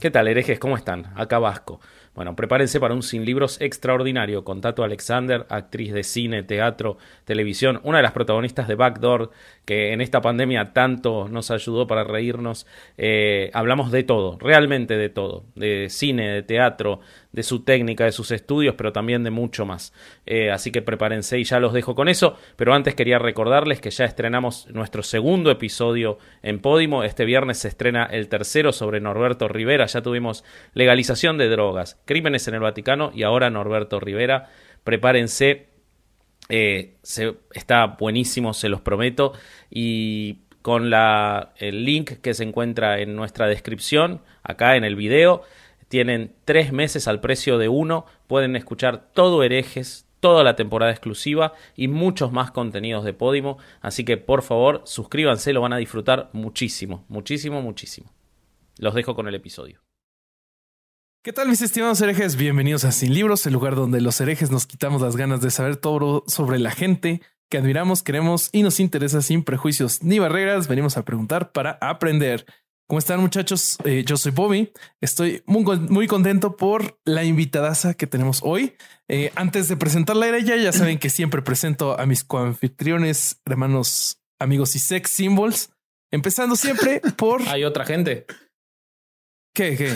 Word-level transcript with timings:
¿Qué 0.00 0.10
tal, 0.10 0.28
herejes? 0.28 0.58
¿Cómo 0.58 0.78
están? 0.78 1.12
Acá 1.14 1.38
Vasco. 1.38 1.78
Bueno, 2.14 2.34
prepárense 2.34 2.80
para 2.80 2.94
un 2.94 3.04
sin 3.04 3.24
libros 3.24 3.60
extraordinario 3.60 4.42
con 4.42 4.60
Tato 4.60 4.82
Alexander, 4.82 5.46
actriz 5.48 5.92
de 5.92 6.02
cine, 6.02 6.42
teatro, 6.42 6.98
televisión, 7.24 7.80
una 7.84 7.98
de 7.98 8.02
las 8.02 8.12
protagonistas 8.12 8.66
de 8.66 8.74
Backdoor, 8.74 9.30
que 9.64 9.92
en 9.92 10.00
esta 10.00 10.20
pandemia 10.20 10.72
tanto 10.72 11.28
nos 11.28 11.52
ayudó 11.52 11.86
para 11.86 12.02
reírnos. 12.02 12.66
Eh, 12.98 13.50
hablamos 13.54 13.92
de 13.92 14.02
todo, 14.02 14.38
realmente 14.40 14.96
de 14.96 15.08
todo, 15.08 15.44
de 15.54 15.86
cine, 15.88 16.28
de 16.28 16.42
teatro, 16.42 17.00
de 17.32 17.42
su 17.42 17.62
técnica, 17.62 18.04
de 18.04 18.12
sus 18.12 18.32
estudios, 18.32 18.74
pero 18.76 18.92
también 18.92 19.22
de 19.22 19.30
mucho 19.30 19.64
más. 19.64 19.92
Eh, 20.26 20.50
así 20.50 20.72
que 20.72 20.82
prepárense 20.82 21.38
y 21.38 21.44
ya 21.44 21.60
los 21.60 21.72
dejo 21.72 21.94
con 21.94 22.08
eso. 22.08 22.36
Pero 22.56 22.74
antes 22.74 22.94
quería 22.94 23.18
recordarles 23.18 23.80
que 23.80 23.90
ya 23.90 24.04
estrenamos 24.04 24.68
nuestro 24.70 25.02
segundo 25.02 25.50
episodio 25.50 26.18
en 26.42 26.58
Podimo. 26.58 27.04
Este 27.04 27.24
viernes 27.24 27.58
se 27.58 27.68
estrena 27.68 28.04
el 28.04 28.28
tercero 28.28 28.72
sobre 28.72 29.00
Norberto 29.00 29.48
Rivera. 29.48 29.86
Ya 29.86 30.02
tuvimos 30.02 30.44
legalización 30.74 31.38
de 31.38 31.48
drogas, 31.48 32.00
crímenes 32.10 32.48
en 32.48 32.54
el 32.54 32.60
Vaticano 32.60 33.12
y 33.14 33.22
ahora 33.22 33.50
Norberto 33.50 34.00
Rivera. 34.00 34.50
Prepárense. 34.82 35.68
Eh, 36.48 36.96
se, 37.04 37.36
está 37.54 37.86
buenísimo, 37.86 38.52
se 38.52 38.68
los 38.68 38.80
prometo. 38.80 39.32
Y 39.70 40.40
con 40.60 40.90
la, 40.90 41.52
el 41.58 41.84
link 41.84 42.14
que 42.20 42.34
se 42.34 42.42
encuentra 42.42 42.98
en 42.98 43.14
nuestra 43.14 43.46
descripción, 43.46 44.22
acá 44.42 44.74
en 44.74 44.82
el 44.82 44.96
video, 44.96 45.42
tienen 45.86 46.34
tres 46.44 46.72
meses 46.72 47.06
al 47.06 47.20
precio 47.20 47.58
de 47.58 47.68
uno. 47.68 48.06
Pueden 48.26 48.56
escuchar 48.56 49.12
todo 49.12 49.44
herejes, 49.44 50.04
toda 50.18 50.42
la 50.42 50.56
temporada 50.56 50.90
exclusiva 50.90 51.52
y 51.76 51.86
muchos 51.86 52.32
más 52.32 52.50
contenidos 52.50 53.04
de 53.04 53.12
Podimo. 53.12 53.58
Así 53.82 54.04
que 54.04 54.16
por 54.16 54.42
favor, 54.42 54.82
suscríbanse, 54.84 55.52
lo 55.52 55.60
van 55.60 55.74
a 55.74 55.76
disfrutar 55.76 56.28
muchísimo, 56.32 57.04
muchísimo, 57.06 57.62
muchísimo. 57.62 58.12
Los 58.78 58.94
dejo 58.96 59.14
con 59.14 59.28
el 59.28 59.36
episodio. 59.36 59.78
¿Qué 61.22 61.34
tal 61.34 61.50
mis 61.50 61.60
estimados 61.60 62.00
herejes? 62.00 62.36
Bienvenidos 62.36 62.84
a 62.84 62.92
Sin 62.92 63.12
Libros, 63.12 63.44
el 63.44 63.52
lugar 63.52 63.74
donde 63.74 64.00
los 64.00 64.18
herejes 64.22 64.50
nos 64.50 64.66
quitamos 64.66 65.02
las 65.02 65.16
ganas 65.16 65.42
de 65.42 65.50
saber 65.50 65.76
todo 65.76 66.24
sobre 66.26 66.58
la 66.58 66.70
gente 66.70 67.20
que 67.50 67.58
admiramos, 67.58 68.02
queremos 68.02 68.48
y 68.52 68.62
nos 68.62 68.80
interesa 68.80 69.20
sin 69.20 69.44
prejuicios 69.44 70.02
ni 70.02 70.18
barreras. 70.18 70.66
Venimos 70.66 70.96
a 70.96 71.04
preguntar 71.04 71.52
para 71.52 71.72
aprender. 71.82 72.46
¿Cómo 72.88 72.98
están 72.98 73.20
muchachos? 73.20 73.76
Eh, 73.84 74.02
yo 74.06 74.16
soy 74.16 74.32
Bobby. 74.32 74.72
Estoy 75.02 75.42
muy, 75.44 75.62
muy, 75.62 76.06
contento 76.06 76.56
por 76.56 76.98
la 77.04 77.22
invitadaza 77.22 77.92
que 77.92 78.06
tenemos 78.06 78.40
hoy. 78.42 78.72
Eh, 79.06 79.30
antes 79.34 79.68
de 79.68 79.76
presentarla 79.76 80.24
a 80.24 80.38
ella, 80.38 80.56
ya 80.56 80.72
saben 80.72 80.98
que 80.98 81.10
siempre 81.10 81.42
presento 81.42 82.00
a 82.00 82.06
mis 82.06 82.24
coanfitriones, 82.24 83.42
hermanos, 83.44 84.22
amigos 84.38 84.74
y 84.74 84.78
sex 84.78 85.10
symbols. 85.10 85.70
Empezando 86.10 86.56
siempre 86.56 87.02
por... 87.18 87.42
¿Hay 87.46 87.64
otra 87.64 87.84
gente? 87.84 88.24
¿Qué? 89.52 89.76
¿Qué? 89.76 89.94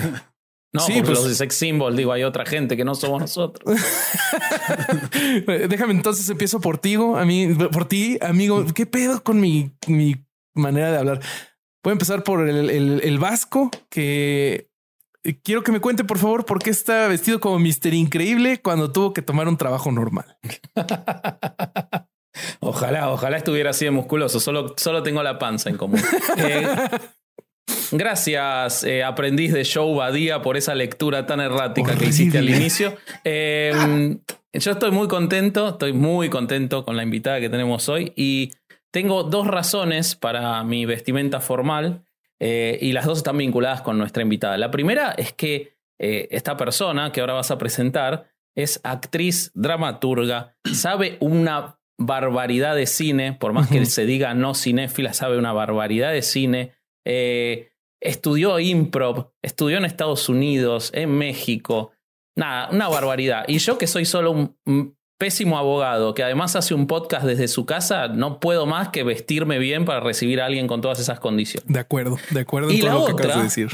No, 0.75 0.80
sí, 0.80 1.03
pues 1.03 1.11
los 1.11 1.28
de 1.28 1.36
sex 1.36 1.55
symbol, 1.55 1.97
digo, 1.97 2.11
hay 2.11 2.25
otra 2.25 2.44
gente 2.44 2.77
que 2.77 2.84
no 2.84 2.97
somos 2.97 3.20
nosotros. 3.20 3.78
Déjame 5.47 5.93
entonces 5.93 6.28
empiezo 6.28 6.60
por 6.60 6.78
ti, 6.78 6.94
a 6.94 7.25
mí, 7.25 7.54
por 7.54 7.87
ti, 7.87 8.19
amigo. 8.21 8.66
¿Qué 8.75 8.84
pedo 8.84 9.22
con 9.22 9.41
mi, 9.41 9.71
mi 9.87 10.16
manera 10.53 10.91
de 10.91 10.98
hablar? 10.98 11.21
Voy 11.84 11.93
a 11.93 11.93
empezar 11.93 12.25
por 12.25 12.48
el, 12.48 12.71
el, 12.71 13.19
vasco, 13.21 13.71
que 13.88 14.69
quiero 15.44 15.62
que 15.62 15.71
me 15.71 15.78
cuente, 15.78 16.03
por 16.03 16.19
favor, 16.19 16.44
por 16.44 16.60
qué 16.60 16.71
está 16.71 17.06
vestido 17.06 17.38
como 17.38 17.60
Mister 17.60 17.94
Increíble 17.94 18.60
cuando 18.60 18.91
tuvo 18.91 19.15
que 19.15 19.22
tomar 19.22 19.47
un 19.47 19.56
trabajo 19.56 19.93
normal. 19.93 20.38
ojalá, 22.59 23.10
ojalá 23.10 23.37
estuviera 23.37 23.71
así 23.71 23.84
de 23.84 23.93
musculoso. 23.93 24.41
Solo, 24.41 24.75
solo 24.77 25.04
tengo 25.04 25.22
la 25.22 25.38
panza 25.38 25.71
en 25.71 25.77
común. 25.77 26.00
Eh, 26.37 26.66
Gracias, 27.97 28.82
eh, 28.82 29.05
aprendiz 29.05 29.53
de 29.53 29.62
Show 29.62 29.94
Badía, 29.94 30.43
por 30.43 30.56
esa 30.56 30.75
lectura 30.75 31.27
tan 31.27 31.38
errática 31.38 31.97
que 31.97 32.06
hiciste 32.06 32.38
al 32.38 32.50
inicio. 32.50 32.97
Em, 33.22 34.19
yo 34.53 34.72
estoy 34.72 34.91
muy 34.91 35.06
contento, 35.06 35.69
estoy 35.69 35.93
muy 35.93 36.28
contento 36.28 36.84
con 36.84 36.97
la 36.97 37.04
invitada 37.04 37.38
que 37.38 37.49
tenemos 37.49 37.88
hoy 37.88 38.12
y 38.16 38.50
tengo 38.91 39.22
dos 39.22 39.47
razones 39.47 40.16
para 40.16 40.65
mi 40.65 40.87
vestimenta 40.87 41.38
formal 41.41 42.04
eh, 42.41 42.78
y 42.81 42.91
las 42.91 43.04
dos 43.04 43.19
están 43.19 43.38
vinculadas 43.38 43.83
con 43.83 43.97
nuestra 43.97 44.25
invitada. 44.25 44.59
La 44.59 44.72
primera 44.72 45.12
es 45.12 45.33
que 45.33 45.77
eh, 46.00 46.27
esta 46.33 46.56
persona 46.56 47.12
que 47.12 47.21
ahora 47.21 47.34
vas 47.34 47.53
a 47.53 47.59
presentar 47.59 48.28
es 48.56 48.81
actriz, 48.83 49.53
dramaturga, 49.54 50.56
sabe 50.72 51.16
una 51.21 51.78
barbaridad 51.97 52.75
de 52.75 52.87
cine, 52.87 53.34
por 53.34 53.53
más 53.53 53.69
que 53.69 53.87
se 53.87 54.04
diga 54.04 54.34
no 54.34 54.54
cinéfila, 54.54 55.12
sabe 55.12 55.38
una 55.38 55.53
barbaridad 55.53 56.10
de 56.10 56.22
cine 56.22 56.72
eh, 57.04 57.71
estudió 58.04 58.59
improv, 58.60 59.32
estudió 59.42 59.78
en 59.78 59.84
Estados 59.84 60.28
Unidos, 60.28 60.91
en 60.94 61.10
México. 61.10 61.92
Nada, 62.37 62.69
una 62.70 62.88
barbaridad. 62.88 63.44
Y 63.48 63.59
yo 63.59 63.78
que 63.78 63.87
soy 63.87 64.04
solo 64.04 64.31
un, 64.32 64.97
pésimo 65.19 65.59
abogado, 65.59 66.12
que 66.12 66.22
además 66.22 66.56
hace 66.56 66.75
un 66.75 66.87
podcast 66.87 67.25
desde 67.25 67.48
su 67.48 67.65
casa, 67.66 68.09
no 68.09 68.41
puedo 68.41 68.66
más 68.66 68.88
que 68.88 69.04
vestirme 69.04 69.59
bien 69.59 69.84
para 69.84 70.00
recibir 70.00 70.41
a 70.41 70.47
alguien 70.47 70.66
con 70.66 70.81
todas 70.81 70.98
esas 70.98 71.20
condiciones. 71.20 71.72
De 71.72 71.78
acuerdo, 71.78 72.19
de 72.31 72.41
acuerdo 72.41 72.70
en 72.70 72.81
todo 72.81 72.92
lo 72.92 73.06
que 73.06 73.12
acabas 73.12 73.37
de 73.37 73.42
decir. 73.44 73.69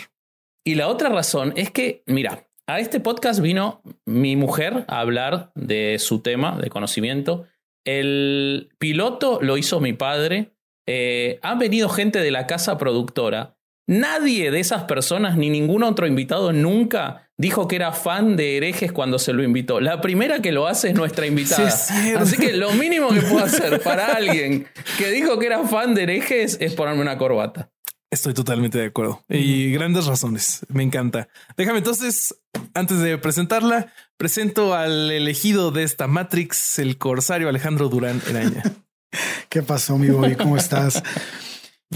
Y 0.64 0.74
la 0.74 0.88
otra 0.88 1.08
razón 1.08 1.54
es 1.56 1.70
que, 1.70 2.02
mira, 2.06 2.47
a 2.66 2.78
este 2.78 3.00
podcast 3.00 3.41
vino 3.41 3.82
mi 4.04 4.36
mujer 4.36 4.84
a 4.86 5.00
hablar 5.00 5.50
de 5.54 5.98
su 5.98 6.20
tema 6.20 6.58
de 6.58 6.68
conocimiento. 6.68 7.47
El 7.84 8.68
piloto 8.78 9.38
lo 9.41 9.56
hizo 9.56 9.80
mi 9.80 9.94
padre 9.94 10.52
eh, 10.92 11.38
ha 11.42 11.54
venido 11.54 11.88
gente 11.88 12.18
de 12.18 12.32
la 12.32 12.48
casa 12.48 12.76
productora. 12.76 13.56
Nadie 13.90 14.52
de 14.52 14.60
esas 14.60 14.84
personas, 14.84 15.36
ni 15.36 15.50
ningún 15.50 15.82
otro 15.82 16.06
invitado 16.06 16.52
nunca 16.52 17.28
dijo 17.36 17.66
que 17.66 17.74
era 17.74 17.90
fan 17.90 18.36
de 18.36 18.56
herejes 18.56 18.92
cuando 18.92 19.18
se 19.18 19.32
lo 19.32 19.42
invitó. 19.42 19.80
La 19.80 20.00
primera 20.00 20.40
que 20.40 20.52
lo 20.52 20.68
hace 20.68 20.90
es 20.90 20.94
nuestra 20.94 21.26
invitada. 21.26 21.66
Así 21.66 22.36
que 22.36 22.52
lo 22.52 22.72
mínimo 22.74 23.08
que 23.08 23.20
puedo 23.22 23.44
hacer 23.44 23.82
para 23.82 24.14
alguien 24.14 24.68
que 24.96 25.10
dijo 25.10 25.40
que 25.40 25.46
era 25.46 25.66
fan 25.66 25.96
de 25.96 26.04
herejes 26.04 26.56
es 26.60 26.74
ponerme 26.74 27.02
una 27.02 27.18
corbata. 27.18 27.68
Estoy 28.12 28.32
totalmente 28.32 28.78
de 28.78 28.86
acuerdo. 28.86 29.24
Y 29.28 29.72
grandes 29.72 30.06
razones. 30.06 30.64
Me 30.68 30.84
encanta. 30.84 31.26
Déjame 31.56 31.78
entonces, 31.78 32.36
antes 32.74 33.00
de 33.00 33.18
presentarla, 33.18 33.92
presento 34.16 34.72
al 34.72 35.10
elegido 35.10 35.72
de 35.72 35.82
esta 35.82 36.06
Matrix, 36.06 36.78
el 36.78 36.96
corsario 36.96 37.48
Alejandro 37.48 37.88
Durán 37.88 38.22
Eraña. 38.30 38.62
¿Qué 39.48 39.62
pasó, 39.62 39.98
mi 39.98 40.10
boy? 40.10 40.36
¿Cómo 40.36 40.56
estás? 40.56 41.02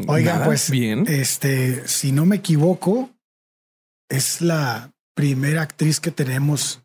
Oigan, 0.07 0.45
pues 0.45 0.71
bien. 0.71 1.05
Este, 1.09 1.87
si 1.87 2.13
no 2.13 2.27
me 2.27 2.37
equivoco, 2.37 3.11
es 4.09 4.41
la 4.41 4.93
primera 5.15 5.63
actriz 5.63 6.01
que 6.01 6.11
tenemos 6.11 6.83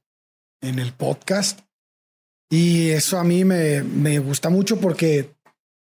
en 0.61 0.79
el 0.79 0.93
podcast. 0.93 1.59
Y 2.49 2.89
eso 2.89 3.19
a 3.19 3.23
mí 3.23 3.45
me, 3.45 3.83
me 3.83 4.19
gusta 4.19 4.49
mucho 4.49 4.79
porque 4.79 5.31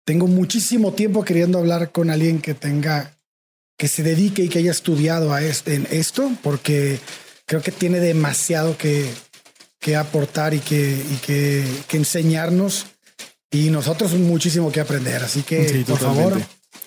tengo 0.04 0.26
muchísimo 0.26 0.92
tiempo 0.92 1.24
queriendo 1.24 1.58
hablar 1.58 1.92
con 1.92 2.10
alguien 2.10 2.40
que 2.40 2.54
tenga, 2.54 3.18
que 3.76 3.88
se 3.88 4.02
dedique 4.02 4.42
y 4.44 4.48
que 4.48 4.58
haya 4.58 4.70
estudiado 4.70 5.32
a 5.32 5.42
este, 5.42 5.74
en 5.74 5.86
esto, 5.90 6.30
porque 6.42 6.98
creo 7.46 7.62
que 7.62 7.72
tiene 7.72 8.00
demasiado 8.00 8.76
que, 8.76 9.12
que 9.78 9.96
aportar 9.96 10.54
y 10.54 10.60
que, 10.60 10.92
y 10.92 11.16
que, 11.24 11.64
que 11.88 11.96
enseñarnos 11.96 12.86
y 13.50 13.70
nosotros 13.70 14.12
muchísimo 14.14 14.72
que 14.72 14.80
aprender. 14.80 15.22
Así 15.22 15.42
que, 15.42 15.84
por 15.86 15.98
favor, 15.98 16.40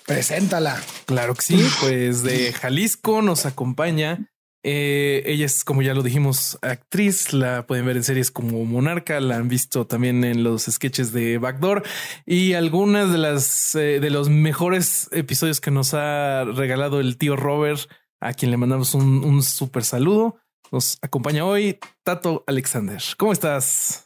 preséntala. 0.06 0.80
Claro 1.06 1.34
que 1.34 1.42
sí. 1.42 1.68
Pues 1.80 2.22
de 2.22 2.52
Jalisco 2.52 3.22
nos 3.22 3.46
acompaña. 3.46 4.30
Eh, 4.68 5.22
ella 5.26 5.46
es, 5.46 5.62
como 5.62 5.82
ya 5.82 5.94
lo 5.94 6.02
dijimos, 6.02 6.58
actriz. 6.62 7.32
La 7.32 7.66
pueden 7.66 7.86
ver 7.86 7.96
en 7.96 8.04
series 8.04 8.30
como 8.30 8.64
Monarca. 8.64 9.20
La 9.20 9.36
han 9.36 9.48
visto 9.48 9.86
también 9.86 10.24
en 10.24 10.42
los 10.42 10.64
sketches 10.64 11.12
de 11.12 11.38
Backdoor 11.38 11.84
y 12.24 12.54
algunas 12.54 13.12
de 13.12 13.18
las 13.18 13.74
eh, 13.74 14.00
de 14.00 14.10
los 14.10 14.28
mejores 14.28 15.08
episodios 15.12 15.60
que 15.60 15.70
nos 15.70 15.94
ha 15.94 16.44
regalado 16.44 16.98
el 16.98 17.16
tío 17.16 17.36
Robert, 17.36 17.88
a 18.20 18.32
quien 18.34 18.50
le 18.50 18.56
mandamos 18.56 18.94
un, 18.94 19.24
un 19.24 19.42
súper 19.42 19.84
saludo. 19.84 20.36
Nos 20.72 20.98
acompaña 21.00 21.44
hoy 21.44 21.78
Tato 22.02 22.42
Alexander. 22.48 23.00
¿Cómo 23.16 23.32
estás? 23.32 24.05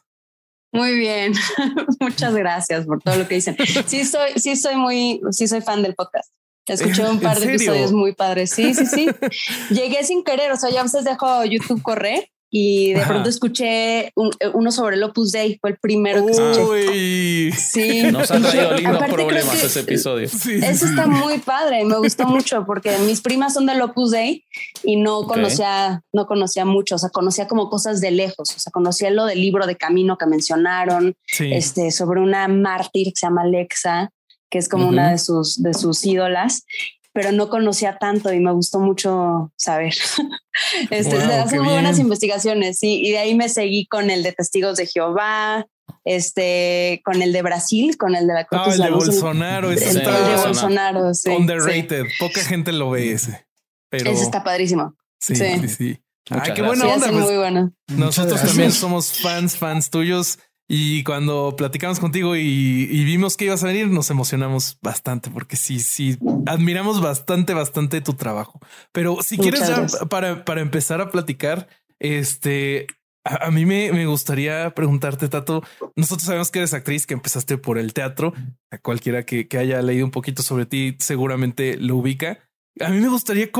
Muy 0.72 0.94
bien, 0.94 1.32
muchas 2.00 2.34
gracias 2.34 2.86
por 2.86 3.02
todo 3.02 3.16
lo 3.16 3.26
que 3.26 3.36
dicen. 3.36 3.56
Sí 3.86 4.04
soy, 4.04 4.32
sí 4.36 4.54
soy 4.56 4.76
muy, 4.76 5.20
sí 5.30 5.48
soy 5.48 5.60
fan 5.60 5.82
del 5.82 5.94
podcast. 5.94 6.30
Escuché 6.66 7.08
un 7.08 7.20
par 7.20 7.40
de 7.40 7.46
episodios 7.46 7.92
muy 7.92 8.14
padres. 8.14 8.50
Sí, 8.50 8.74
sí, 8.74 8.86
sí. 8.86 9.08
Llegué 9.70 10.04
sin 10.04 10.22
querer. 10.22 10.52
O 10.52 10.56
sea, 10.56 10.70
ya 10.70 10.80
a 10.80 10.82
veces 10.84 11.04
dejo 11.04 11.44
YouTube 11.44 11.82
correr 11.82 12.30
y 12.52 12.94
de 12.94 13.02
pronto 13.06 13.28
escuché 13.28 14.06
eh, 14.08 14.12
uno 14.54 14.72
sobre 14.72 14.96
el 14.96 15.02
Opus 15.04 15.30
Dei, 15.30 15.56
fue 15.60 15.70
el 15.70 15.78
primero 15.78 16.26
que 16.26 16.32
escuché. 16.32 17.52
Sí. 17.56 18.02
Nos 18.10 18.30
han 18.30 18.42
traído 18.42 18.76
lindos 18.76 19.04
problemas 19.08 19.62
ese 19.62 19.80
episodio. 19.80 20.26
Eso 20.26 20.86
está 20.86 21.06
muy 21.06 21.38
padre, 21.38 21.84
me 21.84 21.96
gustó 21.98 22.26
mucho 22.26 22.66
porque 22.66 22.96
mis 22.98 23.20
primas 23.20 23.54
son 23.54 23.66
del 23.66 23.80
Opus 23.80 24.10
Dei 24.10 24.44
y 24.82 24.96
no 24.96 25.26
conocía, 25.26 26.02
no 26.12 26.26
conocía 26.26 26.64
mucho, 26.64 26.96
o 26.96 26.98
sea, 26.98 27.10
conocía 27.10 27.46
como 27.46 27.70
cosas 27.70 28.00
de 28.00 28.10
lejos, 28.10 28.50
o 28.56 28.58
sea, 28.58 28.72
conocía 28.72 29.10
lo 29.10 29.26
del 29.26 29.40
libro 29.40 29.66
de 29.66 29.76
camino 29.76 30.18
que 30.18 30.26
mencionaron, 30.26 31.14
este, 31.38 31.92
sobre 31.92 32.20
una 32.20 32.48
mártir 32.48 33.12
que 33.12 33.20
se 33.20 33.26
llama 33.26 33.42
Alexa, 33.42 34.10
que 34.50 34.58
es 34.58 34.68
como 34.68 34.88
una 34.88 35.12
de 35.12 35.18
sus, 35.18 35.62
de 35.62 35.72
sus 35.74 36.04
ídolas 36.04 36.64
pero 37.12 37.32
no 37.32 37.48
conocía 37.48 37.98
tanto 37.98 38.32
y 38.32 38.40
me 38.40 38.52
gustó 38.52 38.78
mucho 38.78 39.52
saber. 39.56 39.94
este, 40.90 41.16
muy 41.58 41.68
buenas 41.68 41.98
investigaciones, 41.98 42.78
sí, 42.78 43.00
y 43.02 43.10
de 43.10 43.18
ahí 43.18 43.34
me 43.34 43.48
seguí 43.48 43.86
con 43.86 44.10
el 44.10 44.22
de 44.22 44.32
Testigos 44.32 44.76
de 44.76 44.86
Jehová, 44.86 45.66
este, 46.04 47.02
con 47.04 47.22
el 47.22 47.32
de 47.32 47.42
Brasil, 47.42 47.96
con 47.96 48.14
el 48.14 48.26
de 48.26 48.34
la 48.34 48.46
Ah, 48.52 48.70
el 48.72 48.78
de 48.78 48.90
Bolsonaro, 48.90 49.70
el, 49.70 49.82
el 49.82 49.94
de 49.94 50.36
Bolsonaro, 50.44 51.14
sí, 51.14 51.30
Underrated, 51.30 52.04
poca 52.18 52.40
gente 52.42 52.72
lo 52.72 52.90
ve 52.90 53.12
ese. 53.12 53.46
Pero... 53.88 54.10
Ese 54.10 54.22
está 54.22 54.44
padrísimo. 54.44 54.94
Sí, 55.20 55.34
sí, 55.34 55.68
sí. 55.68 56.00
Ay, 56.30 56.54
qué 56.54 56.62
buena 56.62 56.86
onda. 56.86 57.10
Pues, 57.10 57.24
muy 57.24 57.36
bueno. 57.36 57.72
Nosotros 57.88 58.40
también 58.40 58.72
somos 58.72 59.20
fans, 59.20 59.56
fans 59.56 59.90
tuyos. 59.90 60.38
Y 60.72 61.02
cuando 61.02 61.56
platicamos 61.56 61.98
contigo 61.98 62.36
y, 62.36 63.04
vimos 63.04 63.36
que 63.36 63.46
ibas 63.46 63.64
a 63.64 63.66
venir, 63.66 63.88
nos 63.88 64.08
emocionamos 64.08 64.78
bastante 64.80 65.28
porque 65.28 65.56
sí, 65.56 65.80
sí, 65.80 66.16
admiramos 66.46 67.00
bastante, 67.00 67.54
bastante 67.54 68.00
tu 68.00 68.14
trabajo. 68.14 68.60
Pero 68.92 69.16
si 69.20 69.36
quieres 69.36 69.66
ya 69.66 69.88
para, 70.06 70.44
para 70.44 70.60
empezar 70.60 71.00
a 71.00 71.10
platicar, 71.10 71.66
este, 71.98 72.86
a, 73.24 73.50
mí 73.50 73.66
me, 73.66 73.90
me, 73.90 74.06
gustaría 74.06 74.72
preguntarte, 74.72 75.28
Tato, 75.28 75.64
nosotros 75.96 76.26
sabemos 76.26 76.52
que 76.52 76.60
eres 76.60 76.72
actriz, 76.72 77.04
que 77.04 77.14
empezaste 77.14 77.58
por 77.58 77.76
el 77.76 77.92
teatro, 77.92 78.32
a 78.70 78.78
cualquiera 78.78 79.24
que, 79.24 79.48
que 79.48 79.58
haya 79.58 79.82
leído 79.82 80.04
un 80.04 80.12
poquito 80.12 80.44
sobre 80.44 80.66
ti 80.66 80.96
seguramente 81.00 81.78
lo 81.78 81.96
ubica. 81.96 82.48
A 82.78 82.90
mí 82.90 83.00
me 83.00 83.08
gustaría 83.08 83.50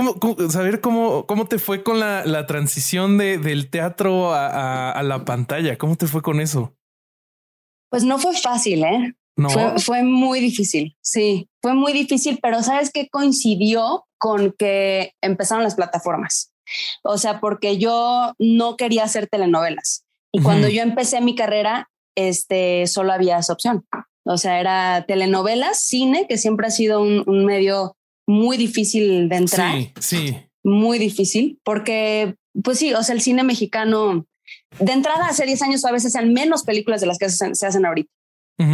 saber 0.49 0.81
cómo, 0.81 1.27
cómo 1.27 1.49
te 1.49 1.59
fue 1.59 1.83
con 1.83 1.99
la, 1.99 2.25
la 2.25 2.47
transición 2.47 3.19
de, 3.19 3.37
del 3.39 3.69
teatro 3.69 4.33
a, 4.33 4.93
a 4.93 5.03
la 5.03 5.25
pantalla. 5.25 5.77
¿Cómo 5.77 5.97
te 5.97 6.07
fue 6.07 6.23
con 6.23 6.41
eso? 6.41 6.77
Pues 7.91 8.05
no 8.05 8.19
fue 8.19 8.37
fácil, 8.37 8.85
¿eh? 8.85 9.15
Fue, 9.37 9.79
fue, 9.79 10.03
muy 10.03 10.41
difícil, 10.41 10.97
sí, 11.01 11.49
fue 11.63 11.73
muy 11.73 11.95
difícil, 11.95 12.39
pero 12.43 12.63
sabes 12.63 12.91
que 12.91 13.09
coincidió 13.09 14.05
con 14.19 14.53
que 14.53 15.15
empezaron 15.23 15.65
las 15.65 15.77
plataformas. 15.77 16.53
O 17.03 17.17
sea, 17.17 17.41
porque 17.41 17.79
yo 17.79 18.35
no 18.39 18.77
quería 18.77 19.05
hacer 19.05 19.29
telenovelas 19.29 20.05
y 20.33 20.43
cuando 20.43 20.69
yo 20.69 20.83
empecé 20.83 21.21
mi 21.21 21.35
carrera, 21.35 21.91
este, 22.17 22.87
solo 22.87 23.13
había 23.13 23.39
esa 23.39 23.53
opción. 23.53 23.85
O 24.25 24.37
sea, 24.37 24.61
era 24.61 25.05
telenovelas, 25.07 25.81
cine, 25.81 26.27
que 26.29 26.39
siempre 26.39 26.67
ha 26.67 26.71
sido 26.71 27.01
un, 27.01 27.25
un 27.27 27.45
medio 27.45 27.97
muy 28.27 28.57
difícil 28.57 29.29
de 29.29 29.37
entrar. 29.37 29.75
Sí, 29.75 29.93
sí. 29.99 30.37
Muy 30.63 30.99
difícil, 30.99 31.59
porque, 31.65 32.37
pues 32.63 32.79
sí, 32.79 32.93
o 32.93 33.03
sea, 33.03 33.15
el 33.15 33.23
cine 33.23 33.43
mexicano 33.43 34.27
de 34.79 34.93
entrada 34.93 35.27
hace 35.27 35.47
10 35.47 35.63
años 35.63 35.85
a 35.85 35.93
veces 35.93 36.13
sean 36.13 36.33
menos 36.33 36.63
películas 36.65 37.01
de 37.01 37.07
las 37.07 37.19
que 37.19 37.29
se, 37.29 37.67
hacen 37.67 37.87
ahorita. 37.87 38.11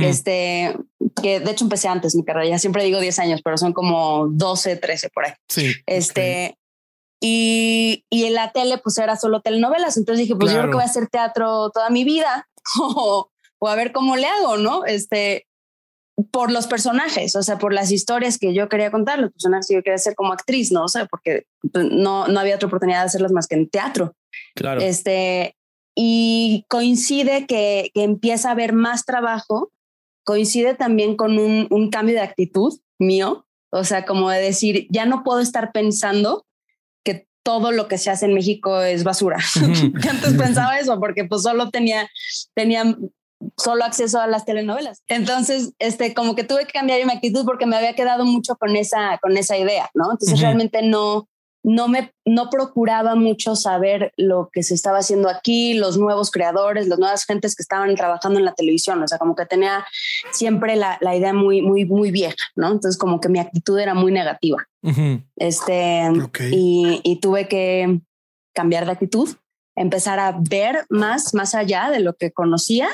Este, 0.03 0.77
que 1.23 1.39
de 1.39 1.53
hecho 1.53 1.65
empecé 1.65 1.87
antes 1.87 2.17
mi 2.17 2.25
carrera, 2.25 2.49
ya 2.49 2.59
siempre 2.59 2.83
digo 2.83 3.01
10 3.01 3.21
años, 3.21 3.41
pero 3.45 3.57
son 3.57 3.73
como 3.73 4.27
12, 4.29 4.77
13 4.77 5.11
por 5.11 5.27
ahí. 5.27 5.33
Sí. 5.49 5.75
Este, 5.87 6.59
y, 7.21 8.05
y, 8.11 8.25
en 8.25 8.35
la 8.35 8.51
tele 8.51 8.79
pues 8.79 8.99
era 8.99 9.15
solo 9.15 9.43
telenovelas, 9.43 9.97
entonces 9.97 10.23
dije, 10.23 10.35
pues 10.35 10.53
yo 10.53 10.59
creo 10.59 10.71
que 10.71 10.77
voy 10.77 10.83
a 10.83 10.87
hacer 10.87 11.07
teatro 11.07 11.71
toda 11.71 11.89
mi 11.91 12.03
vida 12.03 12.49
o, 12.81 13.31
o, 13.61 13.69
a 13.69 13.77
ver 13.77 13.93
cómo 13.93 14.17
le 14.17 14.27
hago, 14.27 14.57
¿no? 14.57 14.85
Este, 14.85 15.47
por 16.31 16.51
los 16.51 16.67
personajes, 16.67 17.37
o 17.37 17.43
sea, 17.43 17.59
por 17.59 17.73
las 17.73 17.93
historias 17.93 18.39
que 18.39 18.55
yo 18.55 18.69
quería 18.69 18.91
contar, 18.91 19.19
los 19.19 19.33
personajes 19.33 19.67
que 19.69 19.75
yo 19.75 19.83
quería 19.83 19.97
hacer 19.97 20.15
como 20.15 20.33
actriz, 20.33 20.73
¿no? 20.73 20.85
O 20.85 20.89
sea, 20.89 21.07
porque 21.07 21.45
pues, 21.73 21.87
no, 21.91 22.27
no 22.27 22.41
había 22.41 22.57
otra 22.57 22.69
oportunidad 22.69 23.01
de 23.01 23.07
hacerlas 23.07 23.33
más 23.33 23.47
que 23.47 23.57
en 23.57 23.69
teatro. 23.69 24.15
Claro. 24.55 24.81
Este, 24.81 25.57
y 25.99 26.67
coincide 26.69 27.47
que, 27.47 27.91
que, 27.95 28.05
empieza 28.05 28.51
a 28.51 28.53
haber 28.53 28.75
más 28.75 29.07
trabajo, 29.07 29.73
coincide 30.25 30.75
también 30.75 31.17
con 31.17 31.39
un, 31.39 31.67
un, 31.71 31.91
cambio 31.91 32.15
de 32.15 32.21
actitud 32.21 32.79
mío, 32.99 33.47
o 33.71 33.83
sea, 33.83 34.05
como 34.05 34.29
de 34.31 34.41
decir, 34.41 34.87
ya 34.91 35.07
no 35.07 35.25
puedo 35.25 35.41
estar 35.41 35.73
pensando 35.73 36.47
que 37.03 37.27
todo 37.43 37.73
lo 37.73 37.89
que 37.89 37.97
se 37.97 38.11
hace 38.11 38.27
en 38.27 38.35
México 38.35 38.83
es 38.83 39.05
basura. 39.05 39.39
Antes 40.11 40.35
pensaba 40.35 40.79
eso 40.79 41.01
porque 41.01 41.25
pues 41.25 41.43
solo 41.43 41.71
tenía, 41.71 42.09
tenía 42.55 42.95
solo 43.57 43.85
acceso 43.85 44.21
a 44.21 44.27
las 44.27 44.45
telenovelas. 44.45 45.03
Entonces, 45.09 45.73
este, 45.79 46.13
como 46.13 46.35
que 46.35 46.45
tuve 46.45 46.67
que 46.67 46.73
cambiar 46.73 47.05
mi 47.07 47.13
actitud 47.13 47.47
porque 47.47 47.67
me 47.67 47.77
había 47.77 47.95
quedado 47.95 48.27
mucho 48.27 48.57
con 48.57 48.77
esa, 48.77 49.19
con 49.23 49.37
esa 49.37 49.57
idea, 49.57 49.91
¿no? 49.95 50.13
Entonces, 50.13 50.41
realmente 50.41 50.83
no, 50.83 51.29
no 51.67 51.89
me 51.89 52.13
no 52.25 52.49
procuraba 52.49 53.17
mucho 53.17 53.57
saber 53.57 54.13
lo 54.17 54.51
que 54.53 54.63
se 54.63 54.73
estaba 54.73 54.99
haciendo 54.99 55.29
aquí, 55.29 55.75
los 55.75 55.99
nuevos 55.99 56.31
creadores, 56.31 56.87
las 56.87 57.01
nuevas 57.01 57.25
gentes 57.25 57.57
que 57.57 57.63
estaban 57.63 57.93
trabajando 57.97 58.39
en 58.39 58.45
la 58.45 58.55
televisión, 58.55 59.03
o 59.03 59.09
sea, 59.09 59.19
como 59.19 59.35
que 59.35 59.47
tenía 59.47 59.85
siempre 60.31 60.77
la, 60.77 60.97
la 61.01 61.17
idea 61.17 61.35
muy, 61.35 61.63
muy, 61.63 61.85
muy 61.85 62.13
vieja, 62.13 62.37
¿no? 62.55 62.69
Entonces 62.69 62.97
como 62.97 63.21
que 63.21 63.29
mi 63.29 63.41
actitud 63.41 63.79
era 63.81 63.95
muy 63.95 64.13
negativa. 64.13 64.65
Este, 65.35 66.03
y, 66.53 67.01
y 67.03 67.17
tuve 67.21 67.49
que 67.49 68.01
cambiar 68.55 68.87
de 68.87 68.93
actitud, 68.93 69.29
empezar 69.75 70.21
a 70.21 70.39
ver 70.39 70.87
más, 70.89 71.35
más 71.35 71.57
allá 71.57 71.91
de 71.91 71.99
lo 71.99 72.15
que 72.15 72.31
conocía 72.31 72.89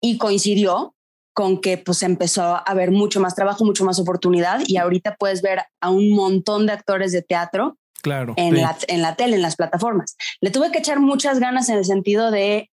y 0.00 0.16
coincidió 0.16 0.94
con 1.34 1.60
que 1.60 1.76
pues 1.76 2.02
empezó 2.02 2.42
a 2.42 2.58
haber 2.58 2.90
mucho 2.90 3.20
más 3.20 3.34
trabajo, 3.34 3.66
mucho 3.66 3.84
más 3.84 4.00
oportunidad 4.00 4.60
y 4.66 4.78
ahorita 4.78 5.16
puedes 5.16 5.42
ver 5.42 5.60
a 5.80 5.90
un 5.90 6.10
montón 6.10 6.66
de 6.66 6.72
actores 6.72 7.12
de 7.12 7.20
teatro 7.20 7.76
Claro. 8.02 8.34
En, 8.36 8.54
la, 8.54 8.76
en 8.86 9.02
la 9.02 9.16
tele, 9.16 9.36
en 9.36 9.42
las 9.42 9.56
plataformas. 9.56 10.16
Le 10.40 10.50
tuve 10.50 10.70
que 10.70 10.78
echar 10.78 11.00
muchas 11.00 11.40
ganas 11.40 11.68
en 11.68 11.78
el 11.78 11.84
sentido 11.84 12.30
de 12.30 12.70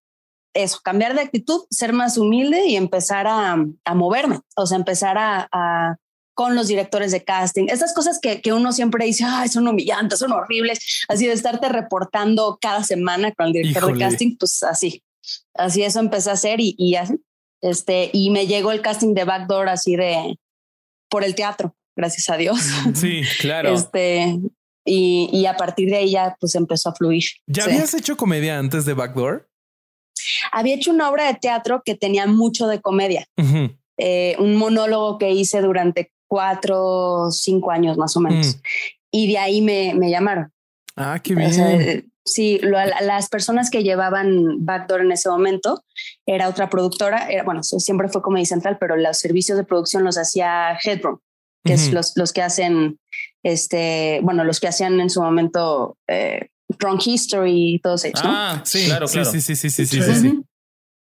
eso, 0.54 0.80
cambiar 0.82 1.14
de 1.14 1.22
actitud, 1.22 1.62
ser 1.70 1.92
más 1.92 2.18
humilde 2.18 2.66
y 2.66 2.76
empezar 2.76 3.26
a, 3.26 3.56
a 3.84 3.94
moverme, 3.94 4.40
o 4.56 4.66
sea, 4.66 4.78
empezar 4.78 5.18
a, 5.18 5.48
a, 5.52 5.96
con 6.34 6.54
los 6.54 6.68
directores 6.68 7.12
de 7.12 7.24
casting, 7.24 7.66
esas 7.68 7.94
cosas 7.94 8.18
que, 8.20 8.40
que 8.40 8.52
uno 8.52 8.72
siempre 8.72 9.04
dice, 9.04 9.24
ay, 9.26 9.48
son 9.48 9.68
humillantes, 9.68 10.18
son 10.18 10.32
horribles, 10.32 11.04
así 11.08 11.26
de 11.26 11.32
estarte 11.32 11.68
reportando 11.68 12.58
cada 12.60 12.84
semana 12.84 13.32
con 13.32 13.46
el 13.46 13.52
director 13.52 13.92
de 13.92 13.98
casting, 13.98 14.36
pues 14.38 14.62
así, 14.62 15.02
así 15.54 15.82
eso 15.82 16.00
empecé 16.00 16.30
a 16.30 16.34
hacer 16.34 16.60
y, 16.60 16.74
y 16.78 16.96
así, 16.96 17.14
este, 17.60 18.10
y 18.12 18.30
me 18.30 18.46
llegó 18.46 18.72
el 18.72 18.82
casting 18.82 19.14
de 19.14 19.24
Backdoor 19.24 19.68
así 19.68 19.96
de, 19.96 20.38
por 21.08 21.24
el 21.24 21.34
teatro, 21.34 21.74
gracias 21.96 22.28
a 22.28 22.36
Dios. 22.36 22.58
Sí, 22.94 23.22
claro. 23.40 23.74
Este, 23.74 24.38
y, 24.86 25.28
y, 25.32 25.46
a 25.46 25.56
partir 25.56 25.90
de 25.90 25.96
ahí 25.96 26.12
ya 26.12 26.36
pues 26.40 26.54
empezó 26.54 26.90
a 26.90 26.94
fluir. 26.94 27.24
¿Ya 27.46 27.64
habías 27.64 27.92
hecho 27.92 28.16
comedia 28.16 28.58
antes 28.58 28.84
de 28.84 28.94
Backdoor? 28.94 29.48
Había 30.52 30.76
hecho 30.76 30.90
una 30.90 31.10
obra 31.10 31.26
de 31.26 31.34
teatro 31.34 31.82
que 31.84 31.94
tenía 31.94 32.26
mucho 32.26 32.66
de 32.68 32.80
comedia. 32.80 33.26
eh, 33.98 34.36
un 34.38 34.56
monólogo 34.56 35.18
que 35.18 35.30
hice 35.30 35.60
durante 35.60 36.12
cuatro 36.28 36.84
o 36.84 37.30
cinco 37.30 37.70
años 37.70 37.96
más 37.96 38.16
o 38.16 38.20
menos. 38.20 38.58
Y 39.10 39.28
de 39.28 39.38
ahí 39.38 39.62
me, 39.62 39.94
me, 39.94 40.10
llamaron. 40.10 40.52
Ah, 40.96 41.20
qué 41.22 41.34
bien. 41.34 41.50
O 41.50 41.52
sea, 41.52 42.02
sí, 42.24 42.58
lo, 42.60 42.78
las 42.84 43.28
personas 43.28 43.70
que 43.70 43.82
llevaban 43.82 44.64
Backdoor 44.64 45.02
en 45.02 45.12
ese 45.12 45.28
momento 45.28 45.84
era 46.26 46.48
otra 46.48 46.68
productora. 46.68 47.28
Era, 47.30 47.44
bueno, 47.44 47.62
siempre 47.62 48.08
fue 48.08 48.22
Comedy 48.22 48.46
Central, 48.46 48.76
pero 48.78 48.96
los 48.96 49.18
servicios 49.18 49.56
de 49.56 49.64
producción 49.64 50.04
los 50.04 50.18
hacía 50.18 50.78
Headroom, 50.82 51.18
que 51.64 51.74
es 51.74 51.92
los, 51.92 52.12
los 52.16 52.32
que 52.32 52.42
hacen 52.42 52.98
este, 53.46 54.18
bueno, 54.24 54.42
los 54.42 54.58
que 54.58 54.66
hacían 54.66 54.98
en 54.98 55.08
su 55.08 55.22
momento 55.22 55.96
eh, 56.08 56.48
Drunk 56.80 57.06
History 57.06 57.74
y 57.74 57.78
todos 57.78 58.04
ellos. 58.04 58.20
Ah, 58.24 58.60
sí, 58.64 58.86
claro, 58.86 59.06
claro. 59.06 59.30
Sí, 59.30 59.40
sí, 59.40 59.54
sí, 59.54 59.70
sí, 59.70 59.86
sí, 59.86 60.00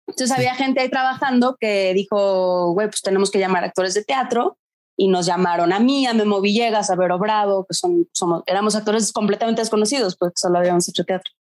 Entonces 0.08 0.32
había 0.32 0.54
gente 0.54 0.82
ahí 0.82 0.90
trabajando 0.90 1.56
que 1.58 1.94
dijo, 1.94 2.74
güey, 2.74 2.88
pues 2.90 3.02
tenemos 3.02 3.32
que 3.32 3.40
llamar 3.40 3.64
actores 3.64 3.94
de 3.94 4.04
teatro 4.04 4.58
y 4.98 5.08
nos 5.08 5.26
llamaron 5.26 5.72
a 5.72 5.80
mí, 5.80 6.06
a 6.06 6.14
Memo 6.14 6.42
Villegas, 6.42 6.90
a 6.90 6.98
Vero 6.98 7.18
Bravo, 7.18 7.66
que 7.66 7.76
son, 7.76 8.10
somos, 8.12 8.44
éramos 8.46 8.76
actores 8.76 9.14
completamente 9.14 9.62
desconocidos, 9.62 10.18
porque 10.18 10.34
solo 10.36 10.58
habíamos 10.58 10.90
hecho 10.90 11.06
teatro. 11.06 11.32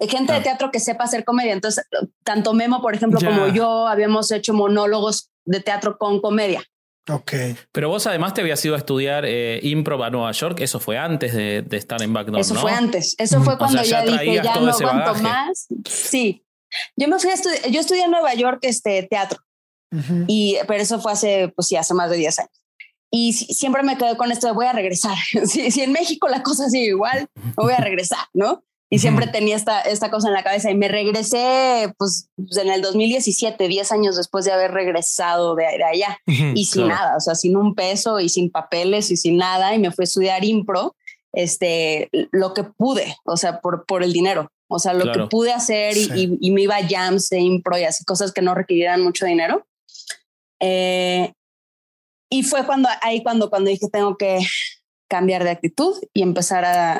Gente 0.00 0.32
de 0.32 0.38
ah. 0.38 0.42
teatro 0.42 0.70
que 0.70 0.80
sepa 0.80 1.04
hacer 1.04 1.26
comedia. 1.26 1.52
Entonces, 1.52 1.86
tanto 2.24 2.54
Memo, 2.54 2.80
por 2.80 2.94
ejemplo, 2.94 3.20
como 3.20 3.48
yo, 3.48 3.86
habíamos 3.88 4.30
hecho 4.30 4.54
monólogos 4.54 5.28
de 5.44 5.60
teatro 5.60 5.98
con 5.98 6.22
comedia. 6.22 6.64
Ok. 7.08 7.32
Pero 7.72 7.88
vos 7.88 8.06
además 8.06 8.32
te 8.34 8.40
habías 8.40 8.64
ido 8.64 8.74
a 8.74 8.78
estudiar 8.78 9.24
eh, 9.26 9.60
improv 9.62 10.02
a 10.02 10.10
Nueva 10.10 10.32
York. 10.32 10.60
Eso 10.60 10.80
fue 10.80 10.96
antes 10.96 11.34
de, 11.34 11.62
de 11.62 11.76
estar 11.76 12.00
en 12.02 12.12
Backdoor, 12.12 12.40
Eso 12.40 12.54
fue 12.54 12.72
antes. 12.72 13.14
Eso 13.18 13.42
fue 13.42 13.58
cuando 13.58 13.82
ya, 13.82 14.02
dije, 14.02 14.40
ya 14.42 14.56
no 14.56 14.70
aguanto 14.70 15.14
más. 15.22 15.66
Sí. 15.86 16.44
Yo 16.96 17.08
me 17.08 17.18
fui 17.18 17.30
a 17.30 17.34
estudiar, 17.34 17.68
yo 17.68 17.80
estudié 17.80 18.04
en 18.04 18.10
Nueva 18.10 18.34
York 18.34 18.58
este, 18.62 19.02
teatro. 19.04 19.40
Y, 20.26 20.56
pero 20.66 20.82
eso 20.82 21.00
fue 21.00 21.12
hace, 21.12 21.52
pues 21.54 21.68
sí, 21.68 21.76
hace 21.76 21.94
más 21.94 22.10
de 22.10 22.16
10 22.16 22.40
años. 22.40 22.64
Y 23.12 23.32
siempre 23.32 23.84
me 23.84 23.96
quedé 23.96 24.16
con 24.16 24.32
esto 24.32 24.48
de 24.48 24.54
voy 24.54 24.66
a 24.66 24.72
regresar. 24.72 25.16
si, 25.46 25.70
si 25.70 25.82
en 25.82 25.92
México 25.92 26.26
la 26.26 26.42
cosa 26.42 26.68
sigue 26.68 26.86
igual, 26.86 27.28
me 27.34 27.52
voy 27.56 27.74
a 27.74 27.78
regresar, 27.78 28.26
¿no? 28.32 28.64
Y 28.90 28.98
siempre 28.98 29.26
tenía 29.26 29.56
esta, 29.56 29.80
esta 29.80 30.10
cosa 30.10 30.28
en 30.28 30.34
la 30.34 30.44
cabeza. 30.44 30.70
Y 30.70 30.76
me 30.76 30.88
regresé 30.88 31.92
pues, 31.98 32.28
pues 32.36 32.56
en 32.58 32.70
el 32.70 32.82
2017, 32.82 33.66
10 33.66 33.92
años 33.92 34.16
después 34.16 34.44
de 34.44 34.52
haber 34.52 34.72
regresado 34.72 35.54
de, 35.56 35.66
allá. 35.66 36.18
Y 36.26 36.64
sin 36.66 36.88
nada, 36.88 37.16
o 37.16 37.20
sea, 37.20 37.34
sin 37.34 37.56
un 37.56 37.74
peso 37.74 38.20
y 38.20 38.28
sin 38.28 38.50
papeles 38.50 39.10
y 39.10 39.16
sin 39.16 39.36
nada. 39.36 39.74
Y 39.74 39.78
me 39.78 39.90
fui 39.90 40.02
a 40.02 40.04
estudiar 40.04 40.44
impro, 40.44 40.94
este, 41.32 42.08
lo 42.30 42.54
que 42.54 42.64
pude, 42.64 43.16
o 43.24 43.36
sea, 43.36 43.60
por, 43.60 43.84
por 43.84 44.04
el 44.04 44.12
dinero, 44.12 44.48
o 44.68 44.78
sea, 44.78 44.94
lo 44.94 45.12
que 45.12 45.26
pude 45.26 45.52
hacer 45.52 45.96
y, 45.96 46.50
me 46.50 46.62
iba 46.62 46.76
a 46.76 46.88
jams 46.88 47.28
de 47.28 47.40
impro 47.40 47.76
y 47.78 47.84
así 47.84 48.04
cosas 48.04 48.32
que 48.32 48.42
no 48.42 48.54
requirieran 48.54 49.02
mucho 49.02 49.26
dinero. 49.26 49.66
Eh, 50.60 51.32
y 52.30 52.42
fue 52.42 52.64
cuando 52.64 52.88
ahí 53.02 53.22
cuando 53.22 53.50
cuando 53.50 53.70
dije 53.70 53.88
tengo 53.92 54.16
que 54.16 54.38
cambiar 55.08 55.44
de 55.44 55.50
actitud 55.50 55.96
y 56.12 56.22
empezar 56.22 56.64
a, 56.64 56.98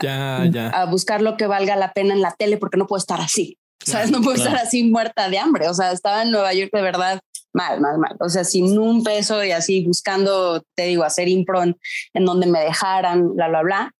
a 0.73 0.85
buscar 0.87 1.23
lo 1.23 1.37
que 1.37 1.47
valga 1.47 1.77
la 1.77 1.93
pena 1.93 2.15
en 2.15 2.23
la 2.23 2.33
tele 2.33 2.59
porque 2.59 2.79
no 2.79 2.87
puedo 2.87 2.99
estar 2.99 3.21
así. 3.21 3.59
¿Sabes? 3.85 4.11
No 4.11 4.23
puedo 4.23 4.37
estar 4.37 4.57
así 4.57 4.85
muerta 4.85 5.29
de 5.29 5.39
hambre. 5.39 5.69
O 5.69 5.75
sea, 5.75 5.93
estaba 5.93 6.23
en 6.23 6.31
Nueva 6.31 6.55
York 6.55 6.71
de 6.73 6.81
verdad 6.81 7.21
mal, 7.55 7.81
mal, 7.81 7.99
mal. 7.99 8.17
O 8.21 8.29
sea, 8.29 8.45
sin 8.45 8.79
un 8.79 9.03
peso 9.03 9.43
y 9.45 9.53
así 9.53 9.85
buscando, 9.85 10.63
te 10.75 10.87
digo, 10.87 11.05
hacer 11.05 11.29
impro 11.29 11.63
en, 11.63 11.77
donde 12.15 12.47
me 12.47 12.61
dejaran, 12.61 13.35
bla, 13.35 13.49
bla, 13.49 13.63
bla. 13.63 13.93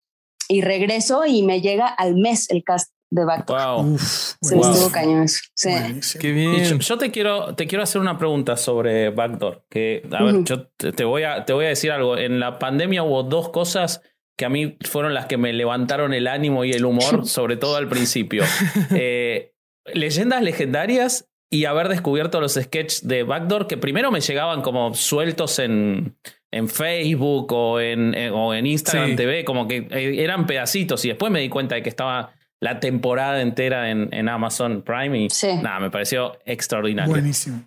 Y 0.47 0.61
regreso 0.61 1.25
y 1.25 1.41
me 1.41 1.61
llega 1.61 1.87
al 1.87 2.15
mes 2.15 2.49
el 2.51 2.63
cast 2.63 2.91
de 3.15 3.25
Backdoor. 3.25 3.83
Wow. 3.83 3.97
Se 3.97 4.55
estuvo 4.55 4.91
cañón 4.91 5.27
Sí. 5.27 5.71
Qué 6.19 6.31
bien. 6.31 6.79
Yo, 6.79 6.97
te 6.97 7.11
quiero, 7.11 7.55
te 7.55 7.65
quiero 7.65 7.83
hacer 7.83 8.01
una 8.01 8.17
pregunta 8.17 8.57
sobre 8.57 9.09
Backdoor. 9.09 9.65
Que, 9.69 10.07
a 10.11 10.23
ver, 10.23 10.43
yo 10.43 10.67
te, 10.67 11.03
voy 11.03 11.23
a, 11.23 11.45
te 11.45 11.53
voy 11.53 11.65
a 11.65 11.69
decir 11.69 11.91
algo. 11.91 12.17
En 12.17 12.39
la 12.39 12.59
pandemia 12.59 13.03
hubo 13.03 13.23
dos 13.23 13.49
cosas 13.49 14.01
que 14.37 14.45
a 14.45 14.49
mí 14.49 14.77
fueron 14.81 15.13
las 15.13 15.27
que 15.27 15.37
me 15.37 15.53
levantaron 15.53 16.13
el 16.13 16.27
ánimo 16.27 16.65
y 16.65 16.71
el 16.71 16.85
humor, 16.85 17.25
sobre 17.27 17.55
todo 17.57 17.77
al 17.77 17.87
principio. 17.87 18.43
Eh, 18.93 19.53
leyendas 19.93 20.41
legendarias 20.41 21.29
y 21.49 21.65
haber 21.65 21.87
descubierto 21.87 22.41
los 22.41 22.53
sketches 22.53 23.07
de 23.07 23.23
Backdoor 23.23 23.67
que 23.67 23.77
primero 23.77 24.11
me 24.11 24.19
llegaban 24.19 24.61
como 24.61 24.93
sueltos 24.93 25.59
en, 25.59 26.17
en 26.51 26.67
Facebook 26.67 27.53
o 27.53 27.79
en, 27.79 28.13
o 28.33 28.53
en 28.53 28.65
Instagram 28.65 29.15
TV, 29.15 29.45
como 29.45 29.67
que 29.67 29.87
eh, 29.89 30.23
eran 30.23 30.47
pedacitos 30.47 31.05
y 31.05 31.09
después 31.09 31.31
me 31.31 31.39
di 31.39 31.49
cuenta 31.49 31.75
de 31.75 31.83
que 31.83 31.89
estaba 31.89 32.33
la 32.65 32.79
temporada 32.79 33.41
entera 33.41 33.91
en, 33.91 34.09
en 34.11 34.27
Amazon 34.27 34.81
Prime 34.81 35.19
y 35.19 35.27
nada, 35.61 35.79
me 35.79 35.91
pareció 35.91 36.39
extraordinario. 36.45 37.11
Buenísimo. 37.11 37.61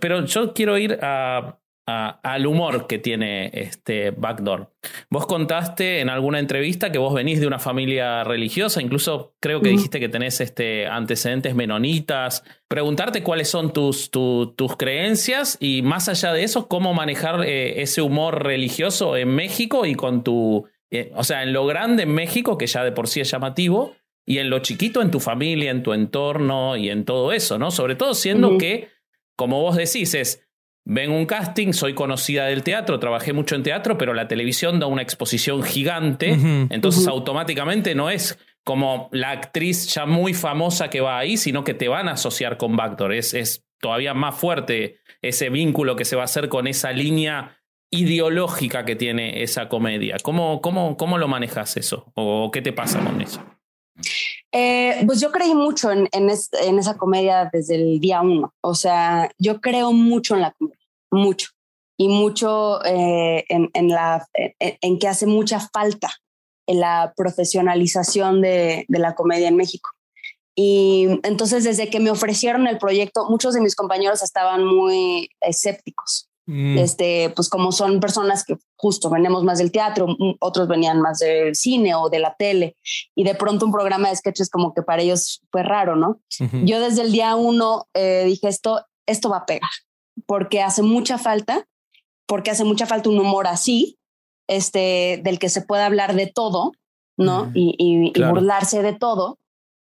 pero 0.00 0.24
yo 0.26 0.52
quiero 0.52 0.76
ir 0.76 0.98
a, 1.02 1.56
al 1.86 2.46
humor 2.46 2.88
que 2.88 2.98
tiene 2.98 3.50
este 3.52 4.10
Backdoor. 4.10 4.72
Vos 5.08 5.26
contaste 5.26 6.00
en 6.00 6.08
alguna 6.08 6.40
entrevista 6.40 6.90
que 6.90 6.98
vos 6.98 7.14
venís 7.14 7.38
de 7.38 7.46
una 7.46 7.60
familia 7.60 8.24
religiosa, 8.24 8.82
incluso 8.82 9.36
creo 9.38 9.60
que 9.60 9.68
dijiste 9.68 10.00
que 10.00 10.08
tenés 10.08 10.40
este, 10.40 10.88
antecedentes 10.88 11.54
menonitas. 11.54 12.42
Preguntarte 12.66 13.22
cuáles 13.22 13.48
son 13.48 13.72
tus, 13.72 14.10
tus 14.10 14.76
creencias 14.76 15.58
y 15.60 15.82
más 15.82 16.08
allá 16.08 16.32
de 16.32 16.42
eso, 16.42 16.66
cómo 16.66 16.92
manejar 16.92 17.44
eh, 17.44 17.82
ese 17.82 18.02
humor 18.02 18.42
religioso 18.42 19.16
en 19.16 19.28
México 19.28 19.86
y 19.86 19.94
con 19.94 20.24
tu... 20.24 20.66
Eh, 20.92 21.12
o 21.14 21.22
sea, 21.22 21.44
en 21.44 21.52
lo 21.52 21.66
grande 21.66 22.02
en 22.02 22.12
México, 22.12 22.58
que 22.58 22.66
ya 22.66 22.82
de 22.82 22.90
por 22.90 23.06
sí 23.06 23.20
es 23.20 23.30
llamativo, 23.30 23.94
y 24.30 24.38
en 24.38 24.48
lo 24.48 24.60
chiquito 24.60 25.02
en 25.02 25.10
tu 25.10 25.18
familia, 25.18 25.72
en 25.72 25.82
tu 25.82 25.92
entorno 25.92 26.76
y 26.76 26.88
en 26.88 27.04
todo 27.04 27.32
eso, 27.32 27.58
¿no? 27.58 27.72
Sobre 27.72 27.96
todo 27.96 28.14
siendo 28.14 28.58
que, 28.58 28.86
como 29.34 29.60
vos 29.60 29.74
decís, 29.74 30.14
es 30.14 30.46
ven 30.84 31.10
un 31.10 31.26
casting, 31.26 31.72
soy 31.72 31.94
conocida 31.94 32.46
del 32.46 32.62
teatro, 32.62 33.00
trabajé 33.00 33.32
mucho 33.32 33.56
en 33.56 33.64
teatro, 33.64 33.98
pero 33.98 34.14
la 34.14 34.28
televisión 34.28 34.78
da 34.78 34.86
una 34.86 35.02
exposición 35.02 35.64
gigante, 35.64 36.38
entonces 36.70 37.08
automáticamente 37.08 37.96
no 37.96 38.08
es 38.08 38.38
como 38.62 39.08
la 39.10 39.32
actriz 39.32 39.92
ya 39.92 40.06
muy 40.06 40.32
famosa 40.32 40.90
que 40.90 41.00
va 41.00 41.18
ahí, 41.18 41.36
sino 41.36 41.64
que 41.64 41.74
te 41.74 41.88
van 41.88 42.08
a 42.08 42.12
asociar 42.12 42.56
con 42.56 42.76
Backdoor. 42.76 43.14
Es, 43.14 43.34
es 43.34 43.66
todavía 43.80 44.14
más 44.14 44.36
fuerte 44.36 45.00
ese 45.22 45.50
vínculo 45.50 45.96
que 45.96 46.04
se 46.04 46.14
va 46.14 46.22
a 46.22 46.26
hacer 46.26 46.48
con 46.48 46.68
esa 46.68 46.92
línea 46.92 47.58
ideológica 47.90 48.84
que 48.84 48.94
tiene 48.94 49.42
esa 49.42 49.68
comedia. 49.68 50.18
¿Cómo, 50.22 50.60
cómo, 50.60 50.96
cómo 50.96 51.18
lo 51.18 51.26
manejas 51.26 51.76
eso? 51.76 52.12
¿O 52.14 52.52
qué 52.52 52.62
te 52.62 52.72
pasa 52.72 53.00
con 53.00 53.20
eso? 53.20 53.44
Eh, 54.52 55.02
pues 55.06 55.20
yo 55.20 55.30
creí 55.30 55.54
mucho 55.54 55.92
en, 55.92 56.08
en, 56.12 56.28
esa 56.30 56.96
comedia 56.96 57.48
desde 57.52 57.76
el 57.76 58.00
día 58.00 58.20
uno. 58.20 58.52
O 58.60 58.74
sea, 58.74 59.30
yo 59.38 59.60
creo 59.60 59.92
mucho 59.92 60.34
en 60.34 60.42
la 60.42 60.52
comedia, 60.52 60.78
mucho. 61.10 61.50
Y 61.96 62.08
mucho 62.08 62.82
eh, 62.84 63.44
en, 63.48 63.70
en, 63.74 63.88
la, 63.88 64.26
en, 64.34 64.98
que 64.98 65.08
hace 65.08 65.26
mucha 65.26 65.60
falta 65.60 66.10
en 66.66 66.80
la 66.80 67.12
profesionalización 67.16 68.40
de, 68.40 68.86
de 68.88 68.98
la 68.98 69.14
comedia 69.14 69.48
en 69.48 69.56
México. 69.56 69.90
Y 70.54 71.08
entonces 71.22 71.64
desde 71.64 71.90
que 71.90 72.00
me 72.00 72.10
ofrecieron 72.10 72.66
el 72.66 72.78
proyecto, 72.78 73.28
muchos 73.28 73.54
de 73.54 73.60
mis 73.60 73.76
compañeros 73.76 74.22
estaban 74.22 74.64
muy 74.64 75.30
escépticos. 75.40 76.29
Mm. 76.46 76.78
Este, 76.78 77.30
pues 77.30 77.48
como 77.48 77.70
son 77.70 78.00
personas 78.00 78.44
que 78.44 78.56
justo 78.76 79.10
venimos 79.10 79.44
más 79.44 79.58
del 79.58 79.70
teatro, 79.70 80.08
otros 80.40 80.68
venían 80.68 81.00
más 81.00 81.18
del 81.18 81.54
cine 81.54 81.94
o 81.94 82.08
de 82.08 82.18
la 82.18 82.34
tele, 82.34 82.76
y 83.14 83.24
de 83.24 83.34
pronto 83.34 83.66
un 83.66 83.72
programa 83.72 84.08
de 84.08 84.16
sketches 84.16 84.50
como 84.50 84.74
que 84.74 84.82
para 84.82 85.02
ellos 85.02 85.42
fue 85.50 85.62
raro, 85.62 85.96
¿no? 85.96 86.20
Yo 86.64 86.80
desde 86.80 87.02
el 87.02 87.12
día 87.12 87.36
uno 87.36 87.86
eh, 87.94 88.24
dije 88.26 88.48
esto, 88.48 88.84
esto 89.06 89.30
va 89.30 89.38
a 89.38 89.46
pegar, 89.46 89.70
porque 90.26 90.60
hace 90.62 90.82
mucha 90.82 91.18
falta, 91.18 91.66
porque 92.26 92.50
hace 92.50 92.64
mucha 92.64 92.86
falta 92.86 93.10
un 93.10 93.20
humor 93.20 93.46
así, 93.46 93.98
este, 94.48 95.20
del 95.22 95.38
que 95.38 95.48
se 95.50 95.62
pueda 95.62 95.86
hablar 95.86 96.14
de 96.14 96.26
todo, 96.26 96.72
¿no? 97.16 97.52
y, 97.54 97.76
y, 97.78 98.22
burlarse 98.24 98.82
de 98.82 98.94
todo. 98.94 99.38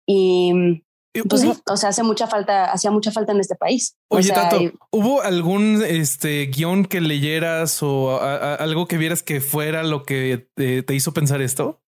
Y, 0.06 0.82
pues 1.28 1.44
o 1.44 1.76
sea, 1.76 1.90
hace 1.90 2.02
mucha 2.02 2.26
falta, 2.26 2.72
hacía 2.72 2.90
mucha 2.90 3.12
falta 3.12 3.32
en 3.32 3.40
este 3.40 3.54
país. 3.54 3.96
Oye, 4.08 4.30
Tato, 4.30 4.58
¿hubo 4.90 5.22
algún 5.22 5.82
este 5.86 6.46
guion 6.46 6.84
que 6.84 7.00
leyeras 7.00 7.82
o 7.82 8.20
algo 8.20 8.86
que 8.86 8.98
vieras 8.98 9.22
que 9.22 9.40
fuera 9.40 9.82
lo 9.82 10.04
que 10.04 10.48
te, 10.54 10.94
hizo 10.94 11.12
pensar 11.12 11.40
esto? 11.42 11.82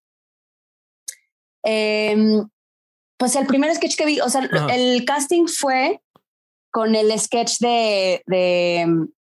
Em, 1.64 2.48
pues 3.18 3.36
el 3.36 3.46
primer 3.46 3.74
sketch 3.74 3.96
que 3.96 4.06
vi, 4.06 4.20
o 4.20 4.28
sea, 4.28 4.48
el 4.70 5.04
casting 5.04 5.46
fue 5.46 6.00
con 6.70 6.94
el 6.94 7.18
sketch 7.18 7.58
de, 7.58 8.22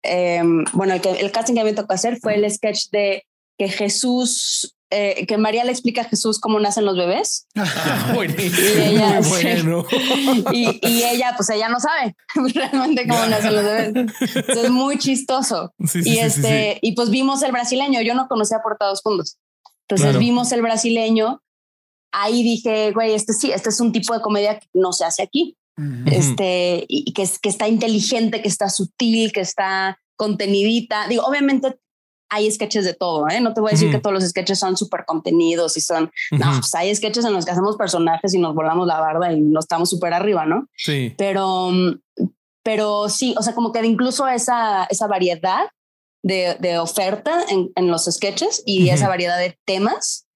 em, 0.04 0.66
bueno, 0.74 0.94
el, 0.94 1.02
que, 1.02 1.12
el 1.12 1.32
casting 1.32 1.56
que 1.56 1.64
me 1.64 1.74
tocó 1.74 1.94
hacer 1.94 2.18
fue 2.20 2.36
el 2.36 2.50
sketch 2.52 2.90
de 2.92 3.26
que 3.58 3.70
Jesús 3.70 4.76
eh, 4.92 5.28
que 5.28 5.38
María 5.38 5.64
le 5.64 5.72
explica 5.72 6.02
a 6.02 6.06
Jesús 6.06 6.40
cómo 6.40 6.60
nacen 6.60 6.86
los 6.86 6.98
bebés. 6.98 7.48
Ah, 7.56 8.16
y 8.26 8.80
ella, 8.80 9.22
bueno. 9.22 9.86
y, 10.52 11.04
ella, 11.04 11.34
pues 11.38 11.50
ella 11.50 11.70
no 11.70 11.80
sabe 11.80 12.16
realmente 12.54 13.08
cómo 13.08 13.26
nacen 13.28 13.56
los 13.56 13.64
bebés. 13.64 13.88
Entonces 13.88 14.64
es 14.66 14.72
muy 14.72 14.98
chistoso. 14.98 15.74
y 15.94 16.18
este, 16.18 16.80
y 16.82 16.94
pues 16.94 17.10
vimos 17.10 17.44
el 17.44 17.52
brasileño. 17.52 18.02
Yo 18.02 18.16
no 18.16 18.28
conocía 18.28 18.62
Portados 18.64 19.02
Fundos. 19.02 19.38
Entonces 19.88 20.18
vimos 20.18 20.52
el 20.52 20.62
brasileño. 20.62 21.42
Ahí 22.12 22.44
dije, 22.44 22.92
güey, 22.92 23.14
este 23.14 23.34
sí, 23.34 23.52
este 23.52 23.70
es 23.70 23.80
un 23.80 23.92
tipo 23.92 24.14
de 24.14 24.22
comedia 24.22 24.60
que 24.60 24.68
no 24.74 24.92
se 24.92 25.06
hace 25.06 25.22
aquí. 25.22 25.56
Este, 26.08 26.86
y 26.90 27.14
que, 27.14 27.30
que 27.42 27.50
está 27.50 27.68
inteligente, 27.68 28.42
que 28.42 28.50
está 28.50 28.70
sutil, 28.70 29.32
que 29.32 29.42
está 29.42 30.00
contenidita. 30.18 31.08
Digo, 31.08 31.24
obviamente 31.24 31.80
hay 32.30 32.52
sketches 32.52 32.86
de 32.86 32.94
todo, 32.94 33.28
¿eh? 33.28 33.42
No 33.42 33.54
te 33.54 33.62
voy 33.62 33.70
a 33.70 33.72
decir 33.72 33.92
que 33.92 34.00
todos 34.00 34.14
los 34.14 34.24
sketches 34.24 34.60
son 34.60 34.78
súper 34.78 35.06
contenidos 35.06 35.76
y 35.78 35.82
son, 35.82 36.12
no, 36.32 36.52
pues 36.60 36.74
hay 36.76 36.96
sketches 36.96 37.26
en 37.26 37.34
los 37.34 37.46
que 37.46 37.52
hacemos 37.52 37.76
personajes 37.76 38.34
y 38.34 38.38
nos 38.38 38.54
volamos 38.54 38.88
la 38.88 39.00
barba 39.00 39.34
y 39.34 39.42
nos 39.42 39.66
estamos 39.66 39.90
súper 39.90 40.14
arriba, 40.14 40.46
¿no? 40.46 40.68
Sí. 40.76 41.14
Pero, 41.18 41.72
pero 42.64 43.10
sí, 43.10 43.36
o 43.38 43.42
sea, 43.42 43.56
como 43.56 43.72
que 43.72 43.86
incluso 43.86 44.28
esa, 44.28 44.86
esa 44.86 45.08
variedad 45.08 45.66
de, 46.24 46.56
de 46.60 46.78
oferta 46.78 47.46
en, 47.50 47.72
en, 47.76 47.88
los 47.88 48.06
sketches 48.06 48.62
y 48.66 48.90
esa 48.90 49.08
variedad 49.08 49.38
de 49.40 49.58
temas 49.66 50.28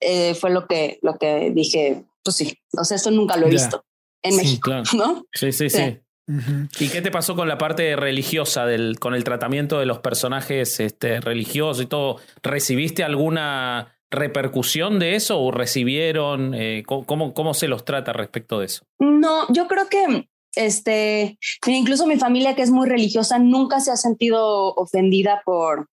eh, 0.00 0.34
fue 0.34 0.50
lo 0.50 0.66
que, 0.66 0.98
lo 1.02 1.16
que 1.18 1.50
dije, 1.54 2.04
pues 2.22 2.36
sí, 2.36 2.58
o 2.76 2.84
sea, 2.84 2.96
esto 2.96 3.10
nunca 3.10 3.36
lo 3.36 3.46
he 3.46 3.50
visto 3.50 3.84
en 4.22 4.36
México, 4.36 4.70
¿no? 4.94 5.24
sí, 5.32 5.52
sí. 5.52 5.70
sí. 5.70 6.00
¿Y 6.26 6.88
qué 6.88 7.02
te 7.02 7.10
pasó 7.10 7.36
con 7.36 7.48
la 7.48 7.58
parte 7.58 7.96
religiosa, 7.96 8.64
del, 8.64 8.98
con 8.98 9.14
el 9.14 9.24
tratamiento 9.24 9.78
de 9.78 9.86
los 9.86 9.98
personajes 9.98 10.80
este, 10.80 11.20
religiosos 11.20 11.84
y 11.84 11.86
todo? 11.86 12.16
¿Recibiste 12.42 13.04
alguna 13.04 13.98
repercusión 14.10 14.98
de 14.98 15.16
eso 15.16 15.40
o 15.40 15.50
recibieron? 15.50 16.54
Eh, 16.54 16.82
¿cómo, 16.86 17.34
¿Cómo 17.34 17.54
se 17.54 17.68
los 17.68 17.84
trata 17.84 18.12
respecto 18.12 18.60
de 18.60 18.66
eso? 18.66 18.86
No, 18.98 19.52
yo 19.52 19.66
creo 19.66 19.88
que 19.88 20.28
este, 20.56 21.38
incluso 21.66 22.06
mi 22.06 22.16
familia 22.16 22.54
que 22.54 22.62
es 22.62 22.70
muy 22.70 22.88
religiosa 22.88 23.38
nunca 23.38 23.80
se 23.80 23.90
ha 23.90 23.96
sentido 23.96 24.72
ofendida 24.74 25.42
por, 25.44 25.88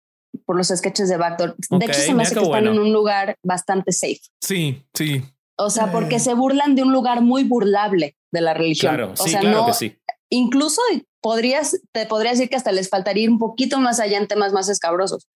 por 0.45 0.57
los 0.57 0.67
sketches 0.67 1.09
de 1.09 1.17
Backdoor. 1.17 1.55
De 1.57 1.85
hecho, 1.85 2.01
se 2.01 2.13
me 2.13 2.23
hace 2.23 2.35
que 2.35 2.41
están 2.41 2.67
en 2.67 2.77
un 2.77 2.93
lugar 2.93 3.35
bastante 3.43 3.91
safe. 3.93 4.21
Sí, 4.41 4.83
sí. 4.93 5.23
O 5.57 5.69
sea, 5.69 5.91
porque 5.91 6.19
se 6.19 6.35
burlan 6.35 6.75
de 6.75 6.83
un 6.83 6.93
lugar 6.93 7.21
muy 7.21 7.43
burlable 7.43 8.15
de 8.31 8.41
la 8.41 8.53
religión. 8.53 8.95
Claro, 8.95 9.15
sí, 9.15 9.35
claro 9.35 9.65
que 9.65 9.73
sí 9.73 9.98
incluso 10.29 10.81
podrías, 11.21 11.79
te 11.91 12.05
podría 12.05 12.31
decir 12.31 12.49
que 12.49 12.55
hasta 12.55 12.71
les 12.71 12.89
faltaría 12.89 13.23
ir 13.23 13.29
un 13.29 13.39
poquito 13.39 13.79
más 13.79 13.99
allá 13.99 14.17
en 14.17 14.27
temas 14.27 14.53
más 14.53 14.69
escabrosos. 14.69 15.27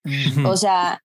O 0.45 0.57
sea, 0.57 1.01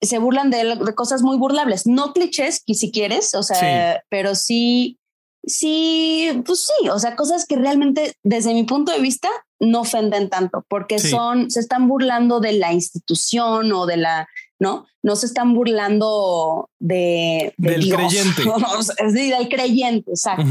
se 0.00 0.18
burlan 0.18 0.50
de, 0.50 0.78
cosas 0.94 1.22
muy 1.22 1.36
burlables, 1.36 1.86
no 1.86 2.12
clichés, 2.12 2.62
si 2.66 2.90
quieres, 2.90 3.34
o 3.34 3.42
sea, 3.42 4.02
pero 4.08 4.34
sí, 4.34 4.98
sí, 5.44 6.42
pues 6.44 6.66
sí, 6.66 6.88
o 6.88 6.98
sea, 6.98 7.16
cosas 7.16 7.46
que 7.46 7.56
realmente 7.56 8.14
desde 8.22 8.52
mi 8.52 8.64
punto 8.64 8.92
de 8.92 9.00
vista 9.00 9.28
no 9.58 9.82
ofenden 9.82 10.28
tanto, 10.28 10.64
porque 10.68 10.98
son, 10.98 11.50
se 11.50 11.60
están 11.60 11.88
burlando 11.88 12.40
de 12.40 12.52
la 12.54 12.72
institución 12.72 13.72
o 13.72 13.86
de 13.86 13.96
la, 13.96 14.28
¿no? 14.58 14.86
No 15.02 15.16
se 15.16 15.26
están 15.26 15.54
burlando 15.54 16.68
de, 16.78 17.54
del 17.56 17.88
creyente. 17.90 18.42
sí, 19.12 19.30
del 19.30 19.48
creyente, 19.48 20.10
exacto. 20.10 20.44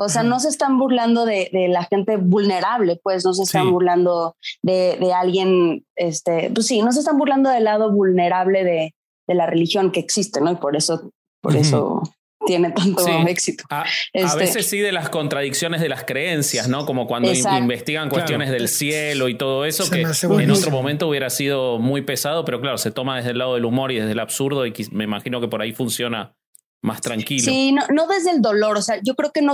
O 0.00 0.08
sea, 0.08 0.22
no 0.22 0.38
se 0.38 0.48
están 0.48 0.78
burlando 0.78 1.24
de, 1.24 1.50
la 1.68 1.84
gente 1.84 2.16
vulnerable, 2.16 3.00
pues 3.02 3.24
no 3.24 3.34
se 3.34 3.42
están 3.42 3.72
burlando 3.72 4.36
de, 4.62 5.12
alguien, 5.12 5.84
este, 5.96 6.50
pues 6.54 6.68
sí, 6.68 6.82
no 6.82 6.92
se 6.92 7.00
están 7.00 7.18
burlando 7.18 7.50
del 7.50 7.64
lado 7.64 7.90
vulnerable 7.90 8.62
de, 8.62 8.94
la 9.26 9.46
religión 9.46 9.90
que 9.90 10.00
existe, 10.00 10.40
¿no? 10.40 10.52
Y 10.52 10.56
por 10.56 10.74
eso, 10.76 11.10
por 11.42 11.54
eso 11.54 12.02
tiene 12.46 12.70
tanto 12.70 13.06
éxito. 13.26 13.64
A, 13.68 13.84
este 14.12 14.38
veces 14.38 14.66
sí 14.66 14.78
de 14.78 14.92
las 14.92 15.10
contradicciones 15.10 15.80
de 15.80 15.88
las 15.88 16.04
creencias, 16.04 16.68
¿no? 16.68 16.86
Como 16.86 17.06
cuando 17.06 17.30
investigan 17.32 18.08
cuestiones 18.08 18.50
del 18.50 18.68
cielo 18.68 19.28
y 19.28 19.34
todo 19.36 19.64
eso, 19.64 19.90
que 19.90 20.02
en 20.02 20.50
otro 20.50 20.70
momento 20.70 21.08
hubiera 21.08 21.28
sido 21.28 21.78
muy 21.78 22.02
pesado, 22.02 22.44
pero 22.44 22.60
claro, 22.60 22.78
se 22.78 22.92
toma 22.92 23.16
desde 23.16 23.32
el 23.32 23.38
lado 23.38 23.54
del 23.54 23.64
humor 23.64 23.90
y 23.90 23.96
desde 23.96 24.12
el 24.12 24.20
absurdo 24.20 24.64
y 24.64 24.72
me 24.92 25.04
imagino 25.04 25.40
que 25.40 25.48
por 25.48 25.60
ahí 25.60 25.72
funciona 25.72 26.36
más 26.82 27.00
tranquilo. 27.00 27.44
Sí, 27.44 27.72
no, 27.72 28.06
desde 28.06 28.30
el 28.30 28.40
dolor, 28.40 28.76
o 28.76 28.82
sea, 28.82 29.00
yo 29.02 29.14
creo 29.14 29.32
que 29.32 29.42
no, 29.42 29.52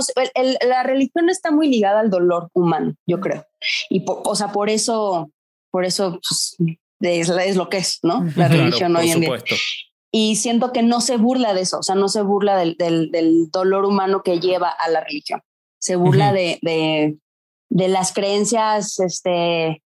la 0.67 0.83
religión 0.83 1.29
está 1.29 1.51
muy 1.51 1.67
ligada 1.67 1.99
al 1.99 2.09
dolor 2.09 2.49
humano, 2.53 2.95
yo 3.07 3.19
creo. 3.19 3.45
Y, 3.89 4.03
o 4.07 4.35
sea, 4.35 4.51
por 4.51 4.69
eso, 4.69 5.31
por 5.71 5.85
eso 5.85 6.19
pues, 6.27 6.55
es, 6.99 7.55
lo 7.55 7.69
que 7.69 7.77
es, 7.77 7.99
¿no? 8.03 8.25
La 8.35 8.47
religión 8.47 8.95
hoy 8.95 9.11
en 9.11 9.21
día. 9.21 9.43
Y 10.11 10.37
siento 10.37 10.71
que 10.71 10.81
no 10.81 11.01
se 11.01 11.17
burla 11.17 11.53
de 11.53 11.61
eso, 11.61 11.79
o 11.79 11.83
sea, 11.83 11.95
no 11.95 12.07
se 12.07 12.21
burla 12.21 12.57
del, 12.57 12.77
del, 12.77 13.49
dolor 13.51 13.85
humano 13.85 14.21
que 14.23 14.39
lleva 14.39 14.69
a 14.69 14.87
la 14.89 15.01
religión. 15.01 15.41
Se 15.77 15.97
burla 15.97 16.31
de, 16.31 16.57
de, 16.61 17.17
de, 17.69 17.87
las 17.89 18.13
creencias, 18.13 18.97
este, 18.99 19.83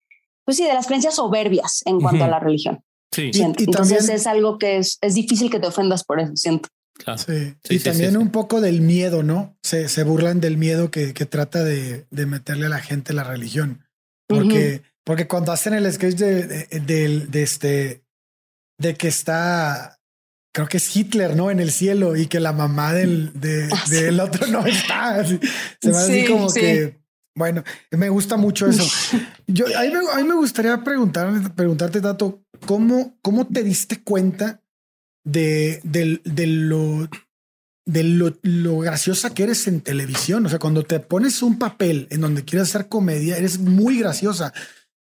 pues 0.45 0.57
sí, 0.57 0.65
de 0.65 0.73
las 0.73 0.87
creencias 0.87 1.17
soberbias 1.17 1.83
en 1.85 2.01
cuanto 2.01 2.25
a 2.25 2.29
la 2.29 2.41
religión. 2.41 2.83
Sí. 3.13 3.31
Y, 3.35 3.43
Entonces 3.43 4.09
es 4.09 4.27
algo 4.27 4.57
que 4.57 4.79
es, 4.79 4.99
es 5.03 5.15
difícil 5.15 5.51
que 5.51 5.61
te 5.61 5.67
ofendas 5.67 6.05
por 6.05 6.21
eso, 6.21 6.33
siento. 6.37 6.71
Sí. 7.17 7.55
y 7.69 7.79
también 7.81 8.17
un 8.17 8.31
poco 8.31 8.61
del 8.61 8.81
miedo, 8.81 9.23
¿no? 9.23 9.57
Se, 9.63 9.89
se 9.89 10.05
burlan 10.05 10.41
del 10.41 10.57
miedo 10.57 10.91
que, 10.91 11.13
que 11.13 11.27
trata 11.27 11.65
de, 11.65 12.07
de, 12.11 12.27
meterle 12.27 12.67
a 12.67 12.71
la 12.71 12.81
gente 12.81 13.13
la 13.13 13.25
religión. 13.25 13.85
Porque, 14.29 14.83
porque 15.03 15.27
cuando 15.27 15.53
hacen 15.53 15.75
el 15.75 15.93
sketch 15.93 16.15
de, 16.15 16.47
de, 16.47 17.27
de, 17.29 17.43
este, 17.43 18.05
de 18.79 18.95
que 18.95 19.09
está, 19.09 20.01
creo 20.55 20.69
que 20.69 20.79
es 20.79 20.97
Hitler, 20.97 21.37
¿no? 21.37 21.51
En 21.51 21.61
el 21.61 21.73
cielo 21.73 22.17
y 22.17 22.27
que 22.27 22.41
la 22.41 22.53
mamá 22.53 22.95
del, 22.95 23.39
de, 23.39 23.69
ah, 23.73 23.85
del 23.91 24.21
otro 24.21 24.47
no 24.47 24.65
está. 24.65 25.25
se 25.25 25.91
va 25.91 26.01
así 26.01 26.25
como 26.27 26.51
que, 26.53 27.01
bueno, 27.37 27.65
me 27.91 28.09
gusta 28.09 28.37
mucho 28.37 28.67
eso. 28.67 28.85
Yo, 29.47 29.67
a 29.77 29.83
mí 29.83 29.91
me, 29.91 30.11
a 30.11 30.17
mí 30.17 30.25
me 30.25 30.35
gustaría 30.35 30.83
preguntar, 30.83 31.55
preguntarte, 31.55 32.01
Tato, 32.01 32.45
¿cómo, 32.67 33.19
¿cómo 33.21 33.47
te 33.47 33.63
diste 33.63 34.03
cuenta 34.03 34.64
de, 35.25 35.81
de, 35.83 36.47
lo, 36.47 37.09
de 37.87 38.05
lo, 38.43 38.79
graciosa 38.79 39.35
que 39.35 39.45
eres 39.45 39.67
en 39.67 39.81
televisión. 39.81 40.47
O 40.47 40.49
sea, 40.49 40.59
cuando 40.59 40.85
te 40.85 41.01
pones 41.01 41.43
un 41.43 41.59
papel 41.59 42.07
en 42.11 42.21
donde 42.21 42.45
quieres 42.45 42.69
hacer 42.69 42.89
comedia, 42.89 43.37
eres 43.37 43.59
muy 43.59 43.99
graciosa. 43.99 44.53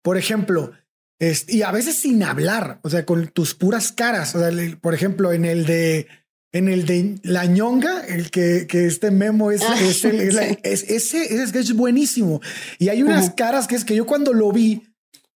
Por 0.02 0.16
ejemplo, 0.16 0.72
y 1.18 1.62
a 1.62 1.70
veces 1.70 1.96
sin 1.96 2.22
hablar, 2.22 2.80
o 2.82 2.90
sea, 2.90 3.04
con 3.04 3.28
tus 3.28 3.54
puras 3.54 3.92
caras. 3.92 4.34
O 4.34 4.40
sea, 4.40 4.50
por 4.80 4.94
ejemplo, 4.94 5.32
en 5.32 5.44
el 5.44 5.66
de 5.66 6.08
en 6.52 6.68
el 6.68 6.86
de 6.86 7.16
la 7.22 7.44
ñonga, 7.44 8.00
el 8.06 8.30
que, 8.30 8.66
que 8.66 8.86
este 8.86 9.10
memo 9.10 9.50
es, 9.50 9.62
ah, 9.62 9.76
es, 9.78 10.04
ese, 10.62 11.42
ese 11.42 11.58
es 11.58 11.72
buenísimo. 11.74 12.40
Y 12.78 12.88
hay 12.88 13.02
unas 13.02 13.30
caras 13.30 13.66
que 13.66 13.74
es 13.74 13.84
que 13.84 13.94
yo 13.94 14.06
cuando 14.06 14.32
lo 14.32 14.52
vi, 14.52 14.82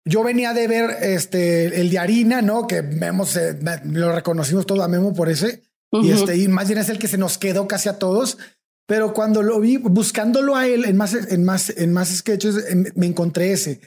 yo 0.07 0.23
venía 0.23 0.53
de 0.53 0.67
ver 0.67 0.97
este 1.01 1.81
el 1.81 1.89
de 1.89 1.99
harina, 1.99 2.41
¿no? 2.41 2.67
Que 2.67 2.81
Memo 2.81 3.25
se, 3.25 3.57
lo 3.85 4.13
reconocimos 4.13 4.65
todo 4.65 4.83
a 4.83 4.87
Memo 4.87 5.13
por 5.13 5.29
ese. 5.29 5.63
Y 5.91 6.11
este, 6.11 6.37
y 6.37 6.47
más 6.47 6.67
bien 6.67 6.79
es 6.79 6.89
el 6.89 6.99
que 6.99 7.07
se 7.07 7.17
nos 7.17 7.37
quedó 7.37 7.67
casi 7.67 7.89
a 7.89 7.97
todos. 7.99 8.37
Pero 8.87 9.13
cuando 9.13 9.43
lo 9.43 9.59
vi, 9.59 9.77
buscándolo 9.77 10.55
a 10.55 10.65
él 10.65 10.85
en 10.85 10.95
más, 10.95 11.13
en 11.13 11.43
más, 11.43 11.69
en 11.75 11.91
más 11.91 12.09
sketches, 12.09 12.55
me 12.95 13.05
encontré 13.05 13.51
ese. 13.51 13.81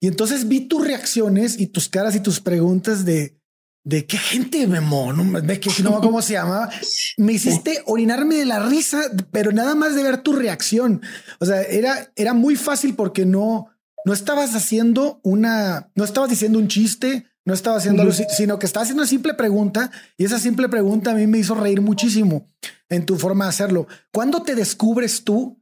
Y 0.00 0.08
entonces 0.08 0.48
vi 0.48 0.68
tus 0.68 0.84
reacciones 0.84 1.58
y 1.58 1.68
tus 1.68 1.88
caras 1.88 2.14
y 2.14 2.20
tus 2.20 2.40
preguntas 2.40 3.04
de, 3.04 3.40
de 3.84 4.06
qué 4.06 4.18
gente 4.18 4.66
Memo, 4.66 5.12
no 5.12 5.42
ve 5.42 5.58
que 5.58 5.70
no 5.82 6.00
cómo 6.00 6.20
se 6.22 6.34
llama. 6.34 6.68
Me 7.16 7.32
hiciste 7.32 7.82
orinarme 7.86 8.36
de 8.36 8.46
la 8.46 8.66
risa, 8.66 9.02
pero 9.30 9.52
nada 9.52 9.74
más 9.74 9.94
de 9.94 10.02
ver 10.02 10.18
tu 10.18 10.34
reacción. 10.34 11.02
O 11.40 11.46
sea, 11.46 11.62
era, 11.62 12.12
era 12.14 12.34
muy 12.34 12.56
fácil 12.56 12.94
porque 12.94 13.24
no, 13.24 13.71
no 14.04 14.12
estabas 14.12 14.54
haciendo 14.54 15.20
una, 15.22 15.90
no 15.94 16.04
estabas 16.04 16.30
diciendo 16.30 16.58
un 16.58 16.68
chiste, 16.68 17.26
no 17.44 17.54
estaba 17.54 17.78
haciendo 17.78 18.02
algo, 18.02 18.14
sino 18.14 18.58
que 18.58 18.66
estabas 18.66 18.86
haciendo 18.86 19.02
una 19.02 19.08
simple 19.08 19.34
pregunta 19.34 19.90
y 20.16 20.24
esa 20.24 20.38
simple 20.38 20.68
pregunta 20.68 21.10
a 21.10 21.14
mí 21.14 21.26
me 21.26 21.38
hizo 21.38 21.54
reír 21.54 21.80
muchísimo 21.80 22.50
en 22.88 23.04
tu 23.04 23.18
forma 23.18 23.46
de 23.46 23.50
hacerlo. 23.50 23.88
¿Cuándo 24.12 24.42
te 24.42 24.54
descubres 24.54 25.24
tú 25.24 25.60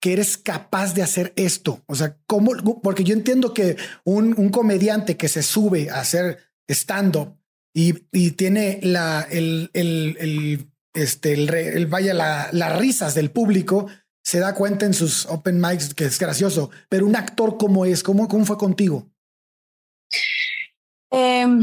que 0.00 0.12
eres 0.14 0.36
capaz 0.36 0.94
de 0.94 1.02
hacer 1.02 1.32
esto? 1.36 1.82
O 1.86 1.94
sea, 1.94 2.18
¿cómo? 2.26 2.52
Porque 2.82 3.04
yo 3.04 3.14
entiendo 3.14 3.54
que 3.54 3.76
un, 4.04 4.34
un 4.36 4.48
comediante 4.50 5.16
que 5.16 5.28
se 5.28 5.42
sube 5.42 5.90
a 5.90 6.00
hacer 6.00 6.38
stand-up 6.68 7.36
y, 7.74 8.06
y, 8.12 8.32
tiene 8.32 8.80
la, 8.82 9.26
el, 9.30 9.70
el, 9.72 10.16
el 10.20 10.72
este, 10.94 11.32
el, 11.32 11.86
vaya, 11.86 12.14
la, 12.14 12.50
las 12.52 12.78
risas 12.78 13.14
del 13.14 13.30
público, 13.30 13.86
se 14.22 14.38
da 14.38 14.54
cuenta 14.54 14.86
en 14.86 14.94
sus 14.94 15.26
open 15.26 15.60
mics 15.60 15.94
que 15.94 16.04
es 16.04 16.18
gracioso, 16.18 16.70
pero 16.88 17.06
un 17.06 17.16
actor 17.16 17.56
como 17.58 17.84
es, 17.84 18.02
¿cómo, 18.02 18.28
cómo 18.28 18.44
fue 18.44 18.56
contigo? 18.56 19.10
Em, 21.10 21.62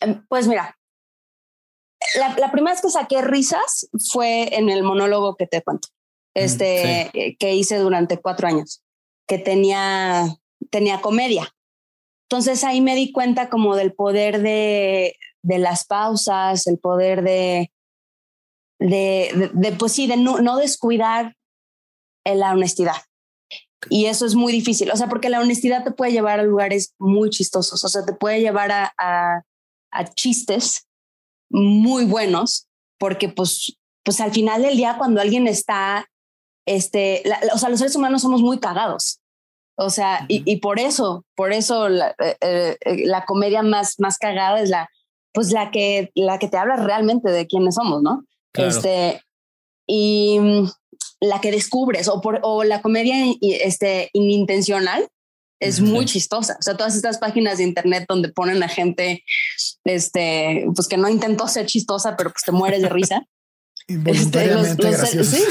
em, 0.00 0.26
pues 0.28 0.48
mira, 0.48 0.76
la, 2.16 2.50
primera 2.50 2.72
vez 2.72 2.82
que 2.82 2.90
saqué 2.90 3.22
risas 3.22 3.88
fue 4.10 4.56
en 4.56 4.70
el 4.70 4.82
monólogo 4.82 5.36
que 5.36 5.46
te 5.46 5.62
cuento, 5.62 5.88
mm, 5.88 6.40
este 6.40 7.10
eh, 7.12 7.36
que 7.38 7.54
hice 7.54 7.76
durante 7.78 8.18
cuatro 8.18 8.48
años, 8.48 8.82
que 9.26 9.38
tenía, 9.38 10.24
tenía 10.70 11.00
comedia. 11.00 11.54
Entonces 12.30 12.64
ahí 12.64 12.80
me 12.80 12.94
di 12.94 13.12
cuenta 13.12 13.48
como 13.48 13.76
del 13.76 13.92
poder 13.92 14.42
de, 14.42 15.16
de 15.42 15.58
las 15.58 15.84
pausas, 15.84 16.66
el 16.66 16.78
poder 16.78 17.22
de, 17.22 17.72
de, 18.78 19.50
de, 19.54 19.72
pues 19.72 19.92
sí, 19.92 20.06
de 20.06 20.16
no, 20.16 20.40
no 20.40 20.56
descuidar 20.56 21.36
la 22.36 22.52
honestidad. 22.52 22.96
Y 23.90 24.06
eso 24.06 24.26
es 24.26 24.34
muy 24.34 24.52
difícil, 24.52 24.90
o 24.90 24.96
sea, 24.96 25.08
porque 25.08 25.28
la 25.28 25.40
honestidad 25.40 25.84
te 25.84 25.92
puede 25.92 26.12
llevar 26.12 26.40
a 26.40 26.42
lugares 26.42 26.94
muy 26.98 27.30
chistosos, 27.30 27.84
o 27.84 27.88
sea, 27.88 28.04
te 28.04 28.12
puede 28.12 28.40
llevar 28.40 28.72
a, 28.72 28.92
a, 28.98 30.04
chistes 30.14 30.88
muy 31.48 32.04
buenos, 32.04 32.66
porque 32.98 33.28
pues, 33.28 33.78
pues 34.04 34.20
al 34.20 34.32
final 34.32 34.62
del 34.62 34.76
día 34.76 34.96
cuando 34.98 35.20
alguien 35.20 35.46
está, 35.46 36.06
este, 36.66 37.22
o 37.54 37.58
sea, 37.58 37.68
los 37.68 37.78
seres 37.78 37.94
humanos 37.94 38.22
somos 38.22 38.42
muy 38.42 38.58
cagados. 38.58 39.20
O 39.80 39.90
sea, 39.90 40.26
y, 40.26 40.56
por 40.56 40.80
eso, 40.80 41.24
por 41.36 41.52
eso 41.52 41.88
la, 41.88 42.12
eh, 42.18 42.76
eh, 42.80 43.06
la, 43.06 43.24
comedia 43.24 43.62
más, 43.62 43.94
más 44.00 44.18
cagada 44.18 44.60
es 44.60 44.70
la, 44.70 44.88
pues 45.32 45.52
la 45.52 45.70
que, 45.70 46.10
la 46.16 46.40
que 46.40 46.48
te 46.48 46.56
habla 46.56 46.74
realmente 46.74 47.30
de 47.30 47.46
quiénes 47.46 47.76
somos, 47.76 48.02
¿no? 48.02 48.24
Este, 48.54 49.22
y, 49.86 50.40
la 51.20 51.40
que 51.40 51.50
descubres 51.50 52.08
o, 52.08 52.20
por, 52.20 52.40
o 52.42 52.64
la 52.64 52.80
comedia 52.80 53.16
este, 53.40 54.10
inintencional 54.12 55.08
es 55.60 55.80
muy 55.80 56.04
chistosa. 56.04 56.56
O 56.58 56.62
sea, 56.62 56.76
todas 56.76 56.94
estas 56.94 57.18
páginas 57.18 57.58
de 57.58 57.64
internet 57.64 58.04
donde 58.08 58.28
ponen 58.28 58.62
a 58.62 58.68
gente, 58.68 59.24
este, 59.84 60.66
pues 60.74 60.86
que 60.86 60.96
no 60.96 61.08
intentó 61.08 61.48
ser 61.48 61.66
chistosa, 61.66 62.16
pero 62.16 62.30
pues 62.30 62.44
te 62.44 62.52
mueres 62.52 62.82
de 62.82 62.88
risa. 62.88 63.26
Involuntariamente 63.88 64.88
este, 64.88 65.24
sí, 65.24 65.42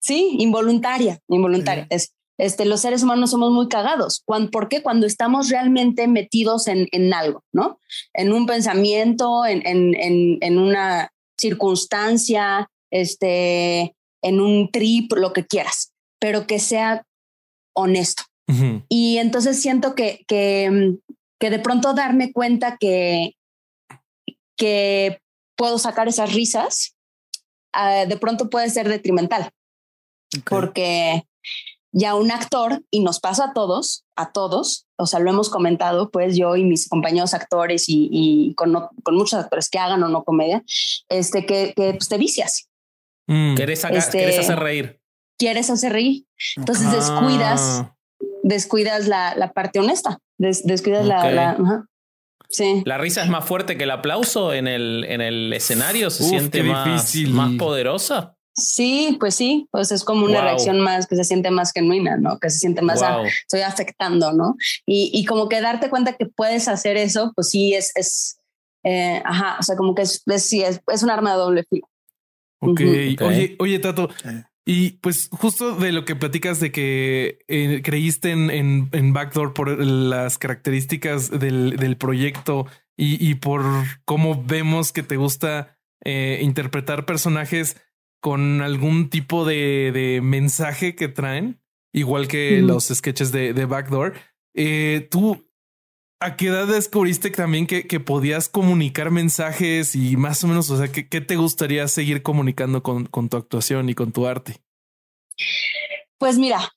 sí, 0.00 0.36
involuntaria, 0.40 1.20
involuntaria. 1.28 1.86
Es, 1.90 2.12
este, 2.36 2.64
los 2.64 2.80
seres 2.80 3.02
humanos 3.02 3.30
somos 3.30 3.52
muy 3.52 3.68
cagados. 3.68 4.22
¿Cuándo, 4.24 4.50
¿Por 4.50 4.68
qué? 4.68 4.82
Cuando 4.82 5.06
estamos 5.06 5.48
realmente 5.48 6.06
metidos 6.08 6.68
en, 6.68 6.88
en 6.92 7.14
algo, 7.14 7.44
¿no? 7.52 7.80
En 8.14 8.32
un 8.32 8.46
pensamiento, 8.46 9.46
en, 9.46 9.66
en, 9.66 9.94
en, 9.94 10.38
en 10.40 10.58
una 10.58 11.12
circunstancia, 11.38 12.68
este, 12.90 13.94
en 14.22 14.40
un 14.40 14.70
trip, 14.70 15.12
lo 15.14 15.32
que 15.32 15.46
quieras, 15.46 15.92
pero 16.20 16.46
que 16.46 16.58
sea 16.58 17.06
honesto. 17.74 18.24
Y 18.88 19.18
entonces 19.18 19.60
siento 19.60 19.94
que, 19.94 20.24
que, 20.26 20.96
que, 21.38 21.50
de 21.50 21.58
pronto 21.58 21.92
darme 21.92 22.32
cuenta 22.32 22.78
que, 22.80 23.36
que 24.56 25.20
puedo 25.54 25.78
sacar 25.78 26.08
esas 26.08 26.32
risas, 26.32 26.96
ah, 27.74 28.06
de 28.06 28.16
pronto 28.16 28.48
puede 28.48 28.70
ser 28.70 28.88
detrimental. 28.88 29.50
Porque, 30.48 31.24
ya 31.92 32.14
un 32.14 32.30
actor, 32.30 32.82
y 32.90 33.00
nos 33.00 33.20
pasa 33.20 33.46
a 33.46 33.52
todos, 33.52 34.04
a 34.16 34.32
todos, 34.32 34.86
o 34.96 35.06
sea, 35.06 35.20
lo 35.20 35.30
hemos 35.30 35.48
comentado, 35.48 36.10
pues 36.10 36.36
yo 36.36 36.56
y 36.56 36.64
mis 36.64 36.88
compañeros 36.88 37.34
actores 37.34 37.84
y, 37.88 38.54
con, 38.56 38.72
con, 39.02 39.14
muchos 39.14 39.38
actores 39.38 39.68
que 39.68 39.78
hagan 39.78 40.02
o 40.02 40.08
no 40.08 40.24
comedia, 40.24 40.62
este, 41.08 41.46
que, 41.46 41.72
que 41.74 41.94
pues, 41.94 42.08
te 42.08 42.18
vicias. 42.18 42.67
Mm. 43.28 43.54
¿Quieres, 43.54 43.84
este, 43.84 44.38
hacer 44.38 44.58
reír? 44.58 45.00
Quieres 45.38 45.70
hacer 45.70 45.92
reír. 45.92 46.26
Entonces 46.56 46.90
descuidas, 46.90 47.60
ah. 47.62 47.96
descuidas 48.42 49.06
la, 49.06 49.36
la, 49.36 49.52
parte 49.52 49.78
honesta, 49.78 50.18
descuidas 50.38 51.06
la... 51.06 51.86
Sí. 52.50 52.82
La 52.86 52.96
risa 52.96 53.22
es 53.22 53.28
más 53.28 53.44
fuerte 53.44 53.76
que 53.76 53.84
el 53.84 53.90
aplauso 53.90 54.54
en 54.54 54.66
el, 54.66 55.04
en 55.06 55.20
el 55.20 55.52
escenario, 55.52 56.08
se 56.08 56.24
siente 56.24 56.62
más, 56.62 57.14
más 57.28 57.52
poderosa. 57.58 58.38
Sí, 58.54 59.18
pues 59.20 59.34
sí, 59.34 59.68
pues 59.70 59.92
es 59.92 60.02
como 60.02 60.24
una 60.24 60.40
reacción 60.40 60.80
más 60.80 61.06
que 61.06 61.14
se 61.14 61.24
siente 61.24 61.50
más 61.50 61.72
genuina, 61.72 62.16
¿no? 62.16 62.38
Que 62.38 62.48
se 62.48 62.58
siente 62.58 62.80
más, 62.80 63.02
estoy 63.42 63.60
afectando, 63.60 64.32
¿no? 64.32 64.56
Y, 64.86 65.10
y, 65.12 65.26
como 65.26 65.50
que 65.50 65.60
darte 65.60 65.90
cuenta 65.90 66.14
que 66.14 66.24
puedes 66.24 66.68
hacer 66.68 66.96
eso, 66.96 67.32
pues 67.36 67.50
sí, 67.50 67.74
es, 67.74 67.92
es 67.94 68.38
eh, 68.82 69.22
ajá, 69.24 69.58
o 69.60 69.62
sea, 69.62 69.76
como 69.76 69.94
que 69.94 70.02
es, 70.02 70.22
es, 70.26 70.52
es, 70.52 70.80
es 70.86 71.02
un 71.02 71.10
arma 71.10 71.32
de 71.32 71.36
doble 71.36 71.64
filo. 71.68 71.86
Ok, 72.60 72.80
oye, 73.20 73.56
oye, 73.58 73.78
Tato, 73.78 74.08
y 74.64 74.90
pues 75.00 75.30
justo 75.32 75.76
de 75.76 75.92
lo 75.92 76.04
que 76.04 76.14
platicas 76.14 76.60
de 76.60 76.72
que 76.72 77.38
eh, 77.48 77.80
creíste 77.82 78.32
en, 78.32 78.50
en, 78.50 78.88
en, 78.92 79.12
Backdoor 79.14 79.54
por 79.54 79.82
las 79.82 80.36
características 80.36 81.30
del, 81.30 81.76
del 81.76 81.96
proyecto 81.96 82.66
y, 82.94 83.26
y, 83.26 83.36
por 83.36 83.62
cómo 84.04 84.44
vemos 84.44 84.92
que 84.92 85.02
te 85.02 85.16
gusta 85.16 85.78
eh, 86.04 86.40
interpretar 86.42 87.06
personajes 87.06 87.80
con 88.20 88.60
algún 88.60 89.08
tipo 89.08 89.46
de, 89.46 89.90
de 89.92 90.20
mensaje 90.20 90.94
que 90.94 91.08
traen, 91.08 91.62
igual 91.94 92.28
que 92.28 92.60
los 92.60 92.88
sketches 92.88 93.32
de, 93.32 93.54
de 93.54 93.64
Backdoor. 93.64 94.14
Eh, 94.54 95.06
¿Tú 95.10 95.47
a 96.20 96.36
qué 96.36 96.48
edad 96.48 96.66
descubriste 96.66 97.30
también 97.30 97.66
que, 97.66 97.86
que, 97.86 98.00
podías 98.00 98.48
comunicar 98.48 99.10
mensajes 99.10 99.94
y 99.94 100.16
más 100.16 100.42
o 100.42 100.48
menos, 100.48 100.68
o 100.70 100.76
sea, 100.76 100.90
¿qué, 100.90 101.08
qué 101.08 101.20
te 101.20 101.36
gustaría 101.36 101.86
seguir 101.88 102.22
comunicando 102.22 102.82
con, 102.82 103.06
con, 103.06 103.28
tu 103.28 103.36
actuación 103.36 103.88
y 103.88 103.94
con 103.94 104.12
tu 104.12 104.26
arte? 104.26 104.60
Pues 106.18 106.38
mira, 106.38 106.74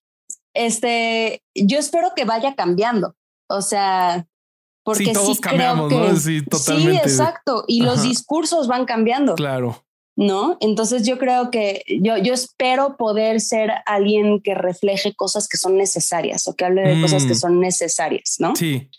este, 0.54 1.43
yo 1.56 1.80
espero 1.80 2.12
que 2.15 2.25
vaya 2.25 2.56
cambiando. 2.56 3.15
O 3.49 3.62
sea, 3.62 4.27
porque 4.84 5.06
sí, 5.06 5.13
todos 5.13 5.39
cambiamos, 5.39 5.91
¿no? 5.91 6.15
Sí, 6.15 6.43
totalmente. 6.45 7.10
Sí, 7.10 7.10
exacto. 7.10 7.65
Y 7.67 7.82
los 7.82 8.04
discursos 8.04 8.67
van 8.67 8.86
cambiando. 8.86 9.36
Claro. 9.36 9.84
¿no? 10.15 10.58
Entonces 10.60 11.08
yo 11.08 11.17
creo 11.17 11.49
que 11.49 11.84
yo, 12.01 12.17
yo 12.17 12.34
espero 12.34 12.97
poder 12.97 13.39
ser 13.39 13.71
alguien 13.86 14.41
que 14.41 14.54
refleje 14.54 15.15
cosas 15.15 15.47
que 15.47 15.58
son 15.58 15.77
necesarias 15.77 16.47
o 16.47 16.56
que 16.56 16.65
hable 16.65 16.82
de 16.82 17.01
cosas 17.01 17.23
que 17.23 17.34
mm. 17.34 17.38
son 17.38 17.60
necesarias, 17.60 18.36
¿no? 18.38 18.56
Sí. 18.56 18.89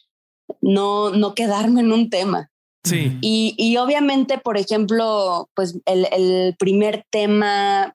No, 0.61 1.11
no 1.11 1.35
quedarme 1.35 1.81
en 1.81 1.93
un 1.93 2.11
tema. 2.11 2.51
Sí. 2.85 3.17
Y, 3.21 3.55
y 3.57 3.77
obviamente, 3.77 4.39
por 4.39 4.57
ejemplo, 4.57 5.49
pues 5.55 5.79
el, 5.87 6.09
el, 6.13 6.57
primer 6.59 7.05
tema 7.11 7.95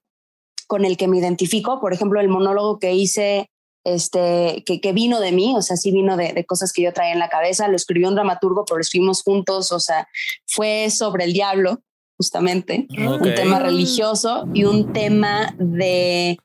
con 0.67 0.85
el 0.85 0.95
que 0.95 1.07
me 1.07 1.17
identifico, 1.17 1.79
por 1.81 1.93
ejemplo, 1.93 2.21
el 2.21 2.29
monólogo 2.29 2.79
que 2.79 2.93
hice, 2.93 3.49
este, 3.83 4.63
que, 4.65 4.79
que 4.79 4.93
vino 4.93 5.19
de 5.19 5.31
mí, 5.33 5.55
o 5.55 5.61
sea, 5.61 5.75
sí 5.75 5.91
vino 5.91 6.15
de, 6.15 6.33
de, 6.33 6.45
cosas 6.45 6.71
que 6.71 6.81
yo 6.81 6.93
traía 6.93 7.13
en 7.13 7.19
la 7.19 7.29
cabeza, 7.29 7.67
lo 7.67 7.75
escribió 7.75 8.07
un 8.07 8.15
dramaturgo, 8.15 8.65
pero 8.65 8.77
lo 8.77 8.81
escribimos 8.81 9.23
juntos, 9.23 9.71
o 9.71 9.79
sea, 9.79 10.07
fue 10.45 10.89
sobre 10.89 11.25
el 11.25 11.33
diablo, 11.33 11.81
justamente, 12.17 12.87
un 12.89 13.35
tema 13.35 13.59
religioso 13.59 14.47
y 14.53 14.63
un 14.63 14.91
tema 14.91 15.55
de, 15.59 16.37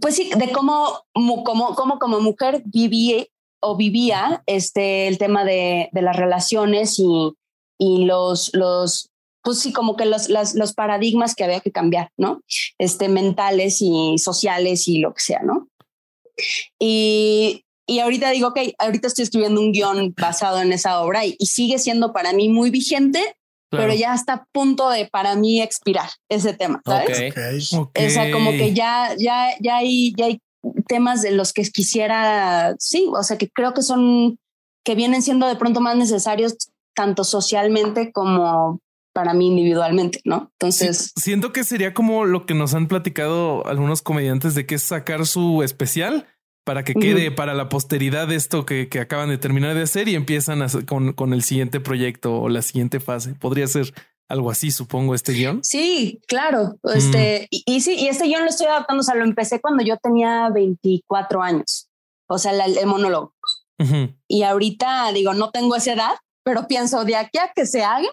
pues 0.00 0.14
sí, 0.14 0.30
de 0.36 0.52
cómo, 0.52 1.00
cómo, 1.44 1.74
cómo 1.74 1.98
como 1.98 2.20
mujer 2.20 2.62
viví 2.66 3.28
o 3.60 3.76
vivía 3.76 4.42
este, 4.46 5.08
el 5.08 5.18
tema 5.18 5.44
de, 5.44 5.88
de 5.92 6.02
las 6.02 6.16
relaciones 6.16 6.98
y, 6.98 7.32
y 7.78 8.04
los, 8.04 8.50
los, 8.54 9.10
pues 9.42 9.60
sí, 9.60 9.72
como 9.72 9.96
que 9.96 10.06
los, 10.06 10.28
los 10.28 10.72
paradigmas 10.74 11.34
que 11.34 11.44
había 11.44 11.60
que 11.60 11.72
cambiar, 11.72 12.10
¿no? 12.16 12.42
Este, 12.78 13.08
mentales 13.08 13.78
y 13.80 14.18
sociales 14.18 14.88
y 14.88 14.98
lo 14.98 15.14
que 15.14 15.20
sea, 15.20 15.42
¿no? 15.42 15.68
Y, 16.78 17.64
y 17.86 18.00
ahorita 18.00 18.30
digo, 18.30 18.48
ok, 18.48 18.58
ahorita 18.78 19.08
estoy 19.08 19.24
escribiendo 19.24 19.60
un 19.60 19.72
guion 19.72 20.14
basado 20.16 20.60
en 20.60 20.72
esa 20.72 21.00
obra 21.00 21.24
y, 21.24 21.36
y 21.38 21.46
sigue 21.46 21.78
siendo 21.78 22.12
para 22.12 22.32
mí 22.32 22.48
muy 22.48 22.70
vigente 22.70 23.36
pero 23.70 23.94
ya 23.94 24.14
está 24.14 24.32
a 24.34 24.46
punto 24.52 24.90
de 24.90 25.06
para 25.06 25.34
mí 25.34 25.60
expirar 25.60 26.08
ese 26.28 26.54
tema, 26.54 26.80
¿sabes? 26.84 27.72
O 27.72 28.10
sea, 28.10 28.30
como 28.30 28.52
que 28.52 28.72
ya, 28.72 29.14
ya, 29.18 29.50
ya 29.60 29.76
hay, 29.78 30.14
ya 30.16 30.26
hay 30.26 30.40
temas 30.86 31.22
de 31.22 31.32
los 31.32 31.52
que 31.52 31.62
quisiera, 31.62 32.74
sí, 32.78 33.08
o 33.12 33.22
sea, 33.22 33.38
que 33.38 33.48
creo 33.48 33.74
que 33.74 33.82
son, 33.82 34.38
que 34.84 34.94
vienen 34.94 35.22
siendo 35.22 35.46
de 35.46 35.56
pronto 35.56 35.80
más 35.80 35.96
necesarios 35.96 36.56
tanto 36.94 37.24
socialmente 37.24 38.12
como 38.12 38.80
para 39.12 39.32
mí 39.32 39.46
individualmente, 39.48 40.20
¿no? 40.24 40.50
Entonces... 40.60 41.12
siento 41.16 41.52
que 41.52 41.64
sería 41.64 41.94
como 41.94 42.26
lo 42.26 42.44
que 42.44 42.54
nos 42.54 42.74
han 42.74 42.86
platicado 42.86 43.66
algunos 43.66 44.02
comediantes 44.02 44.54
de 44.54 44.66
que 44.66 44.74
es 44.74 44.82
sacar 44.82 45.26
su 45.26 45.62
especial 45.62 46.26
para 46.66 46.82
que 46.82 46.94
quede 46.94 47.30
para 47.30 47.54
la 47.54 47.68
posteridad 47.68 48.30
esto 48.32 48.66
que, 48.66 48.88
que, 48.88 48.98
acaban 48.98 49.28
de 49.28 49.38
terminar 49.38 49.74
de 49.74 49.82
hacer 49.82 50.08
y 50.08 50.16
empiezan 50.16 50.62
a 50.62 50.66
con, 50.84 51.12
con, 51.12 51.32
el 51.32 51.44
siguiente 51.44 51.78
proyecto 51.78 52.40
o 52.40 52.48
la 52.48 52.60
siguiente 52.60 52.98
fase. 52.98 53.34
Podría 53.34 53.68
ser 53.68 53.94
algo 54.28 54.50
así, 54.50 54.70
supongo, 54.70 55.14
este 55.14 55.32
guion. 55.32 55.62
Sí, 55.62 56.20
claro. 56.26 56.76
Este, 56.94 57.46
y, 57.50 57.80
sí, 57.80 57.94
y 57.94 58.08
este 58.08 58.24
guion 58.24 58.42
lo 58.42 58.50
estoy 58.50 58.66
adaptando. 58.66 59.00
O 59.00 59.04
sea, 59.04 59.14
lo 59.14 59.24
empecé 59.24 59.60
cuando 59.60 59.84
yo 59.84 59.96
tenía 59.98 60.48
24 60.50 61.42
años. 61.42 61.88
O 62.28 62.38
sea, 62.38 62.52
el, 62.52 62.86
monólogo. 62.86 63.34
Y 64.26 64.42
ahorita 64.42 65.12
digo, 65.12 65.34
no 65.34 65.50
tengo 65.50 65.76
esa 65.76 65.92
edad, 65.92 66.14
pero 66.42 66.66
pienso 66.66 67.04
de 67.04 67.16
aquí 67.16 67.38
a 67.38 67.52
que 67.54 67.66
se 67.66 67.84
haga, 67.84 68.08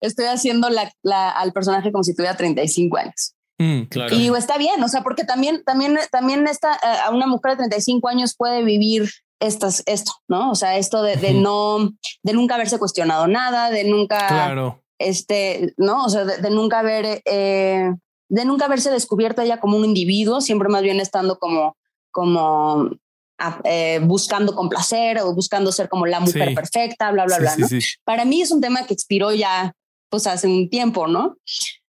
estoy 0.00 0.26
haciendo 0.26 0.70
la, 0.70 0.92
la, 1.02 1.30
al 1.30 1.52
personaje 1.52 1.90
como 1.90 2.04
si 2.04 2.14
tuviera 2.14 2.36
35 2.36 2.96
años. 2.96 3.34
Mm, 3.58 3.82
y 4.12 4.18
digo, 4.18 4.36
está 4.36 4.56
bien, 4.56 4.82
o 4.82 4.88
sea, 4.88 5.02
porque 5.02 5.24
también, 5.24 5.62
también, 5.64 5.98
también 6.10 6.46
esta, 6.46 6.72
a 6.72 7.10
una 7.10 7.26
mujer 7.26 7.52
de 7.52 7.56
35 7.68 8.08
años 8.08 8.34
puede 8.34 8.62
vivir 8.62 9.10
estas, 9.40 9.82
esto, 9.84 10.12
¿no? 10.28 10.50
O 10.50 10.54
sea, 10.54 10.78
esto 10.78 11.02
de, 11.02 11.16
de 11.16 11.34
no, 11.34 11.90
de 12.22 12.32
nunca 12.32 12.54
haberse 12.54 12.78
cuestionado 12.78 13.26
nada, 13.26 13.68
de 13.68 13.84
nunca, 13.84 14.28
claro. 14.28 14.82
Este, 15.00 15.72
¿no? 15.78 16.04
O 16.04 16.08
sea, 16.10 16.24
de, 16.24 16.50
nunca 16.50 16.80
haber, 16.80 17.22
eh, 17.24 17.90
de 18.28 18.44
nunca 18.44 18.66
haberse 18.66 18.90
descubierto 18.90 19.40
ella 19.40 19.58
como 19.58 19.78
un 19.78 19.84
individuo, 19.84 20.42
siempre 20.42 20.68
más 20.68 20.82
bien 20.82 21.00
estando 21.00 21.38
como, 21.38 21.76
como 22.12 22.90
eh, 23.64 23.98
buscando 24.02 24.54
complacer 24.54 25.18
o 25.20 25.34
buscando 25.34 25.72
ser 25.72 25.88
como 25.88 26.04
la 26.04 26.20
mujer 26.20 26.54
perfecta, 26.54 27.10
bla, 27.12 27.24
bla, 27.24 27.38
bla, 27.38 27.56
¿no? 27.56 27.66
Para 28.04 28.26
mí 28.26 28.42
es 28.42 28.50
un 28.50 28.60
tema 28.60 28.86
que 28.86 28.92
expiró 28.92 29.32
ya, 29.32 29.72
pues 30.10 30.26
hace 30.26 30.46
un 30.46 30.68
tiempo, 30.68 31.08
¿no? 31.08 31.38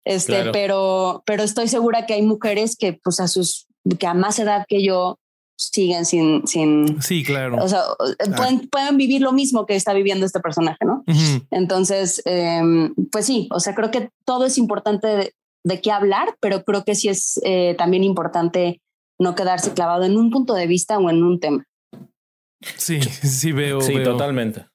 Este, 0.05 0.51
pero, 0.51 1.23
pero 1.25 1.41
estoy 1.41 1.67
segura 1.67 2.05
que 2.05 2.13
hay 2.13 2.21
mujeres 2.21 2.75
que, 2.75 2.99
pues, 3.03 3.19
a 3.19 3.27
sus, 3.27 3.67
que 3.97 4.05
a 4.05 4.13
más 4.13 4.37
edad 4.37 4.65
que 4.67 4.83
yo 4.83 5.17
siguen 5.62 6.06
sin, 6.06 6.47
sin. 6.47 7.02
Sí, 7.02 7.24
claro. 7.24 7.58
O 7.63 7.67
sea, 7.67 7.82
pueden, 8.36 8.67
pueden 8.69 8.97
vivir 8.97 9.21
lo 9.21 9.32
mismo 9.32 9.65
que 9.65 9.76
está 9.76 9.93
viviendo 9.93 10.26
este 10.26 10.39
personaje, 10.39 10.84
¿no? 10.86 11.04
Entonces, 11.52 12.21
em, 12.26 12.93
pues 13.12 13.26
sí, 13.26 13.47
o 13.52 13.60
sea, 13.60 13.76
creo 13.76 13.91
que 13.91 14.10
todo 14.26 14.45
es 14.45 14.58
importante 14.58 15.08
de, 15.08 15.34
de 15.63 15.82
qué 15.82 15.91
hablar, 15.91 16.36
pero 16.39 16.63
creo 16.63 16.84
que 16.84 16.95
sí 16.95 17.10
es 17.10 17.39
eh, 17.43 17.76
también 17.78 18.04
importante 18.04 18.82
no 19.19 19.36
quedarse 19.36 19.74
clavado 19.74 20.04
en 20.04 20.17
un 20.17 20.32
punto 20.32 20.54
de 20.56 20.67
vista 20.67 20.97
o 20.97 21.10
en 21.10 21.24
un 21.24 21.39
tema. 21.39 21.65
Sí, 22.78 23.02
sí 23.02 23.52
veo. 23.52 23.82
Sí, 23.82 24.02
totalmente. 24.04 24.65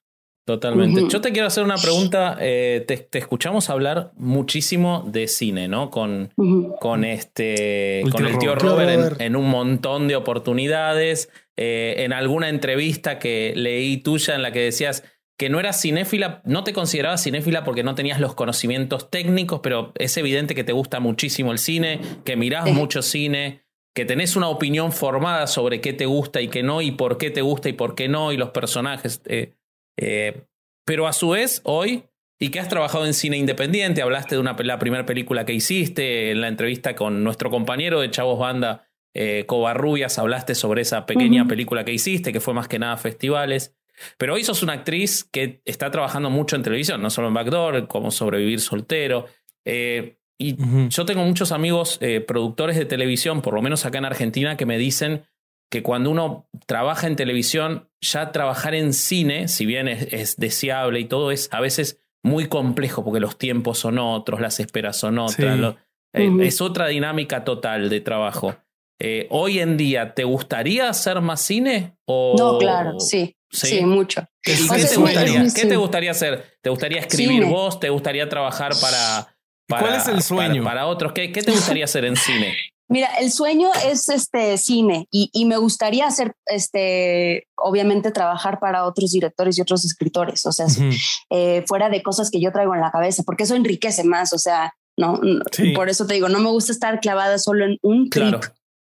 Totalmente. 0.47 1.09
Yo 1.09 1.19
te 1.19 1.33
quiero 1.33 1.47
hacer 1.47 1.65
una 1.65 1.75
pregunta. 1.75 2.37
Eh, 2.39 2.85
te, 2.87 3.19
escuchamos 3.19 3.69
hablar 3.69 4.13
muchísimo 4.15 5.03
de 5.05 5.27
cine, 5.27 5.67
¿no? 5.67 5.91
Con, 5.91 6.31
con 6.79 7.03
este. 7.03 8.01
con 8.09 8.25
el 8.25 8.37
tío 8.37 8.55
Robert, 8.55 9.19
en, 9.19 9.35
un 9.35 9.49
montón 9.49 10.07
de 10.07 10.15
oportunidades. 10.15 11.29
Eh, 11.57 11.95
en 11.97 12.13
alguna 12.13 12.47
entrevista 12.47 13.19
que 13.19 13.51
leí 13.57 13.97
tuya 13.97 14.35
en 14.35 14.41
la 14.41 14.53
que 14.53 14.61
decías 14.61 15.03
que 15.37 15.49
no 15.49 15.59
eras 15.59 15.81
cinéfila, 15.81 16.41
no 16.45 16.63
te 16.63 16.71
considerabas 16.71 17.21
cinéfila 17.21 17.65
porque 17.65 17.83
no 17.83 17.93
tenías 17.93 18.21
los 18.21 18.33
conocimientos 18.33 19.11
técnicos, 19.11 19.59
pero 19.61 19.91
es 19.95 20.15
evidente 20.15 20.55
que 20.55 20.63
te 20.63 20.71
gusta 20.71 21.01
muchísimo 21.01 21.51
el 21.51 21.57
cine, 21.57 21.99
que 22.23 22.37
mirás 22.37 22.71
mucho 22.71 23.01
cine, 23.01 23.65
que 23.93 24.05
tenés 24.05 24.37
una 24.37 24.47
opinión 24.47 24.93
formada 24.93 25.45
sobre 25.47 25.81
qué 25.81 25.91
te 25.91 26.05
gusta 26.05 26.39
y 26.39 26.47
qué 26.47 26.63
no, 26.63 26.81
y 26.81 26.91
por 26.91 27.17
qué 27.17 27.31
te 27.31 27.41
gusta 27.41 27.67
y 27.67 27.73
por 27.73 27.95
qué 27.95 28.07
no, 28.07 28.31
y 28.31 28.37
los 28.37 28.51
personajes. 28.51 29.21
Eh, 29.97 30.43
pero 30.85 31.07
a 31.07 31.13
su 31.13 31.29
vez, 31.29 31.61
hoy, 31.65 32.03
y 32.39 32.49
que 32.49 32.59
has 32.59 32.69
trabajado 32.69 33.05
en 33.05 33.13
cine 33.13 33.37
independiente, 33.37 34.01
hablaste 34.01 34.35
de 34.35 34.41
una, 34.41 34.55
la 34.59 34.79
primera 34.79 35.05
película 35.05 35.45
que 35.45 35.53
hiciste, 35.53 36.31
en 36.31 36.41
la 36.41 36.47
entrevista 36.47 36.95
con 36.95 37.23
nuestro 37.23 37.49
compañero 37.49 37.99
de 37.99 38.11
Chavos 38.11 38.39
Banda, 38.39 38.87
eh, 39.13 39.45
Covarrubias, 39.47 40.19
hablaste 40.19 40.53
sobre 40.53 40.83
esa 40.83 41.05
pequeña 41.05 41.47
película 41.47 41.83
que 41.83 41.93
hiciste, 41.93 42.31
que 42.31 42.39
fue 42.39 42.53
más 42.53 42.67
que 42.67 42.77
nada 42.77 42.97
festivales. 42.97 43.75
Pero 44.19 44.35
hoy 44.35 44.43
sos 44.43 44.61
una 44.61 44.73
actriz 44.73 45.23
que 45.23 45.61
está 45.65 45.89
trabajando 45.89 46.29
mucho 46.29 46.55
en 46.55 46.61
televisión, 46.61 47.01
no 47.01 47.09
solo 47.09 47.29
en 47.29 47.33
Backdoor, 47.33 47.87
como 47.87 48.11
sobrevivir 48.11 48.61
soltero. 48.61 49.25
Eh, 49.65 50.19
y 50.37 50.55
yo 50.89 51.05
tengo 51.05 51.23
muchos 51.23 51.51
amigos 51.51 51.97
eh, 51.99 52.21
productores 52.21 52.77
de 52.77 52.85
televisión, 52.85 53.41
por 53.41 53.55
lo 53.55 53.61
menos 53.63 53.85
acá 53.85 53.97
en 53.97 54.05
Argentina, 54.05 54.55
que 54.55 54.67
me 54.67 54.77
dicen 54.77 55.23
que 55.69 55.83
cuando 55.83 56.09
uno 56.09 56.49
trabaja 56.65 57.07
en 57.07 57.15
televisión, 57.15 57.89
ya 58.01 58.31
trabajar 58.31 58.75
en 58.75 58.93
cine, 58.93 59.47
si 59.47 59.65
bien 59.65 59.87
es, 59.87 60.37
deseable 60.37 60.99
y 60.99 61.05
todo, 61.05 61.31
es 61.31 61.49
a 61.51 61.59
veces 61.59 62.01
muy 62.23 62.47
complejo 62.47 63.03
porque 63.03 63.19
los 63.19 63.37
tiempos 63.37 63.79
son 63.79 63.99
otros, 63.99 64.39
las 64.39 64.59
esperas 64.59 64.97
son 64.97 65.19
otras. 65.19 65.75
Eh, 66.13 66.31
es 66.41 66.61
otra 66.61 66.87
dinámica 66.87 67.43
total 67.43 67.89
de 67.89 68.01
trabajo. 68.01 68.55
Eh, 68.99 69.27
hoy 69.29 69.59
en 69.59 69.77
día, 69.77 70.13
¿te 70.13 70.23
gustaría 70.23 70.89
hacer 70.89 71.21
más 71.21 71.41
cine? 71.41 71.97
O... 72.05 72.35
No, 72.37 72.57
claro, 72.57 72.99
sí. 72.99 73.35
Sí, 73.49 73.85
mucho. 73.85 74.27
¿Qué, 74.41 74.55
te, 74.55 74.97
gustaría, 74.97 75.43
¿Qué 75.55 75.65
te 75.65 75.77
gustaría 75.77 76.11
hacer? 76.11 76.57
¿Te 76.61 76.69
gustaría 76.69 76.99
escribir 76.99 77.45
vos? 77.45 77.79
¿Te 77.79 77.89
gustaría 77.89 78.27
trabajar 78.27 78.73
para, 78.81 79.37
¿Cuál 79.69 79.95
es 79.95 80.07
el 80.07 80.21
sueño? 80.21 80.63
Para, 80.63 80.87
otros. 80.87 81.13
¿Qué, 81.13 81.31
¿Qué, 81.31 81.41
te 81.41 81.51
gustaría 81.51 81.85
hacer 81.85 82.05
en 82.05 82.15
cine? 82.15 82.55
Mira, 82.89 83.07
el 83.19 83.31
sueño 83.31 83.69
es 83.85 84.07
este 84.07 84.57
cine 84.57 85.07
y, 85.11 85.29
y, 85.33 85.45
me 85.45 85.57
gustaría 85.57 86.07
hacer, 86.07 86.33
este, 86.45 87.47
obviamente 87.55 88.11
trabajar 88.11 88.59
para 88.59 88.85
otros 88.85 89.11
directores 89.11 89.57
y 89.57 89.61
otros 89.61 89.83
escritores, 89.83 90.45
o 90.45 90.53
sea, 90.53 90.67
eh, 91.29 91.63
fuera 91.67 91.89
de 91.89 92.01
cosas 92.01 92.31
que 92.31 92.39
yo 92.39 92.51
traigo 92.53 92.73
en 92.75 92.81
la 92.81 92.91
cabeza, 92.91 93.23
porque 93.23 93.43
eso 93.43 93.55
enriquece 93.55 94.05
más, 94.05 94.31
o 94.31 94.37
sea, 94.37 94.73
no, 94.97 95.19
por 95.75 95.89
eso 95.89 96.07
te 96.07 96.13
digo, 96.13 96.29
no 96.29 96.39
me 96.39 96.49
gusta 96.49 96.71
estar 96.71 96.99
clavada 97.01 97.37
solo 97.39 97.65
en 97.65 97.77
un 97.81 98.09
trip, 98.09 98.41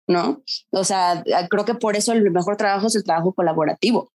¿no? 0.07 0.43
O 0.71 0.83
sea, 0.85 1.23
creo 1.49 1.65
que 1.65 1.75
por 1.75 1.97
eso 1.97 2.13
el 2.13 2.31
mejor 2.31 2.55
trabajo 2.55 2.87
es 2.87 2.95
el 2.95 3.03
trabajo 3.03 3.33
colaborativo, 3.33 4.11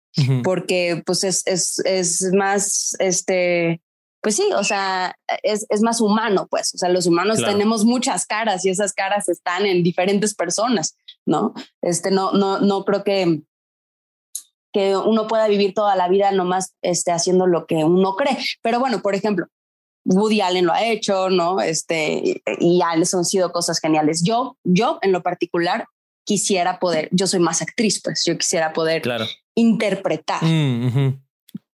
porque 0.45 1.03
pues 1.07 1.25
es, 1.25 1.43
es, 1.47 1.81
es 1.87 2.33
más, 2.35 2.95
este, 2.99 3.81
pues 4.23 4.37
sí, 4.37 4.45
o 4.55 4.65
sea, 4.65 5.17
es, 5.43 5.67
es, 5.71 5.81
más 5.81 6.01
humano, 6.01 6.47
pues, 6.51 6.75
o 6.75 6.79
sea, 6.79 6.89
los 6.91 7.07
humanos 7.07 7.39
tenemos 7.39 7.85
muchas 7.85 8.27
caras 8.27 8.65
y 8.65 8.71
esas 8.71 8.93
caras 8.93 9.29
están 9.29 9.65
en 9.65 9.83
diferentes 9.83 10.35
personas, 10.35 10.97
¿no? 11.25 11.55
Este, 11.81 12.11
no, 12.11 12.33
no, 12.33 12.61
no 12.61 12.85
creo 12.85 13.03
que, 13.03 13.43
que 14.73 14.97
uno 14.97 15.27
pueda 15.27 15.49
vivir 15.49 15.73
toda 15.73 15.97
la 15.97 16.09
vida 16.09 16.33
nomás 16.33 16.75
este, 16.83 17.13
haciendo 17.13 17.47
lo 17.47 17.67
que 17.67 17.77
uno 17.77 18.15
cree. 18.15 18.37
Pero 18.63 18.79
bueno, 18.79 19.01
por 19.01 19.15
ejemplo, 19.15 19.47
Woody 20.05 20.41
Allen 20.41 20.67
lo 20.67 20.73
ha 20.73 20.85
hecho, 20.85 21.31
¿no? 21.31 21.61
Este, 21.61 22.43
y 22.59 22.81
han 22.83 23.05
sido 23.07 23.53
cosas 23.53 23.81
geniales. 23.81 24.23
Yo, 24.23 24.57
yo 24.65 24.99
en 25.03 25.13
lo 25.13 25.23
particular, 25.23 25.87
quisiera 26.25 26.79
poder, 26.79 27.09
yo 27.13 27.27
soy 27.27 27.41
más 27.41 27.63
actriz, 27.63 28.01
pues 28.03 28.25
yo 28.25 28.37
quisiera 28.37 28.73
poder 28.73 29.03
interpretar. 29.55 30.45
Mm, 30.45 31.21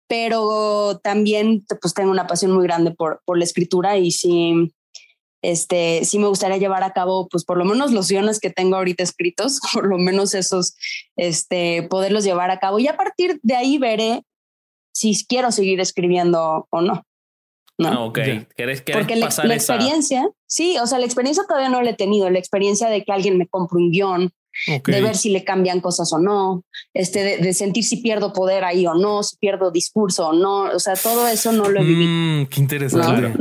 pero 0.09 1.01
también 1.03 1.64
pues 1.81 1.95
tengo 1.95 2.11
una 2.11 2.27
pasión 2.27 2.53
muy 2.53 2.64
grande 2.64 2.92
por, 2.92 3.23
por 3.25 3.38
la 3.38 3.45
escritura 3.45 3.99
y 3.99 4.11
sí, 4.11 4.73
este, 5.42 6.05
sí 6.05 6.19
me 6.19 6.29
gustaría 6.29 6.57
llevar 6.57 6.83
a 6.83 6.92
cabo, 6.92 7.29
pues 7.29 7.45
por 7.45 7.59
lo 7.59 7.64
menos 7.64 7.92
los 7.92 8.09
guiones 8.09 8.40
que 8.40 8.51
tengo 8.51 8.77
ahorita 8.77 9.03
escritos, 9.03 9.61
por 9.73 9.87
lo 9.87 9.99
menos 9.99 10.35
esos, 10.35 10.77
este, 11.16 11.83
poderlos 11.85 12.25
llevar 12.25 12.51
a 12.51 12.59
cabo 12.59 12.79
y 12.79 12.88
a 12.88 12.97
partir 12.97 13.38
de 13.42 13.55
ahí 13.55 13.79
veré 13.79 14.23
si 14.92 15.27
quiero 15.27 15.53
seguir 15.53 15.81
escribiendo 15.81 16.66
o 16.71 16.81
no. 16.81 17.03
No, 17.79 17.88
ah, 17.88 18.05
ok. 18.05 18.19
¿Quieres, 18.55 18.81
Porque 18.81 19.16
la, 19.16 19.27
experiencia, 19.27 20.27
sí, 20.47 20.79
o 20.79 20.87
sea, 20.87 20.99
la 20.99 21.05
experiencia 21.05 21.45
todavía 21.47 21.69
no 21.69 21.83
la 21.83 21.90
he 21.90 21.95
tenido, 21.95 22.31
la 22.31 22.38
experiencia 22.38 22.88
de 22.88 23.05
que 23.05 23.12
alguien 23.12 23.37
me 23.37 23.47
compre 23.47 23.77
un 23.79 23.90
guion, 23.90 24.33
de 24.66 25.01
ver 25.01 25.16
si 25.16 25.31
le 25.31 25.45
cambian 25.45 25.81
cosas 25.81 26.12
o 26.12 26.19
no, 26.19 26.64
este, 26.95 27.38
de, 27.38 27.53
sentir 27.53 27.85
si 27.85 27.99
pierdo 27.99 28.33
poder 28.33 28.64
ahí 28.64 28.87
o 28.87 28.95
no, 28.95 29.23
si 29.23 29.37
pierdo 29.37 29.71
discurso 29.71 30.29
o 30.29 30.33
no, 30.33 30.64
o 30.64 30.79
sea, 30.79 30.95
todo 30.95 31.27
eso 31.29 31.53
no 31.53 31.69
lo 31.69 31.81
he 31.81 31.85
vivido. 31.85 32.11
Mm, 32.11 32.47
qué 32.47 32.61
interesante. 32.61 33.35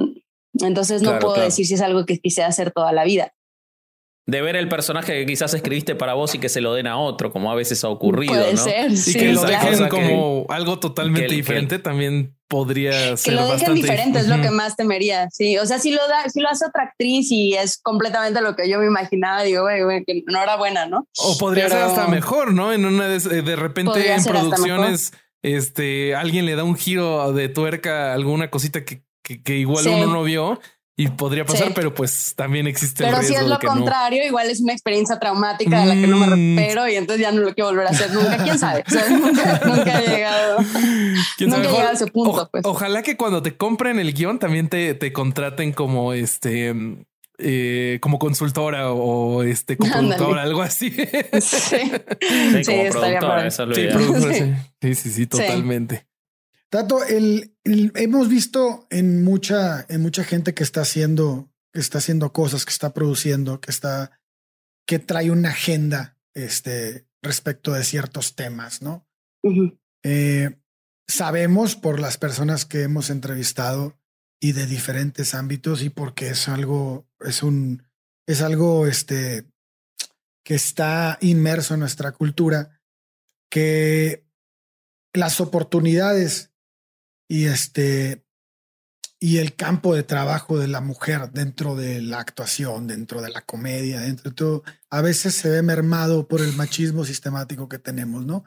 Entonces 0.61 1.01
no 1.01 1.19
puedo 1.19 1.39
decir 1.41 1.65
si 1.65 1.73
es 1.73 1.81
algo 1.81 2.05
que 2.05 2.19
quise 2.19 2.43
hacer 2.43 2.71
toda 2.71 2.91
la 2.91 3.03
vida. 3.03 3.33
De 4.27 4.41
ver 4.41 4.55
el 4.55 4.67
personaje 4.67 5.13
que 5.13 5.25
quizás 5.25 5.53
escribiste 5.53 5.93
para 5.93 6.15
vos 6.15 6.33
y 6.33 6.39
que 6.39 6.49
se 6.49 6.59
lo 6.59 6.73
den 6.73 6.87
a 6.87 6.97
otro, 6.97 7.31
como 7.31 7.51
a 7.51 7.55
veces 7.55 7.83
ha 7.83 7.89
ocurrido. 7.89 8.33
Puede 8.33 8.53
¿no? 8.53 8.63
ser. 8.63 8.91
Y 8.91 9.13
que 9.13 9.33
lo 9.33 9.43
dejen 9.43 9.87
como 9.87 10.45
algo 10.49 10.79
totalmente 10.79 11.33
diferente 11.33 11.77
también 11.77 12.34
podría 12.47 13.17
ser. 13.17 13.33
Que 13.33 13.39
lo 13.39 13.47
dejen 13.47 13.73
diferente 13.73 14.19
es 14.19 14.27
lo 14.27 14.41
que 14.41 14.51
más 14.51 14.75
temería. 14.75 15.29
Sí, 15.31 15.57
o 15.57 15.65
sea, 15.65 15.79
si 15.79 15.91
lo 15.91 16.07
da, 16.07 16.29
si 16.29 16.41
lo 16.41 16.49
hace 16.49 16.65
otra 16.65 16.83
actriz 16.83 17.31
y 17.31 17.53
es 17.55 17.77
completamente 17.81 18.41
lo 18.41 18.55
que 18.55 18.69
yo 18.69 18.79
me 18.79 18.85
imaginaba, 18.85 19.43
digo, 19.43 19.63
güey, 19.63 19.83
güey, 19.83 20.03
que 20.05 20.23
no 20.27 20.41
era 20.41 20.55
buena, 20.55 20.85
¿no? 20.85 21.07
O 21.17 21.37
podría 21.37 21.69
ser 21.69 21.83
hasta 21.83 22.07
mejor, 22.07 22.53
¿no? 22.53 22.73
En 22.73 22.85
una 22.85 23.07
de, 23.07 23.19
de 23.41 23.55
repente 23.55 24.11
en 24.11 24.23
producciones, 24.23 25.13
este, 25.41 26.15
alguien 26.15 26.45
le 26.45 26.55
da 26.55 26.63
un 26.63 26.75
giro 26.75 27.33
de 27.33 27.49
tuerca, 27.49 28.13
alguna 28.13 28.49
cosita 28.49 28.85
que, 28.85 29.03
que, 29.21 29.55
igual 29.55 29.87
uno 29.87 30.07
no 30.07 30.23
vio 30.23 30.59
y 30.97 31.09
podría 31.09 31.45
pasar, 31.45 31.73
pero 31.73 31.93
pues 31.93 32.33
también 32.35 32.67
existe 32.67 33.03
pero 33.03 33.17
el 33.17 33.21
riesgo. 33.21 33.35
Pero 33.35 33.47
si 33.47 33.53
es 33.53 33.63
lo 33.63 33.73
contrario, 33.73 34.25
igual 34.25 34.49
es 34.49 34.61
una 34.61 34.71
experiencia 34.71 35.19
traumática 35.19 35.81
de 35.81 35.85
la 35.87 35.95
que 35.95 36.07
no 36.07 36.17
me 36.17 36.27
mm. 36.27 36.29
recupero 36.29 36.87
y 36.87 36.95
entonces 36.95 37.21
ya 37.21 37.31
no 37.33 37.41
lo 37.41 37.53
quiero 37.53 37.69
volver 37.69 37.87
a 37.87 37.89
hacer 37.89 38.13
nunca. 38.13 38.37
¿Quién 38.37 38.57
sabe? 38.57 38.83
nunca, 39.65 40.01
he 40.01 40.07
llegado, 40.07 40.59
nunca 41.39 41.57
he 41.57 41.61
llegado 41.61 41.89
a 41.89 41.91
ese 41.91 42.07
punto. 42.07 42.47
pues. 42.49 42.63
Ojalá 42.65 43.03
que 43.03 43.17
cuando 43.17 43.41
te 43.41 43.57
compren 43.57 43.99
el 43.99 44.13
guion 44.13 44.39
también 44.39 44.69
te, 44.69 44.93
te 44.93 45.11
contraten 45.11 45.73
como 45.73 46.13
este 46.13 46.73
eh, 47.37 47.99
como 48.01 48.17
consultora 48.17 48.93
o 48.93 49.43
este 49.43 49.75
coproductora, 49.77 50.43
algo 50.43 50.61
así. 50.61 50.91
Sí, 50.91 51.01
sí, 51.41 52.63
sí 52.63 52.65
como 52.65 52.89
productora, 52.89 53.47
esa 53.47 53.65
sí, 53.73 53.89
sí, 54.81 54.95
sí, 54.95 55.09
sí, 55.11 55.27
totalmente. 55.27 56.07
Tato, 56.69 57.03
el, 57.03 57.55
hemos 57.63 58.27
visto 58.29 58.87
en 58.89 59.23
mucha, 59.23 59.85
en 59.87 60.01
mucha 60.01 60.23
gente 60.23 60.53
que 60.53 60.63
está 60.63 60.81
haciendo, 60.81 61.51
que 61.73 61.79
está 61.79 61.99
haciendo 61.99 62.33
cosas, 62.33 62.65
que 62.65 62.71
está 62.71 62.93
produciendo, 62.93 63.61
que 63.61 63.71
está, 63.71 64.19
que 64.87 64.99
trae 64.99 65.31
una 65.31 65.49
agenda 65.49 66.17
este, 66.33 67.07
respecto 67.21 67.71
de 67.73 67.83
ciertos 67.83 68.35
temas, 68.35 68.81
¿no? 68.81 69.07
Eh, 70.03 70.57
sabemos 71.07 71.75
por 71.75 71.99
las 71.99 72.17
personas 72.17 72.65
que 72.65 72.81
hemos 72.81 73.09
entrevistado 73.09 73.99
y 74.41 74.51
de 74.51 74.65
diferentes 74.65 75.33
ámbitos 75.33 75.81
y 75.81 75.89
porque 75.89 76.29
es 76.29 76.47
algo, 76.47 77.07
es 77.19 77.43
un, 77.43 77.83
es 78.27 78.41
algo 78.41 78.87
este, 78.87 79.45
que 80.43 80.55
está 80.55 81.17
inmerso 81.21 81.73
en 81.73 81.79
nuestra 81.81 82.11
cultura, 82.11 82.81
que 83.49 84.25
las 85.13 85.39
oportunidades 85.39 86.51
y 87.27 87.45
este 87.45 88.25
y 89.19 89.37
el 89.37 89.55
campo 89.55 89.95
de 89.95 90.03
trabajo 90.03 90.59
de 90.59 90.67
la 90.67 90.81
mujer 90.81 91.31
dentro 91.31 91.75
de 91.75 92.01
la 92.01 92.19
actuación, 92.19 92.85
dentro 92.85 93.21
de 93.21 93.29
la 93.29 93.41
comedia, 93.41 94.01
dentro 94.01 94.29
de 94.29 94.35
todo, 94.35 94.63
a 94.89 95.01
veces 95.01 95.33
se 95.33 95.49
ve 95.49 95.61
mermado 95.61 96.27
por 96.27 96.41
el 96.41 96.53
machismo 96.53 97.05
sistemático 97.05 97.69
que 97.69 97.79
tenemos, 97.79 98.25
¿no? 98.25 98.43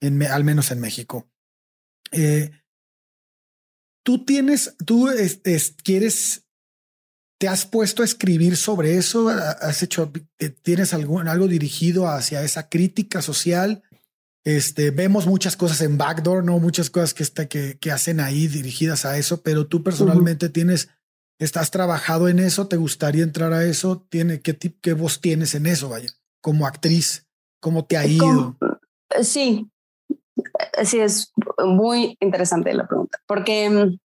En, 0.00 0.22
al 0.22 0.44
menos 0.44 0.70
en 0.70 0.80
México. 0.80 1.28
Eh, 2.12 2.50
tú 4.04 4.24
tienes, 4.24 4.74
tú 4.86 5.10
quieres, 5.82 6.46
te 7.38 7.48
has 7.48 7.66
puesto 7.66 8.02
a 8.02 8.04
escribir 8.04 8.56
sobre 8.56 8.96
eso, 8.96 9.28
has 9.28 9.82
hecho, 9.82 10.12
tienes 10.62 10.94
algún, 10.94 11.28
algo 11.28 11.48
dirigido 11.48 12.08
hacia 12.08 12.42
esa 12.42 12.68
crítica 12.68 13.22
social 13.22 13.82
este, 14.44 14.90
vemos 14.90 15.26
muchas 15.26 15.56
cosas 15.56 15.80
en 15.82 15.98
Backdoor, 15.98 16.44
¿no? 16.44 16.58
Muchas 16.58 16.90
cosas 16.90 17.14
que, 17.14 17.22
está, 17.22 17.46
que, 17.46 17.78
que 17.78 17.92
hacen 17.92 18.20
ahí 18.20 18.48
dirigidas 18.48 19.04
a 19.04 19.16
eso, 19.16 19.42
pero 19.42 19.66
tú 19.66 19.82
personalmente 19.82 20.48
tienes, 20.48 20.88
estás 21.38 21.70
trabajado 21.70 22.28
en 22.28 22.38
eso, 22.38 22.66
¿te 22.66 22.76
gustaría 22.76 23.22
entrar 23.22 23.52
a 23.52 23.64
eso? 23.64 24.04
¿Tiene, 24.08 24.40
qué, 24.40 24.56
¿Qué 24.58 24.92
voz 24.94 25.20
tienes 25.20 25.54
en 25.54 25.66
eso, 25.66 25.88
vaya? 25.88 26.10
Como 26.40 26.66
actriz, 26.66 27.26
¿cómo 27.60 27.84
te 27.84 27.96
ha 27.96 28.04
ido? 28.04 28.56
Sí, 29.20 29.70
sí, 30.82 30.98
es 30.98 31.32
muy 31.64 32.16
interesante 32.20 32.74
la 32.74 32.88
pregunta, 32.88 33.18
porque 33.28 33.70
mm, 33.70 33.98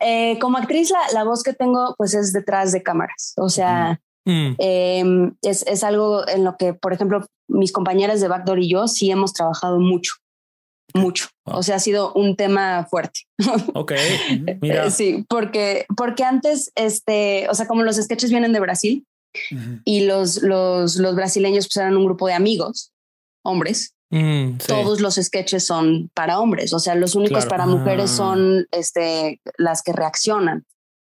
eh, 0.00 0.38
como 0.40 0.58
actriz 0.58 0.90
la, 0.90 1.00
la, 1.12 1.24
voz 1.24 1.42
que 1.44 1.52
tengo 1.52 1.94
pues 1.96 2.14
es 2.14 2.32
detrás 2.32 2.72
de 2.72 2.82
cámaras, 2.82 3.34
o 3.36 3.48
sea, 3.48 4.00
Mm. 4.26 4.56
Em, 4.58 5.34
es, 5.42 5.64
es, 5.68 5.84
algo 5.84 6.28
en 6.28 6.42
lo 6.42 6.56
que, 6.56 6.74
por 6.74 6.92
ejemplo, 6.92 7.24
mis 7.48 7.72
compañeras 7.72 8.20
de 8.20 8.28
Backdoor 8.28 8.60
y 8.60 8.68
yo 8.68 8.88
sí 8.88 9.10
hemos 9.10 9.32
trabajado 9.32 9.78
mucho, 9.78 10.14
mucho. 10.94 11.28
O 11.44 11.62
sea, 11.62 11.76
ha 11.76 11.80
sido 11.80 12.12
un 12.14 12.36
tema 12.36 12.86
fuerte. 12.90 13.20
Ok. 13.74 13.92
Mira. 14.60 14.90
Sí, 14.90 15.24
porque, 15.28 15.86
porque 15.96 16.24
antes, 16.24 16.72
este, 16.74 17.48
o 17.48 17.54
sea, 17.54 17.66
como 17.66 17.82
los 17.82 17.96
sketches 17.96 18.30
vienen 18.30 18.52
de 18.52 18.60
Brasil 18.60 19.06
y 19.84 20.06
los, 20.06 20.42
los, 20.42 20.96
los 20.96 21.14
brasileños 21.14 21.66
pues 21.66 21.76
eran 21.76 21.96
un 21.96 22.06
grupo 22.06 22.26
de 22.26 22.34
amigos, 22.34 22.92
hombres. 23.44 23.94
Mm, 24.10 24.58
Todos 24.66 25.00
los 25.00 25.16
sketches 25.16 25.66
son 25.66 26.10
para 26.14 26.40
hombres, 26.40 26.72
o 26.72 26.78
sea, 26.78 26.94
los 26.94 27.16
únicos 27.16 27.44
para 27.46 27.66
mujeres 27.66 28.12
ah. 28.12 28.16
son 28.16 28.66
este, 28.70 29.40
las 29.58 29.82
que 29.82 29.92
reaccionan 29.92 30.64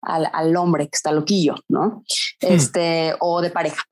al, 0.02 0.28
al 0.32 0.56
hombre 0.56 0.84
que 0.84 0.96
está 0.96 1.12
loquillo, 1.12 1.56
¿no? 1.68 2.02
Hmm. 2.40 2.52
Este, 2.52 3.14
o 3.20 3.40
de 3.42 3.50
pareja. 3.50 3.82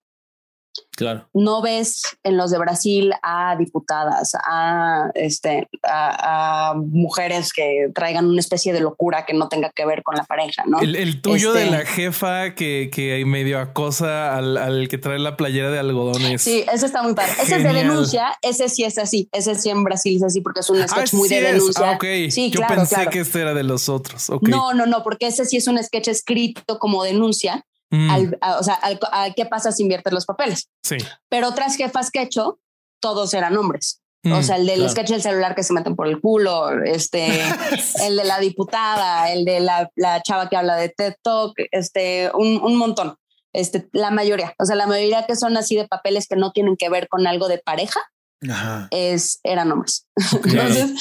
Claro. 0.97 1.29
No 1.35 1.61
ves 1.61 2.17
en 2.23 2.39
los 2.39 2.51
de 2.51 2.59
Brasil 2.59 3.13
a 3.23 3.55
diputadas, 3.57 4.33
a, 4.49 5.11
este, 5.15 5.69
a, 5.83 6.75
mujeres 6.75 7.53
que 7.53 7.91
traigan 7.95 8.27
una 8.27 8.41
especie 8.41 8.73
de 8.73 8.81
locura 8.81 9.27
que 9.27 9.35
no 9.35 9.49
tenga 9.49 9.71
que 9.75 9.85
ver 9.85 10.03
con 10.03 10.17
la 10.17 10.25
pareja, 10.25 10.65
¿no? 10.67 10.81
El, 10.81 11.21
tuyo 11.21 11.53
de 11.53 11.65
este 11.65 11.77
la 11.77 11.85
jefa 11.85 12.55
que, 12.55 12.89
que 12.91 13.23
medio 13.27 13.61
acosa 13.61 14.39
al, 14.39 14.89
que 14.89 14.97
trae 14.97 15.19
la 15.19 15.37
playera 15.37 15.71
de 15.71 15.79
algodones. 15.79 16.41
Sí, 16.41 16.65
ese 16.73 16.87
está 16.87 17.03
muy 17.03 17.15
padre. 17.15 17.33
Ese 17.43 17.57
es 17.57 17.63
de 17.63 17.73
denuncia, 17.75 18.35
ese 18.41 18.71
sí 18.71 18.85
es 18.85 18.97
así, 18.97 19.29
ese 19.33 19.55
sí 19.55 19.69
en 19.69 19.85
Brasil 19.85 20.17
es 20.17 20.23
así 20.23 20.41
porque 20.41 20.61
es 20.61 20.71
un 20.71 20.81
ah, 20.81 20.89
sketch 20.89 21.13
muy 21.13 21.29
de 21.29 21.43
denuncia. 21.43 21.91
Ah, 21.91 21.99
Sí, 22.31 22.51
Yo 22.51 22.63
pensé 22.67 23.07
que 23.09 23.21
este 23.21 23.43
era 23.43 23.53
de 23.53 23.65
los 23.65 23.91
otros. 23.91 24.31
No, 24.41 24.73
no, 24.73 24.87
no, 24.87 25.03
porque 25.03 25.27
ese 25.27 25.45
sí 25.45 25.59
es 25.59 25.67
un 25.67 25.83
sketch 25.83 26.09
escrito 26.09 26.79
como 26.79 27.05
denuncia 27.05 27.67
Mm. 27.91 28.11
Al, 28.11 28.39
o 28.59 28.63
sea, 28.63 28.81
qué 29.35 29.47
pasa 29.47 29.73
si 29.73 29.83
inviertes 29.83 30.13
los 30.13 30.27
papeles. 30.27 30.69
Sí. 30.83 30.97
Pero 31.29 31.49
otras 31.49 31.77
jefas 31.77 32.11
que 32.11 32.21
he 32.21 32.23
hecho, 32.23 32.59
todos 33.01 33.33
eran 33.35 33.57
hombres. 33.57 34.03
o 34.25 34.29
mm, 34.29 34.43
sea, 34.43 34.57
el 34.57 34.67
del 34.67 34.89
sketch 34.91 35.11
del 35.11 35.23
celular 35.23 35.55
que 35.55 35.63
se 35.63 35.73
meten 35.73 35.95
por 35.95 36.09
el 36.09 36.21
culo, 36.21 36.71
este, 36.83 37.29
el 38.05 38.17
de 38.17 38.25
la 38.25 38.39
diputada, 38.39 39.31
el 39.33 39.45
de 39.45 39.61
la, 39.61 39.91
la, 39.95 40.23
chava 40.23 40.49
que 40.49 40.57
habla 40.57 40.77
de 40.77 40.89
TED 40.89 41.15
Talk, 41.23 41.55
este, 41.71 42.31
un, 42.35 42.61
un 42.63 42.77
montón. 42.77 43.17
Este, 43.53 43.89
la 43.93 44.11
mayoría, 44.11 44.55
o 44.59 44.67
sea, 44.67 44.77
la 44.77 44.87
mayoría 44.87 45.25
que 45.27 45.35
son 45.35 45.57
así 45.57 45.77
de 45.77 45.89
papeles 45.89 46.27
que 46.29 46.37
no 46.37 46.53
tienen 46.53 46.77
que 46.77 46.91
ver 46.91 47.09
con 47.09 47.27
algo 47.27 47.49
de 47.49 47.57
pareja, 47.57 48.01
es, 48.91 49.41
eran 49.45 49.73
hombres. 49.73 50.07
Entonces, 50.45 50.93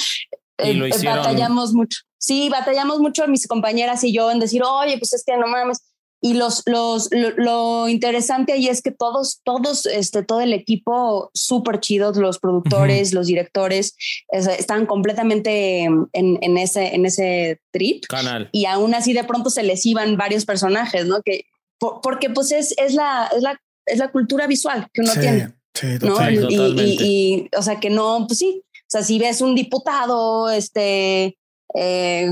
eh, 0.58 0.90
batallamos 1.04 1.74
mucho. 1.74 2.00
Sí, 2.18 2.48
batallamos 2.48 3.00
mucho 3.00 3.28
mis 3.28 3.46
compañeras 3.46 4.02
y 4.04 4.12
yo 4.12 4.30
en 4.30 4.40
decir, 4.40 4.62
oye, 4.64 4.98
pues 4.98 5.12
es 5.12 5.22
que 5.24 5.36
no 5.36 5.46
mames, 5.46 5.80
y 6.26 6.34
los, 6.34 6.64
los, 6.66 7.08
lo, 7.36 7.88
interesante 7.88 8.52
ahí 8.52 8.66
es 8.66 8.82
que 8.82 8.90
todos, 8.90 9.42
todos, 9.44 9.86
este, 9.86 10.24
todo 10.24 10.40
el 10.40 10.52
equipo 10.52 11.30
súper 11.34 11.78
chidos, 11.78 12.16
los 12.16 12.40
productores, 12.40 13.14
los 13.14 13.28
directores, 13.28 13.94
están 14.32 14.86
completamente 14.86 15.84
en, 15.84 16.08
en, 16.12 16.58
ese, 16.58 16.96
en 16.96 17.06
ese 17.06 17.60
trip. 17.70 18.06
Canal. 18.08 18.48
Y 18.50 18.64
aún 18.64 18.96
así 18.96 19.12
de 19.12 19.22
pronto 19.22 19.50
se 19.50 19.62
les 19.62 19.86
iban 19.86 20.16
varios 20.16 20.44
personajes, 20.44 21.06
¿no? 21.06 21.22
Que, 21.22 21.46
porque 21.78 22.28
pues 22.28 22.50
es, 22.50 22.74
es, 22.76 22.94
la, 22.94 23.30
es, 23.36 23.42
la, 23.44 23.60
es 23.86 23.98
la 23.98 24.10
cultura 24.10 24.48
visual 24.48 24.88
que 24.92 25.02
uno 25.02 25.12
tiene. 25.12 25.54
Sí, 25.74 25.96
totalmente. 26.00 26.52
Y, 26.52 26.96
y, 27.00 27.56
o 27.56 27.62
sea, 27.62 27.78
que 27.78 27.90
no, 27.90 28.26
pues 28.26 28.40
sí, 28.40 28.64
o 28.64 28.88
sea, 28.88 29.04
si 29.04 29.20
ves 29.20 29.40
un 29.42 29.54
diputado, 29.54 30.50
este, 30.50 31.38
eh, 31.78 32.30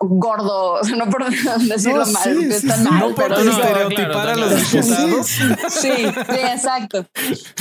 gordo, 0.00 0.80
no 0.96 1.10
por 1.10 1.28
decirlo 1.28 2.06
mal, 2.06 2.44
está 2.44 2.76
mal, 2.76 3.00
no 3.00 3.14
pero 3.14 3.36
estereotipar 3.38 4.28
a 4.28 4.36
los 4.36 4.72
diputados. 4.72 5.26
Sí, 5.26 5.48
sí, 5.68 5.90
exacto. 5.90 7.06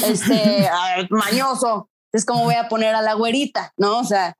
Este 0.05 0.69
mañoso, 1.09 1.89
es 2.13 2.23
como 2.25 2.43
voy 2.43 2.55
a 2.55 2.69
poner 2.69 2.93
a 2.93 3.01
la 3.01 3.13
güerita, 3.13 3.73
¿no? 3.77 3.99
O 3.99 4.03
sea, 4.03 4.35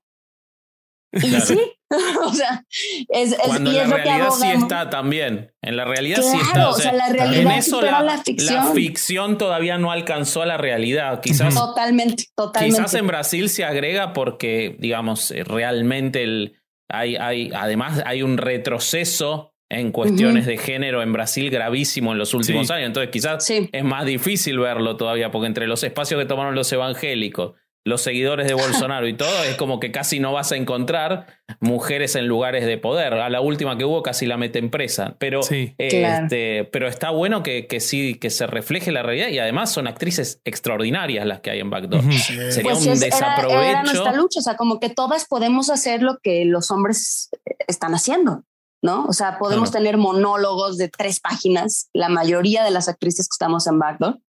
y 1.11 1.41
sí, 1.41 1.59
o 2.23 2.33
sea, 2.33 2.65
es, 3.09 3.31
es, 3.31 3.37
Cuando 3.45 3.71
y 3.71 3.77
es 3.77 3.87
lo 3.87 3.95
que 3.95 4.03
realidad 4.03 4.29
sí 4.31 4.47
está 4.47 4.89
también. 4.89 5.51
En 5.61 5.75
la 5.75 5.85
realidad 5.85 6.21
sí 6.21 6.37
está. 6.37 6.69
O 6.69 6.73
sea, 6.73 6.93
la 6.93 7.09
realidad 7.09 7.41
en 7.41 7.51
eso 7.51 7.81
la, 7.81 8.01
la, 8.03 8.23
ficción. 8.23 8.55
la, 8.55 8.73
ficción. 8.73 9.37
todavía 9.37 9.77
no 9.77 9.91
alcanzó 9.91 10.43
a 10.43 10.45
la 10.45 10.57
realidad. 10.57 11.21
Quizás. 11.21 11.53
Totalmente, 11.55 12.25
totalmente. 12.35 12.77
Quizás 12.77 12.93
en 12.93 13.07
Brasil 13.07 13.49
se 13.49 13.65
agrega 13.65 14.13
porque, 14.13 14.75
digamos, 14.79 15.31
eh, 15.31 15.43
realmente 15.43 16.23
el, 16.23 16.57
hay, 16.89 17.15
hay, 17.15 17.51
además 17.55 18.03
hay 18.05 18.21
un 18.21 18.37
retroceso 18.37 19.53
en 19.69 19.91
cuestiones 19.91 20.47
de 20.47 20.57
género 20.57 21.03
en 21.03 21.13
Brasil 21.13 21.49
gravísimo 21.51 22.11
en 22.11 22.17
los 22.17 22.33
últimos 22.33 22.71
años. 22.71 22.87
Entonces, 22.87 23.11
quizás 23.11 23.49
es 23.49 23.83
más 23.83 24.05
difícil 24.05 24.59
verlo 24.59 24.97
todavía, 24.97 25.31
porque 25.31 25.47
entre 25.47 25.67
los 25.67 25.83
espacios 25.83 26.19
que 26.19 26.25
tomaron 26.25 26.55
los 26.55 26.71
evangélicos 26.71 27.53
los 27.85 28.01
seguidores 28.01 28.47
de 28.47 28.53
Bolsonaro 28.53 29.07
y 29.07 29.15
todo, 29.15 29.43
es 29.43 29.55
como 29.55 29.79
que 29.79 29.91
casi 29.91 30.19
no 30.19 30.33
vas 30.33 30.51
a 30.51 30.57
encontrar 30.57 31.39
mujeres 31.59 32.15
en 32.15 32.27
lugares 32.27 32.65
de 32.65 32.77
poder. 32.77 33.13
A 33.13 33.29
la 33.29 33.41
última 33.41 33.77
que 33.77 33.85
hubo 33.85 34.03
casi 34.03 34.25
la 34.25 34.37
meten 34.37 34.69
presa. 34.69 35.15
Pero, 35.17 35.41
este, 35.49 36.65
pero 36.65 36.87
está 36.87 37.09
bueno 37.09 37.41
que, 37.41 37.67
que, 37.67 37.79
sí, 37.79 38.15
que 38.15 38.29
se 38.29 38.47
refleje 38.47 38.91
la 38.91 39.01
realidad 39.01 39.29
y 39.29 39.39
además 39.39 39.71
son 39.71 39.87
actrices 39.87 40.41
extraordinarias 40.45 41.25
las 41.25 41.39
que 41.39 41.51
hay 41.51 41.59
en 41.59 41.69
Backdoor. 41.69 42.03
Sería 42.13 42.73
pues 42.73 42.85
un 42.85 42.99
desaprovecho. 42.99 43.61
Era, 43.61 43.83
nuestra 43.83 44.13
lucha, 44.13 44.39
o 44.39 44.43
sea, 44.43 44.55
como 44.55 44.79
que 44.79 44.89
todas 44.89 45.25
podemos 45.25 45.69
hacer 45.69 46.01
lo 46.01 46.19
que 46.21 46.45
los 46.45 46.71
hombres 46.71 47.29
están 47.67 47.93
haciendo. 47.95 48.43
¿no? 48.81 49.05
O 49.05 49.13
sea, 49.13 49.39
podemos 49.39 49.71
tener 49.71 49.97
monólogos 49.97 50.77
de 50.77 50.87
tres 50.87 51.19
páginas, 51.19 51.89
la 51.93 52.07
mayoría 52.07 52.63
de 52.63 52.71
las 52.71 52.87
actrices 52.87 53.27
que 53.27 53.33
estamos 53.33 53.67
en 53.67 53.77
Backdoor, 53.77 54.19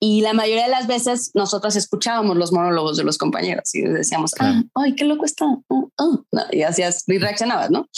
y 0.00 0.20
la 0.20 0.32
mayoría 0.32 0.64
de 0.64 0.70
las 0.70 0.86
veces 0.86 1.32
nosotros 1.34 1.74
escuchábamos 1.74 2.36
los 2.36 2.52
monólogos 2.52 2.96
de 2.96 3.04
los 3.04 3.18
compañeros 3.18 3.74
y 3.74 3.82
decíamos, 3.82 4.32
ah, 4.38 4.62
ay, 4.74 4.94
qué 4.94 5.04
loco 5.04 5.24
está. 5.24 5.44
Oh, 5.68 5.90
oh". 5.96 6.24
y 6.52 6.62
hacías 6.62 7.02
y 7.06 7.18
reaccionabas, 7.18 7.70
¿no? 7.70 7.88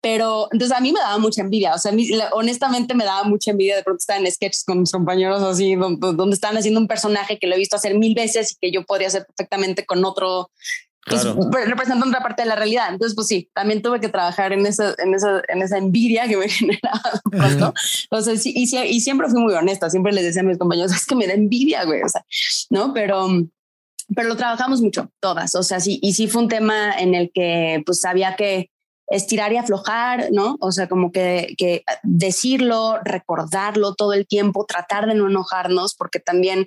Pero 0.00 0.48
entonces 0.52 0.76
a 0.76 0.80
mí 0.80 0.92
me 0.92 1.00
daba 1.00 1.18
mucha 1.18 1.42
envidia. 1.42 1.74
O 1.74 1.78
sea, 1.78 1.92
honestamente 2.32 2.94
me 2.94 3.04
daba 3.04 3.24
mucha 3.24 3.50
envidia 3.50 3.76
de 3.76 3.82
pronto 3.82 3.98
estar 3.98 4.18
en 4.18 4.30
sketches 4.30 4.64
con 4.64 4.80
mis 4.80 4.92
compañeros 4.92 5.42
así, 5.42 5.74
donde, 5.74 6.12
donde 6.14 6.34
están 6.34 6.56
haciendo 6.56 6.80
un 6.80 6.86
personaje 6.86 7.38
que 7.38 7.46
lo 7.46 7.54
he 7.54 7.58
visto 7.58 7.76
hacer 7.76 7.98
mil 7.98 8.14
veces 8.14 8.52
y 8.52 8.56
que 8.60 8.70
yo 8.70 8.84
podría 8.84 9.08
hacer 9.08 9.26
perfectamente 9.26 9.84
con 9.84 10.04
otro 10.04 10.50
pues, 11.08 11.24
pues, 11.50 11.68
representa 11.68 12.06
otra 12.06 12.20
parte 12.20 12.42
de 12.42 12.48
la 12.48 12.56
realidad. 12.56 12.88
Entonces, 12.90 13.14
pues 13.14 13.28
sí, 13.28 13.48
también 13.54 13.80
tuve 13.80 14.00
que 14.00 14.08
trabajar 14.08 14.52
en 14.52 14.66
esa, 14.66 14.94
en 14.98 15.14
esa, 15.14 15.40
en 15.48 15.62
esa 15.62 15.78
envidia 15.78 16.26
que 16.26 16.36
me 16.36 16.48
generaba 16.48 17.20
pronto. 17.30 17.74
O 18.10 18.20
sea, 18.20 18.36
sí, 18.36 18.52
y, 18.54 18.62
y, 18.62 19.00
siempre 19.00 19.28
fui 19.28 19.40
muy 19.40 19.54
honesta, 19.54 19.88
siempre 19.88 20.12
les 20.12 20.24
decía 20.24 20.42
a 20.42 20.44
mis 20.44 20.58
compañeros, 20.58 20.92
es 20.92 21.06
que 21.06 21.14
me 21.14 21.26
da 21.26 21.34
envidia, 21.34 21.84
güey, 21.84 22.02
o 22.02 22.08
sea, 22.08 22.24
¿no? 22.70 22.92
Pero, 22.92 23.28
pero 24.14 24.28
lo 24.28 24.36
trabajamos 24.36 24.82
mucho, 24.82 25.10
todas, 25.20 25.54
o 25.54 25.62
sea, 25.62 25.78
sí, 25.78 26.00
y 26.02 26.14
sí 26.14 26.26
fue 26.26 26.42
un 26.42 26.48
tema 26.48 26.92
en 26.92 27.14
el 27.14 27.30
que 27.32 27.82
pues 27.86 28.04
había 28.04 28.34
que 28.34 28.70
estirar 29.08 29.52
y 29.52 29.56
aflojar, 29.56 30.30
¿no? 30.32 30.56
O 30.60 30.72
sea, 30.72 30.88
como 30.88 31.12
que, 31.12 31.54
que 31.56 31.84
decirlo, 32.02 32.98
recordarlo 33.04 33.94
todo 33.94 34.12
el 34.12 34.26
tiempo, 34.26 34.66
tratar 34.66 35.06
de 35.06 35.14
no 35.14 35.28
enojarnos, 35.28 35.94
porque 35.94 36.18
también, 36.18 36.66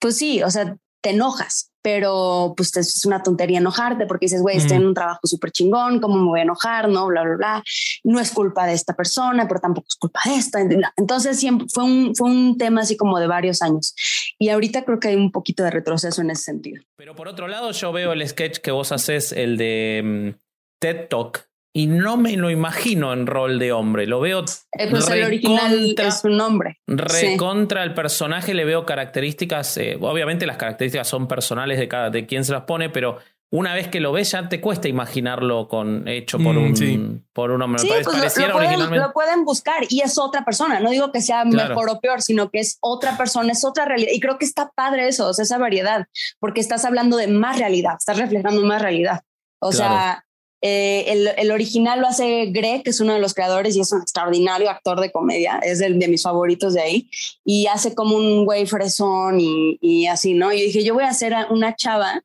pues 0.00 0.16
sí, 0.16 0.42
o 0.42 0.50
sea, 0.50 0.76
te 1.00 1.10
enojas, 1.10 1.70
pero 1.82 2.54
pues 2.56 2.76
es 2.76 3.04
una 3.04 3.22
tontería 3.22 3.58
enojarte 3.58 4.06
porque 4.06 4.26
dices, 4.26 4.42
güey, 4.42 4.56
estoy 4.56 4.76
en 4.78 4.86
un 4.86 4.94
trabajo 4.94 5.20
súper 5.24 5.50
chingón, 5.52 6.00
¿cómo 6.00 6.16
me 6.16 6.24
voy 6.24 6.40
a 6.40 6.42
enojar? 6.42 6.88
No, 6.88 7.06
bla, 7.06 7.22
bla, 7.22 7.36
bla. 7.36 7.62
No 8.04 8.20
es 8.20 8.32
culpa 8.32 8.66
de 8.66 8.74
esta 8.74 8.94
persona, 8.94 9.46
pero 9.46 9.60
tampoco 9.60 9.86
es 9.88 9.96
culpa 9.96 10.20
de 10.24 10.34
esta. 10.34 10.60
Entonces 10.96 11.38
siempre 11.38 11.66
fue 11.72 11.84
un, 11.84 12.14
fue 12.14 12.28
un 12.30 12.58
tema 12.58 12.82
así 12.82 12.96
como 12.96 13.18
de 13.18 13.26
varios 13.26 13.62
años. 13.62 13.94
Y 14.38 14.48
ahorita 14.50 14.84
creo 14.84 15.00
que 15.00 15.08
hay 15.08 15.16
un 15.16 15.32
poquito 15.32 15.62
de 15.62 15.70
retroceso 15.70 16.20
en 16.22 16.30
ese 16.30 16.44
sentido. 16.44 16.82
Pero 16.96 17.14
por 17.14 17.28
otro 17.28 17.48
lado, 17.48 17.70
yo 17.72 17.92
veo 17.92 18.12
el 18.12 18.26
sketch 18.26 18.58
que 18.58 18.70
vos 18.70 18.92
haces, 18.92 19.32
el 19.32 19.56
de 19.56 20.02
mm, 20.04 20.38
TED 20.80 21.08
Talk, 21.08 21.47
y 21.78 21.86
no 21.86 22.16
me 22.16 22.36
lo 22.36 22.50
imagino 22.50 23.12
en 23.12 23.28
rol 23.28 23.60
de 23.60 23.70
hombre. 23.70 24.04
Lo 24.08 24.18
veo. 24.18 24.40
Eh, 24.72 24.90
pues 24.90 25.08
el 25.10 25.22
original 25.22 25.94
es 25.96 26.24
un 26.24 26.40
hombre. 26.40 26.80
Recontra 26.88 27.84
el 27.84 27.94
personaje 27.94 28.52
le 28.52 28.64
veo 28.64 28.84
características. 28.84 29.76
Eh, 29.76 29.96
obviamente 30.00 30.44
las 30.44 30.56
características 30.56 31.06
son 31.06 31.28
personales 31.28 31.78
de 31.78 31.86
cada 31.86 32.10
de 32.10 32.26
quien 32.26 32.44
se 32.44 32.50
las 32.50 32.62
pone, 32.62 32.90
pero 32.90 33.18
una 33.50 33.74
vez 33.74 33.86
que 33.86 34.00
lo 34.00 34.10
ves 34.10 34.32
ya 34.32 34.48
te 34.48 34.60
cuesta 34.60 34.88
imaginarlo 34.88 35.68
con 35.68 36.08
hecho 36.08 36.38
por 36.38 36.56
mm, 36.56 36.58
un 36.58 37.24
por 37.32 37.52
un 37.52 37.62
hombre. 37.62 37.80
Sí, 37.80 37.88
pues 37.88 38.06
lo, 38.08 38.52
pueden, 38.54 38.80
lo, 38.98 39.12
pueden, 39.12 39.44
buscar 39.44 39.84
y 39.88 40.00
es 40.00 40.18
otra 40.18 40.44
persona. 40.44 40.80
No 40.80 40.90
digo 40.90 41.12
que 41.12 41.20
sea 41.20 41.44
mejor 41.44 41.90
o 41.90 42.00
peor, 42.00 42.22
sino 42.22 42.50
que 42.50 42.58
es 42.58 42.78
otra 42.80 43.16
persona, 43.16 43.52
es 43.52 43.64
otra 43.64 43.84
realidad. 43.84 44.10
Y 44.12 44.18
creo 44.18 44.36
que 44.36 44.46
está 44.46 44.72
padre 44.74 45.06
eso, 45.06 45.28
o 45.28 45.32
sea, 45.32 45.44
esa 45.44 45.58
variedad, 45.58 46.06
porque 46.40 46.60
estás 46.60 46.84
hablando 46.84 47.16
de 47.16 47.28
más 47.28 47.56
realidad, 47.56 47.94
estás 48.00 48.18
reflejando 48.18 48.62
más 48.62 48.82
realidad. 48.82 49.22
O 49.60 49.70
sea, 49.70 50.24
eh, 50.60 51.04
el, 51.08 51.28
el, 51.36 51.50
original 51.52 52.00
lo 52.00 52.08
hace 52.08 52.46
Greg, 52.46 52.82
que 52.82 52.90
es 52.90 53.00
uno 53.00 53.14
de 53.14 53.20
los 53.20 53.32
creadores 53.32 53.76
y 53.76 53.80
es 53.80 53.92
un 53.92 54.02
extraordinario 54.02 54.68
actor 54.68 55.00
de 55.00 55.12
comedia, 55.12 55.60
es 55.62 55.78
de, 55.78 55.90
de 55.90 56.08
mis 56.08 56.22
favoritos 56.22 56.74
de 56.74 56.80
ahí, 56.80 57.10
y 57.44 57.66
hace 57.66 57.94
como 57.94 58.16
un 58.16 58.44
güey 58.44 58.66
fresón 58.66 59.40
y, 59.40 59.78
y, 59.80 60.06
así, 60.06 60.34
¿no? 60.34 60.52
Y 60.52 60.62
dije, 60.62 60.82
yo 60.82 60.94
voy 60.94 61.04
a 61.04 61.10
hacer 61.10 61.34
una 61.50 61.76
chava 61.76 62.22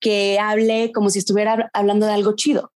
que 0.00 0.38
hable 0.38 0.92
como 0.92 1.08
si 1.08 1.20
estuviera 1.20 1.70
hablando 1.72 2.06
de 2.06 2.12
algo 2.12 2.34
chido. 2.34 2.72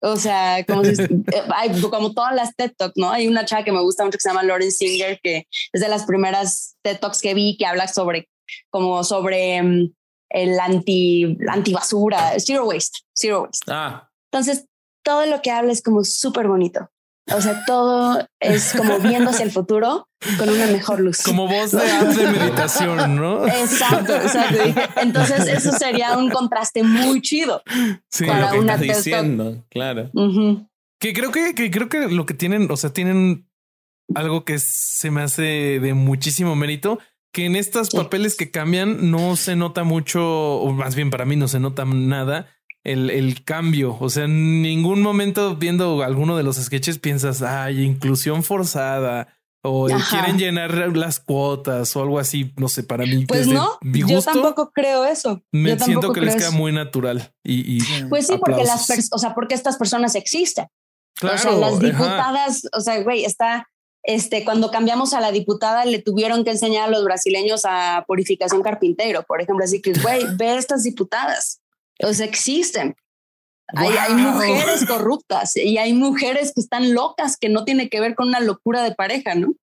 O 0.00 0.16
sea, 0.16 0.64
como, 0.64 0.84
si, 0.84 0.92
eh, 1.02 1.80
como 1.90 2.14
todas 2.14 2.34
las 2.34 2.54
TED 2.54 2.72
Talks, 2.76 2.96
¿no? 2.96 3.10
Hay 3.10 3.26
una 3.28 3.44
chava 3.44 3.64
que 3.64 3.72
me 3.72 3.82
gusta 3.82 4.04
mucho 4.04 4.16
que 4.16 4.22
se 4.22 4.30
llama 4.30 4.44
Lauren 4.44 4.70
Singer, 4.70 5.20
que 5.22 5.46
es 5.72 5.80
de 5.80 5.88
las 5.88 6.04
primeras 6.04 6.76
TED 6.82 7.00
Talks 7.00 7.20
que 7.20 7.34
vi, 7.34 7.56
que 7.58 7.66
habla 7.66 7.88
sobre, 7.88 8.28
como 8.70 9.02
sobre 9.04 9.60
um, 9.60 9.92
el 10.30 10.58
anti, 10.60 11.36
anti 11.48 11.72
basura, 11.72 12.38
zero 12.38 12.66
waste, 12.66 13.00
zero 13.12 13.42
waste. 13.42 13.66
Ah, 13.68 14.07
entonces, 14.30 14.66
todo 15.04 15.26
lo 15.26 15.40
que 15.42 15.50
habla 15.50 15.72
es 15.72 15.82
como 15.82 16.04
súper 16.04 16.48
bonito. 16.48 16.90
O 17.30 17.42
sea, 17.42 17.62
todo 17.66 18.26
es 18.40 18.72
como 18.74 18.98
viendo 19.00 19.30
hacia 19.30 19.44
el 19.44 19.50
futuro 19.50 20.08
con 20.38 20.48
una 20.48 20.66
mejor 20.66 21.00
luz. 21.00 21.22
Como 21.22 21.46
voz 21.46 21.72
de, 21.72 21.80
de 21.80 22.32
meditación, 22.32 23.16
¿no? 23.16 23.46
Exacto, 23.46 24.16
exacto. 24.16 24.62
Entonces, 24.96 25.46
eso 25.46 25.72
sería 25.72 26.16
un 26.16 26.30
contraste 26.30 26.82
muy 26.82 27.20
chido. 27.20 27.62
Sí, 28.10 28.24
para 28.24 28.46
lo 28.46 28.52
que 28.52 28.58
estás 28.58 28.80
diciendo, 28.80 29.64
claro. 29.68 30.10
Que 30.98 31.12
creo 31.12 31.30
que, 31.30 31.54
que 31.54 31.70
creo 31.70 31.88
que 31.88 32.08
lo 32.08 32.24
que 32.24 32.34
tienen, 32.34 32.70
o 32.70 32.76
sea, 32.76 32.90
tienen 32.90 33.46
algo 34.14 34.44
que 34.44 34.58
se 34.58 35.10
me 35.10 35.20
hace 35.20 35.80
de 35.80 35.94
muchísimo 35.94 36.56
mérito 36.56 36.98
que 37.30 37.44
en 37.44 37.56
estos 37.56 37.90
papeles 37.90 38.36
que 38.36 38.50
cambian 38.50 39.10
no 39.10 39.36
se 39.36 39.54
nota 39.54 39.84
mucho, 39.84 40.22
o 40.56 40.72
más 40.72 40.94
bien 40.94 41.10
para 41.10 41.26
mí 41.26 41.36
no 41.36 41.46
se 41.46 41.60
nota 41.60 41.84
nada 41.84 42.48
el, 42.92 43.10
el, 43.10 43.44
cambio. 43.44 43.96
O 44.00 44.08
sea, 44.10 44.24
en 44.24 44.62
ningún 44.62 45.02
momento 45.02 45.56
viendo 45.56 46.02
alguno 46.02 46.36
de 46.36 46.42
los 46.42 46.56
sketches 46.56 46.98
piensas, 46.98 47.42
ay, 47.42 47.82
inclusión 47.82 48.42
forzada. 48.42 49.28
O 49.60 49.88
quieren 50.10 50.38
llenar 50.38 50.72
las 50.96 51.18
cuotas 51.18 51.94
o 51.96 52.02
algo 52.02 52.20
así, 52.20 52.52
no 52.56 52.68
sé, 52.68 52.84
para 52.84 53.04
mí. 53.04 53.26
Pues 53.26 53.48
no, 53.48 53.78
yo 53.82 54.22
tampoco 54.22 54.70
creo 54.72 55.04
eso. 55.04 55.42
Me 55.50 55.76
siento 55.78 56.12
que 56.12 56.20
les 56.20 56.36
queda 56.36 56.52
muy 56.52 56.72
natural. 56.72 57.34
Y, 57.42 57.82
pues 58.08 58.28
sí, 58.28 58.38
porque 58.38 58.64
las 58.64 58.88
o 59.10 59.18
sea, 59.18 59.34
porque 59.34 59.54
estas 59.54 59.76
personas 59.76 60.14
existen. 60.14 60.68
Claro, 61.16 61.34
o 61.34 61.38
sea, 61.38 61.52
las 61.52 61.80
diputadas, 61.80 62.68
o 62.72 62.80
sea, 62.80 63.02
güey, 63.02 63.24
está 63.24 63.66
este, 64.08 64.42
cuando 64.42 64.70
cambiamos 64.70 65.12
a 65.12 65.20
la 65.20 65.32
diputada, 65.32 65.84
le 65.84 66.00
tuvieron 66.00 66.42
que 66.42 66.50
enseñar 66.50 66.88
a 66.88 66.90
los 66.90 67.04
brasileños 67.04 67.62
a 67.64 68.04
purificación 68.06 68.62
carpintero, 68.62 69.22
por 69.24 69.42
ejemplo. 69.42 69.64
Así 69.64 69.82
que, 69.82 69.92
güey, 69.92 70.24
ve 70.36 70.56
estas 70.56 70.84
diputadas. 70.84 71.60
O 72.02 72.12
sea, 72.12 72.26
existen. 72.26 72.96
Hay, 73.68 73.90
hay, 73.90 74.14
mujeres 74.14 74.84
corruptas 74.88 75.54
y 75.56 75.76
hay 75.76 75.92
mujeres 75.92 76.52
que 76.54 76.60
están 76.62 76.94
locas, 76.94 77.36
que 77.36 77.50
no 77.50 77.64
tiene 77.64 77.90
que 77.90 78.00
ver 78.00 78.14
con 78.14 78.28
una 78.28 78.40
locura 78.40 78.82
de 78.82 78.94
pareja, 78.94 79.34
¿no? 79.34 79.54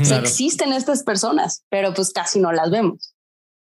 O 0.00 0.04
sea, 0.04 0.18
existen 0.18 0.72
estas 0.72 1.04
personas, 1.04 1.64
pero 1.70 1.94
pues 1.94 2.12
casi 2.12 2.40
no 2.40 2.52
las 2.52 2.70
vemos. 2.70 3.14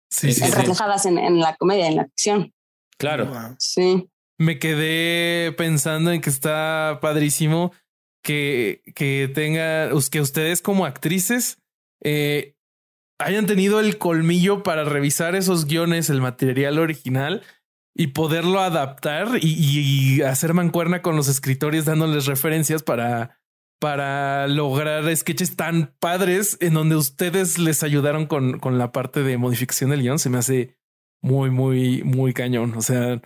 Sí, 0.08 0.32
sí, 0.32 0.44
reflejadas 0.44 1.06
En, 1.06 1.18
en, 1.18 1.40
la 1.40 1.56
comedia, 1.56 1.88
en 1.88 1.96
la 1.96 2.04
ficción. 2.04 2.52
Claro. 2.98 3.56
Sí. 3.58 4.08
Me 4.38 4.58
quedé 4.58 5.52
pensando 5.52 6.12
en 6.12 6.20
que 6.20 6.30
está 6.30 6.98
padrísimo 7.00 7.72
que, 8.22 8.82
que 8.94 9.30
tenga, 9.34 9.90
que 10.10 10.20
ustedes 10.20 10.62
como 10.62 10.84
actrices 10.84 11.58
eh, 12.02 12.54
hayan 13.18 13.46
tenido 13.46 13.80
el 13.80 13.98
colmillo 13.98 14.62
para 14.62 14.84
revisar 14.84 15.34
esos 15.34 15.66
guiones, 15.66 16.10
el 16.10 16.20
material 16.20 16.78
original 16.78 17.42
y 17.94 18.08
poderlo 18.08 18.60
adaptar 18.60 19.38
y, 19.40 20.22
hacer 20.22 20.54
mancuerna 20.54 21.02
con 21.02 21.16
los 21.16 21.28
escritores 21.28 21.84
dándoles 21.84 22.26
referencias 22.26 22.82
para, 22.82 23.40
para 23.80 24.46
lograr 24.48 25.14
sketches 25.14 25.56
tan 25.56 25.94
padres 25.98 26.56
en 26.60 26.74
donde 26.74 26.96
ustedes 26.96 27.58
les 27.58 27.82
ayudaron 27.82 28.26
con, 28.26 28.58
con 28.58 28.78
la 28.78 28.92
parte 28.92 29.22
de 29.22 29.36
modificación 29.36 29.90
del 29.90 30.02
guion. 30.02 30.18
Se 30.18 30.30
me 30.30 30.38
hace 30.38 30.76
muy, 31.20 31.50
muy, 31.50 32.02
muy 32.02 32.32
cañón. 32.32 32.74
O 32.76 32.82
sea, 32.82 33.20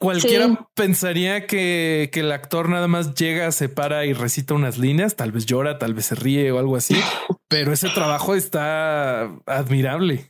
Cualquiera 0.00 0.66
pensaría 0.74 1.46
que, 1.46 2.08
que, 2.10 2.20
el 2.20 2.32
actor 2.32 2.70
nada 2.70 2.88
más 2.88 3.14
llega, 3.14 3.52
se 3.52 3.68
para 3.68 4.06
y 4.06 4.14
recita 4.14 4.54
unas 4.54 4.78
líneas, 4.78 5.14
tal 5.14 5.30
vez 5.30 5.44
llora, 5.44 5.78
tal 5.78 5.92
vez 5.92 6.06
se 6.06 6.14
ríe 6.14 6.50
o 6.52 6.58
algo 6.58 6.76
así, 6.76 6.94
pero 7.48 7.70
ese 7.74 7.90
trabajo 7.90 8.34
está 8.34 9.24
admirable. 9.44 10.29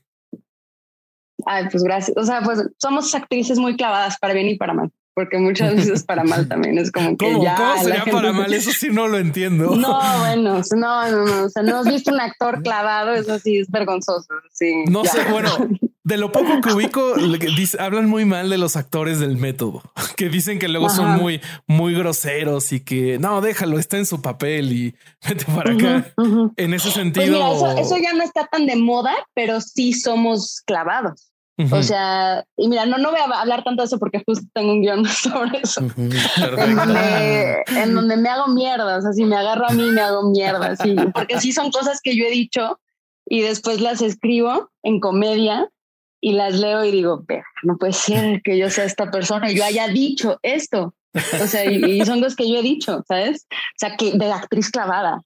Ay, 1.46 1.66
pues 1.70 1.82
gracias. 1.82 2.16
O 2.16 2.24
sea, 2.24 2.42
pues 2.42 2.62
somos 2.78 3.14
actrices 3.14 3.58
muy 3.58 3.76
clavadas 3.76 4.18
para 4.18 4.34
bien 4.34 4.48
y 4.48 4.56
para 4.56 4.74
mal, 4.74 4.90
porque 5.20 5.36
muchas 5.36 5.76
veces 5.76 6.02
para 6.02 6.24
mal 6.24 6.48
también 6.48 6.78
es 6.78 6.90
como 6.90 7.14
que 7.14 7.26
¿Cómo, 7.26 7.44
¿cómo 7.44 7.82
sería 7.82 8.06
para 8.06 8.32
mal? 8.32 8.54
Eso 8.54 8.70
sí 8.70 8.88
no 8.90 9.06
lo 9.06 9.18
entiendo. 9.18 9.76
No, 9.76 10.00
bueno, 10.20 10.62
no, 10.76 11.08
no, 11.10 11.26
no. 11.26 11.44
O 11.44 11.50
sea, 11.50 11.62
no 11.62 11.76
has 11.76 11.86
visto 11.86 12.10
un 12.10 12.20
actor 12.22 12.62
clavado, 12.62 13.12
eso 13.12 13.38
sí 13.38 13.58
es 13.58 13.70
vergonzoso. 13.70 14.32
Sí, 14.50 14.84
no 14.88 15.04
sé, 15.04 15.18
bueno, 15.30 15.50
de 16.04 16.16
lo 16.16 16.32
poco 16.32 16.62
que 16.62 16.72
ubico, 16.72 17.14
hablan 17.78 18.08
muy 18.08 18.24
mal 18.24 18.48
de 18.48 18.56
los 18.56 18.76
actores 18.76 19.20
del 19.20 19.36
método, 19.36 19.82
que 20.16 20.30
dicen 20.30 20.58
que 20.58 20.68
luego 20.68 20.88
son 20.88 21.18
muy, 21.18 21.42
muy 21.66 21.94
groseros 21.94 22.72
y 22.72 22.80
que 22.80 23.18
no, 23.18 23.42
déjalo, 23.42 23.78
está 23.78 23.98
en 23.98 24.06
su 24.06 24.22
papel 24.22 24.72
y 24.72 24.94
vete 25.28 25.44
para 25.44 25.74
acá. 25.74 26.14
En 26.56 26.72
ese 26.72 26.84
pues 26.84 26.94
sentido. 26.94 27.76
eso, 27.78 27.98
ya 27.98 28.14
no 28.14 28.24
está 28.24 28.46
tan 28.46 28.64
de 28.64 28.76
moda, 28.76 29.12
pero 29.34 29.60
sí 29.60 29.92
somos 29.92 30.62
clavados. 30.64 31.30
O 31.70 31.82
sea, 31.82 32.44
y 32.56 32.68
mira, 32.68 32.86
no, 32.86 32.98
no 32.98 33.10
voy 33.10 33.20
a 33.20 33.40
hablar 33.40 33.64
tanto 33.64 33.82
de 33.82 33.86
eso 33.86 33.98
porque 33.98 34.22
justo 34.26 34.46
tengo 34.52 34.72
un 34.72 34.82
guion 34.82 35.04
sobre 35.06 35.60
eso. 35.62 35.80
en, 35.80 36.76
donde, 36.76 37.62
en, 37.68 37.94
donde, 37.94 38.16
me 38.16 38.28
hago 38.28 38.48
mierda, 38.48 38.98
o 38.98 39.02
sea, 39.02 39.12
si 39.12 39.24
me 39.24 39.36
agarro 39.36 39.68
a 39.68 39.72
mí 39.72 39.82
me 39.90 40.00
hago 40.00 40.30
mierda, 40.30 40.76
sí, 40.76 40.96
porque 41.14 41.40
sí 41.40 41.52
son 41.52 41.70
cosas 41.70 42.00
que 42.02 42.16
yo 42.16 42.24
he 42.24 42.30
dicho 42.30 42.78
y 43.26 43.42
después 43.42 43.80
las 43.80 44.02
escribo 44.02 44.70
en 44.82 45.00
comedia 45.00 45.68
y 46.20 46.32
las 46.32 46.58
leo 46.58 46.84
y 46.84 46.90
digo, 46.90 47.24
no 47.62 47.78
puede 47.78 47.92
ser 47.92 48.42
que 48.42 48.58
yo 48.58 48.70
sea 48.70 48.84
esta 48.84 49.10
persona 49.10 49.50
y 49.50 49.56
yo 49.56 49.64
haya 49.64 49.88
dicho 49.88 50.38
esto. 50.42 50.94
O 51.14 51.46
sea, 51.46 51.64
y, 51.64 52.04
son 52.04 52.20
cosas 52.20 52.36
que 52.36 52.48
yo 52.48 52.58
he 52.58 52.62
dicho, 52.62 53.04
¿sabes? 53.08 53.46
O 53.50 53.78
sea, 53.78 53.96
que 53.96 54.12
de 54.12 54.32
actriz 54.32 54.70
clavada. 54.70 55.22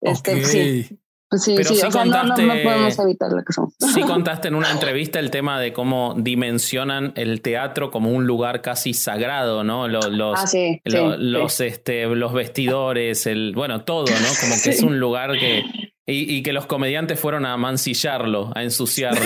Este, 0.00 0.44
sí. 0.44 0.98
Pues 1.28 1.42
sí, 1.42 1.54
Pero 1.56 1.70
sí, 1.70 1.80
o 1.84 1.90
sea, 1.90 2.04
no, 2.04 2.22
no, 2.22 2.34
podemos 2.34 2.98
evitar 3.00 3.32
lo 3.32 3.42
que 3.42 3.52
somos. 3.52 3.74
Sí 3.94 4.00
contaste 4.06 4.48
en 4.48 4.54
una 4.54 4.70
entrevista 4.70 5.18
el 5.18 5.30
tema 5.30 5.60
de 5.60 5.72
cómo 5.72 6.14
dimensionan 6.16 7.12
el 7.16 7.42
teatro 7.42 7.90
como 7.90 8.10
un 8.10 8.26
lugar 8.26 8.62
casi 8.62 8.94
sagrado, 8.94 9.64
¿no? 9.64 9.88
Los, 9.88 10.08
los, 10.10 10.38
ah, 10.38 10.46
los, 10.84 11.60
Este, 11.60 12.06
los 12.06 12.32
vestidores, 12.32 13.26
el, 13.26 13.54
bueno, 13.54 13.82
todo, 13.82 14.06
¿no? 14.06 14.28
Como 14.40 14.54
que 14.62 14.70
es 14.70 14.82
un 14.82 15.00
lugar 15.00 15.32
que 15.38 15.64
y, 16.08 16.42
que 16.44 16.52
los 16.52 16.66
comediantes 16.66 17.18
fueron 17.18 17.44
a 17.46 17.56
mancillarlo, 17.56 18.52
a 18.54 18.62
ensuciarlo. 18.62 19.20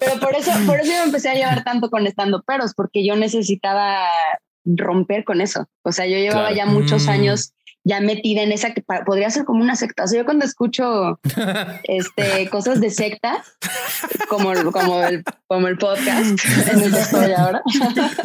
Pero 0.00 0.20
por 0.20 0.34
eso, 0.34 0.50
por 0.66 0.80
eso 0.80 0.92
yo 0.92 0.98
me 0.98 1.04
empecé 1.04 1.28
a 1.28 1.34
llevar 1.34 1.62
tanto 1.62 1.90
con 1.90 2.06
estando 2.06 2.42
peros, 2.42 2.72
porque 2.74 3.06
yo 3.06 3.16
necesitaba 3.16 4.06
romper 4.64 5.24
con 5.24 5.42
eso. 5.42 5.66
O 5.82 5.92
sea, 5.92 6.06
yo 6.06 6.16
llevaba 6.16 6.52
ya 6.52 6.64
muchos 6.64 7.04
mm. 7.04 7.10
años 7.10 7.52
ya 7.86 8.00
metida 8.00 8.42
en 8.42 8.50
esa 8.50 8.74
que 8.74 8.82
podría 8.82 9.30
ser 9.30 9.44
como 9.44 9.62
una 9.62 9.76
secta. 9.76 10.02
O 10.02 10.06
sea, 10.08 10.18
yo 10.18 10.24
cuando 10.24 10.44
escucho 10.44 11.20
este, 11.84 12.50
cosas 12.50 12.80
de 12.80 12.90
secta, 12.90 13.44
como, 14.28 14.52
como, 14.72 15.04
el, 15.04 15.22
como 15.46 15.68
el 15.68 15.78
podcast 15.78 16.36
en 16.72 16.80
el 16.82 16.92
que 16.92 16.98
estoy 16.98 17.32
ahora, 17.32 17.62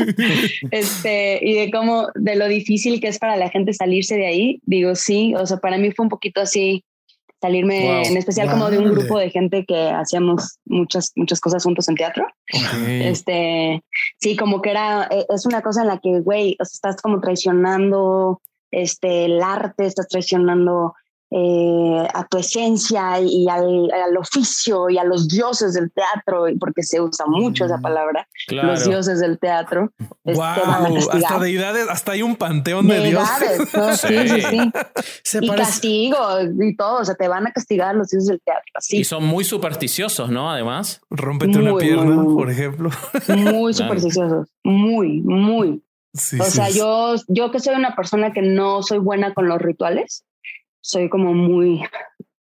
este, 0.71 1.39
y 1.47 1.53
de 1.53 1.69
cómo, 1.71 2.07
de 2.15 2.35
lo 2.37 2.47
difícil 2.47 2.99
que 2.99 3.09
es 3.09 3.19
para 3.19 3.37
la 3.37 3.49
gente 3.49 3.71
salirse 3.73 4.15
de 4.15 4.25
ahí, 4.25 4.61
digo, 4.65 4.95
sí, 4.95 5.35
o 5.35 5.45
sea, 5.45 5.57
para 5.57 5.77
mí 5.77 5.91
fue 5.91 6.05
un 6.05 6.09
poquito 6.09 6.41
así 6.41 6.83
salirme, 7.39 8.07
en 8.07 8.17
especial 8.17 8.49
como 8.49 8.69
de 8.69 8.79
un 8.79 8.91
grupo 8.91 9.17
de 9.17 9.29
gente 9.29 9.65
que 9.65 9.89
hacíamos 9.89 10.59
muchas, 10.65 11.11
muchas 11.15 11.39
cosas 11.39 11.63
juntos 11.63 11.87
en 11.87 11.95
teatro. 11.95 12.25
Este, 12.87 13.83
sí, 14.19 14.35
como 14.35 14.61
que 14.61 14.71
era, 14.71 15.07
e, 15.09 15.25
es 15.29 15.45
una 15.47 15.61
cosa 15.61 15.81
en 15.81 15.87
la 15.87 15.99
que, 15.99 16.19
güey, 16.19 16.55
o 16.59 16.65
sea, 16.65 16.73
estás 16.73 17.01
como 17.01 17.19
traicionando 17.19 18.41
este, 18.71 19.25
el 19.25 19.41
arte, 19.41 19.85
estás 19.85 20.07
traicionando 20.07 20.93
eh, 21.33 22.07
a 22.13 22.27
tu 22.27 22.39
esencia 22.39 23.17
y 23.21 23.47
al, 23.47 24.17
oficio 24.17 24.89
y 24.89 24.97
a 24.97 25.05
los 25.05 25.29
dioses 25.29 25.73
del 25.75 25.89
teatro, 25.89 26.43
porque 26.59 26.83
se 26.83 26.99
usa 26.99 27.25
mucho 27.25 27.63
esa 27.63 27.77
palabra, 27.77 28.27
los 28.49 28.83
dioses 28.83 29.21
del 29.21 29.39
teatro. 29.39 29.93
Wow, 30.25 30.97
este, 30.97 31.17
hasta 31.17 31.39
deidades, 31.39 31.87
hasta 31.89 32.11
hay 32.11 32.21
un 32.21 32.35
panteón 32.35 32.85
de, 32.87 33.05
dioses. 33.05 33.61
Sí, 34.01 34.27
sí, 34.27 34.71
sí. 35.23 35.39
y 35.41 35.49
castigo 35.51 36.17
y 36.41 36.75
todo, 36.75 36.99
o 36.99 37.05
sea, 37.05 37.15
te 37.15 37.29
van 37.29 37.47
a 37.47 37.53
castigar 37.53 37.95
los 37.95 38.09
dioses 38.09 38.27
del 38.27 38.41
teatro. 38.41 38.63
Y 38.89 39.05
son 39.05 39.23
muy 39.23 39.45
supersticiosos, 39.45 40.29
¿no? 40.29 40.51
Además. 40.51 40.99
Rómpete 41.09 41.59
una 41.59 41.77
pierna, 41.77 42.23
por 42.23 42.49
ejemplo. 42.49 42.89
Muy 43.29 43.73
supersticiosos, 43.73 44.49
muy, 44.65 45.21
muy 45.21 45.81
o 46.13 46.43
sea, 46.43 46.69
yo, 46.69 47.15
yo 47.27 47.51
que 47.51 47.59
soy 47.59 47.75
una 47.75 47.95
persona 47.95 48.31
que 48.31 48.41
no 48.41 48.83
soy 48.83 48.99
buena 48.99 49.33
con 49.33 49.47
los 49.47 49.61
rituales, 49.61 50.25
soy 50.81 51.09
como 51.09 51.33
muy, 51.33 51.81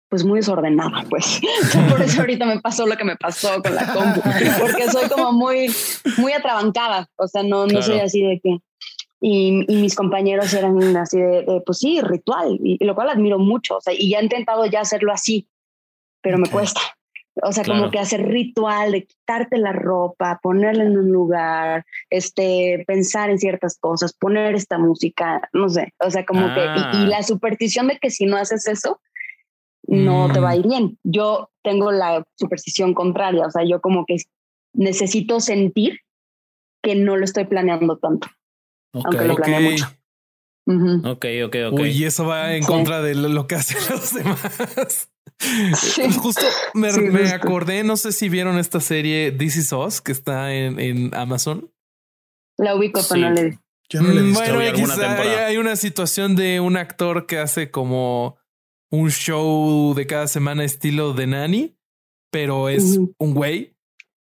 pues 0.09 0.25
muy 0.25 0.39
desordenada, 0.39 1.05
pues. 1.11 1.41
Por 1.91 2.01
eso 2.01 2.21
ahorita 2.21 2.47
me 2.47 2.61
pasó 2.61 2.87
lo 2.87 2.97
que 2.97 3.05
me 3.05 3.17
pasó 3.17 3.63
con 3.63 3.75
la 3.75 3.93
compu, 3.93 4.21
porque 4.61 4.91
soy 4.91 5.09
como 5.09 5.33
muy, 5.33 5.71
muy 6.17 6.33
atrabancada. 6.33 7.09
O 7.17 7.29
sea, 7.29 7.43
no, 7.43 7.67
no 7.67 7.83
soy 7.83 8.01
así 8.01 8.23
de 8.23 8.41
que. 8.43 8.59
Y, 9.21 9.65
y, 9.67 9.77
mis 9.77 9.97
compañeros 9.97 10.55
eran 10.55 10.97
así 10.97 11.19
de, 11.19 11.61
pues 11.67 11.79
sí, 11.79 12.01
ritual, 12.01 12.57
y, 12.63 12.83
lo 12.85 12.95
cual 12.95 13.11
admiro 13.11 13.41
mucho. 13.41 13.79
O 13.79 13.81
sea, 13.81 13.93
y 13.93 14.11
ya 14.11 14.21
he 14.21 14.23
intentado 14.23 14.65
ya 14.67 14.81
hacerlo 14.81 15.13
así, 15.13 15.49
pero 16.23 16.39
me 16.39 16.49
cuesta. 16.49 16.81
O 17.43 17.53
sea, 17.53 17.65
como 17.65 17.91
que 17.91 17.99
hacer 17.99 18.27
ritual 18.27 18.93
de 18.93 19.05
quitarte 19.05 19.59
la 19.59 19.73
ropa, 19.73 20.41
ponerla 20.43 20.85
en 20.85 20.99
un 20.99 21.11
lugar, 21.11 21.85
este, 22.11 22.85
pensar 22.87 23.31
en 23.31 23.39
ciertas 23.39 23.79
cosas, 23.79 24.13
poner 24.13 24.55
esta 24.55 24.79
música, 24.79 25.49
no 25.53 25.69
sé. 25.69 25.93
O 25.99 26.11
sea, 26.11 26.25
como 26.25 26.53
que, 26.55 26.61
y, 26.61 26.65
ah. 26.65 27.07
la 27.09 27.23
superstición 27.23 27.89
de 27.89 27.99
que 27.99 28.11
si 28.11 28.27
no 28.27 28.37
haces 28.37 28.67
eso, 28.67 29.01
no 29.87 30.31
te 30.33 30.41
va 30.41 30.51
a 30.51 30.57
ir 30.57 30.67
mm. 30.67 30.69
bien. 30.69 30.99
Yo 31.03 31.51
tengo 31.63 31.93
la 31.93 32.25
superstición 32.37 32.95
contraria, 32.95 33.47
o 33.47 33.51
sea, 33.51 33.65
yo 33.65 33.81
como 33.81 34.05
que 34.07 34.17
necesito 34.73 35.41
sentir 35.41 36.01
que 36.83 36.95
no 36.95 37.17
lo 37.17 37.25
estoy 37.25 37.45
planeando 37.45 37.99
tanto, 37.99 38.29
aunque 38.93 39.25
lo 39.27 39.37
planeo 39.37 39.71
mucho. 39.71 39.87
Ok, 41.05 41.25
ok, 41.47 41.57
ok. 41.73 41.81
Uy, 41.81 41.91
y 41.91 42.05
eso 42.05 42.27
va 42.27 42.55
en 42.55 42.63
contra 42.63 43.01
de 43.01 43.15
lo 43.15 43.47
que 43.47 43.55
hacen 43.55 43.79
los 43.91 44.13
demás. 44.13 45.11
Justo 46.21 46.47
me, 46.75 46.89
acordé, 47.29 47.85
no 47.85 47.97
sé 47.97 48.13
si 48.13 48.29
vieron 48.29 48.59
esta 48.59 48.81
serie 48.81 49.33
This 49.33 49.57
Is 49.57 49.73
Us 49.73 50.01
que 50.01 50.13
está 50.13 50.55
en, 50.55 50.81
en 50.81 51.15
Amazon. 51.15 51.73
La 52.57 52.75
ubico, 52.75 53.01
pero 53.09 53.29
no 53.29 53.31
le 53.31 53.59
Yo 53.89 54.03
no 54.03 54.13
le 54.13 54.33
Bueno, 54.33 54.59
hay, 54.59 55.29
hay, 55.29 55.57
una 55.57 55.77
situación 55.77 56.35
de 56.35 56.59
un 56.59 56.77
actor 56.77 57.27
que 57.27 57.39
hace 57.39 57.71
como 57.71 58.37
un 58.91 59.11
show 59.11 59.95
de 59.95 60.07
cada 60.07 60.27
semana 60.27 60.65
estilo 60.65 61.13
de 61.13 61.29
Nani, 61.29 61.79
pero 62.33 62.69
es 62.69 62.99
un 63.19 63.35
güey 63.35 63.79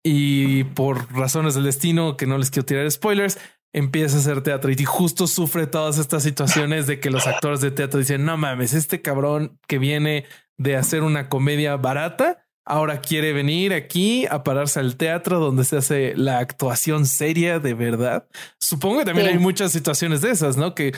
y 0.08 0.62
por 0.62 1.12
razones 1.12 1.54
del 1.54 1.64
destino, 1.64 2.16
que 2.16 2.26
no 2.26 2.38
les 2.38 2.52
quiero 2.52 2.64
tirar 2.64 2.88
spoilers, 2.88 3.38
empieza 3.72 4.16
a 4.16 4.20
hacer 4.20 4.42
teatro 4.42 4.70
y 4.70 4.84
justo 4.84 5.26
sufre 5.26 5.66
todas 5.66 5.98
estas 5.98 6.22
situaciones 6.22 6.86
de 6.86 7.00
que 7.00 7.10
los 7.10 7.26
actores 7.26 7.60
de 7.60 7.70
teatro 7.70 8.00
dicen, 8.00 8.24
no 8.24 8.36
mames, 8.36 8.72
este 8.72 9.02
cabrón 9.02 9.58
que 9.66 9.78
viene 9.78 10.24
de 10.56 10.76
hacer 10.76 11.02
una 11.02 11.28
comedia 11.28 11.76
barata, 11.76 12.46
ahora 12.64 13.00
quiere 13.00 13.32
venir 13.32 13.72
aquí 13.72 14.26
a 14.26 14.42
pararse 14.42 14.80
al 14.80 14.96
teatro 14.96 15.38
donde 15.38 15.64
se 15.64 15.76
hace 15.76 16.14
la 16.16 16.38
actuación 16.38 17.06
seria 17.06 17.60
de 17.60 17.74
verdad. 17.74 18.26
Supongo 18.58 19.00
que 19.00 19.04
también 19.04 19.28
hay 19.28 19.38
muchas 19.38 19.72
situaciones 19.72 20.20
de 20.20 20.30
esas, 20.30 20.56
¿no? 20.56 20.74
Que 20.74 20.92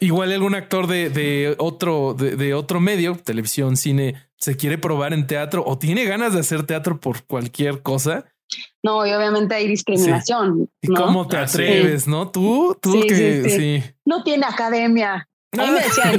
igual 0.00 0.32
algún 0.32 0.54
actor 0.54 0.86
de, 0.86 1.10
de 1.10 1.54
otro, 1.58 2.14
de, 2.14 2.54
otro 2.54 2.80
medio, 2.80 3.16
televisión, 3.16 3.76
cine, 3.76 4.14
se 4.36 4.56
quiere 4.56 4.78
probar 4.78 5.12
en 5.12 5.26
teatro 5.26 5.62
o 5.66 5.78
tiene 5.78 6.04
ganas 6.04 6.32
de 6.32 6.40
hacer 6.40 6.64
teatro 6.64 6.98
por 6.98 7.24
cualquier 7.24 7.82
cosa. 7.82 8.24
No, 8.82 9.06
y 9.06 9.12
obviamente 9.12 9.54
hay 9.54 9.68
discriminación. 9.68 10.70
¿Y 10.80 10.88
cómo 10.88 11.26
te 11.26 11.36
ah, 11.36 11.42
atreves, 11.42 12.06
no? 12.06 12.30
Tú, 12.30 12.76
tú 12.80 13.00
que 13.06 13.48
sí, 13.48 13.94
No 14.04 14.22
tiene 14.22 14.46
academia. 14.46 15.28
A 15.52 15.66
mí 15.66 15.70
me 15.70 15.80
decían 15.80 16.18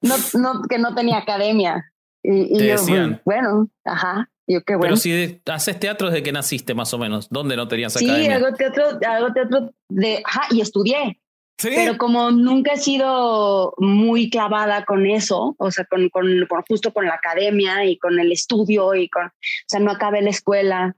no, 0.02 0.62
que 0.68 0.78
no 0.78 0.94
tenía 0.94 1.18
academia. 1.18 1.92
Y, 2.22 2.58
yo, 2.58 2.72
decían. 2.72 3.20
bueno, 3.24 3.68
ajá. 3.84 4.28
Yo, 4.46 4.62
qué 4.62 4.74
bueno. 4.74 4.94
Pero 4.94 4.96
si 4.96 5.40
haces 5.46 5.80
teatro 5.80 6.08
desde 6.08 6.22
que 6.22 6.32
naciste, 6.32 6.74
más 6.74 6.92
o 6.92 6.98
menos, 6.98 7.28
¿dónde 7.30 7.56
no 7.56 7.68
tenías 7.68 7.96
academia? 7.96 8.26
Sí, 8.26 8.44
hago 8.44 8.54
teatro, 8.54 8.84
hago 9.06 9.32
teatro 9.32 9.70
de, 9.88 10.22
ajá, 10.24 10.42
y 10.50 10.60
estudié. 10.60 11.20
¿Sí? 11.58 11.70
Pero 11.74 11.98
como 11.98 12.30
nunca 12.30 12.72
he 12.72 12.78
sido 12.78 13.74
muy 13.78 14.30
clavada 14.30 14.84
con 14.86 15.06
eso, 15.06 15.54
o 15.58 15.70
sea, 15.70 15.84
con, 15.84 16.08
con, 16.08 16.26
justo 16.66 16.92
con 16.92 17.04
la 17.04 17.14
academia 17.14 17.84
y 17.84 17.98
con 17.98 18.18
el 18.18 18.32
estudio 18.32 18.94
y 18.94 19.10
con, 19.10 19.26
o 19.26 19.30
sea, 19.66 19.78
no 19.78 19.90
acabé 19.90 20.22
la 20.22 20.30
escuela 20.30 20.96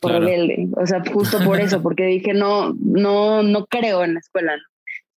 por 0.00 0.12
rebelde, 0.12 0.68
o 0.76 0.86
sea, 0.86 1.02
justo 1.12 1.38
por 1.44 1.60
eso, 1.60 1.82
porque 1.82 2.04
dije, 2.04 2.34
no, 2.34 2.74
no, 2.80 3.42
no 3.42 3.66
creo 3.66 4.04
en 4.04 4.14
la 4.14 4.20
escuela, 4.20 4.56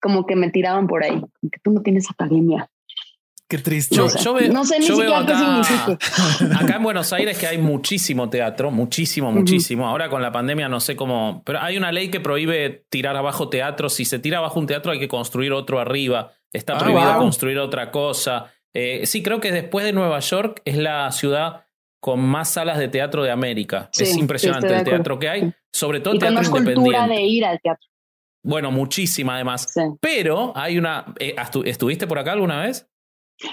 como 0.01 0.25
que 0.25 0.35
me 0.35 0.49
tiraban 0.49 0.87
por 0.87 1.03
ahí, 1.03 1.21
que 1.51 1.59
tú 1.63 1.71
no 1.71 1.81
tienes 1.81 2.09
academia. 2.09 2.69
Qué 3.51 3.57
triste. 3.57 3.97
Yo, 3.97 4.05
no 4.49 4.63
sé 4.63 4.79
ni 4.79 4.85
siquiera 4.85 5.19
acá, 5.19 5.59
Acá 6.57 6.75
en 6.77 6.83
Buenos 6.83 7.11
Aires 7.11 7.37
que 7.37 7.47
hay 7.47 7.57
muchísimo 7.57 8.29
teatro, 8.29 8.71
muchísimo, 8.71 9.29
muchísimo. 9.29 9.89
Ahora 9.89 10.09
con 10.09 10.21
la 10.21 10.31
pandemia 10.31 10.69
no 10.69 10.79
sé 10.79 10.95
cómo, 10.95 11.43
pero 11.45 11.59
hay 11.59 11.75
una 11.75 11.91
ley 11.91 12.09
que 12.09 12.21
prohíbe 12.21 12.85
tirar 12.89 13.17
abajo 13.17 13.49
teatro. 13.49 13.89
Si 13.89 14.05
se 14.05 14.19
tira 14.19 14.37
abajo 14.37 14.57
un 14.57 14.67
teatro 14.67 14.93
hay 14.93 14.99
que 14.99 15.09
construir 15.09 15.51
otro 15.51 15.81
arriba. 15.81 16.31
Está 16.53 16.75
ah, 16.75 16.77
prohibido 16.77 17.17
construir 17.17 17.59
otra 17.59 17.91
cosa. 17.91 18.53
Eh, 18.73 19.05
sí, 19.05 19.21
creo 19.21 19.41
que 19.41 19.51
después 19.51 19.83
de 19.83 19.91
Nueva 19.91 20.19
York 20.21 20.61
es 20.63 20.77
la 20.77 21.11
ciudad 21.11 21.65
con 22.01 22.19
más 22.19 22.49
salas 22.49 22.77
de 22.79 22.89
teatro 22.89 23.23
de 23.23 23.31
América. 23.31 23.89
es 23.97 24.17
impresionante 24.17 24.75
el 24.75 24.83
teatro 24.83 25.17
que 25.19 25.29
hay, 25.29 25.53
sobre 25.71 26.01
todo 26.01 26.15
el 26.15 26.19
teatro 26.19 26.41
independiente. 26.57 27.13
de 27.13 27.21
ir 27.21 27.45
al 27.45 27.61
teatro. 27.61 27.87
Bueno, 28.43 28.71
muchísima 28.71 29.35
además. 29.35 29.71
Pero 30.01 30.51
hay 30.55 30.79
una. 30.79 31.13
Eh, 31.19 31.35
¿Estuviste 31.65 32.07
por 32.07 32.17
acá 32.17 32.31
alguna 32.31 32.63
vez? 32.63 32.87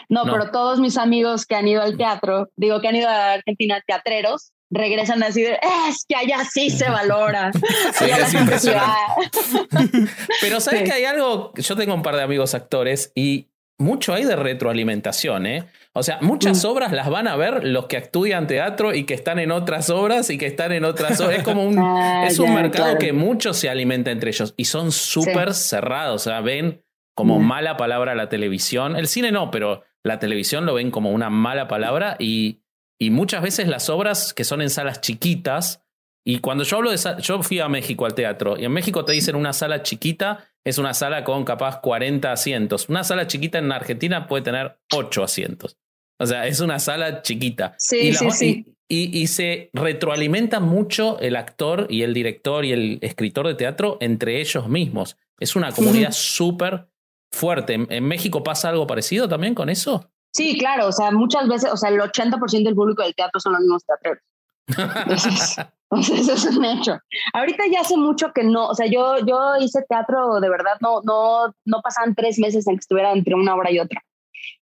No, 0.08 0.24
pero 0.24 0.50
todos 0.50 0.80
mis 0.80 0.96
amigos 0.96 1.44
que 1.46 1.54
han 1.54 1.68
ido 1.68 1.82
al 1.82 1.96
teatro, 1.96 2.48
digo 2.56 2.80
que 2.80 2.88
han 2.88 2.96
ido 2.96 3.08
a 3.08 3.34
Argentina, 3.34 3.80
teatreros, 3.86 4.50
regresan 4.70 5.22
así 5.22 5.42
de, 5.42 5.58
es 5.88 6.04
que 6.06 6.16
allá 6.16 6.44
sí 6.44 6.70
se 6.70 6.90
valora. 6.90 7.52
pero 10.40 10.60
sabes 10.60 10.82
que 10.82 10.92
hay 10.92 11.04
algo, 11.04 11.52
yo 11.54 11.76
tengo 11.76 11.94
un 11.94 12.02
par 12.02 12.16
de 12.16 12.22
amigos 12.22 12.54
actores 12.54 13.12
y 13.14 13.48
mucho 13.78 14.12
hay 14.12 14.24
de 14.24 14.36
retroalimentación, 14.36 15.46
¿eh? 15.46 15.64
O 15.92 16.02
sea, 16.02 16.18
muchas 16.20 16.64
mm. 16.64 16.66
obras 16.66 16.92
las 16.92 17.08
van 17.08 17.28
a 17.28 17.36
ver 17.36 17.64
los 17.64 17.86
que 17.86 17.96
estudian 17.96 18.46
teatro 18.46 18.94
y 18.94 19.04
que 19.04 19.14
están 19.14 19.38
en 19.38 19.52
otras 19.52 19.88
obras 19.88 20.30
y 20.30 20.38
que 20.38 20.46
están 20.46 20.72
en 20.72 20.84
otras 20.84 21.20
obras. 21.20 21.38
Es 21.38 21.44
como 21.44 21.64
un, 21.64 21.78
ah, 21.82 22.26
es 22.26 22.38
un 22.38 22.54
mercado 22.54 22.98
que 22.98 23.12
mucho 23.12 23.54
se 23.54 23.68
alimenta 23.68 24.10
entre 24.10 24.30
ellos 24.30 24.54
y 24.56 24.64
son 24.64 24.92
súper 24.92 25.54
cerrados. 25.54 26.22
O 26.22 26.30
sea, 26.30 26.40
ven 26.40 26.82
como 27.14 27.40
mala 27.40 27.76
palabra 27.76 28.14
la 28.14 28.28
televisión. 28.28 28.96
El 28.96 29.08
cine 29.08 29.32
no, 29.32 29.50
pero 29.50 29.82
la 30.04 30.18
televisión 30.18 30.66
lo 30.66 30.74
ven 30.74 30.90
como 30.90 31.10
una 31.10 31.30
mala 31.30 31.66
palabra 31.66 32.16
y, 32.18 32.62
y 32.98 33.10
muchas 33.10 33.42
veces 33.42 33.68
las 33.68 33.88
obras 33.88 34.34
que 34.34 34.44
son 34.44 34.62
en 34.62 34.70
salas 34.70 35.00
chiquitas, 35.00 35.84
y 36.30 36.40
cuando 36.40 36.62
yo 36.62 36.76
hablo 36.76 36.90
de 36.90 36.98
yo 37.22 37.42
fui 37.42 37.58
a 37.58 37.70
México 37.70 38.04
al 38.04 38.12
teatro 38.12 38.58
y 38.58 38.66
en 38.66 38.70
México 38.70 39.02
te 39.02 39.12
dicen 39.12 39.34
una 39.34 39.54
sala 39.54 39.82
chiquita 39.82 40.44
es 40.62 40.76
una 40.76 40.92
sala 40.92 41.24
con 41.24 41.42
capaz 41.42 41.80
40 41.80 42.30
asientos. 42.30 42.86
Una 42.90 43.02
sala 43.02 43.26
chiquita 43.26 43.56
en 43.56 43.72
Argentina 43.72 44.26
puede 44.26 44.42
tener 44.42 44.78
8 44.92 45.24
asientos. 45.24 45.78
O 46.18 46.26
sea, 46.26 46.46
es 46.46 46.60
una 46.60 46.80
sala 46.80 47.22
chiquita. 47.22 47.74
Sí, 47.78 48.12
sí, 48.12 48.30
sí. 48.32 48.76
Y, 48.90 49.18
y, 49.18 49.26
se 49.28 49.70
retroalimenta 49.72 50.60
mucho 50.60 51.18
el 51.20 51.34
actor 51.34 51.86
y 51.88 52.02
el 52.02 52.12
director 52.12 52.66
y 52.66 52.72
el 52.72 52.98
escritor 53.00 53.46
de 53.46 53.54
teatro 53.54 53.96
entre 54.02 54.42
ellos 54.42 54.68
mismos. 54.68 55.16
Es 55.40 55.56
una 55.56 55.72
comunidad 55.72 56.12
súper 56.12 56.90
fuerte. 57.30 57.86
¿En, 57.88 58.04
México 58.04 58.42
pasa 58.42 58.68
algo 58.68 58.86
parecido 58.86 59.30
también 59.30 59.54
con 59.54 59.70
eso? 59.70 60.10
Sí, 60.34 60.58
claro, 60.58 60.88
o 60.88 60.92
sea, 60.92 61.10
muchas 61.10 61.48
veces, 61.48 61.70
o 61.72 61.76
sea, 61.78 61.88
el 61.88 61.98
80% 61.98 62.64
del 62.64 62.74
público 62.74 63.02
del 63.02 63.14
teatro 63.14 63.40
son 63.40 63.54
los 63.54 63.62
mismos 63.62 63.82
teatreros. 63.86 64.22
Entonces, 65.06 65.56
eso 66.14 66.32
es 66.34 66.56
un 66.56 66.64
hecho. 66.64 66.98
Ahorita 67.32 67.64
ya 67.70 67.80
hace 67.80 67.96
mucho 67.96 68.32
que 68.32 68.44
no, 68.44 68.68
o 68.68 68.74
sea, 68.74 68.86
yo, 68.86 69.18
yo 69.26 69.56
hice 69.60 69.84
teatro, 69.88 70.40
de 70.40 70.48
verdad, 70.48 70.74
no, 70.80 71.00
no, 71.02 71.54
no 71.64 71.80
pasaban 71.82 72.14
tres 72.14 72.38
meses 72.38 72.66
en 72.66 72.74
que 72.74 72.80
estuviera 72.80 73.12
entre 73.12 73.34
una 73.34 73.54
obra 73.54 73.70
y 73.70 73.78
otra. 73.78 74.02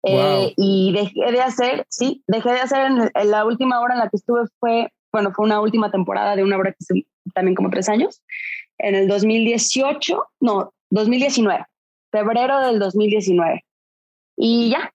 Eh, 0.03 0.53
y 0.55 0.93
dejé 0.93 1.31
de 1.31 1.41
hacer, 1.41 1.85
sí, 1.89 2.23
dejé 2.27 2.51
de 2.51 2.61
hacer 2.61 2.85
en, 2.85 3.29
la 3.29 3.45
última 3.45 3.81
hora 3.81 3.95
en 3.95 3.99
la 3.99 4.09
que 4.09 4.15
estuve 4.15 4.43
fue, 4.59 4.93
bueno, 5.11 5.31
fue 5.33 5.45
una 5.45 5.59
última 5.59 5.91
temporada 5.91 6.35
de 6.35 6.43
una 6.43 6.57
obra 6.57 6.71
que 6.71 7.03
también 7.33 7.55
como 7.55 7.69
tres 7.69 7.89
años, 7.89 8.21
en 8.77 8.95
el 8.95 9.07
2018, 9.07 10.23
no, 10.39 10.73
2019 10.89 11.65
febrero 12.11 12.59
del 12.61 12.79
2019. 12.79 13.65
Y 14.37 14.69
ya, 14.69 14.93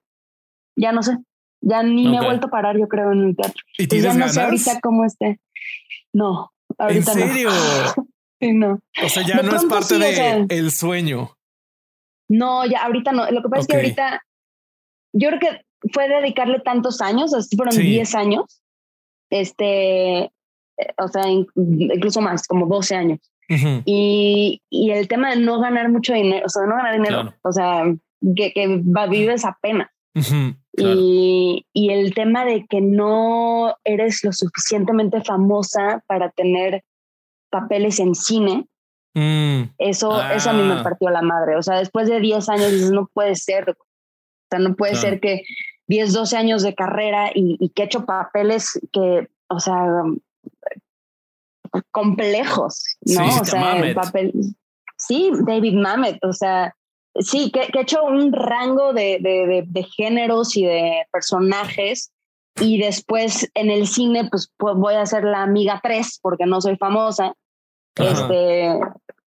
ya 0.76 0.92
no 0.92 1.02
sé, 1.02 1.18
ya 1.60 1.82
ni 1.82 2.08
me 2.08 2.18
he 2.18 2.24
vuelto 2.24 2.46
a 2.46 2.50
parar, 2.50 2.78
yo 2.78 2.88
creo, 2.88 3.12
en 3.12 3.24
el 3.24 3.36
teatro. 3.36 3.62
¿Y 3.78 3.86
tienes 3.86 4.14
ya 4.14 4.18
no 4.18 4.28
sé 4.28 4.40
ahorita 4.40 4.80
cómo 4.80 5.04
esté. 5.04 5.40
No, 6.14 6.52
ahorita 6.78 7.12
¿En 7.12 7.18
serio? 7.18 7.50
No. 7.50 8.06
sí, 8.40 8.52
no. 8.52 8.80
O 9.04 9.08
sea, 9.08 9.26
ya 9.26 9.42
no 9.42 9.56
es 9.56 9.64
parte 9.64 9.98
del 9.98 10.46
el 10.48 10.70
sueño. 10.70 11.36
No, 12.28 12.64
ya 12.64 12.84
ahorita 12.84 13.12
no. 13.12 13.30
Lo 13.30 13.42
que 13.42 13.48
pasa 13.48 13.60
es 13.60 13.66
que 13.66 13.76
ahorita, 13.76 14.22
yo 15.12 15.28
creo 15.28 15.40
que 15.40 15.60
fue 15.92 16.08
dedicarle 16.08 16.60
tantos 16.60 17.02
años, 17.02 17.34
así 17.34 17.56
fueron 17.56 17.76
10 17.76 18.14
años, 18.14 18.62
este, 19.30 20.22
eh, 20.22 20.30
o 20.96 21.08
sea, 21.08 21.28
incluso 21.28 22.22
más, 22.22 22.46
como 22.46 22.66
12 22.66 22.96
años 22.96 23.20
y, 23.48 24.62
y, 24.70 24.90
el 24.90 25.08
tema 25.08 25.30
de 25.30 25.36
no 25.36 25.60
ganar 25.60 25.90
mucho 25.90 26.14
dinero, 26.14 26.46
o 26.46 26.48
sea, 26.48 26.62
de 26.62 26.68
no 26.68 26.76
ganar 26.76 26.94
dinero, 26.94 27.34
o 27.42 27.52
sea, 27.52 27.84
que, 28.36 28.52
que 28.52 28.82
vives 29.10 29.44
apenas. 29.44 29.90
Y, 30.14 31.66
y, 31.72 31.90
el 31.90 32.14
tema 32.14 32.44
de 32.44 32.66
que 32.66 32.80
no 32.80 33.76
eres 33.84 34.22
lo 34.22 34.32
suficientemente 34.32 35.22
famosa 35.22 36.04
para 36.06 36.30
tener 36.30 36.84
papeles 37.50 37.98
en 37.98 38.14
cine, 38.14 38.66
mm. 39.14 39.74
eso, 39.78 40.22
eso 40.30 40.50
a 40.50 40.52
mí 40.52 40.62
me 40.62 40.74
ah. 40.74 40.82
partió 40.82 41.10
la 41.10 41.22
madre. 41.22 41.56
O 41.56 41.62
sea, 41.62 41.78
después 41.78 42.08
de 42.08 42.20
10 42.20 42.48
años 42.48 42.70
dices, 42.70 42.90
no 42.92 43.08
puede 43.12 43.34
ser. 43.34 43.70
O 43.70 43.76
sea, 44.50 44.60
no 44.60 44.76
puede 44.76 44.94
ser 44.94 45.20
que 45.20 45.42
10, 45.88 46.12
12 46.12 46.36
años 46.36 46.62
de 46.62 46.74
carrera 46.74 47.30
y, 47.34 47.56
y 47.58 47.70
que 47.70 47.82
he 47.82 47.86
hecho 47.86 48.04
papeles 48.06 48.78
que, 48.92 49.28
o 49.48 49.58
sea, 49.58 49.84
complejos, 51.90 52.96
¿no? 53.02 53.30
Sí, 53.30 53.38
o 53.40 53.44
sea, 53.44 53.78
el 53.78 53.94
papel. 53.94 54.32
Sí, 54.96 55.30
David 55.46 55.74
Mamet, 55.74 56.24
o 56.24 56.32
sea, 56.32 56.74
sí, 57.20 57.50
que, 57.50 57.68
que 57.68 57.78
he 57.78 57.82
hecho 57.82 58.04
un 58.04 58.32
rango 58.32 58.92
de, 58.92 59.18
de, 59.20 59.64
de, 59.66 59.82
géneros 59.84 60.56
y 60.56 60.64
de 60.64 61.06
personajes. 61.12 62.10
Y 62.60 62.78
después 62.78 63.50
en 63.54 63.70
el 63.70 63.86
cine, 63.86 64.28
pues, 64.30 64.52
pues 64.56 64.76
voy 64.76 64.94
a 64.94 65.06
ser 65.06 65.24
la 65.24 65.42
amiga 65.42 65.80
3 65.82 66.20
porque 66.22 66.46
no 66.46 66.60
soy 66.60 66.76
famosa. 66.76 67.34
Este, 67.96 68.70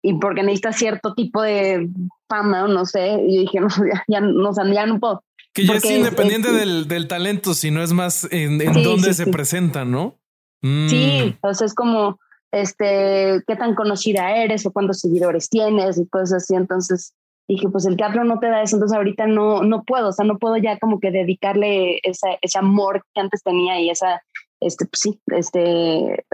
y 0.03 0.14
porque 0.14 0.43
necesita 0.43 0.72
cierto 0.72 1.14
tipo 1.14 1.43
de 1.43 1.89
fama, 2.28 2.66
no 2.68 2.85
sé. 2.85 3.18
Y 3.26 3.39
dije, 3.39 3.61
no, 3.61 3.68
ya, 4.09 4.20
no, 4.20 4.53
ya 4.72 4.87
no 4.87 5.01
puedo. 5.01 5.24
Que 5.53 5.66
ya 5.66 5.74
es 5.74 5.85
independiente 5.85 6.53
del, 6.53 6.89
del, 6.89 7.07
talento, 7.07 7.55
sino 7.55 7.82
es 7.82 7.93
más 7.93 8.26
en, 8.32 8.61
en 8.61 8.82
dónde 8.82 9.14
se 9.14 9.26
presenta, 9.26 9.85
¿no? 9.85 10.18
Sí, 10.62 11.37
mm. 11.41 11.47
o 11.47 11.55
sea, 11.55 11.66
es 11.66 11.74
como, 11.74 12.18
este, 12.51 13.43
qué 13.47 13.55
tan 13.57 13.74
conocida 13.74 14.35
eres 14.37 14.66
o 14.66 14.72
cuántos 14.72 15.01
seguidores 15.01 15.49
tienes 15.49 15.99
y 15.99 16.09
cosas 16.09 16.43
así. 16.43 16.55
Entonces 16.55 17.14
dije, 17.49 17.68
pues 17.68 17.86
el 17.86 17.97
teatro 17.97 18.24
no 18.24 18.38
te 18.38 18.49
da 18.49 18.62
eso, 18.62 18.76
entonces 18.76 18.97
ahorita 18.97 19.26
no, 19.26 19.62
no 19.62 19.82
puedo, 19.84 20.09
o 20.09 20.12
sea, 20.12 20.24
no 20.24 20.38
puedo 20.38 20.57
ya 20.57 20.78
como 20.78 21.01
que 21.01 21.11
dedicarle 21.11 22.01
esa, 22.03 22.28
ese 22.40 22.59
amor 22.59 23.05
que 23.14 23.20
antes 23.20 23.42
tenía 23.42 23.80
y 23.80 23.90
esa, 23.90 24.22
este, 24.61 24.86
pues 24.86 25.01
sí, 25.01 25.20
este, 25.26 26.24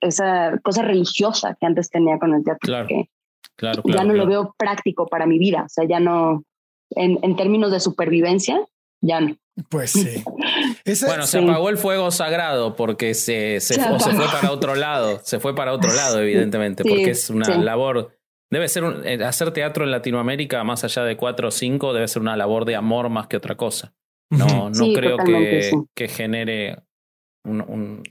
esa 0.00 0.58
cosa 0.62 0.82
religiosa 0.82 1.56
que 1.60 1.66
antes 1.66 1.90
tenía 1.90 2.18
con 2.18 2.34
el 2.34 2.44
teatro. 2.44 2.60
Claro, 2.62 2.86
que 2.86 3.08
claro, 3.56 3.82
Ya 3.86 4.04
no 4.04 4.14
lo 4.14 4.26
veo 4.26 4.54
práctico 4.56 5.06
para 5.06 5.26
mi 5.26 5.38
vida, 5.38 5.64
o 5.66 5.68
sea, 5.68 5.86
ya 5.86 6.00
no, 6.00 6.44
en, 6.90 7.18
en 7.22 7.36
términos 7.36 7.70
de 7.70 7.80
supervivencia, 7.80 8.60
ya 9.00 9.20
no. 9.20 9.36
Pues 9.68 9.92
sí. 9.92 10.24
bueno, 11.06 11.26
se 11.26 11.38
apagó 11.38 11.68
el 11.68 11.78
fuego 11.78 12.10
sagrado 12.10 12.74
porque 12.74 13.14
se, 13.14 13.60
se, 13.60 13.80
fue, 13.80 14.26
para 14.26 14.50
otro 14.50 14.74
lado. 14.74 15.20
Se 15.22 15.38
fue 15.38 15.54
para 15.54 15.72
otro 15.72 15.92
lado, 15.92 16.20
evidentemente, 16.22 16.82
porque 16.82 17.10
es 17.10 17.30
una 17.30 17.56
labor. 17.58 18.16
Debe 18.54 18.68
ser 18.68 18.84
eh, 19.04 19.24
hacer 19.24 19.50
teatro 19.50 19.82
en 19.82 19.90
Latinoamérica, 19.90 20.62
más 20.62 20.84
allá 20.84 21.02
de 21.02 21.16
cuatro 21.16 21.48
o 21.48 21.50
cinco, 21.50 21.92
debe 21.92 22.06
ser 22.06 22.22
una 22.22 22.36
labor 22.36 22.64
de 22.66 22.76
amor 22.76 23.08
más 23.08 23.26
que 23.26 23.36
otra 23.36 23.56
cosa. 23.56 23.94
No, 24.30 24.70
no 24.70 24.92
creo 24.92 25.18
que, 25.18 25.72
que 25.92 26.06
genere 26.06 26.78
un, 27.42 28.04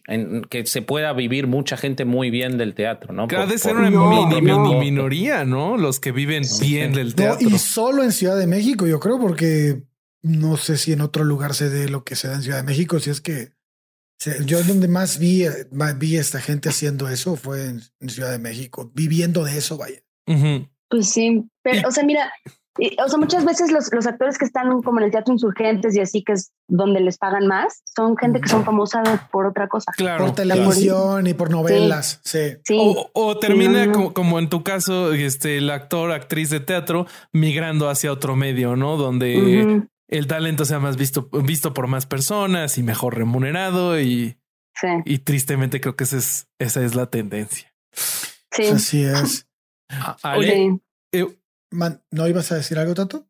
que 0.49 0.65
se 0.65 0.81
pueda 0.81 1.13
vivir 1.13 1.47
mucha 1.47 1.77
gente 1.77 2.03
muy 2.03 2.29
bien 2.29 2.57
del 2.57 2.75
teatro, 2.75 3.13
¿no? 3.13 3.29
Cada 3.29 3.45
de 3.45 3.57
ser 3.57 3.77
una 3.77 3.89
mini, 3.89 4.75
minoría, 4.75 5.45
¿no? 5.45 5.77
Los 5.77 6.01
que 6.01 6.11
viven 6.11 6.43
bien 6.59 6.91
del 6.91 7.15
teatro. 7.15 7.47
y 7.49 7.57
solo 7.57 8.03
en 8.03 8.11
Ciudad 8.11 8.37
de 8.37 8.45
México, 8.45 8.85
yo 8.85 8.99
creo, 8.99 9.21
porque 9.21 9.83
no 10.23 10.57
sé 10.57 10.75
si 10.75 10.91
en 10.91 10.99
otro 10.99 11.23
lugar 11.23 11.53
se 11.53 11.69
dé 11.69 11.87
lo 11.87 12.03
que 12.03 12.17
se 12.17 12.27
da 12.27 12.35
en 12.35 12.41
Ciudad 12.41 12.57
de 12.57 12.63
México, 12.63 12.99
si 12.99 13.11
es 13.11 13.21
que 13.21 13.53
yo 14.45 14.61
donde 14.63 14.89
más 14.89 15.19
vi, 15.19 15.45
vi 15.97 16.17
a 16.17 16.21
esta 16.21 16.41
gente 16.41 16.69
haciendo 16.69 17.09
eso 17.09 17.35
fue 17.35 17.65
en, 17.65 18.09
Ciudad 18.09 18.31
de 18.31 18.39
México, 18.39 18.91
viviendo 18.93 19.45
de 19.45 19.57
eso, 19.57 19.77
vaya. 19.77 20.02
Pues 20.89 21.09
sí, 21.09 21.43
pero, 21.63 21.87
o 21.87 21.91
sea, 21.91 22.03
mira, 22.03 22.31
o 23.05 23.07
sea, 23.07 23.19
muchas 23.19 23.45
veces 23.45 23.71
los, 23.71 23.93
los, 23.93 24.07
actores 24.07 24.37
que 24.37 24.45
están 24.45 24.81
como 24.81 24.99
en 24.99 25.05
el 25.05 25.11
teatro 25.11 25.31
insurgentes 25.31 25.95
y 25.95 25.99
así, 25.99 26.23
que 26.23 26.33
es 26.33 26.51
donde 26.67 26.99
les 27.01 27.17
pagan 27.19 27.45
más, 27.45 27.83
son 27.95 28.17
gente 28.17 28.41
que 28.41 28.49
son 28.49 28.65
famosas 28.65 29.21
por 29.31 29.45
otra 29.45 29.67
cosa. 29.67 29.91
Claro. 29.95 30.25
Por 30.25 30.35
televisión 30.35 31.27
y 31.27 31.35
por 31.35 31.51
novelas. 31.51 32.19
Sí. 32.23 32.57
O, 33.13 33.37
termina 33.37 33.91
como, 33.91 34.39
en 34.39 34.49
tu 34.49 34.63
caso, 34.63 35.13
este, 35.13 35.57
el 35.57 35.69
actor, 35.69 36.11
actriz 36.11 36.49
de 36.49 36.61
teatro, 36.61 37.05
migrando 37.31 37.89
hacia 37.89 38.11
otro 38.11 38.35
medio, 38.35 38.75
¿no? 38.75 38.97
Donde 38.97 39.83
el 40.07 40.27
talento 40.27 40.65
sea 40.65 40.79
más 40.79 40.97
visto, 40.97 41.29
visto 41.43 41.73
por 41.73 41.87
más 41.87 42.07
personas 42.07 42.77
y 42.79 42.83
mejor 42.83 43.15
remunerado. 43.15 43.99
Y, 43.99 44.37
y 45.05 45.19
tristemente 45.19 45.79
creo 45.79 45.95
que 45.95 46.05
esa 46.05 46.17
es, 46.17 46.47
esa 46.57 46.83
es 46.83 46.95
la 46.95 47.05
tendencia. 47.05 47.71
Sí. 48.51 48.65
Así 48.65 49.03
es. 49.03 49.47
Oye, 50.35 50.79
¿No 52.11 52.27
ibas 52.27 52.51
a 52.51 52.55
decir 52.55 52.77
algo, 52.77 52.93
Tato? 52.93 53.27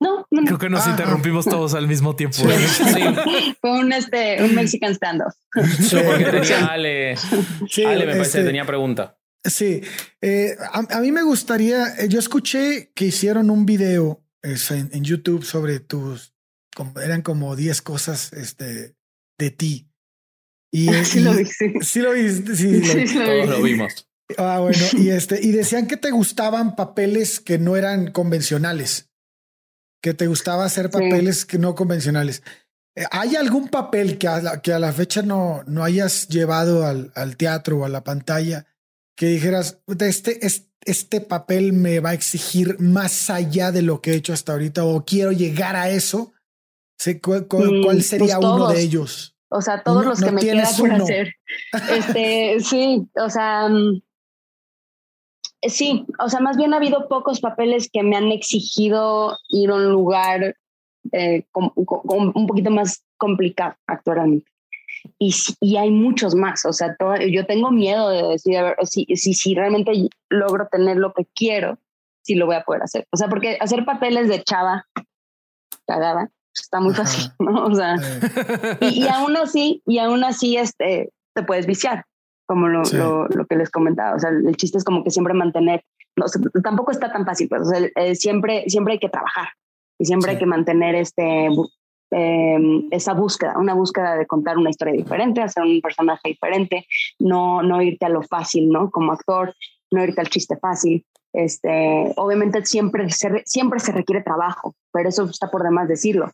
No, 0.00 0.26
Creo 0.30 0.58
que 0.58 0.70
nos 0.70 0.86
ah, 0.86 0.90
interrumpimos 0.90 1.46
ah. 1.46 1.50
todos 1.50 1.74
al 1.74 1.86
mismo 1.86 2.16
tiempo. 2.16 2.36
Sí. 2.36 2.44
Fue 3.60 3.80
un, 3.80 3.92
este, 3.92 4.42
un 4.42 4.54
Mexican 4.54 4.94
standoff. 4.94 5.34
Sí, 5.78 5.96
Ale, 5.96 7.16
Ale 7.86 8.06
me 8.06 8.12
parece 8.12 8.16
que 8.16 8.20
este, 8.22 8.44
tenía 8.44 8.64
pregunta. 8.64 9.18
Sí, 9.44 9.82
eh, 10.20 10.56
a, 10.72 11.00
mí 11.00 11.12
me 11.12 11.22
gustaría, 11.22 11.96
eh, 11.98 12.08
yo 12.08 12.18
escuché 12.18 12.92
que 12.94 13.06
hicieron 13.06 13.50
un 13.50 13.66
video 13.66 14.22
en, 14.42 15.04
YouTube 15.04 15.44
sobre 15.44 15.80
tus, 15.80 16.34
eran 17.02 17.22
como 17.22 17.56
10 17.56 17.82
cosas 17.82 18.32
este, 18.32 18.96
de 19.38 19.50
ti. 19.50 19.90
Y, 20.70 20.88
sí, 21.04 21.20
lo 21.20 21.34
vi, 21.34 21.44
sí. 21.46 21.74
sí 21.80 22.00
lo 22.00 22.12
vi, 22.12 22.30
sí, 22.30 22.80
todos 23.14 23.48
lo 23.48 23.62
vimos. 23.62 24.09
Ah, 24.38 24.60
bueno, 24.60 24.78
y 24.92 25.10
este, 25.10 25.40
y 25.40 25.52
decían 25.52 25.86
que 25.86 25.96
te 25.96 26.10
gustaban 26.10 26.76
papeles 26.76 27.40
que 27.40 27.58
no 27.58 27.76
eran 27.76 28.10
convencionales, 28.10 29.10
que 30.02 30.14
te 30.14 30.26
gustaba 30.26 30.64
hacer 30.64 30.90
papeles 30.90 31.44
que 31.44 31.58
no 31.58 31.74
convencionales. 31.74 32.42
Eh, 32.96 33.04
¿Hay 33.10 33.36
algún 33.36 33.68
papel 33.68 34.18
que 34.18 34.28
a 34.28 34.40
la, 34.40 34.62
que 34.62 34.72
a 34.72 34.78
la 34.78 34.92
fecha 34.92 35.22
no, 35.22 35.62
no 35.66 35.84
hayas 35.84 36.28
llevado 36.28 36.86
al, 36.86 37.12
al 37.14 37.36
teatro 37.36 37.78
o 37.78 37.84
a 37.84 37.88
la 37.88 38.04
pantalla 38.04 38.66
que 39.16 39.26
dijeras, 39.26 39.78
este, 40.00 40.46
este, 40.46 40.70
este 40.84 41.20
papel 41.20 41.72
me 41.72 42.00
va 42.00 42.10
a 42.10 42.14
exigir 42.14 42.80
más 42.80 43.30
allá 43.30 43.70
de 43.70 43.82
lo 43.82 44.00
que 44.00 44.12
he 44.12 44.16
hecho 44.16 44.32
hasta 44.32 44.52
ahorita 44.52 44.84
o 44.84 45.04
quiero 45.04 45.32
llegar 45.32 45.76
a 45.76 45.90
eso? 45.90 46.32
¿Cuál, 47.22 47.46
cuál, 47.46 47.98
mm, 47.98 48.00
sería 48.00 48.36
pues 48.36 48.48
uno 48.50 48.68
de 48.68 48.80
ellos? 48.80 49.36
O 49.50 49.60
sea, 49.62 49.82
todos 49.82 50.04
los 50.04 50.20
que 50.20 50.30
me 50.30 50.40
queda 50.40 50.68
por 50.78 50.92
hacer. 50.92 51.34
Este, 51.90 52.60
sí, 52.60 53.08
o 53.14 53.28
sea, 53.28 53.68
mm, 53.68 54.00
sí, 55.62 56.06
o 56.18 56.28
sea, 56.28 56.40
más 56.40 56.56
bien 56.56 56.72
ha 56.72 56.78
habido 56.78 57.08
pocos 57.08 57.40
papeles 57.40 57.90
que 57.92 58.02
me 58.02 58.16
han 58.16 58.30
exigido 58.32 59.36
ir 59.48 59.70
a 59.70 59.74
un 59.74 59.90
lugar 59.90 60.56
eh, 61.12 61.44
un 61.54 62.46
poquito 62.46 62.70
más 62.70 63.04
complicado 63.16 63.76
actualmente. 63.86 64.50
Y, 65.18 65.34
y 65.60 65.76
hay 65.76 65.90
muchos 65.90 66.34
más, 66.34 66.64
o 66.64 66.72
sea, 66.72 66.96
yo 67.30 67.46
tengo 67.46 67.70
miedo 67.70 68.10
de 68.10 68.22
decir, 68.22 68.56
a 68.58 68.62
ver, 68.62 68.76
si, 68.86 69.06
si, 69.16 69.34
si 69.34 69.54
realmente 69.54 69.92
logro 70.28 70.68
tener 70.70 70.96
lo 70.96 71.12
que 71.12 71.26
quiero, 71.34 71.78
si 72.22 72.34
lo 72.34 72.46
voy 72.46 72.56
a 72.56 72.64
poder 72.64 72.82
hacer. 72.82 73.06
O 73.10 73.16
sea, 73.16 73.28
porque 73.28 73.56
hacer 73.60 73.84
papeles 73.84 74.28
de 74.28 74.42
chava 74.42 74.86
cagada 75.86 76.30
pues, 76.52 76.64
está 76.64 76.80
muy 76.80 76.94
fácil, 76.94 77.30
¿no? 77.38 77.64
O 77.64 77.74
sea, 77.74 77.96
y, 78.80 79.04
y, 79.04 79.08
aún 79.08 79.36
así, 79.36 79.82
y 79.86 79.98
aún 79.98 80.24
así 80.24 80.56
este, 80.56 81.10
te 81.34 81.42
puedes 81.42 81.66
viciar 81.66 82.04
como 82.50 82.66
lo, 82.66 82.82
lo, 83.28 83.46
que 83.46 83.54
les 83.54 83.70
comentaba. 83.70 84.16
O 84.16 84.18
sea, 84.18 84.30
el 84.30 84.56
chiste 84.56 84.76
es 84.76 84.82
como 84.82 85.04
que 85.04 85.10
siempre 85.10 85.34
mantener, 85.34 85.84
no, 86.16 86.26
tampoco 86.64 86.90
está 86.90 87.12
tan 87.12 87.24
fácil, 87.24 87.48
pues, 87.48 87.62
o 87.62 87.64
sea, 87.66 87.88
eh, 87.94 88.16
siempre, 88.16 88.64
siempre 88.66 88.94
hay 88.94 88.98
que 88.98 89.08
trabajar 89.08 89.50
y 90.00 90.04
siempre 90.04 90.32
hay 90.32 90.38
que 90.38 90.46
mantener 90.46 90.96
este, 90.96 91.46
em, 92.10 92.88
esa 92.90 93.14
búsqueda, 93.14 93.56
una 93.56 93.74
búsqueda 93.74 94.16
de 94.16 94.26
contar 94.26 94.58
una 94.58 94.70
historia 94.70 94.94
diferente, 94.94 95.40
hacer 95.40 95.62
un 95.62 95.80
personaje 95.80 96.30
diferente, 96.30 96.88
no, 97.20 97.62
no 97.62 97.80
irte 97.82 98.06
a 98.06 98.08
lo 98.08 98.24
fácil, 98.24 98.68
¿no? 98.68 98.90
Como 98.90 99.12
actor, 99.12 99.54
no 99.92 100.02
irte 100.02 100.20
al 100.20 100.28
chiste 100.28 100.56
fácil. 100.56 101.06
Este, 101.32 102.12
obviamente 102.16 102.66
siempre 102.66 103.08
se, 103.10 103.44
siempre 103.44 103.78
se 103.78 103.92
requiere 103.92 104.24
trabajo, 104.24 104.74
pero 104.92 105.08
eso 105.08 105.26
está 105.26 105.52
por 105.52 105.62
demás 105.62 105.86
decirlo. 105.86 106.32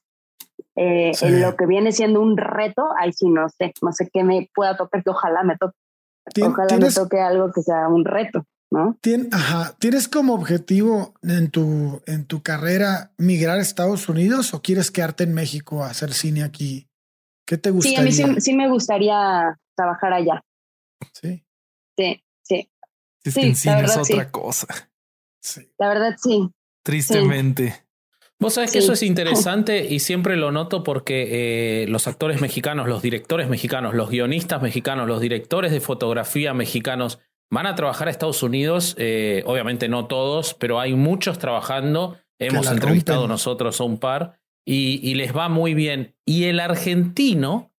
Eh, 0.77 1.13
en 1.21 1.43
lo 1.43 1.57
que 1.57 1.67
viene 1.67 1.93
siendo 1.93 2.23
un 2.23 2.39
reto, 2.39 2.89
ahí 2.99 3.13
sí 3.13 3.29
no 3.29 3.51
sé, 3.51 3.75
no 3.83 3.93
sé 3.93 4.09
qué 4.11 4.25
me 4.25 4.49
pueda 4.55 4.79
tocar, 4.79 5.05
que 5.05 5.11
ojalá 5.11 5.43
me 5.43 5.59
toque 5.59 5.77
Ojalá 6.43 6.77
me 6.79 6.91
toque 6.91 7.21
algo 7.21 7.53
que 7.53 7.63
sea 7.63 7.89
un 7.89 8.05
reto, 8.05 8.45
¿no? 8.71 8.99
ajá, 9.33 9.77
¿Tienes 9.79 10.09
como 10.09 10.35
objetivo 10.35 11.15
en 11.23 11.51
tu, 11.51 12.03
en 12.07 12.27
tu 12.27 12.43
carrera 12.43 13.13
migrar 13.17 13.59
a 13.59 13.63
Estados 13.63 14.09
Unidos 14.09 14.53
o 14.55 14.63
quieres 14.63 14.91
quedarte 14.91 15.25
en 15.25 15.35
México 15.35 15.85
a 15.85 15.91
hacer 15.91 16.13
cine 16.13 16.43
aquí? 16.43 16.89
¿Qué 17.47 17.59
te 17.59 17.71
gustaría? 17.71 18.13
Sí, 18.13 18.23
a 18.23 18.27
mí 18.27 18.41
sí, 18.41 18.55
me 18.55 18.69
gustaría 18.69 19.57
trabajar 19.77 20.13
allá. 20.15 20.43
Sí. 21.13 21.45
Sí, 21.97 22.23
sí. 22.43 22.71
Es 23.23 23.35
que 23.35 23.47
en 23.47 23.57
cine 23.57 23.83
es 23.83 23.97
otra 23.97 24.31
cosa. 24.31 24.67
Sí. 25.41 25.71
La 25.79 25.89
verdad, 25.89 26.17
sí. 26.19 26.51
Tristemente. 26.83 27.86
Vos 28.39 28.55
sabés 28.55 28.73
que 28.73 28.79
eso 28.81 28.93
es 28.93 29.03
interesante 29.03 29.87
y 29.89 30.01
siempre 30.01 30.37
lo 30.37 30.53
noto 30.53 30.85
porque 30.85 31.83
eh, 31.83 31.87
los 31.89 32.07
actores 32.07 32.41
mexicanos, 32.43 32.87
los 32.87 33.01
directores 33.01 33.49
mexicanos, 33.49 33.95
los 33.95 34.11
guionistas 34.11 34.61
mexicanos, 34.61 35.09
los 35.09 35.21
directores 35.21 35.73
de 35.73 35.81
fotografía 35.81 36.53
mexicanos 36.53 37.19
van 37.51 37.67
a 37.67 37.75
trabajar 37.75 38.09
a 38.09 38.11
Estados 38.11 38.43
Unidos. 38.43 38.95
Eh, 38.99 39.43
obviamente 39.47 39.89
no 39.89 40.07
todos, 40.07 40.53
pero 40.53 40.81
hay 40.81 40.95
muchos 40.95 41.39
trabajando. 41.39 42.19
Hemos 42.39 42.71
entrevistado 42.71 43.27
nosotros 43.27 43.81
a 43.81 43.85
un 43.85 43.97
par 43.97 44.39
y, 44.67 45.01
y 45.03 45.15
les 45.15 45.35
va 45.35 45.49
muy 45.49 45.73
bien. 45.73 46.15
Y 46.27 46.45
el 46.45 46.61
argentino, 46.61 47.73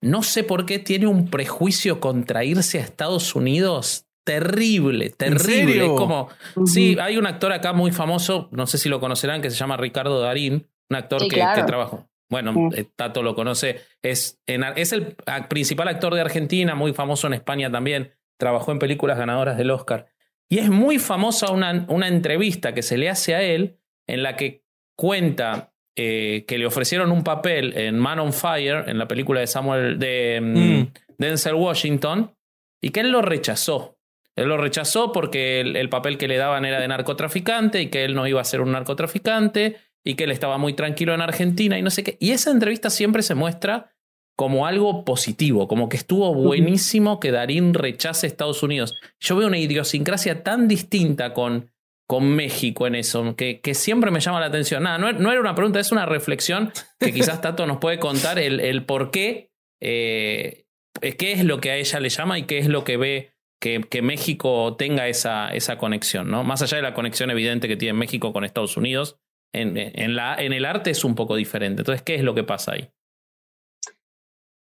no 0.00 0.22
sé 0.22 0.42
por 0.42 0.64
qué, 0.64 0.78
tiene 0.78 1.06
un 1.06 1.28
prejuicio 1.28 2.00
contra 2.00 2.44
irse 2.44 2.78
a 2.78 2.82
Estados 2.82 3.34
Unidos 3.34 4.06
terrible, 4.24 5.10
terrible. 5.10 5.86
como, 5.88 6.28
sí, 6.66 6.96
hay 7.00 7.16
un 7.16 7.26
actor 7.26 7.52
acá 7.52 7.72
muy 7.72 7.92
famoso, 7.92 8.48
no 8.52 8.66
sé 8.66 8.78
si 8.78 8.88
lo 8.88 9.00
conocerán, 9.00 9.42
que 9.42 9.50
se 9.50 9.56
llama 9.56 9.76
Ricardo 9.76 10.20
Darín, 10.20 10.68
un 10.90 10.96
actor 10.96 11.28
que, 11.28 11.36
trabaja. 11.66 12.06
Bueno, 12.28 12.70
eh, 12.74 12.84
Tato 12.96 13.22
lo 13.22 13.34
conoce, 13.34 13.80
es, 14.00 14.40
es 14.46 14.92
el 14.92 15.16
principal 15.48 15.88
actor 15.88 16.14
de 16.14 16.22
Argentina, 16.22 16.74
muy 16.74 16.92
famoso 16.92 17.26
en 17.26 17.34
España 17.34 17.70
también, 17.70 18.12
trabajó 18.38 18.72
en 18.72 18.78
películas 18.78 19.18
ganadoras 19.18 19.58
del 19.58 19.70
Oscar. 19.70 20.06
Y 20.48 20.58
es 20.58 20.70
muy 20.70 20.98
famosa 20.98 21.50
una, 21.50 21.86
una 21.88 22.08
entrevista 22.08 22.74
que 22.74 22.82
se 22.82 22.98
le 22.98 23.08
hace 23.08 23.34
a 23.34 23.42
él 23.42 23.78
en 24.06 24.22
la 24.22 24.36
que 24.36 24.64
cuenta 24.96 25.72
eh, 25.94 26.44
que 26.46 26.56
le 26.56 26.66
ofrecieron 26.66 27.12
un 27.12 27.22
papel 27.22 27.76
en 27.76 27.98
Man 27.98 28.18
on 28.18 28.32
Fire, 28.32 28.88
en 28.88 28.96
la 28.98 29.06
película 29.06 29.40
de 29.40 29.46
Samuel 29.46 29.98
de 29.98 30.40
mm, 30.40 30.56
mm. 30.56 30.92
Denzel 31.18 31.54
Washington, 31.54 32.34
y 32.80 32.90
que 32.90 33.00
él 33.00 33.10
lo 33.10 33.20
rechazó. 33.20 33.98
Él 34.36 34.48
lo 34.48 34.56
rechazó 34.56 35.12
porque 35.12 35.60
el, 35.60 35.88
papel 35.88 36.16
que 36.16 36.28
le 36.28 36.38
daban 36.38 36.64
era 36.64 36.80
de 36.80 36.88
narcotraficante 36.88 37.82
y 37.82 37.88
que 37.88 38.04
él 38.04 38.14
no 38.14 38.26
iba 38.26 38.40
a 38.40 38.44
ser 38.44 38.62
un 38.62 38.72
narcotraficante 38.72 39.76
y 40.04 40.14
que 40.14 40.24
él 40.24 40.30
estaba 40.30 40.58
muy 40.58 40.72
tranquilo 40.72 41.14
en 41.14 41.20
Argentina 41.20 41.78
y 41.78 41.82
no 41.82 41.90
sé 41.90 42.02
qué. 42.02 42.16
Y 42.18 42.30
esa 42.30 42.50
entrevista 42.50 42.90
siempre 42.90 43.22
se 43.22 43.34
muestra 43.34 43.92
como 44.36 44.66
algo 44.66 45.04
positivo, 45.04 45.68
como 45.68 45.88
que 45.88 45.98
estuvo 45.98 46.34
buenísimo 46.34 47.20
que 47.20 47.30
Darín 47.30 47.74
rechace 47.74 48.26
Estados 48.26 48.62
Unidos. 48.62 48.94
Yo 49.20 49.36
veo 49.36 49.48
una 49.48 49.58
idiosincrasia 49.58 50.42
tan 50.42 50.66
distinta 50.66 51.34
con, 51.34 51.70
con 52.08 52.28
México 52.28 52.86
en 52.86 52.94
eso, 52.94 53.36
que, 53.36 53.60
que 53.60 53.74
siempre 53.74 54.10
me 54.10 54.20
llama 54.20 54.40
la 54.40 54.46
atención. 54.46 54.82
Nada, 54.82 54.98
no, 54.98 55.30
era 55.30 55.40
una 55.40 55.54
pregunta, 55.54 55.78
es 55.78 55.92
una 55.92 56.06
reflexión 56.06 56.72
que 56.98 57.12
quizás 57.12 57.42
Tato 57.42 57.66
nos 57.66 57.78
puede 57.78 57.98
contar 57.98 58.38
el, 58.38 58.60
el 58.60 58.86
por 58.86 59.10
qué, 59.10 59.52
eh, 59.80 60.64
qué 61.00 61.32
es 61.32 61.44
lo 61.44 61.60
que 61.60 61.70
a 61.70 61.76
ella 61.76 62.00
le 62.00 62.08
llama 62.08 62.38
y 62.38 62.44
qué 62.44 62.58
es 62.58 62.68
lo 62.68 62.84
que 62.84 62.96
ve 62.96 63.31
que, 63.62 64.02
México 64.02 64.74
tenga 64.76 65.06
esa, 65.06 65.48
esa 65.50 65.78
conexión, 65.78 66.28
¿no? 66.28 66.42
Más 66.42 66.62
allá 66.62 66.78
de 66.78 66.82
la 66.82 66.94
conexión 66.94 67.30
evidente 67.30 67.68
que 67.68 67.76
tiene 67.76 67.96
México 67.96 68.32
con 68.32 68.44
Estados 68.44 68.76
Unidos, 68.76 69.18
en, 69.54 69.76
en, 69.76 70.16
la, 70.16 70.34
en 70.34 70.52
el 70.52 70.64
arte 70.64 70.90
es 70.90 71.04
un 71.04 71.14
poco 71.14 71.36
diferente. 71.36 71.82
Entonces, 71.82 72.02
¿qué 72.02 72.16
es 72.16 72.24
lo 72.24 72.34
que 72.34 72.42
pasa 72.42 72.72
ahí? 72.72 72.90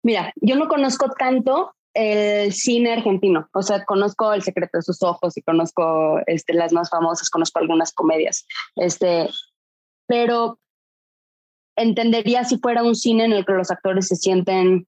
Mira, 0.05 0.33
yo 0.37 0.57
no 0.57 0.69
conozco 0.69 1.09
tanto 1.19 1.75
el 1.95 2.53
cine 2.53 2.93
argentino, 2.93 3.49
o 3.53 3.63
sea, 3.63 3.85
conozco 3.85 4.33
El 4.33 4.43
secreto 4.43 4.79
de 4.79 4.83
sus 4.83 5.03
ojos 5.03 5.37
y 5.37 5.43
conozco 5.43 6.21
este, 6.27 6.55
las 6.55 6.73
más 6.73 6.91
famosas, 6.91 7.31
conozco 7.31 7.59
algunas 7.59 7.93
comedias, 7.93 8.47
este, 8.77 9.29
pero 10.07 10.61
entendería 11.77 12.45
si 12.45 12.59
fuera 12.59 12.85
un 12.85 12.95
cine 12.95 13.25
en 13.25 13.33
el 13.33 13.45
que 13.45 13.55
los 13.55 13.71
actores 13.71 14.07
se 14.07 14.17
sienten 14.17 14.87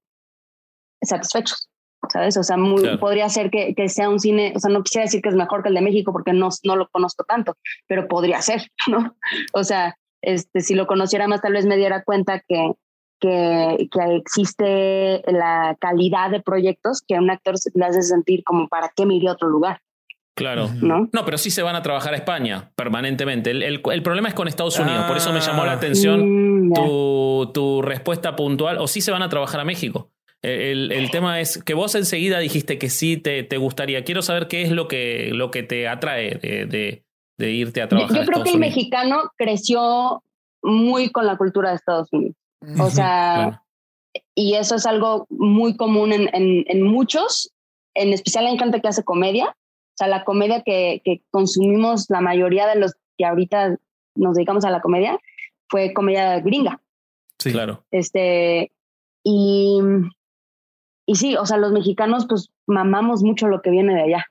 satisfechos, 1.02 1.71
¿sabes? 2.10 2.36
O 2.36 2.42
sea, 2.42 2.56
muy, 2.56 2.96
podría 2.98 3.28
ser 3.28 3.50
que, 3.50 3.74
que, 3.74 3.88
sea 3.88 4.08
un 4.08 4.20
cine, 4.20 4.52
o 4.56 4.58
sea, 4.58 4.70
no 4.70 4.82
quisiera 4.82 5.04
decir 5.04 5.22
que 5.22 5.28
es 5.28 5.34
mejor 5.34 5.62
que 5.62 5.68
el 5.68 5.74
de 5.74 5.80
México 5.80 6.12
porque 6.12 6.32
no, 6.32 6.48
no 6.64 6.76
lo 6.76 6.88
conozco 6.88 7.24
tanto, 7.24 7.56
pero 7.86 8.08
podría 8.08 8.40
ser, 8.42 8.62
¿no? 8.88 9.16
O 9.52 9.64
sea, 9.64 9.96
este, 10.22 10.60
si 10.60 10.74
lo 10.74 10.86
conociera 10.86 11.28
más, 11.28 11.42
tal 11.42 11.52
vez 11.52 11.66
me 11.66 11.76
diera 11.76 12.04
cuenta 12.04 12.42
que, 12.46 12.72
que, 13.20 13.88
que, 13.90 14.16
existe 14.16 15.22
la 15.30 15.76
calidad 15.80 16.30
de 16.30 16.40
proyectos 16.40 17.02
que 17.06 17.16
a 17.16 17.20
un 17.20 17.30
actor 17.30 17.54
le 17.74 17.84
hace 17.84 18.02
sentir 18.02 18.44
como 18.44 18.68
para 18.68 18.90
qué 18.94 19.06
me 19.06 19.14
iría 19.14 19.30
a 19.30 19.34
otro 19.34 19.48
lugar. 19.48 19.80
Claro. 20.34 20.70
¿No? 20.80 21.10
no, 21.12 21.24
pero 21.26 21.36
sí 21.36 21.50
se 21.50 21.62
van 21.62 21.76
a 21.76 21.82
trabajar 21.82 22.14
a 22.14 22.16
España 22.16 22.72
permanentemente. 22.74 23.50
El, 23.50 23.62
el, 23.62 24.02
problema 24.02 24.28
es 24.28 24.34
con 24.34 24.48
Estados 24.48 24.78
Unidos, 24.78 25.04
por 25.04 25.16
eso 25.16 25.30
me 25.32 25.40
llamó 25.40 25.64
la 25.66 25.72
ah. 25.72 25.76
atención 25.76 26.68
mm, 26.68 26.72
tu, 26.72 27.50
tu, 27.52 27.82
respuesta 27.82 28.34
puntual. 28.34 28.78
O 28.78 28.86
sí 28.86 29.02
se 29.02 29.12
van 29.12 29.22
a 29.22 29.28
trabajar 29.28 29.60
a 29.60 29.64
México. 29.64 30.10
El, 30.42 30.90
el, 30.90 31.10
tema 31.12 31.40
es 31.40 31.62
que 31.62 31.74
vos 31.74 31.94
enseguida 31.94 32.40
dijiste 32.40 32.76
que 32.76 32.90
sí 32.90 33.16
te, 33.16 33.44
te, 33.44 33.58
gustaría. 33.58 34.02
Quiero 34.02 34.22
saber 34.22 34.48
qué 34.48 34.62
es 34.62 34.72
lo 34.72 34.88
que, 34.88 35.30
lo 35.32 35.52
que 35.52 35.62
te 35.62 35.86
atrae 35.86 36.34
de, 36.34 37.04
de, 37.38 37.50
irte 37.50 37.80
a 37.80 37.88
trabajar. 37.88 38.16
Yo, 38.16 38.26
creo 38.26 38.42
que 38.42 38.50
el 38.50 38.58
mexicano 38.58 39.30
creció 39.36 40.24
muy 40.60 41.10
con 41.10 41.26
la 41.26 41.36
cultura 41.36 41.70
de 41.70 41.76
Estados 41.76 42.08
Unidos. 42.12 42.36
O 42.80 42.90
sea, 42.90 43.62
y 44.34 44.54
eso 44.54 44.74
es 44.74 44.86
algo 44.86 45.26
muy 45.30 45.76
común 45.76 46.12
en, 46.12 46.28
en, 46.32 46.82
muchos, 46.82 47.52
en 47.94 48.12
especial 48.12 48.46
en 48.46 48.58
gente 48.58 48.80
que 48.80 48.88
hace 48.88 49.04
comedia. 49.04 49.46
O 49.46 49.96
sea, 49.96 50.08
la 50.08 50.24
comedia 50.24 50.62
que, 50.62 51.02
que 51.04 51.22
consumimos 51.30 52.06
la 52.08 52.20
mayoría 52.20 52.66
de 52.66 52.80
los 52.80 52.94
que 53.16 53.24
ahorita 53.24 53.76
nos 54.14 54.34
dedicamos 54.34 54.64
a 54.64 54.70
la 54.70 54.80
comedia 54.80 55.18
fue 55.68 55.92
comedia 55.92 56.40
gringa. 56.40 56.80
Sí, 57.38 57.52
claro. 57.52 57.84
Este, 57.90 58.72
y, 59.24 59.78
y 61.06 61.16
sí, 61.16 61.36
o 61.36 61.46
sea, 61.46 61.56
los 61.56 61.72
mexicanos 61.72 62.26
pues 62.28 62.50
mamamos 62.66 63.22
mucho 63.22 63.48
lo 63.48 63.62
que 63.62 63.70
viene 63.70 63.94
de 63.94 64.02
allá. 64.02 64.26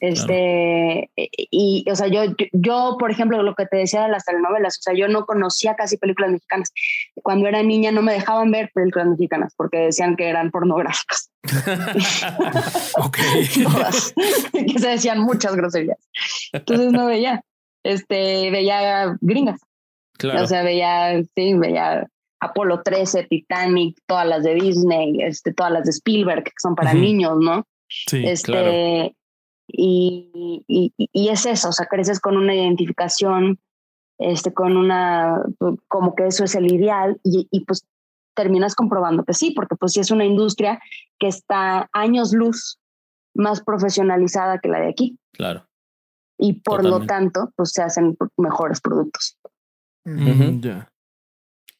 Este, 0.00 1.10
y, 1.16 1.84
o 1.90 1.96
sea, 1.96 2.08
yo, 2.08 2.20
yo, 2.52 2.96
por 2.98 3.10
ejemplo, 3.10 3.42
lo 3.42 3.54
que 3.54 3.64
te 3.64 3.78
decía 3.78 4.02
de 4.02 4.10
las 4.10 4.26
telenovelas, 4.26 4.78
o 4.78 4.82
sea, 4.82 4.94
yo 4.94 5.08
no 5.08 5.24
conocía 5.24 5.74
casi 5.74 5.96
películas 5.96 6.32
mexicanas. 6.32 6.70
Cuando 7.22 7.48
era 7.48 7.62
niña 7.62 7.92
no 7.92 8.02
me 8.02 8.12
dejaban 8.12 8.50
ver 8.50 8.70
películas 8.74 9.08
mexicanas 9.08 9.54
porque 9.56 9.78
decían 9.78 10.16
que 10.16 10.28
eran 10.28 10.50
pornográficas. 10.50 11.30
ok. 12.98 13.16
que 14.52 14.78
se 14.78 14.88
decían 14.88 15.20
muchas 15.20 15.56
groserías. 15.56 15.98
Entonces 16.52 16.92
no 16.92 17.06
veía, 17.06 17.42
este, 17.82 18.50
veía 18.50 19.16
gringas. 19.22 19.60
Claro. 20.18 20.44
O 20.44 20.46
sea, 20.46 20.62
veía, 20.62 21.22
sí, 21.34 21.54
veía 21.54 22.06
Apolo 22.40 22.82
13, 22.82 23.24
Titanic, 23.24 23.98
todas 24.06 24.26
las 24.26 24.42
de 24.42 24.54
Disney, 24.54 25.22
este, 25.22 25.52
todas 25.54 25.72
las 25.72 25.84
de 25.84 25.90
Spielberg, 25.90 26.44
que 26.44 26.52
son 26.60 26.74
para 26.74 26.92
niños, 26.92 27.38
¿no? 27.40 27.66
Sí, 27.88 28.22
este, 28.26 28.52
claro. 28.52 28.72
Y, 29.68 30.64
y, 30.68 30.92
y, 30.96 31.28
es 31.28 31.44
eso, 31.46 31.70
o 31.70 31.72
sea, 31.72 31.86
creces 31.86 32.20
con 32.20 32.36
una 32.36 32.54
identificación, 32.54 33.58
este, 34.18 34.52
con 34.52 34.76
una, 34.76 35.42
como 35.88 36.14
que 36.14 36.26
eso 36.26 36.44
es 36.44 36.54
el 36.54 36.72
ideal 36.72 37.18
y, 37.24 37.48
y 37.50 37.64
pues 37.64 37.84
terminas 38.34 38.74
comprobando 38.74 39.24
que 39.24 39.34
sí, 39.34 39.50
porque 39.50 39.74
pues 39.74 39.92
sí 39.92 40.00
es 40.00 40.10
una 40.10 40.24
industria 40.24 40.80
que 41.18 41.26
está 41.26 41.88
años 41.92 42.32
luz 42.32 42.78
más 43.34 43.62
profesionalizada 43.62 44.58
que 44.58 44.68
la 44.68 44.80
de 44.80 44.90
aquí. 44.90 45.18
Claro. 45.32 45.66
Y 46.38 46.60
por 46.60 46.84
lo 46.84 47.06
tanto, 47.06 47.52
pues 47.56 47.72
se 47.72 47.82
hacen 47.82 48.16
mejores 48.36 48.80
productos. 48.80 49.38
Ya. 50.04 50.92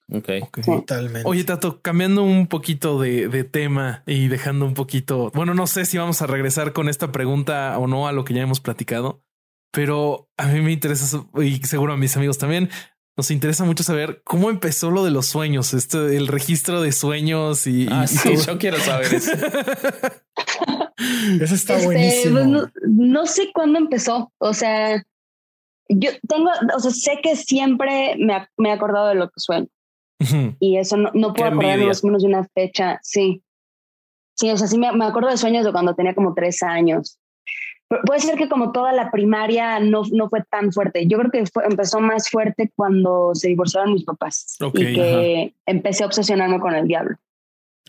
Okay. 0.09 0.41
Totalmente. 0.65 1.23
Oye, 1.25 1.43
Tato, 1.43 1.81
cambiando 1.83 2.23
un 2.23 2.47
poquito 2.47 3.01
de, 3.01 3.29
de, 3.29 3.43
tema 3.43 4.05
y 4.07 4.29
dejando 4.29 4.65
un 4.65 4.75
poquito. 4.75 5.33
Bueno, 5.35 5.53
no 5.53 5.67
sé 5.67 5.85
si 5.85 5.99
vamos 5.99 6.23
a 6.23 6.29
regresar 6.29 6.73
con 6.73 6.89
esta 6.89 7.11
pregunta 7.11 7.77
o 7.79 7.89
no 7.89 8.07
a 8.07 8.13
lo 8.13 8.25
que 8.25 8.33
ya 8.33 8.43
hemos 8.43 8.61
platicado, 8.61 9.25
pero 9.73 10.31
a 10.37 10.47
mí 10.47 10.61
me 10.61 10.71
interesa 10.71 11.27
y 11.43 11.57
seguro 11.65 11.95
a 11.95 11.97
mis 11.97 12.17
amigos 12.17 12.39
también. 12.39 12.71
Nos 13.17 13.31
interesa 13.31 13.65
mucho 13.65 13.83
saber 13.83 14.21
cómo 14.25 14.51
empezó 14.51 14.91
lo 14.91 15.03
de 15.03 15.11
los 15.11 15.27
sueños, 15.27 15.75
este, 15.75 16.17
el 16.17 16.29
registro 16.29 16.83
de 16.83 16.93
sueños 16.93 17.67
y. 17.67 17.89
Ah, 17.91 18.07
sí, 18.07 18.35
yo 18.47 18.59
quiero 18.59 18.79
saber 18.79 19.13
eso. 19.13 19.33
eso 21.41 21.55
está 21.55 21.75
este, 21.75 21.85
buenísimo. 21.85 22.35
Pues, 22.35 22.47
no, 22.87 23.27
sé 23.27 23.51
cuándo 23.55 23.79
empezó. 23.79 24.31
O 24.39 24.53
sea, 24.53 25.03
yo 25.89 26.11
tengo, 26.29 26.51
o 26.77 26.81
sea, 26.81 26.91
sé 26.91 27.19
que 27.23 27.37
siempre 27.37 28.17
me, 28.19 28.47
me 28.59 28.69
he 28.69 28.73
acordado 28.73 29.09
de 29.09 29.15
lo 29.15 29.31
que 29.31 29.41
sueño. 29.41 29.69
Y 30.61 30.79
eso 30.79 30.97
no, 30.97 31.11
no 31.15 31.35
puedo 31.35 31.51
acordarme 31.51 31.87
más 31.87 32.03
o 32.03 32.07
menos 32.07 32.23
de 32.23 32.29
una 32.29 32.45
fecha. 32.45 32.99
Sí. 33.03 33.43
Sí, 34.35 34.51
o 34.51 34.57
sea, 34.57 34.67
sí 34.67 34.79
me, 34.79 34.93
me, 34.93 35.07
acuerdo 35.07 35.31
de 35.31 35.37
sueños 35.37 35.65
de 35.65 35.73
cuando 35.73 35.95
tenía 35.95 36.15
como 36.15 36.35
tres 36.35 36.63
años. 36.63 37.19
puede 38.05 38.21
ser 38.21 38.37
que 38.37 38.49
como 38.49 38.73
toda 38.73 38.93
la 38.93 39.11
primaria 39.11 39.79
no, 39.81 40.03
no 40.13 40.29
fue 40.29 40.43
tan 40.51 40.73
fuerte. 40.73 41.07
Yo 41.07 41.19
creo 41.19 41.31
que 41.31 41.45
empezó 41.65 42.01
más 42.01 42.29
fuerte 42.29 42.71
cuando 42.75 43.35
se 43.35 43.49
divorciaron 43.49 43.95
mis 43.95 44.05
papás 44.05 44.57
y 44.75 44.95
que 44.95 45.55
empecé 45.65 46.03
a 46.03 46.07
obsesionarme 46.07 46.61
con 46.61 46.75
el 46.75 46.87
diablo. 46.87 47.17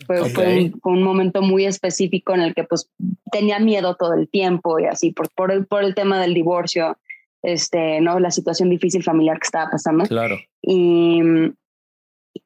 Fue, 0.06 0.30
fue, 0.30 0.72
un, 0.84 1.02
momento 1.02 1.42
muy 1.42 1.66
específico 1.66 2.32
en 2.32 2.40
el 2.40 2.54
que 2.54 2.62
pues 2.62 2.88
tenía 3.32 3.58
miedo 3.58 3.96
todo 3.96 4.14
el 4.14 4.28
tiempo 4.28 4.78
y 4.78 4.84
así 4.84 5.10
por, 5.10 5.28
por, 5.30 5.50
el, 5.50 5.66
por 5.66 5.82
el 5.82 5.96
tema 5.96 6.20
del 6.20 6.34
divorcio, 6.34 6.96
este, 7.42 8.00
¿no? 8.00 8.20
La 8.20 8.30
situación 8.30 8.70
difícil 8.70 9.02
familiar 9.02 9.40
que 9.40 9.46
estaba 9.46 9.72
pasando. 9.72 10.04
Claro. 10.04 10.36
Y, 10.62 11.20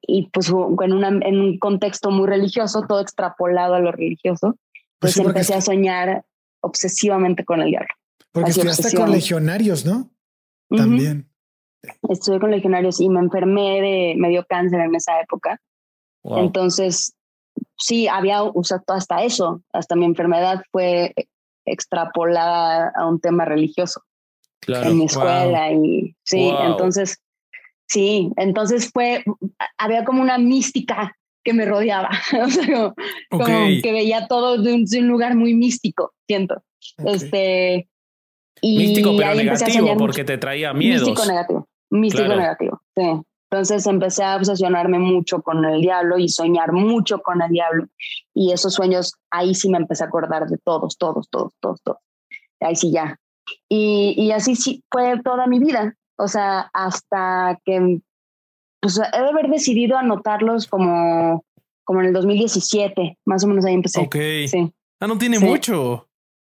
y 0.00 0.28
pues 0.30 0.48
en, 0.48 0.92
una, 0.92 1.08
en 1.08 1.40
un 1.40 1.58
contexto 1.58 2.10
muy 2.10 2.26
religioso, 2.26 2.84
todo 2.88 3.00
extrapolado 3.00 3.74
a 3.74 3.80
lo 3.80 3.92
religioso, 3.92 4.56
pues, 4.98 5.16
pues 5.16 5.18
empecé 5.18 5.54
a 5.54 5.60
soñar 5.60 6.24
obsesivamente 6.60 7.44
con 7.44 7.60
el 7.60 7.70
diablo. 7.70 7.88
Porque 8.32 8.50
estudiaste 8.50 8.96
con 8.96 9.10
legionarios, 9.10 9.84
¿no? 9.84 10.10
También. 10.68 11.28
Estuve 12.08 12.40
con 12.40 12.50
legionarios 12.50 13.00
y 13.00 13.08
me 13.08 13.20
enfermé 13.20 13.80
de, 13.80 14.14
me 14.16 14.28
dio 14.28 14.44
cáncer 14.48 14.80
en 14.80 14.94
esa 14.94 15.20
época. 15.20 15.60
Entonces, 16.24 17.14
sí, 17.76 18.06
había 18.08 18.42
usado 18.42 18.84
hasta 18.88 19.24
eso, 19.24 19.62
hasta 19.72 19.96
mi 19.96 20.04
enfermedad 20.04 20.62
fue 20.70 21.14
extrapolada 21.64 22.92
a 22.96 23.06
un 23.06 23.20
tema 23.20 23.44
religioso 23.44 24.02
claro. 24.60 24.90
en 24.90 24.98
mi 24.98 25.04
escuela 25.04 25.70
y 25.72 26.16
sí, 26.24 26.52
entonces 26.62 27.20
Sí, 27.92 28.32
entonces 28.36 28.90
fue, 28.90 29.22
había 29.76 30.02
como 30.04 30.22
una 30.22 30.38
mística 30.38 31.14
que 31.44 31.52
me 31.52 31.66
rodeaba, 31.66 32.08
o 32.42 32.48
sea, 32.48 32.94
como, 33.28 33.44
que 33.44 33.92
veía 33.92 34.26
todo 34.28 34.56
de 34.56 34.72
un, 34.72 35.08
lugar 35.08 35.34
muy 35.36 35.52
místico, 35.52 36.14
siento. 36.26 36.62
Este, 37.04 37.90
y 38.62 38.78
místico 38.78 39.10
pero 39.18 39.34
negativo, 39.34 39.94
porque 39.98 40.24
te 40.24 40.38
traía 40.38 40.72
miedos. 40.72 41.06
Místico 41.06 41.28
negativo, 41.28 41.68
místico 41.90 42.28
negativo, 42.28 42.80
sí. 42.96 43.02
Entonces 43.50 43.86
empecé 43.86 44.24
a 44.24 44.36
obsesionarme 44.36 44.98
mucho 44.98 45.42
con 45.42 45.62
el 45.62 45.82
diablo 45.82 46.16
y 46.16 46.30
soñar 46.30 46.72
mucho 46.72 47.20
con 47.20 47.42
el 47.42 47.50
diablo. 47.50 47.88
Y 48.32 48.52
esos 48.52 48.72
sueños, 48.72 49.16
ahí 49.30 49.54
sí 49.54 49.68
me 49.68 49.76
empecé 49.76 50.04
a 50.04 50.06
acordar 50.06 50.46
de 50.46 50.56
todos, 50.56 50.96
todos, 50.96 51.28
todos, 51.28 51.52
todos, 51.60 51.82
todos. 51.82 51.98
Ahí 52.60 52.74
sí 52.74 52.90
ya. 52.90 53.18
Y, 53.68 54.14
y 54.16 54.32
así 54.32 54.56
sí 54.56 54.82
fue 54.90 55.20
toda 55.22 55.46
mi 55.46 55.58
vida. 55.58 55.94
O 56.22 56.28
sea, 56.28 56.70
hasta 56.72 57.58
que 57.64 57.98
pues 58.80 58.96
he 58.96 59.20
de 59.20 59.28
haber 59.28 59.48
decidido 59.48 59.98
anotarlos 59.98 60.68
como, 60.68 61.44
como 61.82 62.00
en 62.00 62.06
el 62.06 62.12
2017, 62.12 63.18
más 63.24 63.42
o 63.42 63.48
menos 63.48 63.64
ahí 63.64 63.74
empecé. 63.74 64.00
Ok. 64.00 64.16
Sí. 64.46 64.72
Ah, 65.00 65.08
no 65.08 65.18
tiene 65.18 65.40
mucho. 65.40 66.08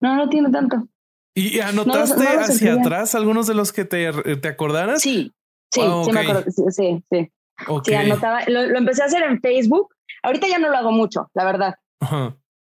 No, 0.03 0.17
no 0.17 0.29
tiene 0.29 0.51
tanto. 0.51 0.87
¿Y 1.35 1.61
anotaste 1.61 2.25
hacia 2.25 2.75
atrás 2.75 3.15
algunos 3.15 3.47
de 3.47 3.55
los 3.55 3.73
que 3.73 3.87
te, 3.87 4.13
te 4.37 4.49
acordaras? 4.49 5.01
Sí, 5.01 5.33
sí, 5.73 5.81
ah, 5.83 6.03
sí 6.05 6.13
me 6.13 6.21
acuerdo. 6.21 6.45
Sí, 6.51 7.03
sí. 7.11 7.33
Sí, 7.85 7.95
anotaba. 7.95 8.43
Lo, 8.47 8.61
empecé 8.77 9.03
a 9.03 9.07
hacer 9.07 9.23
en 9.23 9.41
Facebook. 9.41 9.95
Ahorita 10.23 10.47
ya 10.47 10.59
no 10.59 10.69
lo 10.69 10.77
hago 10.77 10.93
mucho, 10.93 11.31
la 11.33 11.45
verdad. 11.47 11.75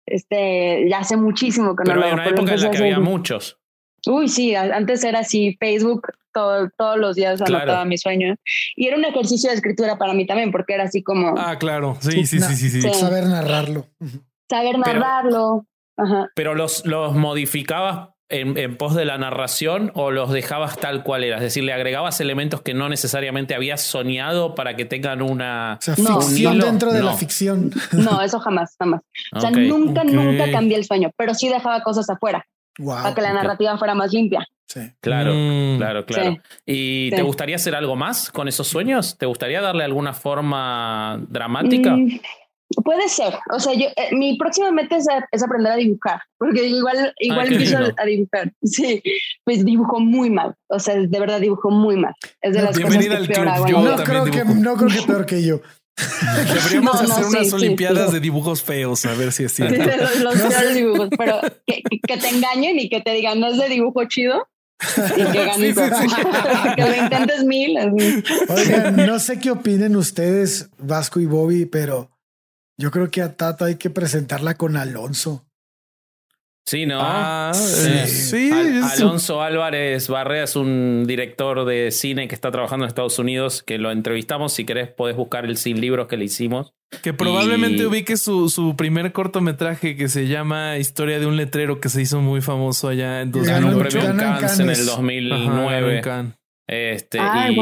Este, 0.07 0.89
ya 0.89 1.01
hace 1.01 1.19
muchísimo 1.19 1.77
que 1.77 1.85
no 1.85 1.95
lo 1.95 2.01
hago. 2.01 2.01
Pero 2.01 2.09
en 2.09 2.15
una 2.15 2.29
época 2.31 2.55
en 2.55 2.61
la 2.63 2.71
que 2.71 2.79
había 2.79 3.01
muchos. 3.01 3.61
Uy, 4.07 4.29
sí, 4.29 4.55
antes 4.55 5.05
era 5.05 5.21
así, 5.21 5.57
Facebook 5.59 6.09
todo, 6.33 6.69
todos 6.77 6.99
los 6.99 7.17
días 7.17 7.41
anotaba 7.41 7.85
mi 7.85 7.99
sueño. 7.99 8.37
Y 8.75 8.87
era 8.87 8.97
un 8.97 9.05
ejercicio 9.05 9.51
de 9.51 9.57
escritura 9.57 9.99
para 9.99 10.13
mí 10.13 10.27
también, 10.27 10.53
porque 10.53 10.75
era 10.75 10.85
así 10.85 11.03
como... 11.03 11.35
Ah, 11.39 11.59
claro, 11.59 11.97
sí, 12.01 12.27
sí, 12.27 12.41
sí, 12.41 12.55
sí, 12.57 12.71
sí. 12.71 12.95
Saber 12.95 13.27
narrarlo. 13.27 13.87
Saber 14.49 14.79
narrarlo. 14.79 15.67
Pero 16.35 16.55
los, 16.55 16.85
los 16.85 17.15
modificabas 17.15 18.11
en, 18.29 18.77
pos 18.77 18.95
de 18.95 19.05
la 19.05 19.19
narración 19.19 19.93
o 19.95 20.11
los 20.11 20.31
dejabas 20.31 20.77
tal 20.79 21.03
cual 21.03 21.25
era? 21.25 21.37
Es 21.37 21.43
decir, 21.43 21.65
le 21.65 21.73
agregabas 21.73 22.21
elementos 22.21 22.61
que 22.63 22.75
no 22.75 22.89
necesariamente 22.89 23.55
habías 23.55 23.81
soñado 23.81 24.55
para 24.55 24.77
que 24.77 24.85
tengan 24.85 25.23
una... 25.23 25.79
ficción 25.81 26.59
dentro 26.59 26.93
de 26.93 27.03
la 27.03 27.15
ficción. 27.15 27.71
No, 27.93 28.21
eso 28.21 28.41
jamás, 28.41 28.75
jamás. 28.79 29.03
O 29.33 29.41
sea, 29.41 29.51
nunca, 29.51 30.05
nunca 30.05 30.51
cambié 30.51 30.77
el 30.77 30.85
sueño, 30.85 31.11
pero 31.17 31.35
sí 31.35 31.49
dejaba 31.49 31.83
cosas 31.83 32.11
afuera. 32.11 32.45
Para 32.85 33.15
que 33.15 33.23
la 33.23 33.33
narrativa 33.33 33.77
fuera 33.79 33.95
más 33.95 34.13
limpia. 34.13 34.47
Sí. 34.67 34.81
Claro, 35.01 35.33
mm. 35.33 35.77
claro, 35.79 36.07
claro. 36.07 36.37
¿Y 36.65 37.11
te 37.11 37.23
gustaría 37.23 37.57
hacer 37.57 37.75
algo 37.75 37.95
más 37.95 38.31
con 38.31 38.49
esos 38.49 38.67
sueños? 38.67 39.17
¿Te 39.17 39.27
gustaría 39.27 39.61
darle 39.61 39.85
alguna 39.85 40.13
forma 40.13 41.25
dramática? 41.29 41.97
Mm, 41.97 42.19
Puede 42.85 43.09
ser, 43.09 43.33
o 43.53 43.61
sea, 43.61 43.75
yo, 43.75 43.87
eh, 43.95 44.15
mi 44.17 44.37
próxima 44.37 44.73
meta 44.73 44.97
es, 44.97 45.43
aprender 45.43 45.73
a 45.73 45.77
dibujar, 45.77 46.21
porque 46.37 46.67
igual, 46.67 47.15
igual 47.21 47.53
empiezo 47.53 47.79
a 47.97 48.05
dibujar. 48.05 48.53
Sí, 48.63 49.01
pues 49.45 49.65
dibujo 49.65 50.01
muy 50.01 50.31
mal, 50.31 50.55
o 50.69 50.81
sea, 50.81 50.97
de 50.97 51.21
verdad 51.21 51.41
dibujo 51.41 51.71
muy 51.71 51.97
mal. 51.97 52.13
Es 52.41 52.55
de 52.55 52.63
las 52.63 52.79
cosas 52.79 53.07
que 53.07 53.33
peor 53.33 53.49
hago. 53.49 53.69
no, 53.69 53.97
creo 54.03 54.25
que, 54.25 54.45
no 54.45 54.75
creo 54.75 54.89
que 54.89 55.07
peor 55.07 55.27
que 55.27 55.45
yo. 55.45 55.61
Deberíamos 56.55 57.01
hacer 57.01 57.25
unas 57.25 57.53
olimpiadas 57.53 58.13
de 58.13 58.21
dibujos 58.21 58.63
feos, 58.63 59.07
a 59.07 59.15
ver 59.15 59.33
si 59.33 59.45
es 59.45 59.53
cierto. 59.53 59.83
los, 59.83 60.21
los 60.21 60.35
peores 60.35 60.75
dibujos, 60.75 61.09
pero 61.17 61.41
que, 61.67 61.83
que, 61.83 62.17
te 62.19 62.29
engañen 62.29 62.79
y 62.79 62.89
que 62.89 63.01
te 63.01 63.13
digan, 63.13 63.41
no 63.41 63.49
es 63.49 63.57
de 63.57 63.69
dibujo 63.69 64.05
chido, 64.05 64.47
y 65.17 65.33
que 65.33 65.45
ganes 65.47 65.77
que 66.77 66.83
lo 66.83 66.97
intentes 66.97 67.45
mil. 67.45 67.79
Oigan, 68.49 68.97
no 68.97 69.19
sé 69.19 69.39
qué 69.39 69.51
opinen 69.51 69.97
ustedes, 69.97 70.69
Vasco 70.79 71.21
y 71.21 71.27
Bobby, 71.27 71.65
pero 71.67 72.11
yo 72.77 72.91
creo 72.91 73.11
que 73.11 73.23
a 73.23 73.37
Tato 73.37 73.65
hay 73.65 73.77
que 73.77 73.91
presentarla 73.91 74.55
con 74.55 74.77
Alonso. 74.77 75.47
Sí, 76.67 76.85
¿no? 76.85 76.99
Ah, 77.01 77.53
sí. 77.55 78.51
Alonso 78.83 79.41
Álvarez 79.41 80.09
Barrea 80.09 80.43
es 80.45 80.57
un 80.57 81.05
director 81.07 81.65
de 81.65 81.93
cine 81.93 82.27
que 82.27 82.35
está 82.35 82.51
trabajando 82.51 82.85
en 82.85 82.89
Estados 82.89 83.21
Unidos, 83.21 83.63
que 83.63 83.79
lo 83.79 83.93
entrevistamos. 83.93 84.53
Si 84.53 84.65
querés, 84.65 84.89
podés 84.89 85.15
buscar 85.15 85.45
el 85.45 85.59
sin 85.59 85.81
libros 85.81 86.09
que 86.09 86.17
le 86.17 86.25
hicimos. 86.25 86.75
Que 87.03 87.13
probablemente 87.13 87.87
ubique 87.87 88.17
su, 88.17 88.49
su 88.49 88.75
primer 88.75 89.13
cortometraje 89.13 89.97
que 89.97 90.09
se 90.09 90.27
llama 90.27 90.77
Historia 90.79 91.21
de 91.21 91.27
un 91.27 91.37
letrero, 91.37 91.81
que 91.81 91.89
se 91.89 92.03
hizo 92.03 92.21
muy 92.21 92.41
famoso 92.41 92.89
allá 92.89 93.23
en 93.23 93.31
2009. 93.31 93.89
en 94.59 94.71
el 94.71 94.87
2009. 94.87 96.03
este, 96.67 97.19
y 97.19 97.55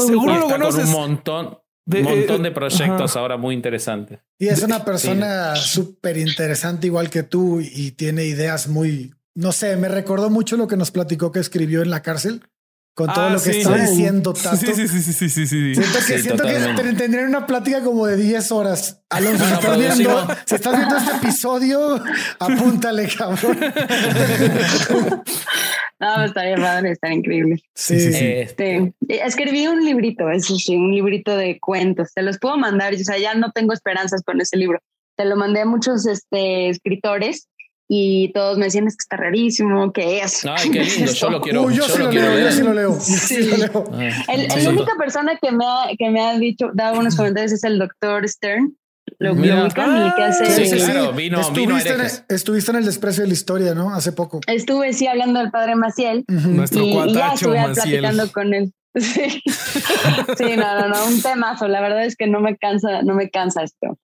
seguro 0.00 0.38
lo 0.38 0.48
conoces. 0.48 0.84
Con 0.84 0.94
un 0.94 1.00
montón. 1.00 1.58
Un 1.98 2.02
montón 2.02 2.42
de 2.42 2.48
eh, 2.48 2.52
proyectos 2.52 3.16
ahora 3.16 3.36
muy 3.36 3.54
interesantes. 3.54 4.20
Y 4.38 4.48
es 4.48 4.62
una 4.62 4.84
persona 4.84 5.56
súper 5.56 6.16
interesante, 6.16 6.86
igual 6.86 7.10
que 7.10 7.22
tú, 7.22 7.60
y 7.60 7.92
tiene 7.92 8.24
ideas 8.24 8.68
muy, 8.68 9.14
no 9.34 9.52
sé, 9.52 9.76
me 9.76 9.88
recordó 9.88 10.30
mucho 10.30 10.56
lo 10.56 10.68
que 10.68 10.76
nos 10.76 10.90
platicó 10.90 11.32
que 11.32 11.40
escribió 11.40 11.82
en 11.82 11.90
la 11.90 12.02
cárcel. 12.02 12.42
Con 12.94 13.06
todo 13.14 13.26
ah, 13.26 13.30
lo 13.30 13.40
que 13.40 13.50
está 13.50 13.76
diciendo 13.76 14.32
Tato. 14.34 14.56
Sí, 14.56 14.74
sí, 14.74 14.88
sí, 14.88 15.00
sí, 15.00 15.28
sí, 15.30 15.46
sí. 15.46 15.74
Siento 15.74 15.98
que, 16.06 16.18
siento 16.18 16.42
que 16.42 16.92
tendrían 16.98 17.28
una 17.28 17.46
plática 17.46 17.82
como 17.82 18.06
de 18.06 18.16
10 18.16 18.52
horas. 18.52 19.02
Alonso, 19.08 19.46
si, 19.46 19.52
estás 19.52 19.78
viendo, 19.78 20.28
si 20.44 20.54
estás 20.56 20.76
viendo 20.76 20.96
este 20.96 21.16
episodio, 21.16 22.02
apúntale, 22.38 23.08
cabrón. 23.08 23.58
No, 26.00 26.24
estaría 26.24 26.56
padre, 26.56 26.92
está 26.92 27.12
increíble. 27.12 27.62
Sí, 27.74 28.00
sí, 28.00 28.12
sí. 28.14 28.24
Este, 28.24 28.94
escribí 29.06 29.66
un 29.66 29.84
librito, 29.84 30.30
eso 30.30 30.56
sí, 30.56 30.74
un 30.74 30.94
librito 30.94 31.36
de 31.36 31.60
cuentos. 31.60 32.14
Te 32.14 32.22
los 32.22 32.38
puedo 32.38 32.56
mandar, 32.56 32.94
o 32.94 32.98
sea, 32.98 33.18
ya 33.18 33.34
no 33.34 33.52
tengo 33.52 33.74
esperanzas 33.74 34.22
con 34.22 34.40
ese 34.40 34.56
libro. 34.56 34.80
Te 35.16 35.26
lo 35.26 35.36
mandé 35.36 35.60
a 35.60 35.66
muchos 35.66 36.06
este, 36.06 36.70
escritores 36.70 37.48
y 37.86 38.32
todos 38.32 38.56
me 38.56 38.66
decían 38.66 38.86
es 38.86 38.96
que 38.96 39.02
está 39.02 39.16
rarísimo, 39.18 39.92
¿qué 39.92 40.20
es? 40.20 40.46
Ay, 40.46 40.70
qué 40.70 40.84
lindo, 40.84 41.12
yo 41.12 41.30
lo 41.30 41.40
quiero. 41.42 41.70
yo, 41.70 41.82
sí 41.82 41.98
lo, 41.98 42.10
leo, 42.10 42.38
yo 42.38 42.52
sí 42.52 42.62
lo 42.62 42.72
leo, 42.72 43.00
sí. 43.00 43.42
lo 43.42 43.56
leo. 43.58 43.84
Ah, 44.26 44.36
la 44.36 44.70
única 44.70 44.94
persona 44.96 45.36
que 45.42 45.50
me 45.50 45.64
ha, 45.66 45.88
que 45.98 46.08
me 46.08 46.20
ha 46.22 46.38
dicho, 46.38 46.70
dado 46.72 46.98
unos 46.98 47.14
comentarios 47.14 47.52
es 47.52 47.64
el 47.64 47.78
doctor 47.78 48.26
Stern, 48.26 48.74
lo, 49.18 49.34
lo 49.34 50.14
que 50.14 50.22
hace. 50.22 50.46
Sí, 50.46 50.66
sí, 50.66 50.76
claro, 50.76 51.12
vino, 51.12 51.40
estuviste, 51.40 51.92
vino 51.92 52.04
en, 52.04 52.10
estuviste 52.28 52.70
en 52.70 52.76
el 52.78 52.84
desprecio 52.84 53.22
de 53.22 53.28
la 53.28 53.34
historia, 53.34 53.74
¿no? 53.74 53.94
Hace 53.94 54.12
poco. 54.12 54.40
Estuve, 54.46 54.92
sí, 54.92 55.06
hablando 55.06 55.40
del 55.40 55.50
padre 55.50 55.74
Maciel. 55.76 56.24
Nuestro 56.28 56.82
y, 56.82 56.90
y 56.90 57.14
ya 57.14 57.32
estuve 57.32 57.60
Maciel. 57.60 57.74
platicando 57.74 58.32
con 58.32 58.54
él. 58.54 58.72
Sí. 58.92 59.22
sí, 60.36 60.56
no, 60.56 60.80
no, 60.80 60.88
no, 60.88 61.06
un 61.06 61.22
temazo. 61.22 61.68
La 61.68 61.80
verdad 61.80 62.04
es 62.04 62.16
que 62.16 62.26
no 62.26 62.40
me 62.40 62.56
cansa, 62.56 63.02
no 63.02 63.14
me 63.14 63.30
cansa 63.30 63.62
esto. 63.62 63.96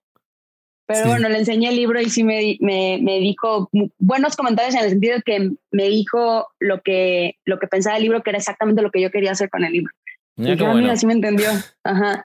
Pero 0.86 1.08
bueno, 1.08 1.28
le 1.28 1.38
enseñé 1.38 1.70
el 1.70 1.76
libro 1.76 2.00
y 2.00 2.08
sí 2.08 2.22
me, 2.22 2.56
me, 2.60 3.00
me, 3.02 3.18
dijo 3.18 3.68
buenos 3.98 4.36
comentarios 4.36 4.76
en 4.76 4.84
el 4.84 4.90
sentido 4.90 5.18
que 5.24 5.50
me 5.72 5.88
dijo 5.88 6.46
lo 6.60 6.80
que, 6.82 7.34
lo 7.44 7.58
que 7.58 7.66
pensaba 7.66 7.94
del 7.94 8.04
libro, 8.04 8.22
que 8.22 8.30
era 8.30 8.38
exactamente 8.38 8.82
lo 8.82 8.92
que 8.92 9.00
yo 9.00 9.10
quería 9.10 9.32
hacer 9.32 9.50
con 9.50 9.64
el 9.64 9.72
libro. 9.72 9.92
Mira 10.36 10.52
y 10.52 10.56
bueno. 10.56 10.74
mira, 10.74 10.96
sí 10.96 11.06
me 11.06 11.14
entendió. 11.14 11.50
Ajá. 11.82 12.24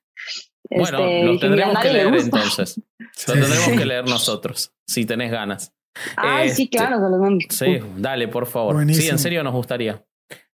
Bueno, 0.72 1.00
este, 1.00 1.24
lo 1.26 1.40
tendremos 1.40 1.80
que 1.80 1.94
leer 1.94 2.16
entonces. 2.16 2.82
Lo 3.28 3.34
tendremos 3.34 3.78
que 3.78 3.86
leer 3.86 4.08
nosotros, 4.08 4.74
si 4.88 5.06
tenés 5.06 5.32
ganas. 5.32 5.74
Ay, 6.16 6.50
sí, 6.50 6.64
este, 6.64 6.78
claro, 6.78 6.98
Sí, 7.50 7.80
dale, 7.98 8.30
por 8.30 8.48
favor. 8.48 8.82
Sí, 8.94 9.10
en 9.10 9.20
serio 9.20 9.44
nos 9.44 9.54
gustaría. 9.54 10.04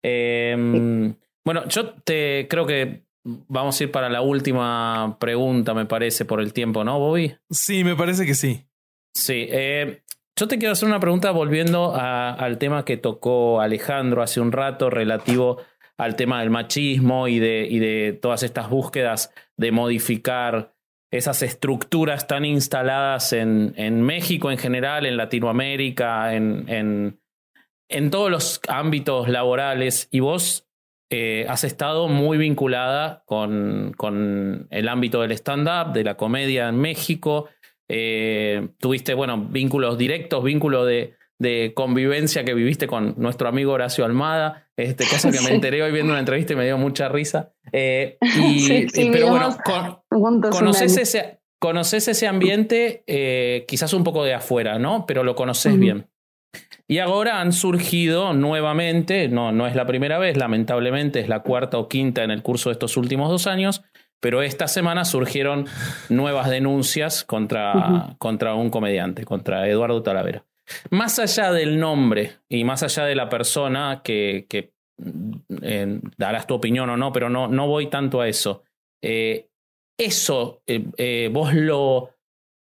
Em, 0.02 1.14
bueno, 1.44 1.68
yo 1.68 1.90
te 1.90 2.46
creo 2.48 2.66
que 2.66 3.04
vamos 3.24 3.78
a 3.78 3.84
ir 3.84 3.90
para 3.90 4.08
la 4.08 4.22
última 4.22 5.18
pregunta, 5.20 5.74
me 5.74 5.84
parece, 5.84 6.24
por 6.24 6.40
el 6.40 6.52
tiempo, 6.52 6.82
¿no, 6.82 6.98
Bobby? 6.98 7.36
Sí, 7.50 7.84
me 7.84 7.94
parece 7.94 8.24
que 8.24 8.34
sí. 8.34 8.66
Sí. 9.14 9.46
Eh, 9.50 10.02
yo 10.38 10.48
te 10.48 10.58
quiero 10.58 10.72
hacer 10.72 10.88
una 10.88 11.00
pregunta 11.00 11.30
volviendo 11.30 11.94
al 11.94 12.58
tema 12.58 12.84
que 12.84 12.96
tocó 12.96 13.60
Alejandro 13.60 14.22
hace 14.22 14.40
un 14.40 14.52
rato 14.52 14.90
relativo 14.90 15.58
al 15.98 16.14
tema 16.14 16.40
del 16.40 16.50
machismo 16.50 17.26
y 17.26 17.38
de, 17.38 17.66
y 17.68 17.78
de 17.78 18.12
todas 18.20 18.42
estas 18.42 18.68
búsquedas 18.68 19.32
de 19.56 19.72
modificar 19.72 20.74
esas 21.10 21.42
estructuras 21.42 22.26
tan 22.26 22.44
instaladas 22.44 23.32
en, 23.32 23.72
en 23.76 24.02
México 24.02 24.50
en 24.50 24.58
general, 24.58 25.06
en 25.06 25.16
Latinoamérica, 25.16 26.34
en, 26.34 26.68
en, 26.68 27.20
en 27.88 28.10
todos 28.10 28.30
los 28.30 28.60
ámbitos 28.68 29.28
laborales. 29.28 30.08
Y 30.10 30.20
vos 30.20 30.68
eh, 31.10 31.46
has 31.48 31.64
estado 31.64 32.08
muy 32.08 32.38
vinculada 32.38 33.22
con, 33.24 33.94
con 33.96 34.66
el 34.70 34.88
ámbito 34.88 35.22
del 35.22 35.32
stand-up, 35.32 35.92
de 35.92 36.04
la 36.04 36.16
comedia 36.16 36.68
en 36.68 36.76
México. 36.76 37.48
Eh, 37.88 38.70
tuviste, 38.80 39.14
bueno, 39.14 39.38
vínculos 39.38 39.96
directos, 39.96 40.42
vínculos 40.42 40.86
de, 40.86 41.15
de 41.38 41.72
convivencia 41.74 42.44
que 42.44 42.54
viviste 42.54 42.86
con 42.86 43.14
nuestro 43.18 43.48
amigo 43.48 43.72
Horacio 43.72 44.04
Almada, 44.04 44.68
este, 44.76 45.04
cosa 45.06 45.30
que 45.30 45.40
me 45.40 45.54
enteré 45.54 45.82
hoy 45.82 45.92
viendo 45.92 46.12
una 46.12 46.20
entrevista 46.20 46.54
y 46.54 46.56
me 46.56 46.64
dio 46.64 46.78
mucha 46.78 47.08
risa. 47.08 47.52
Eh, 47.72 48.18
y, 48.20 48.86
pero 49.12 49.28
bueno, 49.28 49.56
conoces, 50.50 50.96
ese, 50.96 51.40
conoces 51.58 52.08
ese 52.08 52.26
ambiente 52.26 53.04
eh, 53.06 53.64
quizás 53.68 53.92
un 53.92 54.04
poco 54.04 54.24
de 54.24 54.34
afuera, 54.34 54.78
¿no? 54.78 55.04
Pero 55.06 55.24
lo 55.24 55.34
conoces 55.34 55.78
bien. 55.78 56.08
Y 56.88 56.98
ahora 56.98 57.40
han 57.40 57.52
surgido 57.52 58.32
nuevamente, 58.32 59.28
no, 59.28 59.52
no 59.52 59.66
es 59.66 59.74
la 59.74 59.86
primera 59.86 60.18
vez, 60.18 60.36
lamentablemente 60.36 61.20
es 61.20 61.28
la 61.28 61.40
cuarta 61.40 61.78
o 61.78 61.88
quinta 61.88 62.22
en 62.22 62.30
el 62.30 62.42
curso 62.42 62.70
de 62.70 62.74
estos 62.74 62.96
últimos 62.96 63.28
dos 63.28 63.46
años, 63.46 63.82
pero 64.20 64.40
esta 64.42 64.68
semana 64.68 65.04
surgieron 65.04 65.66
nuevas 66.08 66.48
denuncias 66.48 67.24
contra, 67.24 68.14
contra 68.18 68.54
un 68.54 68.70
comediante, 68.70 69.24
contra 69.24 69.68
Eduardo 69.68 70.02
Talavera. 70.02 70.44
Más 70.90 71.18
allá 71.18 71.52
del 71.52 71.78
nombre 71.78 72.38
y 72.48 72.64
más 72.64 72.82
allá 72.82 73.04
de 73.04 73.14
la 73.14 73.28
persona 73.28 74.02
que, 74.02 74.46
eh, 75.62 76.00
darás 76.16 76.46
tu 76.46 76.54
opinión 76.54 76.90
o 76.90 76.96
no, 76.96 77.12
pero 77.12 77.28
no, 77.30 77.48
no 77.48 77.66
voy 77.66 77.88
tanto 77.88 78.20
a 78.20 78.28
eso. 78.28 78.62
Eh, 79.02 79.48
eso, 79.98 80.62
eh, 80.66 81.30
vos 81.32 81.54
lo, 81.54 82.10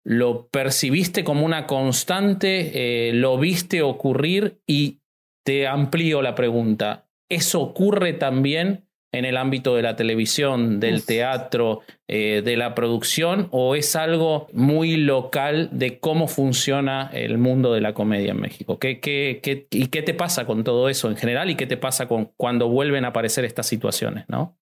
lo 0.04 0.48
percibiste 0.48 1.24
como 1.24 1.44
una 1.44 1.66
constante, 1.66 3.10
lo 3.12 3.38
viste 3.38 3.82
ocurrir 3.82 4.60
y 4.66 5.00
te 5.44 5.66
amplío 5.66 6.22
la 6.22 6.34
pregunta. 6.34 7.08
¿Eso 7.28 7.60
ocurre 7.60 8.12
también 8.12 8.85
en 9.16 9.24
el 9.24 9.36
ámbito 9.36 9.74
de 9.74 9.82
la 9.82 9.96
televisión, 9.96 10.78
del 10.78 11.04
teatro, 11.04 11.80
eh, 12.06 12.42
de 12.44 12.56
la 12.56 12.74
producción, 12.74 13.48
o 13.50 13.74
es 13.74 13.96
algo 13.96 14.48
muy 14.52 14.96
local 14.96 15.70
de 15.72 15.98
cómo 15.98 16.28
funciona 16.28 17.10
el 17.12 17.38
mundo 17.38 17.72
de 17.72 17.80
la 17.80 17.94
comedia 17.94 18.32
en 18.32 18.40
México? 18.40 18.78
¿Qué, 18.78 19.00
qué, 19.00 19.66
y 19.70 19.86
qué 19.88 20.02
te 20.02 20.14
pasa 20.14 20.46
con 20.46 20.64
todo 20.64 20.88
eso 20.88 21.08
en 21.08 21.16
general 21.16 21.50
y 21.50 21.56
qué 21.56 21.66
te 21.66 21.76
pasa 21.76 22.06
con 22.06 22.30
cuando 22.36 22.68
vuelven 22.68 23.04
a 23.04 23.08
aparecer 23.08 23.44
estas 23.44 23.66
situaciones? 23.66 24.26
¿no? 24.28 24.56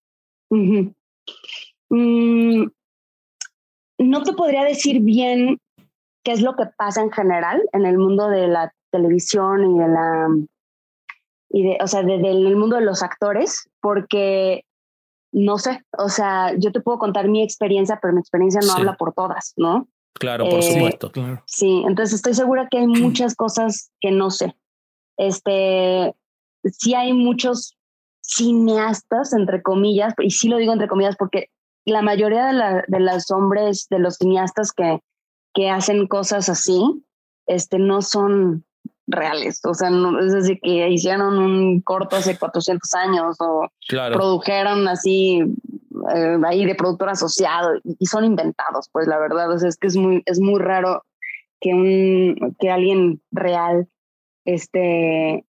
Mm, 1.90 2.66
no 3.98 4.22
te 4.22 4.32
podría 4.32 4.64
decir 4.64 5.00
bien 5.00 5.58
qué 6.24 6.32
es 6.32 6.42
lo 6.42 6.54
que 6.56 6.64
pasa 6.78 7.02
en 7.02 7.10
general 7.10 7.62
en 7.72 7.86
el 7.86 7.98
mundo 7.98 8.28
de 8.28 8.48
la 8.48 8.72
televisión 8.90 9.74
y 9.74 9.78
de 9.78 9.88
la 9.88 10.28
y 11.50 11.62
de, 11.64 11.78
o 11.80 11.86
sea, 11.86 12.02
desde 12.02 12.30
el 12.30 12.56
mundo 12.56 12.76
de 12.76 12.82
los 12.82 13.02
actores, 13.02 13.68
porque 13.80 14.64
no 15.32 15.58
sé, 15.58 15.82
o 15.98 16.08
sea, 16.08 16.52
yo 16.56 16.70
te 16.70 16.80
puedo 16.80 16.98
contar 16.98 17.28
mi 17.28 17.42
experiencia, 17.42 17.98
pero 18.00 18.14
mi 18.14 18.20
experiencia 18.20 18.60
no 18.64 18.72
habla 18.72 18.96
por 18.96 19.12
todas, 19.14 19.52
¿no? 19.56 19.88
Claro, 20.14 20.48
por 20.48 20.60
eh, 20.60 20.62
supuesto. 20.62 21.10
Claro. 21.10 21.42
Sí, 21.46 21.82
entonces 21.86 22.14
estoy 22.14 22.34
segura 22.34 22.68
que 22.70 22.78
hay 22.78 22.86
muchas 22.86 23.34
cosas 23.36 23.90
que 24.00 24.12
no 24.12 24.30
sé. 24.30 24.56
este, 25.16 26.14
sí 26.64 26.94
hay 26.94 27.12
muchos 27.12 27.76
cineastas, 28.20 29.32
entre 29.32 29.62
comillas, 29.62 30.14
y 30.18 30.30
sí 30.30 30.48
lo 30.48 30.56
digo 30.56 30.72
entre 30.72 30.88
comillas 30.88 31.16
porque 31.16 31.50
la 31.84 32.00
mayoría 32.00 32.46
de, 32.46 32.52
la, 32.52 32.84
de 32.86 33.00
los 33.00 33.30
hombres, 33.30 33.86
de 33.90 33.98
los 33.98 34.16
cineastas 34.16 34.72
que, 34.72 35.00
que 35.52 35.68
hacen 35.68 36.06
cosas 36.06 36.48
así, 36.48 37.04
este, 37.46 37.78
no 37.78 38.00
son 38.00 38.64
reales. 39.14 39.60
O 39.64 39.74
sea, 39.74 39.90
no, 39.90 40.18
es 40.20 40.32
decir, 40.32 40.58
que 40.62 40.88
hicieron 40.88 41.38
un 41.38 41.80
corto 41.80 42.16
hace 42.16 42.38
400 42.38 42.92
años 42.94 43.36
o 43.40 43.68
produjeron 43.88 44.88
así 44.88 45.40
eh, 46.14 46.38
ahí 46.46 46.64
de 46.64 46.74
productor 46.74 47.08
asociado 47.08 47.70
y 47.84 48.06
son 48.06 48.24
inventados, 48.24 48.88
pues 48.92 49.06
la 49.06 49.18
verdad. 49.18 49.50
O 49.50 49.58
sea, 49.58 49.68
es 49.68 49.76
que 49.76 49.86
es 49.86 49.96
muy, 49.96 50.22
es 50.26 50.40
muy 50.40 50.60
raro 50.60 51.04
que, 51.60 51.72
un, 51.72 52.56
que 52.58 52.70
alguien 52.70 53.22
real 53.30 53.88
este, 54.44 55.44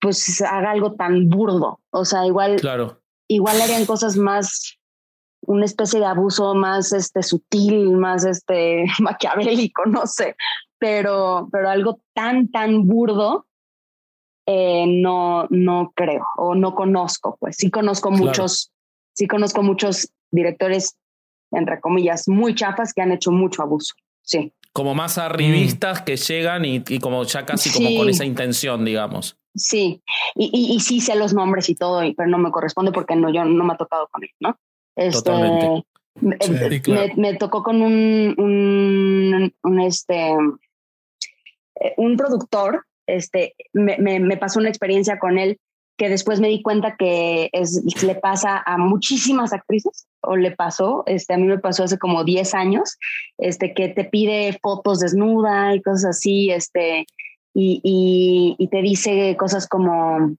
pues 0.00 0.42
haga 0.42 0.70
algo 0.70 0.94
tan 0.94 1.28
burdo. 1.28 1.80
O 1.90 2.04
sea, 2.04 2.26
igual, 2.26 2.56
claro. 2.56 3.00
igual 3.28 3.60
harían 3.60 3.86
cosas 3.86 4.16
más, 4.16 4.78
una 5.42 5.64
especie 5.64 6.00
de 6.00 6.06
abuso 6.06 6.54
más 6.54 6.92
este, 6.92 7.22
sutil, 7.22 7.92
más 7.92 8.24
este, 8.24 8.86
maquiavélico, 9.00 9.86
no 9.86 10.06
sé, 10.06 10.36
pero, 10.80 11.48
pero 11.52 11.70
algo 11.70 12.00
tan, 12.14 12.50
tan 12.50 12.86
burdo, 12.86 13.46
eh, 14.46 14.86
no, 14.88 15.46
no 15.50 15.92
creo 15.94 16.26
o 16.36 16.56
no 16.56 16.74
conozco. 16.74 17.36
Pues 17.38 17.56
sí 17.56 17.70
conozco 17.70 18.10
muchos, 18.10 18.72
sí 19.12 19.28
conozco 19.28 19.62
muchos 19.62 20.10
directores, 20.32 20.96
entre 21.52 21.80
comillas, 21.80 22.26
muy 22.26 22.54
chafas 22.54 22.92
que 22.92 23.02
han 23.02 23.12
hecho 23.12 23.30
mucho 23.30 23.62
abuso. 23.62 23.94
Sí. 24.22 24.52
Como 24.72 24.94
más 24.94 25.18
arribistas 25.18 26.00
mm. 26.00 26.04
que 26.04 26.16
llegan 26.16 26.64
y, 26.64 26.82
y, 26.88 26.98
como 26.98 27.22
ya 27.24 27.44
casi 27.44 27.70
como 27.70 27.96
con 27.96 28.08
esa 28.08 28.24
intención, 28.24 28.84
digamos. 28.84 29.36
Sí, 29.54 30.00
y, 30.36 30.74
y, 30.74 30.80
sí 30.80 31.00
sé 31.00 31.16
los 31.16 31.34
nombres 31.34 31.68
y 31.68 31.74
todo, 31.74 32.02
pero 32.16 32.28
no 32.28 32.38
me 32.38 32.52
corresponde 32.52 32.92
porque 32.92 33.16
no, 33.16 33.32
yo 33.32 33.44
no 33.44 33.64
me 33.64 33.74
ha 33.74 33.76
tocado 33.76 34.08
con 34.10 34.22
él, 34.22 34.30
¿no? 34.38 34.56
Este, 34.94 35.22
Totalmente. 35.22 35.86
Me, 36.20 37.12
me, 37.16 37.34
tocó 37.36 37.62
con 37.62 37.82
un, 37.82 38.34
un, 38.36 39.52
un, 39.62 39.80
este, 39.80 40.36
eh, 41.80 41.94
un 41.96 42.16
productor, 42.16 42.84
este, 43.06 43.54
me, 43.72 43.98
me, 43.98 44.36
pasó 44.36 44.60
una 44.60 44.68
experiencia 44.68 45.18
con 45.18 45.38
él 45.38 45.58
que 45.96 46.08
después 46.08 46.40
me 46.40 46.48
di 46.48 46.62
cuenta 46.62 46.96
que 46.96 47.50
es, 47.52 47.82
le 48.02 48.14
pasa 48.14 48.62
a 48.64 48.78
muchísimas 48.78 49.52
actrices, 49.52 50.06
o 50.22 50.36
le 50.36 50.52
pasó, 50.52 51.02
este, 51.06 51.34
a 51.34 51.36
mí 51.36 51.44
me 51.44 51.58
pasó 51.58 51.84
hace 51.84 51.98
como 51.98 52.24
10 52.24 52.54
años, 52.54 52.96
este, 53.36 53.74
que 53.74 53.88
te 53.88 54.04
pide 54.04 54.58
fotos 54.62 55.00
desnuda 55.00 55.74
y 55.74 55.82
cosas 55.82 56.16
así, 56.16 56.50
este, 56.50 57.06
y, 57.52 58.56
y, 58.58 58.68
te 58.68 58.80
dice 58.80 59.36
cosas 59.36 59.66
como 59.66 60.36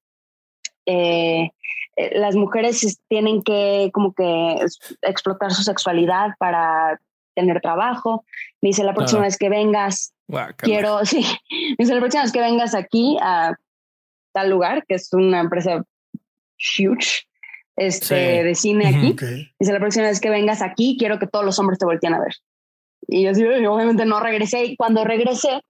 eh, 0.85 1.51
eh, 1.95 2.19
las 2.19 2.35
mujeres 2.35 2.99
tienen 3.07 3.41
que 3.43 3.91
como 3.93 4.13
que 4.13 4.65
explotar 5.01 5.51
su 5.51 5.63
sexualidad 5.63 6.29
para 6.39 6.99
tener 7.35 7.61
trabajo. 7.61 8.23
Me 8.61 8.69
dice 8.69 8.83
la 8.83 8.93
próxima 8.93 9.21
vez 9.21 9.37
que 9.37 9.49
vengas, 9.49 10.13
quiero, 10.57 11.05
sí, 11.05 11.25
dice 11.77 11.93
la 11.93 11.99
próxima 11.99 12.23
vez 12.23 12.32
que 12.32 12.41
vengas 12.41 12.75
aquí 12.75 13.17
a 13.21 13.55
tal 14.34 14.49
lugar, 14.49 14.86
que 14.88 14.95
es 14.95 15.11
una 15.13 15.39
empresa 15.39 15.84
huge 16.57 17.27
este, 17.75 18.43
de 18.43 18.55
cine 18.55 18.88
aquí. 18.88 19.15
Dice 19.59 19.73
la 19.73 19.79
próxima 19.79 20.05
vez 20.05 20.19
que 20.19 20.29
vengas 20.29 20.61
aquí, 20.61 20.95
quiero 20.97 21.19
que 21.19 21.27
todos 21.27 21.45
los 21.45 21.57
hombres 21.59 21.79
te 21.79 21.86
volteen 21.86 22.13
a 22.13 22.19
ver. 22.19 22.34
Y 23.07 23.23
yo 23.23 23.34
sí, 23.34 23.43
obviamente 23.43 24.05
no 24.05 24.19
regresé. 24.19 24.65
Y 24.65 24.75
cuando 24.75 25.03
regresé, 25.03 25.61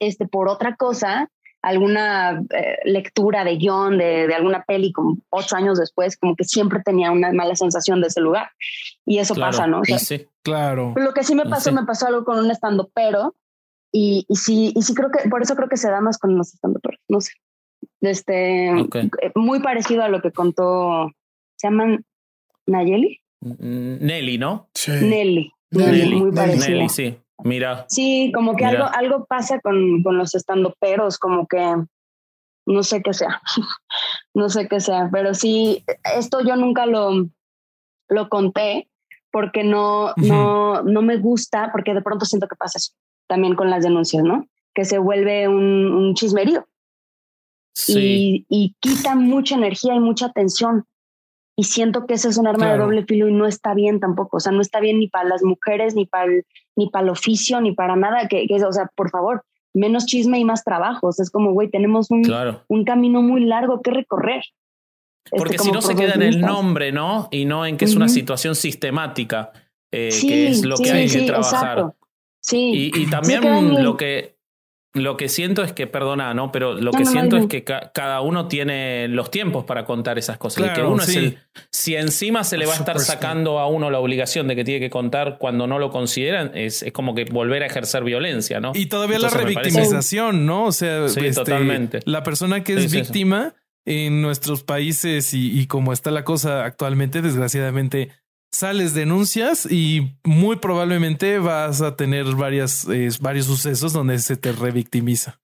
este, 0.00 0.26
por 0.26 0.48
otra 0.48 0.76
cosa, 0.76 1.30
alguna 1.62 2.42
eh, 2.50 2.78
lectura 2.84 3.44
de 3.44 3.56
guion 3.56 3.98
de, 3.98 4.26
de, 4.26 4.34
alguna 4.34 4.64
peli 4.64 4.92
como 4.92 5.18
ocho 5.28 5.56
años 5.56 5.78
después, 5.78 6.16
como 6.16 6.34
que 6.34 6.44
siempre 6.44 6.80
tenía 6.82 7.10
una 7.10 7.32
mala 7.32 7.54
sensación 7.54 8.00
de 8.00 8.08
ese 8.08 8.20
lugar. 8.20 8.50
Y 9.04 9.18
eso 9.18 9.34
pasa, 9.34 9.66
¿no? 9.66 9.82
sí, 9.84 10.26
claro. 10.42 10.94
Lo 10.96 11.12
que 11.12 11.24
sí 11.24 11.34
me 11.34 11.44
pasó, 11.44 11.72
me 11.72 11.84
pasó 11.84 12.06
algo 12.06 12.24
con 12.24 12.38
un 12.38 12.50
estando 12.50 12.90
pero 12.94 13.34
y, 13.92 14.24
y 14.28 14.36
sí, 14.36 14.72
y 14.74 14.82
sí 14.82 14.94
creo 14.94 15.10
que, 15.10 15.28
por 15.28 15.42
eso 15.42 15.56
creo 15.56 15.68
que 15.68 15.76
se 15.76 15.90
da 15.90 16.00
más 16.00 16.18
con 16.18 16.36
los 16.36 16.54
estando 16.54 16.80
pero 16.80 16.96
no 17.08 17.20
sé. 17.20 17.32
Este, 18.00 18.68
eh, 18.68 19.32
muy 19.34 19.60
parecido 19.60 20.02
a 20.02 20.08
lo 20.08 20.20
que 20.20 20.32
contó, 20.32 21.10
¿se 21.56 21.68
llaman 21.68 22.04
Nayeli? 22.66 23.20
Mm, 23.40 24.04
Nelly, 24.04 24.38
¿no? 24.38 24.68
Sí. 24.74 24.92
Nelly. 24.92 25.52
Nelly, 25.70 26.14
muy 26.14 26.32
parecido. 26.32 26.76
Nelly, 26.76 26.88
sí. 26.88 27.18
Mira. 27.42 27.86
Sí, 27.88 28.32
como 28.34 28.54
que 28.54 28.66
algo, 28.66 28.84
algo 28.84 29.24
pasa 29.24 29.60
con, 29.60 30.02
con 30.02 30.18
los 30.18 30.34
estandoperos, 30.34 31.18
como 31.18 31.46
que 31.46 31.58
no 32.66 32.82
sé 32.82 33.02
qué 33.02 33.14
sea, 33.14 33.40
no 34.34 34.50
sé 34.50 34.68
qué 34.68 34.80
sea, 34.80 35.08
pero 35.10 35.34
sí, 35.34 35.84
esto 36.16 36.40
yo 36.44 36.54
nunca 36.56 36.84
lo, 36.84 37.28
lo 38.08 38.28
conté 38.28 38.88
porque 39.32 39.64
no, 39.64 40.12
no, 40.16 40.82
no 40.82 41.02
me 41.02 41.16
gusta, 41.16 41.70
porque 41.72 41.94
de 41.94 42.02
pronto 42.02 42.26
siento 42.26 42.46
que 42.46 42.56
pasa 42.56 42.78
eso 42.78 42.92
también 43.30 43.54
con 43.54 43.70
las 43.70 43.84
denuncias, 43.84 44.24
¿no? 44.24 44.48
Que 44.74 44.84
se 44.84 44.98
vuelve 44.98 45.46
un, 45.46 45.86
un 45.86 46.14
chismerío. 46.14 46.66
Sí. 47.72 48.46
Y, 48.48 48.64
y 48.64 48.76
quita 48.80 49.14
mucha 49.14 49.54
energía 49.54 49.94
y 49.94 50.00
mucha 50.00 50.26
atención 50.26 50.84
y 51.60 51.64
siento 51.64 52.06
que 52.06 52.14
eso 52.14 52.30
es 52.30 52.38
un 52.38 52.46
arma 52.46 52.72
de 52.72 52.78
doble 52.78 53.04
filo 53.04 53.28
y 53.28 53.32
no 53.32 53.46
está 53.46 53.74
bien 53.74 54.00
tampoco, 54.00 54.38
o 54.38 54.40
sea, 54.40 54.50
no 54.50 54.62
está 54.62 54.80
bien 54.80 54.98
ni 54.98 55.08
para 55.08 55.28
las 55.28 55.42
mujeres, 55.42 55.94
ni 55.94 56.06
para 56.06 56.24
el, 56.24 56.46
ni 56.74 56.88
para 56.88 57.04
el 57.04 57.10
oficio, 57.10 57.60
ni 57.60 57.72
para 57.72 57.96
nada, 57.96 58.28
que, 58.28 58.46
o 58.66 58.72
sea, 58.72 58.90
por 58.96 59.10
favor, 59.10 59.44
menos 59.74 60.06
chisme 60.06 60.38
y 60.38 60.44
más 60.44 60.64
trabajos, 60.64 61.20
es 61.20 61.30
como, 61.30 61.52
güey, 61.52 61.68
tenemos 61.68 62.10
un, 62.10 62.22
un 62.66 62.84
camino 62.84 63.20
muy 63.20 63.44
largo 63.44 63.82
que 63.82 63.90
recorrer. 63.90 64.42
Este, 65.26 65.36
Porque 65.36 65.58
si 65.58 65.70
no 65.70 65.82
se 65.82 65.94
queda 65.94 66.14
en 66.14 66.22
el 66.22 66.40
nombre, 66.40 66.92
¿no? 66.92 67.28
Y 67.30 67.44
no 67.44 67.66
en 67.66 67.76
que 67.76 67.84
es 67.84 67.94
una 67.94 68.08
situación 68.08 68.54
sistemática, 68.54 69.52
eh, 69.92 70.08
que 70.18 70.48
es 70.48 70.64
lo 70.64 70.78
que 70.78 70.90
hay 70.90 71.10
que 71.10 71.26
trabajar. 71.26 71.92
Sí. 72.40 72.90
Y, 72.94 73.02
y 73.02 73.06
también 73.10 73.82
lo 73.82 73.96
que 73.96 74.40
lo 74.92 75.16
que 75.16 75.28
siento 75.28 75.62
es 75.62 75.72
que, 75.72 75.86
perdona, 75.86 76.34
¿no? 76.34 76.50
Pero 76.50 76.74
lo 76.74 76.90
que 76.90 77.06
siento 77.06 77.36
es 77.36 77.46
que 77.46 77.62
cada 77.62 78.20
uno 78.22 78.48
tiene 78.48 79.06
los 79.06 79.30
tiempos 79.30 79.64
para 79.64 79.84
contar 79.84 80.18
esas 80.18 80.36
cosas. 80.36 80.66
y 80.66 80.72
que 80.72 80.82
uno 80.82 81.02
es 81.02 81.14
el. 81.14 81.38
Si 81.70 81.94
encima 81.94 82.42
se 82.42 82.58
le 82.58 82.66
va 82.66 82.72
a 82.72 82.76
estar 82.76 82.98
sacando 82.98 83.60
a 83.60 83.68
uno 83.68 83.90
la 83.90 84.00
obligación 84.00 84.48
de 84.48 84.56
que 84.56 84.64
tiene 84.64 84.80
que 84.80 84.90
contar 84.90 85.38
cuando 85.38 85.68
no 85.68 85.78
lo 85.78 85.90
consideran, 85.90 86.50
es, 86.54 86.82
es 86.82 86.92
como 86.92 87.14
que 87.14 87.24
volver 87.24 87.62
a 87.62 87.66
ejercer 87.66 88.02
violencia, 88.02 88.58
¿no? 88.58 88.72
Y 88.74 88.86
todavía 88.86 89.20
la 89.20 89.30
revictimización, 89.30 90.44
¿no? 90.44 90.64
O 90.64 90.72
sea, 90.72 91.06
este, 91.06 91.32
totalmente. 91.32 92.00
la 92.04 92.24
persona 92.24 92.64
que 92.64 92.74
es 92.74 92.92
víctima 92.92 93.54
en 93.84 94.20
nuestros 94.22 94.64
países 94.64 95.34
y, 95.34 95.58
y 95.58 95.66
como 95.68 95.92
está 95.92 96.10
la 96.10 96.24
cosa 96.24 96.64
actualmente, 96.64 97.22
desgraciadamente 97.22 98.10
sales, 98.52 98.94
denuncias 98.94 99.66
y 99.70 100.16
muy 100.24 100.56
probablemente 100.56 101.38
vas 101.38 101.82
a 101.82 101.96
tener 101.96 102.26
varias, 102.34 102.86
varios 103.20 103.46
sucesos 103.46 103.92
donde 103.92 104.18
se 104.18 104.36
te 104.36 104.52
revictimiza. 104.52 105.40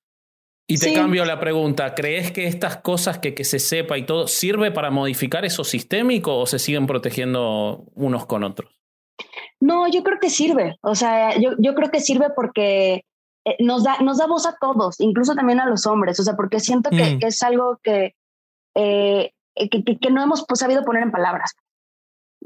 Y 0.68 0.78
te 0.78 0.92
cambio 0.92 1.24
la 1.24 1.38
pregunta, 1.38 1.94
¿crees 1.94 2.32
que 2.32 2.48
estas 2.48 2.78
cosas 2.78 3.18
que, 3.18 3.34
que 3.34 3.44
se 3.44 3.60
sepa 3.60 3.98
y 3.98 4.04
todo 4.04 4.26
sirve 4.26 4.72
para 4.72 4.90
modificar 4.90 5.44
eso 5.44 5.62
sistémico 5.62 6.36
o 6.36 6.46
se 6.46 6.58
siguen 6.58 6.88
protegiendo 6.88 7.84
unos 7.94 8.26
con 8.26 8.42
otros? 8.42 8.76
No, 9.60 9.88
yo 9.88 10.02
creo 10.02 10.18
que 10.20 10.28
sirve. 10.28 10.76
O 10.82 10.96
sea, 10.96 11.38
yo, 11.38 11.52
yo 11.58 11.74
creo 11.74 11.90
que 11.90 12.00
sirve 12.00 12.30
porque 12.34 13.04
eh, 13.44 13.56
nos, 13.60 13.84
da, 13.84 13.98
nos 14.00 14.18
da 14.18 14.26
voz 14.26 14.44
a 14.44 14.56
todos, 14.60 15.00
incluso 15.00 15.36
también 15.36 15.60
a 15.60 15.66
los 15.66 15.86
hombres. 15.86 16.18
O 16.18 16.24
sea, 16.24 16.34
porque 16.34 16.58
siento 16.58 16.90
que, 16.90 17.16
mm. 17.16 17.18
es 17.22 17.42
algo 17.44 17.78
que, 17.82 18.16
eh, 18.74 19.30
que, 19.54 19.98
que, 19.98 20.10
no 20.10 20.20
hemos 20.20 20.44
pues, 20.46 20.58
sabido 20.58 20.84
poner 20.84 21.04
en 21.04 21.12
palabras. 21.12 21.54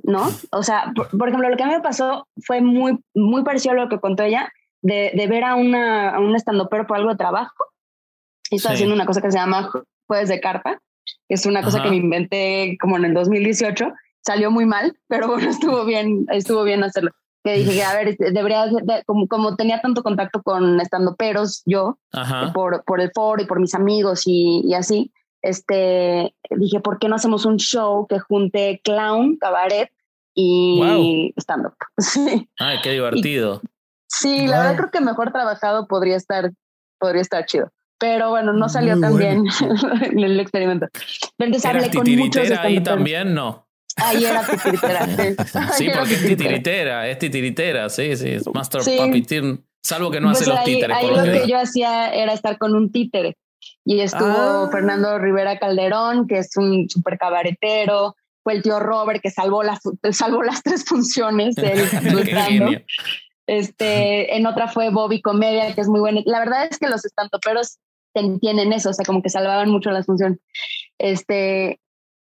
¿No? 0.03 0.29
O 0.53 0.63
sea, 0.63 0.93
por, 0.95 1.29
ejemplo, 1.29 1.49
lo 1.49 1.57
que 1.57 1.63
a 1.63 1.67
mí 1.67 1.73
me 1.73 1.81
pasó 1.81 2.27
fue 2.45 2.61
muy, 2.61 2.99
muy 3.15 3.43
parecido 3.43 3.73
a 3.73 3.85
lo 3.85 3.89
que 3.89 4.01
contó 4.01 4.23
ella, 4.23 4.53
de, 4.83 5.13
de 5.15 5.27
ver 5.27 5.45
a, 5.45 5.55
una, 5.55 6.11
a 6.11 6.21
un 6.21 6.35
estandopero 6.35 6.87
por 6.87 6.97
algo 6.97 7.11
de 7.11 7.17
trabajo. 7.17 7.65
Y 8.51 8.57
estaba 8.57 8.75
haciendo 8.75 8.95
una 8.95 9.07
cosa 9.07 9.21
que 9.21 9.31
se 9.31 9.39
llama 9.39 9.71
Jueves 10.07 10.29
de 10.29 10.41
Carpa, 10.41 10.81
que 11.29 11.35
es 11.35 11.47
una 11.47 11.63
cosa 11.63 11.83
que 11.83 11.91
me 11.91 11.97
inventé 11.97 12.77
como 12.81 12.97
en 12.97 13.05
el 13.05 13.15
2018. 13.15 13.93
Salió 14.23 14.51
muy 14.51 14.67
mal, 14.67 14.99
pero 15.09 15.29
bueno, 15.29 15.49
estuvo 15.51 15.85
bien, 15.85 16.27
estuvo 16.31 16.65
bien 16.65 16.83
hacerlo. 16.83 17.13
Que 17.43 17.55
dije, 17.55 17.83
a 17.83 17.95
ver, 17.95 18.09
este, 18.09 18.33
debería, 18.33 18.67
como, 19.07 19.27
como 19.27 19.57
tenía 19.57 19.81
tanto 19.81 20.03
contacto 20.03 20.43
con 20.43 20.79
estandoperos 20.79 21.63
yo, 21.65 21.99
por, 22.53 22.85
por 22.85 23.01
el 23.01 23.11
foro 23.15 23.43
y 23.43 23.47
por 23.47 23.61
mis 23.61 23.75
amigos 23.75 24.23
y, 24.27 24.63
y 24.67 24.75
así, 24.75 25.11
este, 25.43 26.35
dije, 26.51 26.81
¿por 26.81 26.99
qué 26.99 27.09
no 27.09 27.17
hacemos 27.17 27.45
un 27.45 27.59
show 27.59 28.07
que 28.07 28.19
junte 28.19 28.81
clown, 28.85 29.37
cabaret 29.37 29.91
y 30.35 31.33
stand-up? 31.37 31.75
Sí. 31.99 32.49
Ay, 32.59 32.79
qué 32.83 32.93
divertido. 32.93 33.61
sí, 34.07 34.47
la 34.47 34.59
verdad 34.59 34.77
creo 34.77 34.91
que 34.91 35.01
mejor 35.01 35.33
trabajado 35.33 35.87
podría 35.87 36.17
estar, 36.17 36.51
podría 36.99 37.23
estar 37.23 37.47
chido. 37.47 37.73
Pero 37.99 38.31
bueno, 38.31 38.55
no 38.55 38.69
salió 38.71 38.99
tan 38.99 39.19
bien 39.19 39.45
el 40.17 40.41
experimento. 40.41 40.87
Entonces 41.39 41.67
hablé 41.67 41.91
con 41.91 42.11
muchos 42.17 42.51
ahí 42.53 42.83
también? 42.83 43.35
No. 43.35 43.67
Ahí 43.97 44.25
era 44.25 44.43
titiritera. 44.43 45.07
Sí, 45.73 45.91
porque 45.99 46.15
es 46.15 46.27
titiritera, 46.27 47.09
es 47.09 47.19
titiritera, 47.19 47.89
sí, 47.91 48.17
sí, 48.17 48.31
es 48.31 48.47
Master 48.55 48.83
sí. 48.83 48.97
Puppeteer, 48.97 49.59
salvo 49.83 50.11
que 50.11 50.21
no 50.21 50.31
hace 50.31 50.45
pues 50.45 50.57
los 50.57 50.65
títeres. 50.65 50.97
Ahí 50.97 51.09
lo 51.09 51.23
que 51.23 51.47
yo 51.47 51.59
hacía 51.59 52.09
era 52.09 52.33
estar 52.33 52.57
con 52.57 52.75
un 52.75 52.91
títere 52.91 53.37
Y 53.85 54.01
estuvo 54.01 54.27
ah. 54.27 54.69
Fernando 54.71 55.19
Rivera 55.19 55.59
Calderón, 55.59 56.27
que 56.27 56.39
es 56.39 56.57
un 56.57 56.89
super 56.89 57.19
cabaretero, 57.19 58.15
fue 58.43 58.55
el 58.55 58.63
tío 58.63 58.81
Robert 58.81 59.21
que 59.23 59.31
salvó 59.31 59.63
las, 59.63 59.81
salvó 60.13 60.43
las 60.43 60.63
tres 60.63 60.85
funciones 60.85 61.55
del 61.55 61.81
Este, 63.47 64.37
en 64.37 64.47
otra 64.47 64.69
fue 64.69 64.91
Bobby 64.91 65.21
Comedia, 65.21 65.75
que 65.75 65.81
es 65.81 65.89
muy 65.89 65.99
buena. 65.99 66.21
La 66.25 66.39
verdad 66.39 66.69
es 66.71 66.79
que 66.79 66.89
los 66.89 67.05
estantoperos 67.05 67.79
tienen 68.41 68.73
eso, 68.73 68.91
o 68.91 68.93
sea, 68.93 69.05
como 69.05 69.23
que 69.23 69.29
salvaban 69.29 69.71
mucho 69.71 69.91
las 69.91 70.07
funciones. 70.07 70.39
Este, 70.99 71.81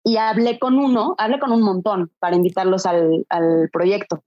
y 0.03 0.17
hablé 0.17 0.59
con 0.59 0.77
uno, 0.77 1.15
hablé 1.17 1.39
con 1.39 1.53
un 1.53 1.61
montón 1.61 2.11
para 2.19 2.35
invitarlos 2.35 2.85
al, 2.85 3.25
al 3.29 3.69
proyecto. 3.71 4.21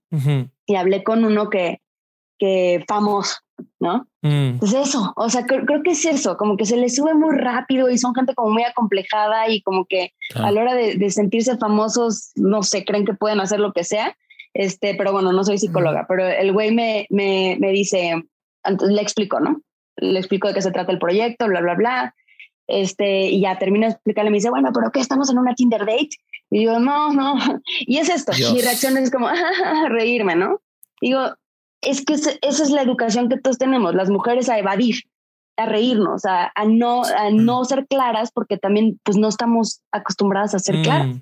Y 0.65 0.75
hablé 0.75 1.03
con 1.03 1.23
uno 1.23 1.51
que, 1.51 1.81
que 2.39 2.83
famoso, 2.87 3.35
¿no? 3.79 4.07
Mm. 4.27 4.59
Pues 4.59 4.73
eso, 4.73 5.13
o 5.15 5.29
sea, 5.29 5.45
creo, 5.45 5.83
que 5.83 5.91
es 5.91 6.05
eso, 6.05 6.37
como 6.37 6.57
que 6.57 6.65
se 6.65 6.75
les 6.77 6.95
sube 6.95 7.13
muy 7.13 7.37
rápido 7.37 7.89
y 7.89 7.97
son 7.97 8.13
gente 8.13 8.35
como 8.35 8.51
muy 8.51 8.63
acomplejada 8.63 9.49
y 9.49 9.61
como 9.61 9.85
que 9.85 10.13
a 10.35 10.51
la 10.51 10.61
hora 10.61 10.75
de, 10.75 11.09
sentirse 11.09 11.57
famosos, 11.57 12.31
no 12.35 12.63
sé, 12.63 12.83
creen 12.83 13.05
que 13.05 13.13
pueden 13.13 13.39
hacer 13.39 13.59
lo 13.59 13.71
que 13.73 13.83
sea. 13.83 14.15
Este, 14.53 14.95
pero 14.95 15.11
bueno, 15.11 15.31
no 15.31 15.43
soy 15.43 15.57
psicóloga, 15.57 16.05
pero 16.07 16.27
el 16.27 16.51
güey 16.51 16.71
me, 16.71 17.05
me, 17.09 17.57
me 17.59 17.71
dice, 17.71 18.23
le 18.89 19.01
explico, 19.01 19.39
¿no? 19.39 19.61
Le 19.97 20.17
explico 20.19 20.47
de 20.47 20.55
qué 20.55 20.61
se 20.61 20.71
trata 20.71 20.91
el 20.91 20.99
proyecto, 20.99 21.47
bla, 21.47 21.61
bla, 21.61 21.75
bla. 21.75 22.15
Este, 22.67 23.29
y 23.29 23.41
ya 23.41 23.57
termino 23.57 23.85
de 23.85 23.93
explicarle, 23.93 24.29
me 24.29 24.37
dice, 24.37 24.49
bueno, 24.49 24.71
pero 24.73 24.91
¿qué? 24.91 24.99
¿Estamos 24.99 25.29
en 25.29 25.37
una 25.37 25.55
Tinder 25.55 25.85
date? 25.85 26.09
Y 26.49 26.65
yo, 26.65 26.79
no, 26.79 27.13
no. 27.13 27.35
Y 27.79 27.97
es 27.97 28.09
esto, 28.09 28.33
mi 28.53 28.61
reacción 28.61 28.97
es 28.97 29.11
como, 29.11 29.29
reírme, 29.89 30.35
¿no? 30.35 30.59
Digo, 31.01 31.33
es 31.81 32.03
que 32.03 32.13
esa 32.13 32.39
es 32.41 32.69
la 32.69 32.81
educación 32.81 33.29
que 33.29 33.37
todos 33.37 33.57
tenemos, 33.57 33.93
las 33.93 34.09
mujeres 34.09 34.49
a 34.49 34.57
evadir, 34.57 35.03
a 35.57 35.65
reírnos, 35.65 36.25
a, 36.25 36.51
a 36.55 36.65
no, 36.65 37.03
a 37.03 37.29
no 37.31 37.65
ser 37.65 37.87
claras, 37.87 38.31
porque 38.31 38.57
también 38.57 38.99
pues 39.03 39.17
no 39.17 39.27
estamos 39.27 39.81
acostumbradas 39.91 40.53
a 40.55 40.59
ser 40.59 40.81
claras. 40.81 41.07
Mm. 41.07 41.21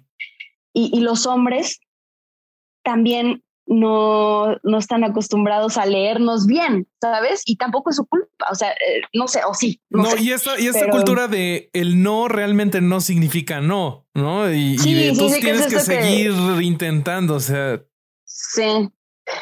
Y, 0.73 0.97
y, 0.97 0.99
los 1.01 1.25
hombres 1.25 1.79
también 2.83 3.43
no, 3.65 4.57
no 4.63 4.77
están 4.77 5.03
acostumbrados 5.03 5.77
a 5.77 5.85
leernos 5.85 6.45
bien, 6.45 6.87
¿sabes? 7.01 7.41
Y 7.45 7.55
tampoco 7.55 7.89
es 7.89 7.95
su 7.95 8.05
culpa, 8.05 8.47
o 8.51 8.55
sea, 8.55 8.71
eh, 8.71 9.01
no 9.13 9.27
sé, 9.27 9.39
o 9.47 9.53
sí. 9.53 9.81
No, 9.89 10.15
y 10.17 10.31
esta, 10.31 10.59
y 10.59 10.67
esta 10.67 10.89
cultura 10.89 11.27
de 11.27 11.69
el 11.73 12.03
no 12.03 12.27
realmente 12.27 12.81
no 12.81 13.01
significa 13.01 13.61
no, 13.61 14.05
¿no? 14.13 14.51
Y, 14.51 14.75
tú 14.77 15.29
tienes 15.39 15.67
que, 15.67 15.79
seguir 15.79 16.33
intentando, 16.61 17.35
o 17.35 17.39
sea. 17.39 17.81
Sí. 18.23 18.89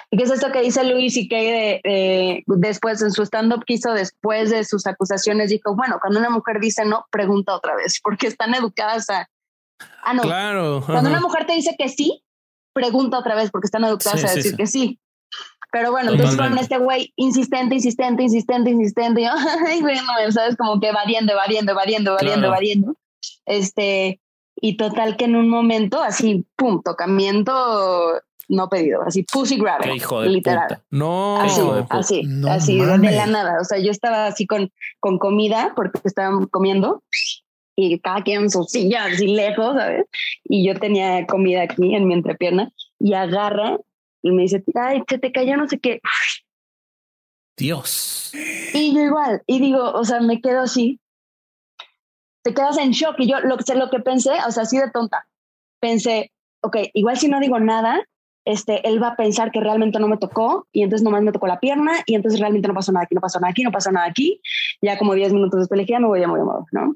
Y 0.10 0.18
qué 0.18 0.24
es 0.24 0.32
esto 0.32 0.52
que 0.52 0.62
dice 0.62 0.84
Luis 0.84 1.18
y 1.18 1.28
que 1.28 1.82
de, 1.84 2.44
después 2.48 3.02
en 3.02 3.12
su 3.12 3.24
stand-up 3.24 3.66
quiso 3.66 3.94
después 3.94 4.50
de 4.50 4.64
sus 4.64 4.88
acusaciones, 4.88 5.50
dijo, 5.50 5.76
bueno, 5.76 5.98
cuando 6.02 6.20
una 6.20 6.30
mujer 6.30 6.60
dice 6.60 6.86
no, 6.86 7.06
pregunta 7.12 7.56
otra 7.56 7.76
vez, 7.76 8.00
porque 8.02 8.28
están 8.28 8.54
educadas 8.56 9.10
a... 9.10 9.30
Ah, 10.04 10.14
no. 10.14 10.22
Claro. 10.22 10.84
Cuando 10.86 11.10
una 11.10 11.20
mujer 11.20 11.46
te 11.46 11.54
dice 11.54 11.76
que 11.78 11.90
sí, 11.90 12.24
pregunta 12.74 13.20
otra 13.20 13.36
vez 13.36 13.52
porque 13.52 13.66
están 13.66 13.84
educadas 13.84 14.24
a 14.24 14.34
decir 14.34 14.56
que 14.56 14.68
sí. 14.68 15.00
Pero 15.72 15.92
bueno, 15.92 16.12
entonces 16.12 16.38
con 16.38 16.58
este 16.60 16.78
güey 16.78 17.12
insistente, 17.16 17.76
insistente, 17.76 18.22
insistente, 18.24 18.70
insistente, 18.70 19.22
y 19.22 19.26
ay, 19.68 19.82
bueno, 19.82 20.02
sabes, 20.32 20.56
como 20.56 20.80
que 20.80 20.90
evadiendo, 20.90 21.34
evadiendo, 21.34 21.72
evadiendo, 21.72 22.12
evadiendo, 22.12 22.48
evadiendo. 22.48 22.96
Este, 23.46 24.22
y 24.56 24.78
total 24.78 25.18
que 25.18 25.26
en 25.26 25.36
un 25.36 25.50
momento, 25.50 26.02
así, 26.02 26.46
pum, 26.56 26.82
tocamiento 26.84 28.22
no 28.54 28.70
pedido, 28.70 29.02
así 29.04 29.24
pussy 29.24 29.58
grab, 29.58 29.82
literal. 30.26 30.82
No, 30.90 31.42
así, 31.42 31.62
así, 31.90 32.22
así 32.50 32.80
de 32.80 32.98
la 32.98 33.26
nada. 33.26 33.60
O 33.60 33.64
sea, 33.64 33.80
yo 33.80 33.92
estaba 33.92 34.28
así 34.28 34.46
con, 34.46 34.72
con 35.00 35.18
comida 35.18 35.74
porque 35.76 36.00
estaban 36.04 36.46
comiendo 36.48 37.04
y 37.76 38.00
cada 38.00 38.22
quien 38.22 38.44
en 38.44 38.50
su 38.52 38.64
silla, 38.64 39.06
así 39.06 39.28
lejos, 39.28 39.76
¿sabes? 39.76 40.06
Y 40.44 40.68
yo 40.68 40.80
tenía 40.80 41.26
comida 41.26 41.64
aquí 41.64 41.96
en 41.96 42.08
mi 42.08 42.14
entrepierna 42.14 42.72
y 43.00 43.14
agarra 43.14 43.78
y 44.22 44.32
me 44.32 44.44
dice, 44.44 44.64
ay, 44.76 45.04
se 45.08 45.18
te 45.18 45.32
cayó 45.32 45.58
no 45.58 45.68
sé 45.68 45.80
qué. 45.80 46.00
Dios. 47.58 48.32
Y 48.74 48.96
yo 48.96 49.02
igual, 49.02 49.42
y 49.48 49.60
digo, 49.60 49.92
o 49.92 50.04
sea, 50.04 50.20
me 50.22 50.42
quedo 50.42 50.62
así. 50.62 51.00
Te 52.44 52.54
quedas 52.54 52.78
en 52.78 52.92
shock 52.92 53.16
y 53.20 53.30
yo 53.30 53.40
lo, 53.40 53.58
lo 53.58 53.90
que 53.90 54.00
pensé, 54.00 54.32
o 54.48 54.52
sea, 54.52 54.64
así 54.64 54.78
de 54.78 54.92
tonta. 54.92 55.28
Pensé, 55.80 56.32
ok, 56.62 56.78
igual 56.94 57.18
si 57.18 57.28
no 57.28 57.40
digo 57.40 57.60
nada, 57.60 58.04
este, 58.46 58.88
él 58.88 59.02
va 59.02 59.10
a 59.10 59.16
pensar 59.16 59.52
que 59.52 59.60
realmente 59.60 60.00
no 60.00 60.08
me 60.08 60.18
tocó 60.18 60.68
y 60.72 60.84
entonces 60.84 61.04
nomás 61.04 61.24
me 61.24 61.32
tocó 61.32 61.48
la 61.48 61.60
pierna 61.60 61.94
y 62.06 62.16
entonces 62.16 62.40
realmente 62.40 62.68
no 62.68 62.74
pasó 62.74 62.92
nada 62.92 63.06
aquí, 63.06 63.16
no 63.16 63.22
pasó 63.22 63.40
nada 63.40 63.52
aquí, 63.52 63.64
no 63.64 63.72
pasó 63.72 63.92
nada 63.92 64.06
aquí. 64.06 64.42
Ya 64.82 64.98
como 64.98 65.14
10 65.14 65.34
minutos 65.34 65.60
después 65.60 65.78
le 65.78 65.84
dije, 65.84 65.94
ya 65.94 66.00
me 66.00 66.08
voy, 66.08 66.20
me 66.20 66.28
voy, 66.28 66.64
¿no? 66.72 66.96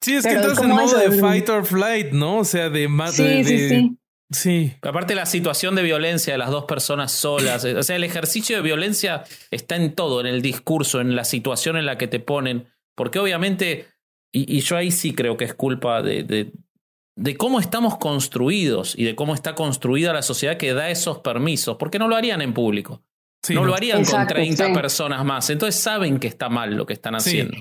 Sí, 0.00 0.14
es 0.14 0.26
que 0.26 0.32
entras 0.32 0.60
en 0.60 0.70
modo 0.70 0.98
de 0.98 1.10
fight 1.12 1.48
or 1.48 1.64
flight, 1.64 2.12
¿no? 2.12 2.38
O 2.38 2.44
sea, 2.44 2.70
de 2.70 2.88
más 2.88 3.14
sí, 3.14 3.44
sí, 3.44 3.68
sí. 3.68 3.96
Sí. 4.30 4.72
Aparte 4.82 5.14
la 5.14 5.26
situación 5.26 5.74
de 5.74 5.82
violencia 5.82 6.32
de 6.32 6.38
las 6.38 6.50
dos 6.50 6.64
personas 6.64 7.10
solas, 7.10 7.64
o 7.64 7.82
sea, 7.82 7.96
el 7.96 8.04
ejercicio 8.04 8.56
de 8.56 8.62
violencia 8.62 9.24
está 9.50 9.74
en 9.74 9.94
todo, 9.94 10.20
en 10.20 10.26
el 10.26 10.40
discurso, 10.40 11.00
en 11.00 11.16
la 11.16 11.24
situación 11.24 11.76
en 11.76 11.84
la 11.84 11.98
que 11.98 12.06
te 12.06 12.20
ponen, 12.20 12.68
porque 12.94 13.18
obviamente, 13.18 13.88
y, 14.32 14.60
yo 14.60 14.76
ahí 14.76 14.92
sí 14.92 15.14
creo 15.14 15.36
que 15.36 15.46
es 15.46 15.54
culpa 15.54 16.00
de, 16.02 16.22
de, 16.22 16.52
de, 17.16 17.36
cómo 17.36 17.60
estamos 17.60 17.98
construidos 17.98 18.94
y 18.96 19.04
de 19.04 19.14
cómo 19.14 19.34
está 19.34 19.54
construida 19.54 20.12
la 20.12 20.22
sociedad 20.22 20.56
que 20.56 20.72
da 20.72 20.90
esos 20.90 21.18
permisos, 21.18 21.76
porque 21.76 21.98
no 21.98 22.08
lo 22.08 22.16
harían 22.16 22.42
en 22.42 22.52
público, 22.52 23.02
no, 23.50 23.64
lo 23.64 23.74
harían 23.74 24.04
con 24.04 24.26
30 24.26 24.72
personas 24.72 25.24
más, 25.24 25.48
entonces 25.50 25.80
saben 25.80 26.18
que 26.18 26.28
está 26.28 26.48
mal 26.48 26.74
lo 26.74 26.86
que 26.86 26.92
están 26.92 27.14
haciendo. 27.14 27.56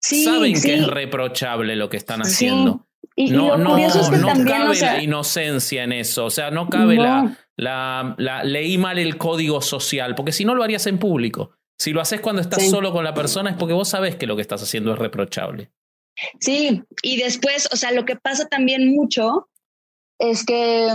Saben 0.00 0.60
que 0.60 0.74
es 0.74 0.86
reprochable 0.86 1.76
lo 1.76 1.88
que 1.88 1.96
están 1.96 2.22
haciendo. 2.22 2.86
Y, 3.14 3.30
no, 3.30 3.56
no, 3.56 3.76
cabe 4.46 4.78
la 4.80 5.02
inocencia 5.02 5.82
en 5.82 5.92
eso. 5.92 6.26
O 6.26 6.30
sea, 6.30 6.52
no 6.52 6.68
cabe 6.68 6.94
La, 6.94 7.36
la, 7.56 8.14
la, 8.16 8.44
leí 8.44 8.78
mal 8.78 8.98
el 8.98 9.18
código 9.18 9.60
social, 9.60 10.14
porque 10.14 10.30
si 10.30 10.44
no 10.44 10.54
lo 10.54 10.62
harías 10.62 10.86
en 10.86 10.98
público. 10.98 11.50
Si 11.80 11.92
lo 11.92 12.00
haces 12.00 12.20
cuando 12.20 12.42
estás 12.42 12.68
solo 12.68 12.92
con 12.92 13.04
la 13.04 13.14
persona 13.14 13.50
es 13.50 13.56
porque 13.56 13.72
vos 13.72 13.88
sabés 13.88 14.16
que 14.16 14.26
lo 14.26 14.34
que 14.34 14.42
estás 14.42 14.62
haciendo 14.62 14.92
es 14.92 14.98
reprochable. 14.98 15.70
Sí, 16.40 16.82
y 17.02 17.22
después, 17.22 17.68
o 17.72 17.76
sea, 17.76 17.92
lo 17.92 18.04
que 18.04 18.16
pasa 18.16 18.46
también 18.48 18.94
mucho 18.94 19.48
es 20.18 20.44
que 20.44 20.88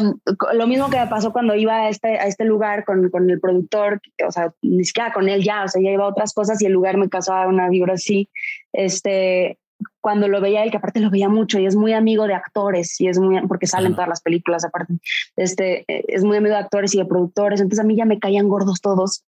lo 0.54 0.68
mismo 0.68 0.90
que 0.90 1.00
me 1.00 1.08
pasó 1.08 1.32
cuando 1.32 1.56
iba 1.56 1.84
a 1.84 1.90
este, 1.90 2.20
a 2.20 2.28
este 2.28 2.44
lugar 2.44 2.84
con, 2.84 3.10
con, 3.10 3.30
el 3.30 3.40
productor, 3.40 4.02
o 4.28 4.32
sea, 4.32 4.54
ni 4.62 4.84
siquiera 4.84 5.14
con 5.14 5.30
él 5.30 5.44
ya, 5.44 5.64
o 5.64 5.68
sea, 5.68 5.82
ya 5.82 5.92
iba 5.92 6.04
a 6.04 6.10
otras 6.10 6.34
cosas 6.34 6.62
y 6.62 6.66
el 6.66 6.74
lugar 6.74 6.98
me 6.98 7.10
causaba 7.10 7.48
una 7.48 7.70
vibra 7.70 7.94
así, 7.94 8.30
este, 8.74 9.58
cuando 10.02 10.28
lo 10.28 10.42
veía 10.42 10.64
él, 10.64 10.72
que 10.72 10.78
aparte 10.78 11.00
lo 11.00 11.10
veía 11.10 11.30
mucho 11.30 11.58
y 11.58 11.66
es 11.66 11.76
muy 11.76 11.94
amigo 11.94 12.28
de 12.28 12.34
actores 12.34 13.00
y 13.00 13.08
es 13.08 13.18
muy, 13.18 13.40
porque 13.48 13.68
salen 13.68 13.94
todas 13.94 14.10
las 14.10 14.22
películas 14.22 14.66
aparte, 14.66 14.96
este, 15.38 15.86
es 15.88 16.24
muy 16.26 16.36
amigo 16.36 16.56
de 16.56 16.62
actores 16.62 16.94
y 16.94 16.98
de 16.98 17.06
productores, 17.06 17.62
entonces 17.62 17.84
a 17.84 17.88
mí 17.88 17.96
ya 17.96 18.06
me 18.06 18.20
caían 18.20 18.50
gordos 18.50 18.82
todos 18.82 19.24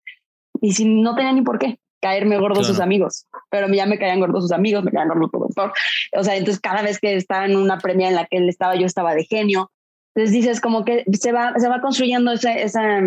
y 0.61 0.73
si 0.73 0.85
no 0.85 1.15
tenía 1.15 1.31
ni 1.31 1.41
por 1.41 1.57
qué 1.57 1.79
caerme 2.05 2.37
gordos 2.37 2.67
sus 2.67 2.79
amigos, 2.79 3.25
pero 3.49 3.67
ya 3.67 3.87
me 3.87 3.97
caían 3.97 4.19
gordos 4.19 4.43
sus 4.43 4.51
amigos, 4.51 4.83
me 4.83 4.91
caían 4.91 5.07
gordos 5.07 5.25
el 5.25 5.31
productor, 5.31 5.73
o 6.15 6.23
sea, 6.23 6.35
entonces 6.35 6.61
cada 6.61 6.83
vez 6.83 6.99
que 6.99 7.15
estaba 7.15 7.45
en 7.45 7.55
una 7.55 7.79
premia 7.79 8.09
en 8.09 8.15
la 8.15 8.27
que 8.27 8.37
él 8.37 8.47
estaba, 8.47 8.75
yo 8.75 8.85
estaba 8.85 9.15
de 9.15 9.23
genio, 9.23 9.71
entonces 10.13 10.31
dices 10.31 10.61
como 10.61 10.85
que 10.85 11.03
se 11.19 11.31
va, 11.31 11.55
se 11.57 11.67
va 11.67 11.81
construyendo 11.81 12.31
esa, 12.31 12.53
esa, 12.53 13.01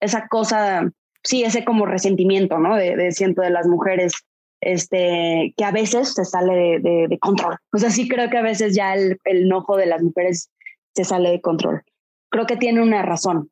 esa 0.00 0.28
cosa, 0.28 0.92
sí, 1.22 1.44
ese 1.44 1.64
como 1.64 1.86
resentimiento, 1.86 2.58
¿no? 2.58 2.76
De, 2.76 2.94
de 2.94 3.12
siento 3.12 3.40
de 3.40 3.48
las 3.48 3.66
mujeres, 3.66 4.12
este, 4.60 5.54
que 5.56 5.64
a 5.64 5.72
veces 5.72 6.12
se 6.12 6.26
sale 6.26 6.78
de, 6.80 7.06
de, 7.08 7.18
control. 7.18 7.56
O 7.72 7.78
sea, 7.78 7.88
sí 7.88 8.06
creo 8.06 8.28
que 8.28 8.36
a 8.36 8.42
veces 8.42 8.74
ya 8.76 8.92
el, 8.92 9.18
el, 9.24 9.44
enojo 9.44 9.78
de 9.78 9.86
las 9.86 10.02
mujeres 10.02 10.50
se 10.94 11.04
sale 11.04 11.30
de 11.30 11.40
control. 11.40 11.84
Creo 12.30 12.44
que 12.44 12.58
tiene 12.58 12.82
una 12.82 13.00
razón, 13.00 13.50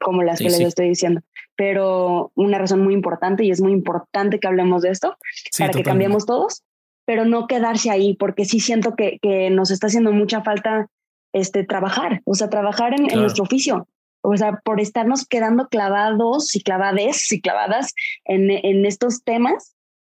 como 0.00 0.22
las 0.22 0.38
que 0.38 0.44
les 0.44 0.60
estoy 0.60 0.88
diciendo, 0.88 1.20
pero 1.56 2.32
una 2.34 2.58
razón 2.58 2.82
muy 2.82 2.94
importante 2.94 3.44
y 3.44 3.50
es 3.50 3.60
muy 3.60 3.72
importante 3.72 4.38
que 4.38 4.48
hablemos 4.48 4.82
de 4.82 4.90
esto 4.90 5.16
para 5.58 5.72
que 5.72 5.82
cambiemos 5.82 6.26
todos, 6.26 6.62
pero 7.04 7.24
no 7.24 7.46
quedarse 7.46 7.90
ahí, 7.90 8.14
porque 8.14 8.44
sí 8.44 8.60
siento 8.60 8.94
que, 8.94 9.18
que 9.22 9.50
nos 9.50 9.70
está 9.70 9.86
haciendo 9.86 10.12
mucha 10.12 10.42
falta 10.42 10.88
este, 11.32 11.64
trabajar, 11.64 12.20
o 12.24 12.34
sea, 12.34 12.48
trabajar 12.48 12.94
en, 12.94 13.06
nuestro 13.18 13.44
oficio. 13.44 13.88
O 14.20 14.36
sea, 14.36 14.60
por 14.64 14.80
estarnos 14.80 15.26
quedando 15.26 15.68
clavados 15.68 16.54
y 16.56 16.62
clavades 16.62 17.30
y 17.32 17.40
clavadas 17.40 17.94
en, 18.24 18.50
en 18.50 18.84
estos 18.84 19.22
temas, 19.22 19.74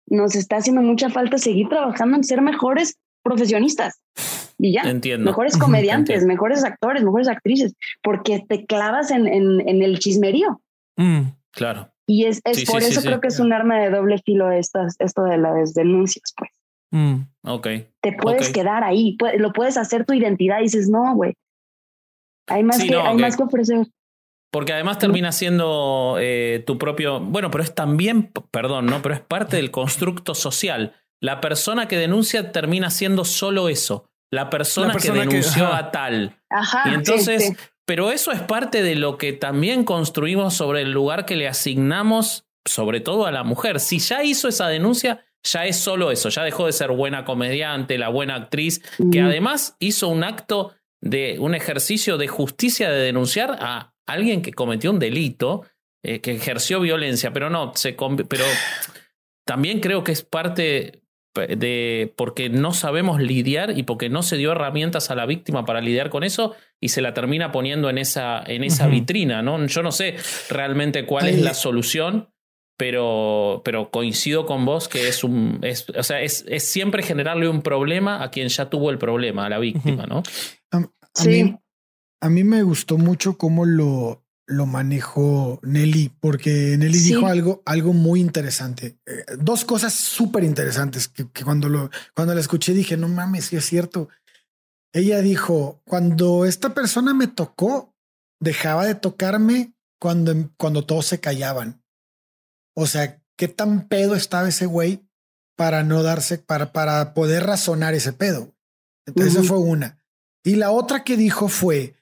nos 0.06 0.34
está 0.34 0.56
haciendo 0.56 0.80
mucha 0.82 1.10
falta 1.10 1.36
seguir 1.38 1.68
trabajando 1.68 2.16
en 2.16 2.24
ser 2.24 2.40
mejores 2.40 2.98
profesionistas. 3.22 4.00
Y 4.58 4.72
ya, 4.72 4.82
Entiendo. 4.82 5.24
mejores 5.30 5.56
comediantes, 5.56 6.24
mejores 6.24 6.64
actores, 6.64 7.04
mejores 7.04 7.28
actrices, 7.28 7.74
porque 8.02 8.44
te 8.48 8.66
clavas 8.66 9.10
en, 9.12 9.28
en, 9.28 9.66
en 9.68 9.82
el 9.82 10.00
chismerío. 10.00 10.60
Mm, 10.96 11.28
claro. 11.52 11.92
Y 12.06 12.24
es, 12.24 12.40
es 12.44 12.64
por 12.64 12.82
eso 12.82 13.02
creo 13.02 13.20
que 13.20 13.28
es 13.28 13.38
un 13.38 13.52
arma 13.52 13.78
de 13.78 13.90
doble 13.90 14.18
filo 14.24 14.50
estas, 14.50 14.96
esto 14.98 15.22
de 15.24 15.38
las 15.38 15.74
denuncias, 15.74 16.34
pues. 16.36 16.50
Mm. 16.90 17.20
Ok. 17.44 17.66
Te 18.00 18.12
puedes 18.14 18.50
quedar 18.50 18.82
ahí, 18.82 19.16
lo 19.36 19.52
puedes 19.52 19.76
hacer 19.76 20.06
tu 20.06 20.14
identidad 20.14 20.58
y 20.60 20.62
dices, 20.64 20.88
no, 20.88 21.14
güey. 21.14 21.34
Hay 22.48 22.64
más, 22.64 22.82
que, 22.82 22.96
hay 22.96 23.16
más 23.16 23.36
que 23.36 23.42
ofrecer. 23.42 23.86
Porque 24.50 24.72
además 24.72 24.98
termina 24.98 25.32
siendo 25.32 26.16
eh, 26.18 26.64
tu 26.66 26.78
propio. 26.78 27.20
Bueno, 27.20 27.50
pero 27.50 27.62
es 27.62 27.74
también, 27.74 28.32
perdón, 28.50 28.86
¿no? 28.86 29.02
Pero 29.02 29.14
es 29.14 29.20
parte 29.20 29.56
del 29.56 29.70
constructo 29.70 30.34
social. 30.34 30.94
la 31.20 31.40
persona 31.40 31.88
que 31.88 31.98
denuncia 31.98 32.52
termina 32.52 32.90
siendo 32.90 33.24
solo 33.24 33.68
eso, 33.68 34.08
la 34.30 34.50
persona, 34.50 34.94
que 34.94 35.10
denunció 35.10 35.66
a 35.72 35.90
tal. 35.90 36.36
Ajá, 36.50 36.90
y 36.90 36.94
entonces, 36.94 37.54
pero 37.86 38.10
eso 38.10 38.32
es 38.32 38.40
parte 38.40 38.82
de 38.82 38.94
lo 38.94 39.16
que 39.16 39.32
también 39.32 39.84
construimos 39.84 40.54
sobre 40.54 40.82
el 40.82 40.92
lugar 40.92 41.24
que 41.24 41.36
le 41.36 41.48
asignamos, 41.48 42.44
sobre 42.66 43.00
todo 43.00 43.26
a 43.26 43.32
la 43.32 43.44
mujer. 43.44 43.80
Si 43.80 43.98
ya 43.98 44.22
hizo 44.22 44.48
esa 44.48 44.68
denuncia, 44.68 45.24
ya 45.42 45.64
es 45.66 45.76
solo 45.76 46.10
eso, 46.10 46.28
ya 46.28 46.42
dejó 46.42 46.66
de 46.66 46.72
ser 46.72 46.90
buena 46.90 47.24
comediante, 47.24 47.96
la 47.96 48.08
buena 48.08 48.34
actriz, 48.34 48.82
que 49.10 49.20
además 49.20 49.76
hizo 49.78 50.08
un 50.08 50.24
acto 50.24 50.74
de 51.00 51.38
un 51.38 51.54
ejercicio 51.54 52.18
de 52.18 52.28
justicia 52.28 52.90
de 52.90 53.00
denunciar 53.00 53.56
a 53.60 53.94
alguien 54.06 54.42
que 54.42 54.52
cometió 54.52 54.90
un 54.90 54.98
delito, 54.98 55.64
eh, 56.02 56.20
que 56.20 56.34
ejerció 56.34 56.80
violencia, 56.80 57.32
pero 57.32 57.50
no, 57.50 57.72
se 57.74 57.92
pero 58.28 58.44
también 59.46 59.80
creo 59.80 60.04
que 60.04 60.12
es 60.12 60.22
parte 60.22 61.02
de 61.46 62.12
porque 62.16 62.48
no 62.48 62.72
sabemos 62.72 63.20
lidiar 63.20 63.76
y 63.76 63.84
porque 63.84 64.08
no 64.08 64.22
se 64.22 64.36
dio 64.36 64.52
herramientas 64.52 65.10
a 65.10 65.14
la 65.14 65.26
víctima 65.26 65.64
para 65.64 65.80
lidiar 65.80 66.10
con 66.10 66.24
eso 66.24 66.54
y 66.80 66.88
se 66.88 67.02
la 67.02 67.14
termina 67.14 67.52
poniendo 67.52 67.90
en 67.90 67.98
esa, 67.98 68.42
en 68.46 68.64
esa 68.64 68.86
vitrina, 68.86 69.42
¿no? 69.42 69.64
Yo 69.66 69.82
no 69.82 69.92
sé 69.92 70.16
realmente 70.48 71.06
cuál 71.06 71.28
es 71.28 71.40
la 71.40 71.54
solución, 71.54 72.30
pero, 72.76 73.62
pero 73.64 73.90
coincido 73.90 74.46
con 74.46 74.64
vos 74.64 74.88
que 74.88 75.08
es 75.08 75.24
un, 75.24 75.58
es, 75.62 75.88
o 75.90 76.02
sea, 76.02 76.20
es, 76.22 76.44
es 76.48 76.64
siempre 76.64 77.02
generarle 77.02 77.48
un 77.48 77.62
problema 77.62 78.22
a 78.22 78.30
quien 78.30 78.48
ya 78.48 78.70
tuvo 78.70 78.90
el 78.90 78.98
problema, 78.98 79.46
a 79.46 79.48
la 79.48 79.58
víctima, 79.58 80.06
¿no? 80.06 80.22
A, 80.70 80.84
sí. 81.14 81.44
mí, 81.44 81.56
a 82.20 82.28
mí 82.28 82.44
me 82.44 82.62
gustó 82.62 82.96
mucho 82.98 83.36
cómo 83.36 83.64
lo, 83.64 84.27
lo 84.48 84.64
manejó 84.64 85.60
Nelly, 85.62 86.10
porque 86.20 86.76
Nelly 86.78 86.98
dijo 86.98 87.26
algo, 87.26 87.62
algo 87.66 87.92
muy 87.92 88.20
interesante. 88.20 88.98
Eh, 89.04 89.24
dos 89.38 89.66
cosas 89.66 89.92
súper 89.92 90.42
interesantes 90.42 91.06
que, 91.06 91.26
cuando, 91.44 91.68
lo, 91.68 91.90
cuando 92.14 92.34
la 92.34 92.40
escuché 92.40 92.72
dije, 92.72 92.96
no 92.96 93.08
mames, 93.08 93.44
sí 93.44 93.56
es 93.56 93.66
cierto. 93.66 94.08
Ella 94.94 95.20
dijo, 95.20 95.82
cuando 95.84 96.46
esta 96.46 96.72
persona 96.72 97.12
me 97.12 97.26
tocó, 97.26 97.94
dejaba 98.40 98.86
de 98.86 98.94
tocarme 98.94 99.74
cuando, 100.00 100.34
cuando 100.56 100.84
todos 100.86 101.04
se 101.04 101.20
callaban. 101.20 101.82
O 102.74 102.86
sea, 102.86 103.22
qué 103.36 103.48
tan 103.48 103.86
pedo 103.86 104.14
estaba 104.14 104.48
ese 104.48 104.64
güey 104.64 105.06
para 105.56 105.82
no 105.84 106.02
darse, 106.02 106.38
para, 106.38 106.72
para 106.72 107.12
poder 107.12 107.44
razonar 107.44 107.92
ese 107.92 108.14
pedo. 108.14 108.54
Entonces, 109.04 109.34
esa 109.34 109.42
fue 109.42 109.58
una. 109.58 110.02
Y 110.42 110.56
la 110.56 110.70
otra 110.70 111.04
que 111.04 111.18
dijo 111.18 111.48
fue, 111.48 111.96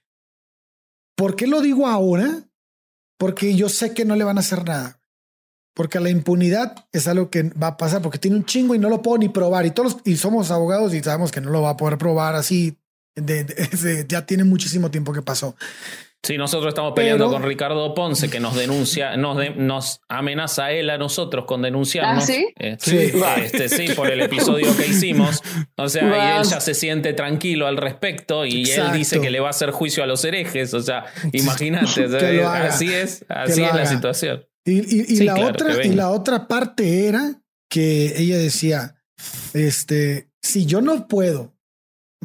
¿por 1.16 1.34
qué 1.34 1.47
lo 1.47 1.60
digo 1.60 1.88
ahora? 1.88 2.44
Porque 3.18 3.56
yo 3.56 3.68
sé 3.68 3.93
que 3.94 4.05
no 4.05 4.14
le 4.14 4.24
van 4.24 4.36
a 4.36 4.40
hacer 4.40 4.64
nada. 4.64 5.01
Porque 5.74 6.01
la 6.01 6.10
impunidad 6.10 6.86
es 6.93 7.09
algo 7.09 7.28
que 7.28 7.43
va 7.43 7.68
a 7.68 7.76
pasar 7.76 8.01
porque 8.01 8.18
tiene 8.18 8.36
un 8.36 8.44
chingo 8.47 8.74
y 8.74 8.78
no 8.78 8.88
lo 8.88 9.02
puedo 9.02 9.18
ni 9.18 9.28
probar. 9.28 9.66
Y 9.66 9.72
todos 9.72 9.98
y 10.05 10.16
somos 10.16 10.51
abogados 10.51 10.94
y 10.94 11.02
sabemos 11.02 11.32
que 11.32 11.40
no 11.40 11.51
lo 11.51 11.62
va 11.62 11.70
a 11.70 11.76
poder 11.76 11.98
probar 11.98 12.34
así. 12.34 12.78
ya 14.09 14.26
tiene 14.26 14.44
muchísimo 14.44 14.90
tiempo 14.90 15.12
que 15.12 15.22
pasó. 15.22 15.56
Sí, 16.22 16.36
nosotros 16.38 16.70
estamos 16.70 16.93
peleando 16.94 17.30
con 17.30 17.44
Ricardo 17.44 17.94
Ponce, 17.94 18.28
que 18.28 18.40
nos 18.40 18.56
denuncia, 18.56 19.16
nos, 19.16 19.38
nos 19.56 20.01
amenaza 20.09 20.66
a 20.66 20.72
él 20.72 20.90
a 20.90 20.98
nosotros 20.98 21.44
con 21.44 21.62
denunciarnos. 21.62 22.24
¿Ah, 22.24 22.26
sí? 22.26 22.48
Eh, 22.59 22.76
sí. 22.80 23.12
Este, 23.43 23.68
sí, 23.68 23.94
por 23.94 24.10
el 24.10 24.20
episodio 24.20 24.76
que 24.76 24.88
hicimos. 24.88 25.40
O 25.76 25.88
sea, 25.88 26.02
y 26.02 26.38
él 26.38 26.44
ya 26.44 26.60
se 26.60 26.74
siente 26.74 27.12
tranquilo 27.12 27.66
al 27.68 27.76
respecto 27.76 28.44
y 28.44 28.68
él 28.68 28.93
dice 28.93 29.20
que 29.20 29.30
le 29.30 29.38
va 29.38 29.48
a 29.48 29.51
hacer 29.51 29.70
juicio 29.70 30.02
a 30.02 30.06
los 30.06 30.24
herejes. 30.24 30.74
O 30.74 30.80
sea, 30.80 31.05
imagínate, 31.32 31.84
así 32.44 32.93
es, 32.93 33.24
así 33.28 33.62
es 33.62 33.74
la 33.74 33.86
situación. 33.86 34.44
Y, 34.64 35.22
la 35.22 35.36
otra, 35.36 35.84
y 35.84 35.90
la 35.90 36.10
otra 36.10 36.48
parte 36.48 37.06
era 37.06 37.40
que 37.68 38.14
ella 38.18 38.36
decía, 38.36 38.97
este, 39.55 40.28
si 40.43 40.66
yo 40.66 40.80
no 40.80 41.06
puedo 41.06 41.56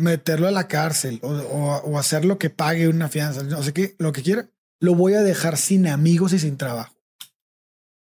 meterlo 0.01 0.47
a 0.47 0.51
la 0.51 0.67
cárcel 0.67 1.19
o, 1.23 1.97
hacer 1.97 2.25
lo 2.25 2.37
que 2.37 2.49
pague 2.49 2.87
una 2.87 3.09
fianza, 3.09 3.43
no 3.43 3.63
sé 3.63 3.73
qué, 3.73 3.95
lo 3.99 4.11
que 4.11 4.23
quiera, 4.23 4.49
lo 4.79 4.95
voy 4.95 5.13
a 5.13 5.21
dejar 5.21 5.57
sin 5.57 5.87
amigos 5.87 6.33
y 6.33 6.39
sin 6.39 6.57
trabajo. 6.57 6.95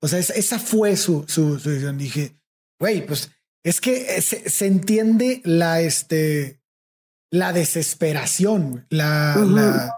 O 0.01 0.09
sea, 0.09 0.19
esa, 0.21 0.59
fue 0.59 0.97
su, 0.97 1.25
su, 1.27 1.57
decisión. 1.57 1.99
Dije, 1.99 2.37
güey, 2.79 3.05
pues 3.05 3.31
es 3.65 3.81
que 3.81 4.23
se, 4.23 4.67
entiende 4.67 5.43
la, 5.45 5.81
este, 5.81 6.61
la 7.31 7.53
desesperación, 7.53 8.87
la, 8.91 9.37
la, 9.37 9.97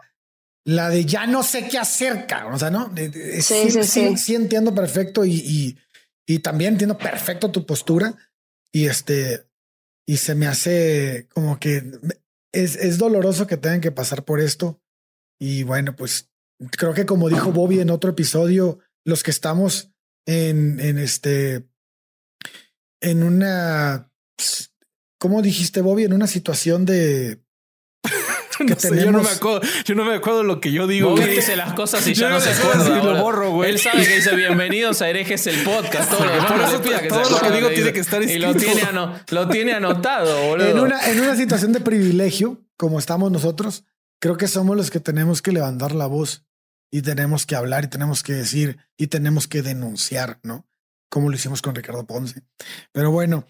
la, 0.64 0.88
de 0.88 1.04
ya 1.04 1.26
no 1.26 1.42
sé 1.42 1.68
qué 1.68 1.78
hacer, 1.78 2.26
cabrón. 2.26 2.54
O 2.54 2.58
sea, 2.58 2.70
no, 2.70 2.92
sí, 3.40 3.70
sí, 3.82 4.16
sí, 4.16 4.34
entiendo 4.34 4.74
perfecto 4.74 5.26
y, 5.26 5.34
y, 5.34 5.78
y 6.26 6.38
también 6.38 6.74
entiendo 6.74 6.96
perfecto 6.96 7.50
tu 7.50 7.66
postura. 7.66 8.14
Y 8.72 8.86
este, 8.86 9.49
y 10.10 10.16
se 10.16 10.34
me 10.34 10.48
hace 10.48 11.28
como 11.32 11.60
que 11.60 11.84
es, 12.50 12.74
es 12.74 12.98
doloroso 12.98 13.46
que 13.46 13.56
tengan 13.56 13.80
que 13.80 13.92
pasar 13.92 14.24
por 14.24 14.40
esto. 14.40 14.82
Y 15.38 15.62
bueno, 15.62 15.94
pues 15.94 16.32
creo 16.72 16.94
que 16.94 17.06
como 17.06 17.28
dijo 17.28 17.52
Bobby 17.52 17.78
en 17.78 17.90
otro 17.90 18.10
episodio, 18.10 18.80
los 19.04 19.22
que 19.22 19.30
estamos 19.30 19.92
en, 20.26 20.80
en 20.80 20.98
este, 20.98 21.64
en 23.00 23.22
una, 23.22 24.10
¿cómo 25.20 25.42
dijiste 25.42 25.80
Bobby? 25.80 26.02
En 26.02 26.12
una 26.12 26.26
situación 26.26 26.86
de 26.86 27.44
yo, 29.04 29.12
no 29.12 29.22
me 29.22 29.30
acuerdo, 29.30 29.60
yo 29.84 29.94
no 29.94 30.04
me 30.04 30.14
acuerdo 30.14 30.42
lo 30.42 30.60
que 30.60 30.72
yo 30.72 30.86
digo. 30.86 31.10
Bobby 31.10 31.24
dice 31.24 31.56
las 31.56 31.72
cosas 31.74 32.06
y 32.06 32.14
ya 32.14 32.28
no, 32.28 32.40
se 32.40 32.50
acuerda. 32.50 33.02
lo 33.02 33.22
borro, 33.22 33.50
güey. 33.52 33.70
Él 33.70 33.78
sabe 33.78 34.04
que 34.04 34.16
dice 34.16 34.34
bienvenidos 34.34 35.02
a 35.02 35.08
Herejes 35.08 35.46
el 35.46 35.62
podcast. 35.62 36.10
Todo 36.10 36.24
lo, 36.24 36.46
Por 36.46 36.60
eso 36.60 36.82
que 36.82 37.08
todo 37.08 37.30
lo 37.30 37.40
que 37.40 37.50
digo 37.50 37.68
tiene 37.70 37.92
que 37.92 38.00
estar 38.00 38.22
escrito. 38.22 38.50
Y 38.50 38.52
lo 38.52 38.54
tiene, 38.54 38.82
lo 39.30 39.48
tiene 39.48 39.72
anotado, 39.72 40.42
boludo. 40.48 40.68
En 40.68 40.78
una, 40.78 41.10
en 41.10 41.20
una 41.20 41.36
situación 41.36 41.72
de 41.72 41.80
privilegio, 41.80 42.64
como 42.76 42.98
estamos 42.98 43.30
nosotros, 43.30 43.84
creo 44.20 44.36
que 44.36 44.48
somos 44.48 44.76
los 44.76 44.90
que 44.90 45.00
tenemos 45.00 45.42
que 45.42 45.52
levantar 45.52 45.94
la 45.94 46.06
voz 46.06 46.44
y 46.90 47.02
tenemos 47.02 47.46
que 47.46 47.56
hablar 47.56 47.84
y 47.84 47.88
tenemos 47.88 48.22
que 48.22 48.32
decir 48.32 48.78
y 48.96 49.06
tenemos 49.06 49.46
que 49.46 49.62
denunciar, 49.62 50.38
¿no? 50.42 50.68
Como 51.08 51.28
lo 51.28 51.36
hicimos 51.36 51.62
con 51.62 51.74
Ricardo 51.74 52.06
Ponce. 52.06 52.42
Pero 52.92 53.10
bueno, 53.10 53.46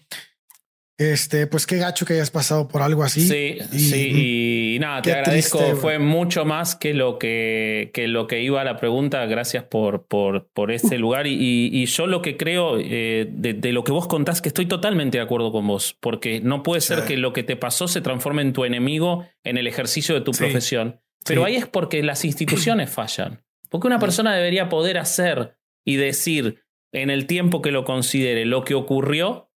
este, 1.01 1.47
pues 1.47 1.65
qué 1.65 1.77
gacho 1.77 2.05
que 2.05 2.13
hayas 2.13 2.31
pasado 2.31 2.67
por 2.67 2.81
algo 2.81 3.03
así. 3.03 3.21
Sí, 3.21 3.57
sí, 3.77 4.75
y 4.75 4.79
nada, 4.79 5.01
te 5.01 5.11
agradezco. 5.11 5.59
Fue 5.75 5.99
mucho 5.99 6.45
más 6.45 6.75
que 6.75 6.93
lo 6.93 7.17
que, 7.17 7.91
que 7.93 8.07
lo 8.07 8.27
que 8.27 8.41
iba 8.41 8.61
a 8.61 8.63
la 8.63 8.77
pregunta. 8.77 9.25
Gracias 9.25 9.63
por, 9.63 10.05
por, 10.05 10.47
por 10.53 10.71
ese 10.71 10.97
lugar. 10.97 11.27
Y, 11.27 11.69
y, 11.71 11.85
yo 11.85 12.07
lo 12.07 12.21
que 12.21 12.37
creo 12.37 12.77
eh, 12.79 13.27
de, 13.29 13.71
lo 13.71 13.83
que 13.83 13.91
vos 13.91 14.07
contás, 14.07 14.41
que 14.41 14.49
estoy 14.49 14.65
totalmente 14.65 15.17
de 15.17 15.23
acuerdo 15.23 15.51
con 15.51 15.67
vos, 15.67 15.97
porque 15.99 16.39
no 16.39 16.63
puede 16.63 16.81
ser 16.81 17.03
que 17.05 17.17
lo 17.17 17.33
que 17.33 17.43
te 17.43 17.55
pasó 17.55 17.87
se 17.87 18.01
transforme 18.01 18.41
en 18.41 18.53
tu 18.53 18.65
enemigo 18.65 19.25
en 19.43 19.57
el 19.57 19.67
ejercicio 19.67 20.15
de 20.15 20.21
tu 20.21 20.31
profesión. 20.31 21.01
Pero 21.25 21.45
ahí 21.45 21.55
es 21.55 21.67
porque 21.67 22.03
las 22.03 22.25
instituciones 22.25 22.89
fallan. 22.93 23.43
Porque 23.69 23.87
una 23.87 23.99
persona 23.99 24.35
debería 24.35 24.69
poder 24.69 24.97
hacer 24.97 25.57
y 25.85 25.95
decir 25.95 26.63
en 26.91 27.09
el 27.09 27.25
tiempo 27.25 27.61
que 27.61 27.71
lo 27.71 27.85
considere 27.85 28.45
lo 28.45 28.63
que 28.63 28.75
ocurrió 28.75 29.50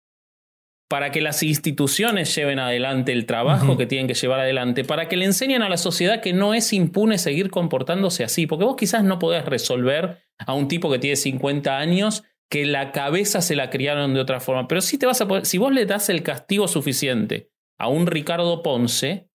para 0.92 1.10
que 1.10 1.22
las 1.22 1.42
instituciones 1.42 2.34
lleven 2.36 2.58
adelante 2.58 3.12
el 3.12 3.24
trabajo 3.24 3.78
que 3.78 3.86
tienen 3.86 4.06
que 4.06 4.12
llevar 4.12 4.40
adelante, 4.40 4.84
para 4.84 5.08
que 5.08 5.16
le 5.16 5.24
enseñen 5.24 5.62
a 5.62 5.70
la 5.70 5.78
sociedad 5.78 6.20
que 6.20 6.34
no 6.34 6.52
es 6.52 6.74
impune 6.74 7.16
seguir 7.16 7.50
comportándose 7.50 8.24
así, 8.24 8.46
porque 8.46 8.66
vos 8.66 8.76
quizás 8.76 9.02
no 9.02 9.18
podés 9.18 9.46
resolver 9.46 10.18
a 10.36 10.52
un 10.52 10.68
tipo 10.68 10.92
que 10.92 10.98
tiene 10.98 11.16
50 11.16 11.78
años 11.78 12.24
que 12.50 12.66
la 12.66 12.92
cabeza 12.92 13.40
se 13.40 13.56
la 13.56 13.70
criaron 13.70 14.12
de 14.12 14.20
otra 14.20 14.38
forma, 14.38 14.68
pero 14.68 14.82
sí 14.82 14.98
te 14.98 15.06
vas 15.06 15.18
a 15.22 15.26
poder, 15.26 15.46
si 15.46 15.56
vos 15.56 15.72
le 15.72 15.86
das 15.86 16.10
el 16.10 16.22
castigo 16.22 16.68
suficiente 16.68 17.48
a 17.78 17.88
un 17.88 18.06
Ricardo 18.06 18.62
Ponce 18.62 19.30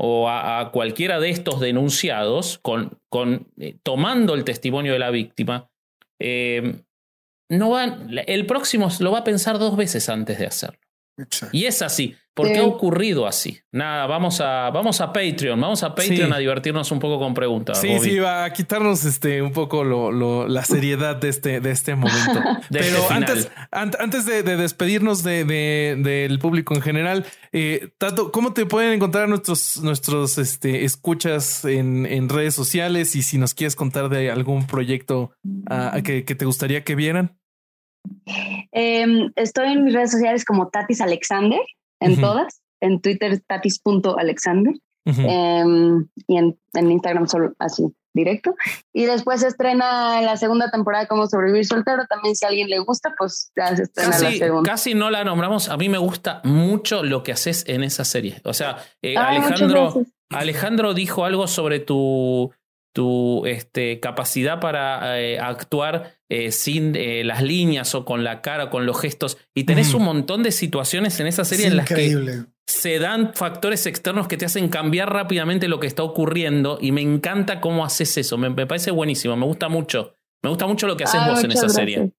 o 0.00 0.28
a, 0.28 0.72
cualquiera 0.72 1.20
de 1.20 1.30
estos 1.30 1.60
denunciados, 1.60 2.58
con, 2.58 2.98
con 3.08 3.46
eh, 3.60 3.78
tomando 3.84 4.34
el 4.34 4.42
testimonio 4.42 4.92
de 4.92 4.98
la 4.98 5.10
víctima, 5.10 5.70
eh, 6.18 6.82
no 7.48 7.70
van, 7.70 8.10
el 8.26 8.44
próximo 8.46 8.88
lo 8.98 9.12
va 9.12 9.20
a 9.20 9.24
pensar 9.24 9.60
dos 9.60 9.76
veces 9.76 10.08
antes 10.08 10.40
de 10.40 10.46
hacerlo. 10.46 10.80
Y 11.52 11.64
es 11.64 11.82
así. 11.82 12.14
¿Por 12.36 12.48
qué 12.48 12.58
ha 12.58 12.64
ocurrido 12.64 13.26
así? 13.26 13.60
Nada, 13.72 14.06
vamos 14.06 14.42
a, 14.42 14.68
vamos 14.68 15.00
a 15.00 15.10
Patreon, 15.10 15.58
vamos 15.58 15.82
a 15.82 15.94
Patreon 15.94 16.34
a 16.34 16.36
divertirnos 16.36 16.92
un 16.92 16.98
poco 16.98 17.18
con 17.18 17.32
preguntas. 17.32 17.80
Sí, 17.80 17.98
sí, 17.98 18.18
va 18.18 18.44
a 18.44 18.52
quitarnos 18.52 19.06
este 19.06 19.40
un 19.40 19.52
poco 19.52 19.84
lo, 19.84 20.46
la 20.46 20.62
seriedad 20.62 21.16
de 21.16 21.30
este, 21.30 21.60
de 21.60 21.70
este 21.70 21.94
momento. 21.94 22.42
Pero 22.70 22.84
este 22.84 23.14
antes, 23.14 23.50
antes 23.70 24.26
de, 24.26 24.42
despedirnos 24.42 25.22
de, 25.22 25.46
del 25.46 26.38
público 26.38 26.74
en 26.74 26.82
general, 26.82 27.24
eh, 27.52 27.88
Tato, 27.96 28.30
¿cómo 28.32 28.52
te 28.52 28.66
pueden 28.66 28.92
encontrar 28.92 29.30
nuestros, 29.30 29.78
nuestros 29.78 30.36
este, 30.36 30.84
escuchas 30.84 31.64
en, 31.64 32.04
en 32.04 32.28
redes 32.28 32.54
sociales? 32.54 33.16
Y 33.16 33.22
si 33.22 33.38
nos 33.38 33.54
quieres 33.54 33.76
contar 33.76 34.10
de 34.10 34.30
algún 34.30 34.66
proyecto 34.66 35.32
ah, 35.70 36.00
que, 36.04 36.26
que 36.26 36.34
te 36.34 36.44
gustaría 36.44 36.84
que 36.84 36.96
vieran. 36.96 37.38
Em, 38.72 39.32
estoy 39.36 39.72
en 39.72 39.84
mis 39.84 39.94
redes 39.94 40.10
sociales 40.10 40.44
como 40.44 40.68
Tatis 40.68 41.00
Alexander, 41.00 41.60
en 42.00 42.20
todas. 42.20 42.60
En 42.80 43.00
Twitter, 43.00 43.40
tatis.alexander. 43.46 44.74
Em, 45.04 46.06
y 46.26 46.36
en, 46.36 46.58
en, 46.74 46.90
Instagram 46.90 47.28
solo 47.28 47.54
así. 47.58 47.84
directo. 48.12 48.54
Y 48.92 49.04
después 49.04 49.40
se 49.40 49.48
estrena 49.48 50.20
la 50.20 50.36
segunda 50.36 50.70
temporada 50.70 51.04
de 51.04 51.08
Cómo 51.08 51.26
sobrevivir 51.26 51.64
soltero. 51.64 52.06
También 52.06 52.34
si 52.34 52.44
a 52.44 52.48
alguien 52.48 52.68
le 52.68 52.78
gusta, 52.80 53.14
pues 53.16 53.52
ya 53.56 53.76
se 53.76 53.84
estrena 53.84 54.10
casi, 54.10 54.24
la 54.24 54.32
segunda. 54.32 54.70
Casi 54.70 54.94
no 54.94 55.10
la 55.10 55.22
nombramos. 55.22 55.68
A 55.68 55.76
mí 55.76 55.88
me 55.88 55.98
gusta 55.98 56.40
mucho 56.44 57.04
lo 57.04 57.22
que 57.22 57.32
haces 57.32 57.64
en 57.68 57.84
esa 57.84 58.04
serie. 58.04 58.40
O 58.44 58.52
sea, 58.52 58.78
eh, 59.02 59.16
Alejandro, 59.16 60.02
Alejandro 60.30 60.94
dijo 60.94 61.24
algo 61.24 61.46
sobre 61.46 61.78
tu 61.78 62.52
tu 62.96 63.44
este, 63.44 64.00
capacidad 64.00 64.58
para 64.58 65.20
eh, 65.20 65.38
actuar 65.38 66.14
eh, 66.30 66.50
sin 66.50 66.96
eh, 66.96 67.24
las 67.24 67.42
líneas 67.42 67.94
o 67.94 68.06
con 68.06 68.24
la 68.24 68.40
cara, 68.40 68.70
con 68.70 68.86
los 68.86 68.98
gestos. 68.98 69.36
Y 69.54 69.64
tenés 69.64 69.92
un 69.92 70.02
montón 70.02 70.42
de 70.42 70.50
situaciones 70.50 71.20
en 71.20 71.26
esa 71.26 71.44
serie 71.44 71.66
en 71.66 71.76
las 71.76 71.86
que 71.86 72.46
se 72.66 72.98
dan 72.98 73.34
factores 73.34 73.84
externos 73.84 74.28
que 74.28 74.38
te 74.38 74.46
hacen 74.46 74.70
cambiar 74.70 75.12
rápidamente 75.12 75.68
lo 75.68 75.78
que 75.78 75.86
está 75.86 76.04
ocurriendo. 76.04 76.78
Y 76.80 76.90
me 76.90 77.02
encanta 77.02 77.60
cómo 77.60 77.84
haces 77.84 78.16
eso. 78.16 78.38
Me, 78.38 78.50
parece 78.66 78.92
buenísimo. 78.92 79.36
Me 79.36 79.44
gusta 79.44 79.68
mucho. 79.68 80.14
Me 80.42 80.48
gusta 80.48 80.66
mucho 80.66 80.86
lo 80.86 80.96
que 80.96 81.04
haces 81.04 81.20
vos 81.28 81.44
en 81.44 81.52
esa 81.52 81.68
serie. 81.68 82.14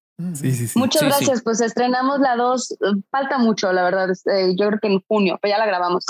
Muchas 0.75 1.01
gracias. 1.01 1.41
Pues 1.41 1.59
estrenamos 1.59 2.19
la 2.19 2.35
2. 2.35 2.77
Falta 3.09 3.39
mucho, 3.39 3.73
la 3.73 3.81
verdad. 3.83 4.09
yo 4.55 4.67
creo 4.67 4.79
que 4.79 4.87
en 4.89 5.03
junio, 5.07 5.39
pero 5.41 5.55
ya 5.55 5.57
la 5.57 5.65
grabamos. 5.65 6.05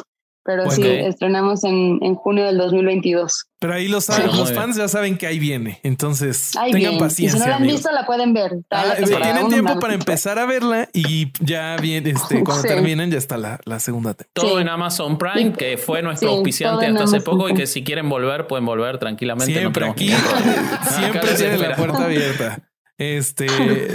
Pero 0.47 0.71
sí, 0.71 0.81
estrenamos 0.81 1.65
en, 1.65 1.99
en, 2.01 2.15
junio 2.15 2.45
del 2.45 2.57
2022. 2.57 3.47
Pero 3.59 3.73
ahí 3.73 3.89
los, 3.89 4.07
los 4.33 4.53
fans 4.53 4.77
ya 4.77 4.87
saben 4.87 5.17
que 5.17 5.27
ahí 5.27 5.39
viene. 5.39 5.81
Entonces, 5.83 6.53
tengan 6.71 6.97
paciencia. 6.97 7.37
si 7.37 7.43
no 7.43 7.49
la 7.49 7.57
han 7.57 7.63
visto, 7.63 7.91
la 7.91 8.05
pueden 8.05 8.33
ver. 8.33 8.53
Ah, 8.71 8.95
tienen 8.95 9.49
tiempo 9.49 9.77
para 9.77 9.93
empezar 9.93 10.39
a 10.39 10.45
verla 10.45 10.87
y 10.93 11.33
ya 11.43 11.75
viene, 11.81 12.11
este, 12.11 12.43
cuando 12.45 12.63
terminen, 12.63 13.11
ya 13.11 13.17
está 13.17 13.35
la, 13.35 13.59
la 13.65 13.81
segunda 13.81 14.13
temporada. 14.13 14.49
Todo 14.49 14.61
en 14.61 14.69
Amazon 14.69 15.17
Prime, 15.17 15.51
que 15.51 15.77
fue 15.77 16.01
nuestro 16.01 16.29
auspiciante 16.29 16.85
hasta 16.85 17.03
hace 17.03 17.19
poco 17.19 17.49
y 17.49 17.53
que 17.53 17.67
si 17.67 17.83
quieren 17.83 18.07
volver, 18.07 18.47
pueden 18.47 18.65
volver 18.65 18.99
tranquilamente. 18.99 19.53
Siempre 19.53 19.85
aquí, 19.85 20.09
siempre 20.97 21.33
tiene 21.35 21.57
la 21.57 21.75
puerta 21.75 22.05
abierta. 22.05 22.66
Este, 22.97 23.47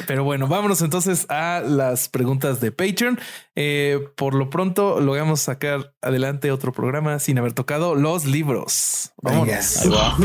pero 0.06 0.22
bueno, 0.22 0.46
vámonos 0.46 0.80
entonces 0.80 1.26
a 1.28 1.60
las 1.60 2.08
preguntas 2.08 2.60
de 2.60 2.70
Patreon. 2.70 3.18
Eh, 3.56 3.98
por 4.16 4.34
lo 4.34 4.48
pronto 4.48 5.00
logramos 5.00 5.40
sacar 5.40 5.92
adelante 6.00 6.52
otro 6.52 6.72
programa 6.72 7.18
sin 7.18 7.38
haber 7.38 7.52
tocado 7.52 7.94
los 7.94 8.24
libros. 8.24 9.12
Vámonos. 9.20 9.78
Ahí 9.78 9.88
va. 9.88 10.16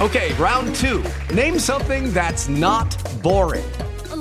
Okay, 0.00 0.32
round 0.32 0.74
two. 0.74 1.00
Name 1.32 1.60
something 1.60 2.12
that's 2.12 2.48
not 2.48 2.96
boring. 3.22 3.62